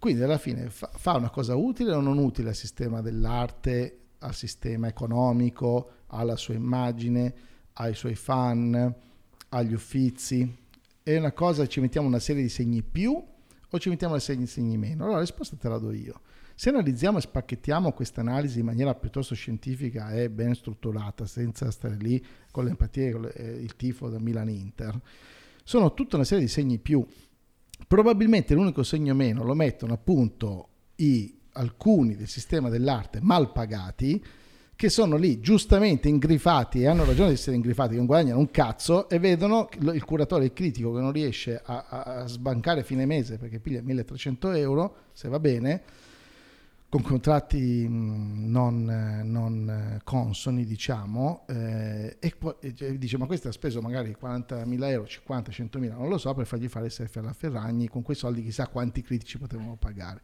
[0.00, 4.34] Quindi alla fine fa, fa una cosa utile o non utile al sistema dell'arte, al
[4.34, 7.32] sistema economico, alla sua immagine,
[7.74, 8.92] ai suoi fan,
[9.50, 10.61] agli uffizi?
[11.04, 13.20] È una cosa, ci mettiamo una serie di segni più
[13.70, 15.02] o ci mettiamo una serie di segni meno?
[15.02, 16.20] Allora la risposta te la do io.
[16.54, 21.96] Se analizziamo e spacchettiamo questa analisi in maniera piuttosto scientifica e ben strutturata, senza stare
[21.96, 25.00] lì con l'empatia con eh, il tifo da Milan-Inter,
[25.64, 27.04] sono tutta una serie di segni più.
[27.88, 34.24] Probabilmente l'unico segno meno lo mettono appunto i, alcuni del sistema dell'arte mal pagati
[34.82, 39.08] che sono lì giustamente ingrifati e hanno ragione di essere ingrifati, non guadagnano un cazzo
[39.08, 43.60] e vedono il curatore, il critico che non riesce a, a- sbancare fine mese perché
[43.60, 45.82] piglia 1300 euro, se va bene,
[46.88, 53.80] con contratti mh, non, non, consoni, diciamo, eh, e e dice: Ma questo ha speso
[53.80, 57.86] magari 40.000 euro, 50, 100.000, non lo so, per fargli fare il alla Ferragni.
[57.86, 60.20] Con quei soldi, chissà quanti critici potevano pagare.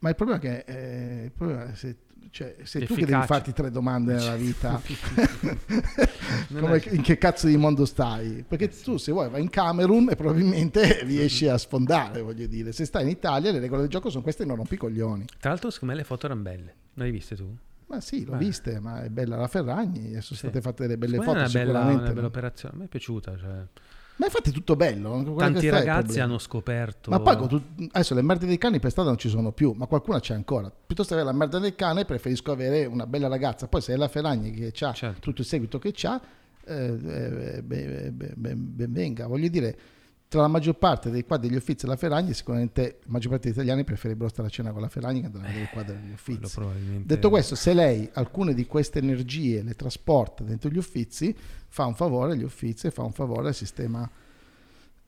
[0.00, 1.96] Ma il problema è che eh, il problema è se,
[2.30, 4.80] cioè, sei tu che devi farti tre domande nella vita.
[6.48, 8.44] Non Come- in che cazzo di mondo stai?
[8.46, 12.72] Perché tu se vuoi vai in Camerun e probabilmente riesci a sfondare, voglio dire.
[12.72, 15.24] Se stai in Italia le regole del gioco sono queste e non rompi coglioni.
[15.38, 16.74] Tra l'altro, secondo me le foto erano belle.
[16.94, 17.54] Le hai viste tu?
[17.86, 18.38] Ma sì, l'ho Beh.
[18.38, 20.34] viste, ma è bella la Ferragni, sono Sì.
[20.34, 22.02] state fatte delle belle Secondo foto è una bella, sicuramente.
[22.04, 22.74] una bella operazione.
[22.74, 23.36] A me è piaciuta.
[23.38, 23.64] Cioè.
[24.18, 25.34] Ma infatti è tutto bello.
[25.36, 27.10] Tanti ragazzi hanno scoperto.
[27.10, 29.86] Ma poi tut- adesso le merde dei cani per strada non ci sono più, ma
[29.86, 30.70] qualcuna c'è ancora.
[30.70, 33.68] Piuttosto che avere la merda del cane, preferisco avere una bella ragazza.
[33.68, 35.20] Poi se è la Ferragni che ha Certo.
[35.20, 36.20] tutto il seguito che ha,
[36.64, 36.98] eh,
[37.56, 38.14] eh, ben-
[38.74, 39.26] ben venga.
[39.26, 39.78] Voglio dire,
[40.36, 43.48] tra la maggior parte dei quadri degli Uffizi e la Ferragni, sicuramente la maggior parte
[43.48, 45.94] degli italiani preferirebbero stare a cena con la Ferragni che andare a vedere i quadri
[45.94, 47.04] degli Quello Uffizi.
[47.06, 51.34] Detto questo, se lei alcune di queste energie le trasporta dentro gli Uffizi,
[51.68, 54.08] fa un favore agli Uffizi e fa un favore al sistema,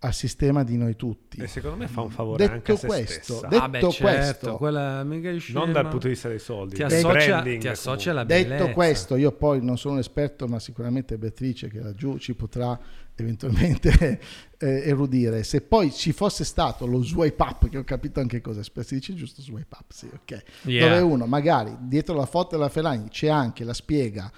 [0.01, 1.39] al sistema di noi tutti.
[1.41, 3.47] E secondo me fa un favore anche Detto a se questo, stessa.
[3.49, 5.07] detto Ah, beh, certo, questo- quella
[5.39, 5.59] scema.
[5.61, 8.65] non dal punto di vista dei soldi, Ti associa, branding ti associa alla bellezza.
[8.65, 12.79] Detto questo, io poi non sono un esperto, ma sicuramente Beatrice che laggiù ci potrà
[13.17, 14.21] eventualmente
[14.59, 15.43] eh, erudire.
[15.43, 19.15] Se poi ci fosse stato lo swipe up, che ho capito anche cosa, si dice
[19.15, 20.43] giusto swipe up, sì, ok.
[20.63, 20.89] Yeah.
[20.89, 24.31] Dove uno magari dietro la foto della Ferragni c'è anche la spiega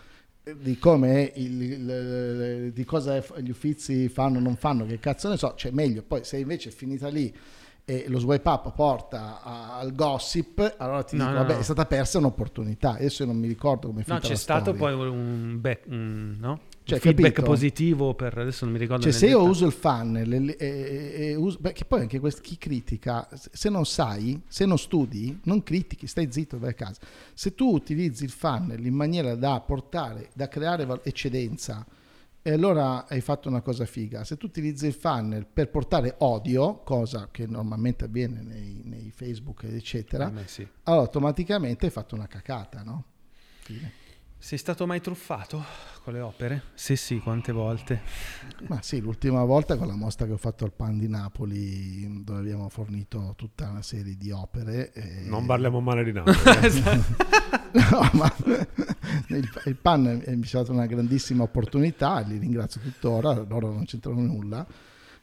[0.56, 5.36] di come il, il- di cosa gli uffizi fanno o non fanno, che cazzo ne
[5.36, 6.02] so, cioè meglio.
[6.02, 7.32] Poi se invece è finita lì
[7.84, 11.60] e lo swipe up porta a- al gossip, allora ti No, dico, no, vabbè, no.
[11.60, 12.92] è stata persa un'opportunità.
[12.92, 14.80] Adesso non mi ricordo come è No, finita c'è la stato storia.
[14.80, 16.60] poi un, back, un- no?
[16.90, 17.52] Cioè, feedback capito?
[17.52, 21.34] positivo per adesso non mi ricordo Cioè, se io uso il funnel, e, e- e
[21.34, 25.62] uso- beh, che poi anche quest- chi critica, se- non sai, se non studi, non
[25.62, 27.00] critichi, stai zitto, vai a casa.
[27.34, 31.86] Se tu utilizzi il funnel in maniera da portare, da creare eccedenza,
[32.42, 34.24] e allora hai fatto una cosa figa.
[34.24, 39.64] Se tu utilizzi il funnel per portare odio, cosa che normalmente avviene nei, nei Facebook,
[39.64, 40.66] eccetera, Eh, sì.
[40.84, 43.04] allora automaticamente hai fatto una cacata, no?
[43.60, 43.92] Fine.
[44.42, 45.62] Sei stato mai truffato
[46.02, 46.62] con le opere?
[46.72, 48.00] Sì, sì, quante volte?
[48.68, 52.38] Ma sì, l'ultima volta con la mostra che ho fatto al Pan di Napoli, dove
[52.38, 54.92] abbiamo fornito tutta una serie di opere.
[54.94, 56.36] e- Non parliamo male di Napoli.
[56.56, 57.00] eh.
[57.90, 58.34] No, ma
[59.28, 64.22] il, il Pan mi è stata una grandissima opportunità, li ringrazio tuttora, loro non c'entrano
[64.22, 64.66] nulla.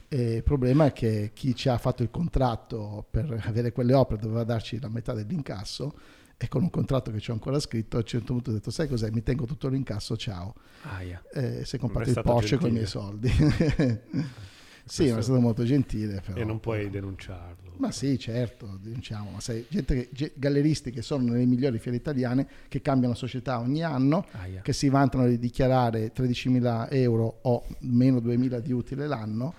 [0.08, 4.22] E il problema è che chi ci ha fatto il contratto per avere quelle opere
[4.22, 5.94] doveva darci la metà dell'incasso
[6.38, 8.70] e con un contratto che ci ho ancora scritto a un certo punto ho detto
[8.70, 11.22] sai cos'è mi tengo tutto l'incasso ciao Aia.
[11.34, 13.28] eh, si è comprato il Porsche con i miei soldi
[14.86, 17.74] sì ma è stato molto gentile però, e non puoi denunciarlo.
[17.78, 22.48] ma sì, certo, diciamo, ma sai, gente che, galleristi che sono nelle migliori fiere italiane,
[22.70, 24.62] che cambiano società ogni anno, Aia.
[24.62, 29.54] che si vantano di dichiarare 13.000 euro o meno 2.000 di utile l'anno.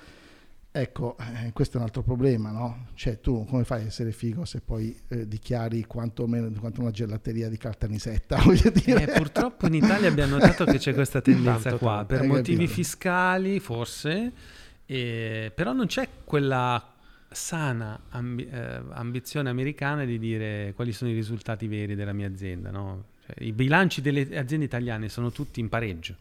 [0.70, 2.88] Ecco, eh, questo è un altro problema, no?
[2.94, 6.90] Cioè, tu come fai a essere figo se poi eh, dichiari quanto, meno, quanto una
[6.90, 9.04] gelateria di caltanissetta, voglio dire?
[9.04, 12.58] Eh, purtroppo in Italia abbiamo notato che c'è questa tendenza Tanto, qua, per Hai motivi
[12.66, 12.74] capito?
[12.74, 14.32] fiscali forse,
[14.86, 16.94] eh, però non c'è quella
[17.30, 22.70] sana ambi- eh, ambizione americana di dire quali sono i risultati veri della mia azienda.
[22.70, 23.04] no?
[23.28, 26.14] Cioè, I bilanci delle aziende italiane sono tutti in pareggio,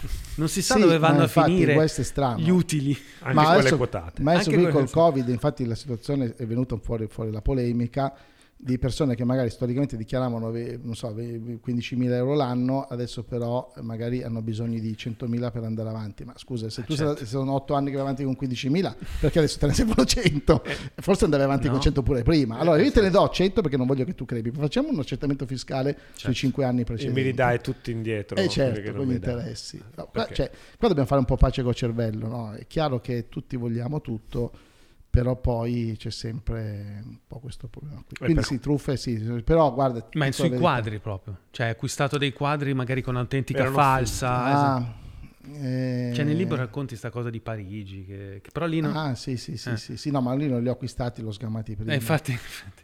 [0.36, 2.38] non si sa Sì, dove vanno a finire questo è strano.
[2.38, 2.96] gli utili.
[3.20, 4.22] Anche Ma quelle adesso- quotate.
[4.22, 4.90] Ma adesso Anche qui col.
[4.90, 8.14] Covid, infatti la situazione è venuta fuori, fuori la polemica,
[8.56, 10.50] di persone che magari storicamente dichiaravano
[10.92, 15.88] so, ve- 15.000 euro l'anno, adesso però eh, magari hanno bisogno di 100.000 per andare
[15.90, 16.24] avanti.
[16.24, 17.16] Ma scusa, se Eh, tu certo.
[17.18, 20.62] sei- sono 8 anni che vai avanti con 15.000, perché adesso te ne servono 100?
[20.96, 21.66] Forse andavi avanti Eh.
[21.66, 21.72] no.
[21.74, 22.56] con 100 pure prima.
[22.58, 24.50] Allora io te ne do 100 perché non voglio che tu crepi.
[24.50, 26.32] Facciamo un accertamento fiscale sui Certo.
[26.36, 27.20] 5 anni E precedenti.
[27.20, 28.36] mi ridai tutti indietro.
[28.36, 29.78] Eh certo, con gli interessi.
[29.96, 32.52] No, qua, cioè, qua dobbiamo fare un po' pace col cervello, no?
[32.52, 34.52] È chiaro che tutti vogliamo tutto,
[35.14, 38.16] però poi c'è sempre un po' questo problema qui.
[38.16, 40.08] Quindi per- sì, truffe sì, però guarda...
[40.14, 40.68] Ma dico sui verità.
[40.68, 41.38] quadri proprio.
[41.52, 44.52] Cioè, hai acquistato dei quadri magari con autentica falsa.
[44.52, 44.82] esatto.
[45.46, 48.96] Ah, eh, Cioè, nel libro racconti sta cosa di Parigi, che, che però lì non...
[48.96, 49.76] Ah, sì, sì, sì, Eh.
[49.76, 51.92] sì, sì, no, ma lì non li ho acquistati, li ho sgamati prima.
[51.92, 52.82] Eh, infatti, infatti.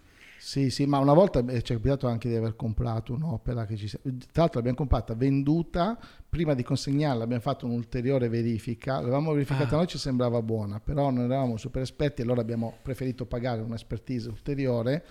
[0.50, 3.76] Sì, sì, ma una volta eh, ci è capitato anche di aver comprato un'opera che
[3.76, 4.00] ci Tra
[4.32, 5.96] l'altro l'abbiamo comprata venduta,
[6.28, 9.76] prima di consegnarla abbiamo fatto un'ulteriore verifica, l'avevamo verificata Ah.
[9.76, 15.04] noi, ci sembrava buona, però non eravamo super esperti, allora abbiamo preferito pagare un'expertise ulteriore.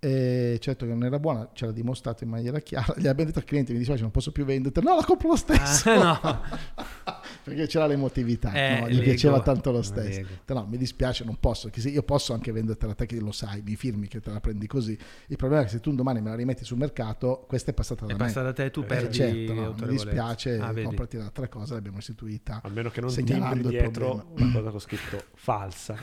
[0.00, 2.94] E certo che non era buona, ce l'ha dimostrato in maniera chiara.
[2.96, 4.80] Gli abbiamo detto al cliente: Mi dispiace, non posso più venderti.
[4.82, 5.90] No, la compro lo stesso.
[5.90, 6.40] Ah, no.
[7.42, 8.88] Perché c'era l'emotività, Eh, no?
[8.88, 9.02] gli Lego.
[9.04, 10.20] piaceva tanto lo Ma stesso.
[10.46, 11.68] No, mi dispiace, non posso.
[11.68, 14.30] Che se io posso anche vendertela a te, che lo sai, mi firmi che te
[14.30, 14.96] la prendi così.
[15.28, 18.04] Il problema è che se tu domani me la rimetti sul mercato, questa è passata
[18.06, 18.18] da È me.
[18.24, 21.98] passata da te tu Eh, perdi certo, no, mi dispiace, Ah, comprati l'altra cosa, l'abbiamo
[21.98, 22.60] istituita.
[22.62, 24.44] A meno che non Segnalando dietro problema.
[24.50, 25.96] una cosa con scritto falsa.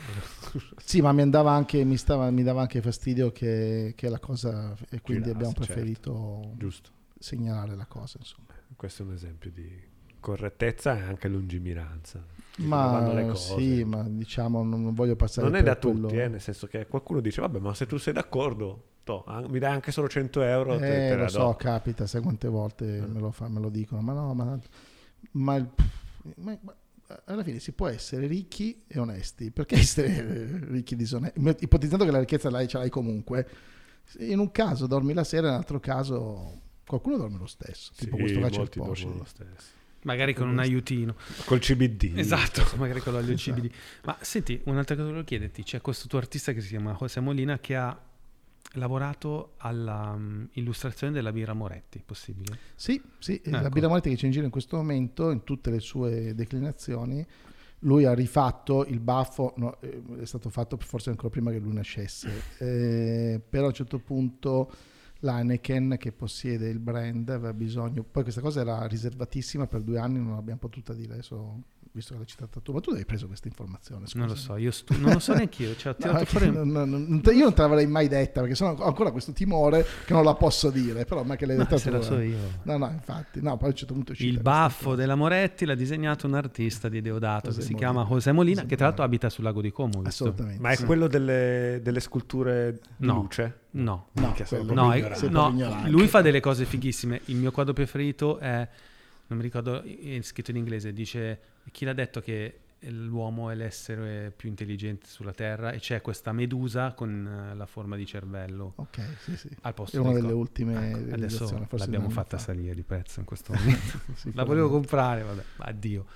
[0.84, 4.74] Sì, ma mi andava anche, mi, stava, mi dava anche fastidio che, che la cosa,
[4.90, 5.72] e quindi abbiamo certo.
[5.72, 6.90] preferito Giusto.
[7.18, 8.16] segnalare la cosa.
[8.18, 8.48] Insomma.
[8.74, 12.24] Questo è un esempio di correttezza e anche lungimiranza.
[12.58, 16.40] Ma sì, ma diciamo, non, non voglio passare non è da tutti, quello- eh, nel
[16.40, 19.92] senso che qualcuno dice, vabbè, ma se tu sei d'accordo, toh, an- mi dai anche
[19.92, 23.06] solo 100 euro, te, Eh, te lo la so, capita, sai quante volte Eh.
[23.06, 24.44] me, lo fa- me lo dicono, ma no, ma,
[25.32, 25.70] ma
[26.36, 26.76] ma- ma
[27.26, 31.40] alla fine si può essere ricchi e onesti, perché essere ricchi e disonesti?
[31.64, 33.46] Ipotizzando che la ricchezza l'hai, ce l'hai comunque,
[34.18, 38.04] in un caso dormi la sera, in un altro caso qualcuno dorme lo stesso, Sì,
[38.04, 39.74] tipo questo qua c'è il stesso.
[40.02, 41.16] Magari con un aiutino.
[41.46, 42.12] Col CBD.
[42.16, 43.68] Esatto, magari con l'olio CBD.
[44.04, 47.58] Ma senti, un'altra cosa volevo chiederti, c'è questo tuo artista che si chiama José Molina
[47.58, 48.00] che ha
[48.74, 52.56] lavorato all'illustrazione della birra Moretti, possibile?
[52.76, 53.68] Sì, sì, la Ecco.
[53.70, 57.26] birra Moretti che c'è in giro in questo momento, in tutte le sue declinazioni,
[57.80, 61.74] lui ha rifatto il baffo, no, eh, è stato fatto forse ancora prima che lui
[61.74, 64.70] nascesse, eh, però a un certo punto
[65.20, 70.18] l'Heineken che possiede il brand aveva bisogno, poi questa cosa era riservatissima per due anni,
[70.18, 71.62] non l'abbiamo potuta dire adesso,
[71.96, 74.04] visto che l'hai citata tu, ma tu hai preso questa informazione?
[74.14, 74.46] Non lo scusa?
[74.52, 76.50] so, io stu- non lo so neanche io, cioè, No, fuori...
[76.52, 79.32] non- non- non te- io non te l'avrei mai detta perché sono ho ancora questo
[79.32, 82.02] timore che non la posso dire, però ma che l'hai Ma detta se tu, lo
[82.02, 82.26] so eh.
[82.26, 82.36] io.
[82.64, 86.26] No, no, infatti, no, poi a un certo punto Il baffo della Moretti l'ha disegnato
[86.26, 87.90] un artista di Deodato José che si Molina.
[87.92, 89.18] chiama José Molina, José che tra l'altro Molina.
[89.24, 90.00] abita sul lago di Como.
[90.02, 90.08] visto.
[90.08, 90.60] Assolutamente.
[90.60, 90.84] Ma è sì.
[90.84, 93.14] quello delle, delle sculture di No.
[93.14, 93.58] luce?
[93.76, 94.32] No, No,
[94.64, 97.20] no, è- no, lui fa delle cose fighissime.
[97.26, 98.66] Il mio quadro preferito è,
[99.26, 101.38] non mi ricordo, è scritto in inglese, dice
[101.72, 106.92] chi l'ha detto che l'uomo è l'essere più intelligente sulla Terra e c'è questa medusa
[106.92, 109.48] con eh, la forma di cervello Ok, sì, sì.
[109.62, 112.44] al posto È una del delle co- ultime Ecco, adesso l'abbiamo fatta fa.
[112.44, 114.00] salire di prezzo in questo momento.
[114.34, 116.06] la volevo comprare, vabbè, addio.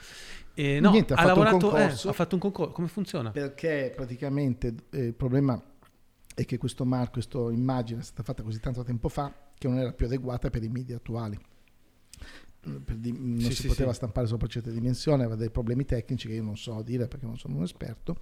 [0.55, 2.09] E no, Niente, ha ha, fatto un lavorato, eh, concorso.
[2.09, 2.73] ha fatto un concorso.
[2.73, 3.31] Come funziona?
[3.31, 5.61] Perché praticamente eh, il problema
[6.35, 9.79] è che questo marco, questa immagine è stata fatta così tanto tempo fa che non
[9.79, 11.39] era più adeguata per i media attuali.
[12.63, 13.97] Di- non Sì, si sì, poteva sì.
[13.97, 17.39] stampare sopra certe dimensioni, aveva dei problemi tecnici che io non so dire perché non
[17.39, 18.19] sono un esperto.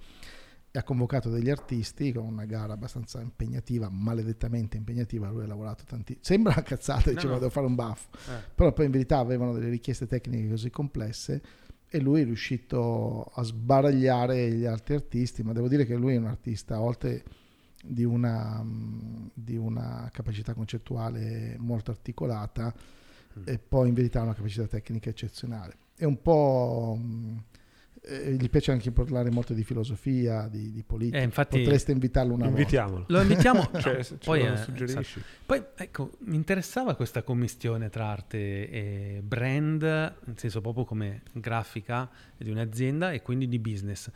[0.71, 5.27] E ha convocato degli artisti con una gara abbastanza impegnativa, maledettamente impegnativa.
[5.29, 6.17] Lui ha lavorato tanti.
[6.21, 7.39] Sembra una cazzata, diceva no.
[7.39, 8.09] devo fare un baffo.
[8.13, 8.51] Eh.
[8.53, 11.41] però poi in verità avevano delle richieste tecniche così complesse
[11.89, 16.17] e lui è riuscito a sbaragliare gli altri artisti, ma devo dire che lui è
[16.17, 17.23] un artista, oltre
[17.83, 18.63] di una,
[19.33, 22.71] di una capacità concettuale molto articolata,
[23.37, 23.43] Mm.
[23.45, 25.75] e poi in verità ha una capacità tecnica eccezionale.
[25.95, 26.97] È un po'...
[26.99, 27.43] mh,
[28.01, 31.19] eh, gli piace anche parlare molto di filosofia, di, di politica.
[31.19, 32.59] Eh, infatti Potreste invitarlo una volta.
[32.59, 33.05] Invitiamolo.
[33.07, 33.69] lo invitiamo.
[33.79, 35.21] Cioè, no, poi, lo eh, suggerisci.
[35.45, 42.09] Poi ecco, mi interessava questa commistione tra arte e brand, nel senso proprio come grafica
[42.37, 44.09] di un'azienda e quindi di business.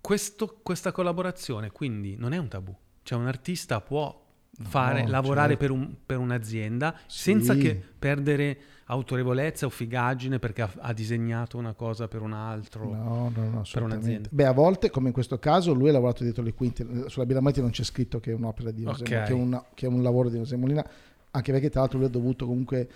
[0.00, 4.28] Questo- questa collaborazione quindi non è un tabù, cioè un artista può
[4.62, 5.62] fare, No, lavorare certo.
[5.66, 7.18] per, un- per un'azienda Sì.
[7.20, 8.58] senza che perdere
[8.90, 12.84] autorevolezza o figaggine perché ha, ha disegnato una cosa per un altro.
[12.92, 14.28] No, no, no, per un'azienda.
[14.32, 16.84] Beh, a volte, come in questo caso, lui ha lavorato dietro le quinte.
[17.08, 19.30] Sulla Biramati non c'è scritto che è un'opera di José Ok.
[19.30, 20.84] Molina, che, che è un lavoro di José Molina,
[21.30, 22.88] anche perché tra l'altro lui ha dovuto comunque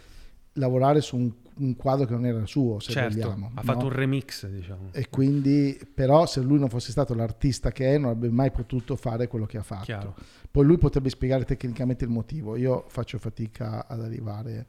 [0.54, 3.46] lavorare su un, un quadro che non era suo, se certo, vogliamo.
[3.54, 3.62] ha no?
[3.62, 4.88] fatto un remix, diciamo.
[4.92, 8.96] E quindi, però, se lui non fosse stato l'artista che è, non avrebbe mai potuto
[8.96, 9.84] fare quello che ha fatto.
[9.84, 10.14] Chiaro.
[10.50, 12.56] Poi lui potrebbe spiegare tecnicamente il motivo.
[12.56, 14.66] Io faccio fatica ad arrivare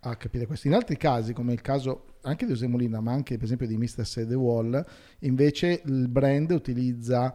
[0.00, 0.68] a capire questo.
[0.68, 3.76] In altri casi, come il caso anche di José Molina, ma anche per esempio di
[3.76, 4.06] Mr.
[4.06, 4.84] Say the Wall,
[5.20, 7.34] invece il brand utilizza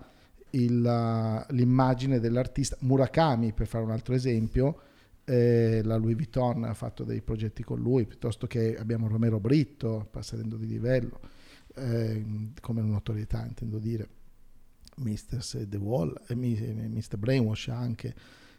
[0.51, 4.81] il, l'immagine dell'artista Murakami, per fare un altro esempio.
[5.25, 10.07] Eh, la Louis Vuitton ha fatto dei progetti con lui, piuttosto che abbiamo Romero Britto,
[10.11, 11.19] passerendo di livello,
[11.75, 14.07] eh, come notorietà intendo dire.
[14.95, 15.65] Mr.
[15.67, 17.17] The Wall e mi- Mr.
[17.17, 18.13] Brainwash anche.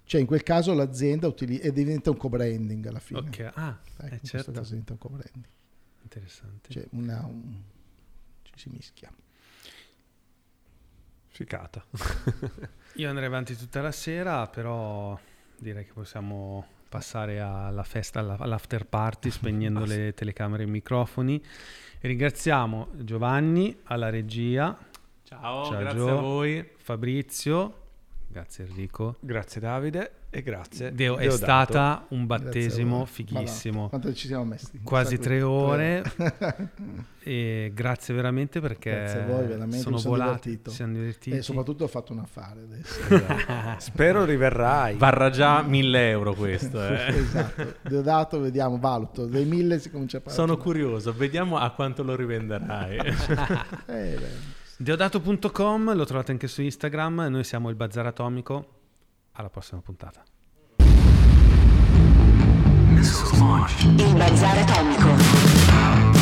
[0.04, 3.20] Cioè in quel caso l'azienda utilizza e diventa un co-branding alla fine.
[3.20, 4.50] Ok, ah, Ecco, eh, in questo certo.
[4.52, 5.44] caso diventa un co-branding.
[6.02, 6.70] interessante.
[6.72, 7.62] Cioè una, un-
[8.42, 9.10] ci si mischia.
[11.28, 11.84] Ficata.
[12.96, 15.18] Io andrei avanti tutta la sera, però
[15.64, 21.42] direi che possiamo passare alla festa, alla- all'after party, spegnendo le telecamere e i microfoni.
[22.00, 24.76] Ringraziamo Giovanni alla regia,
[25.24, 26.18] Ciao, Ciao, grazie Gio.
[26.18, 26.68] a voi.
[26.76, 27.80] Fabrizio,
[28.28, 29.16] grazie Enrico.
[29.20, 30.92] Grazie Davide e grazie.
[30.92, 33.88] Deo, è stata un battesimo fighissimo.
[33.88, 34.80] Quanto ci siamo messi?
[34.82, 36.02] Quasi tre ore
[37.22, 40.70] e grazie veramente perché Grazie a voi, veramente, sono sono volati, divertito.
[40.72, 41.36] siamo divertiti.
[41.36, 43.78] E soprattutto ho fatto un affare adesso.
[43.78, 44.96] Spero riverrai.
[44.96, 46.82] Varrà già 1000 euro questo.
[46.84, 47.16] eh.
[47.16, 47.74] esatto.
[47.82, 49.26] Deodato, vediamo, valuto.
[49.26, 50.44] Dai mille si comincia a parlare.
[50.44, 52.98] Sono curioso, vediamo a quanto lo rivenderai.
[53.86, 54.18] Eh.
[54.78, 57.28] Deodato.com lo trovate anche su Instagram.
[57.30, 58.82] Noi siamo il Bazar Atomico
[59.34, 60.22] alla prossima puntata.
[63.96, 66.13] Il Bazar Atomico.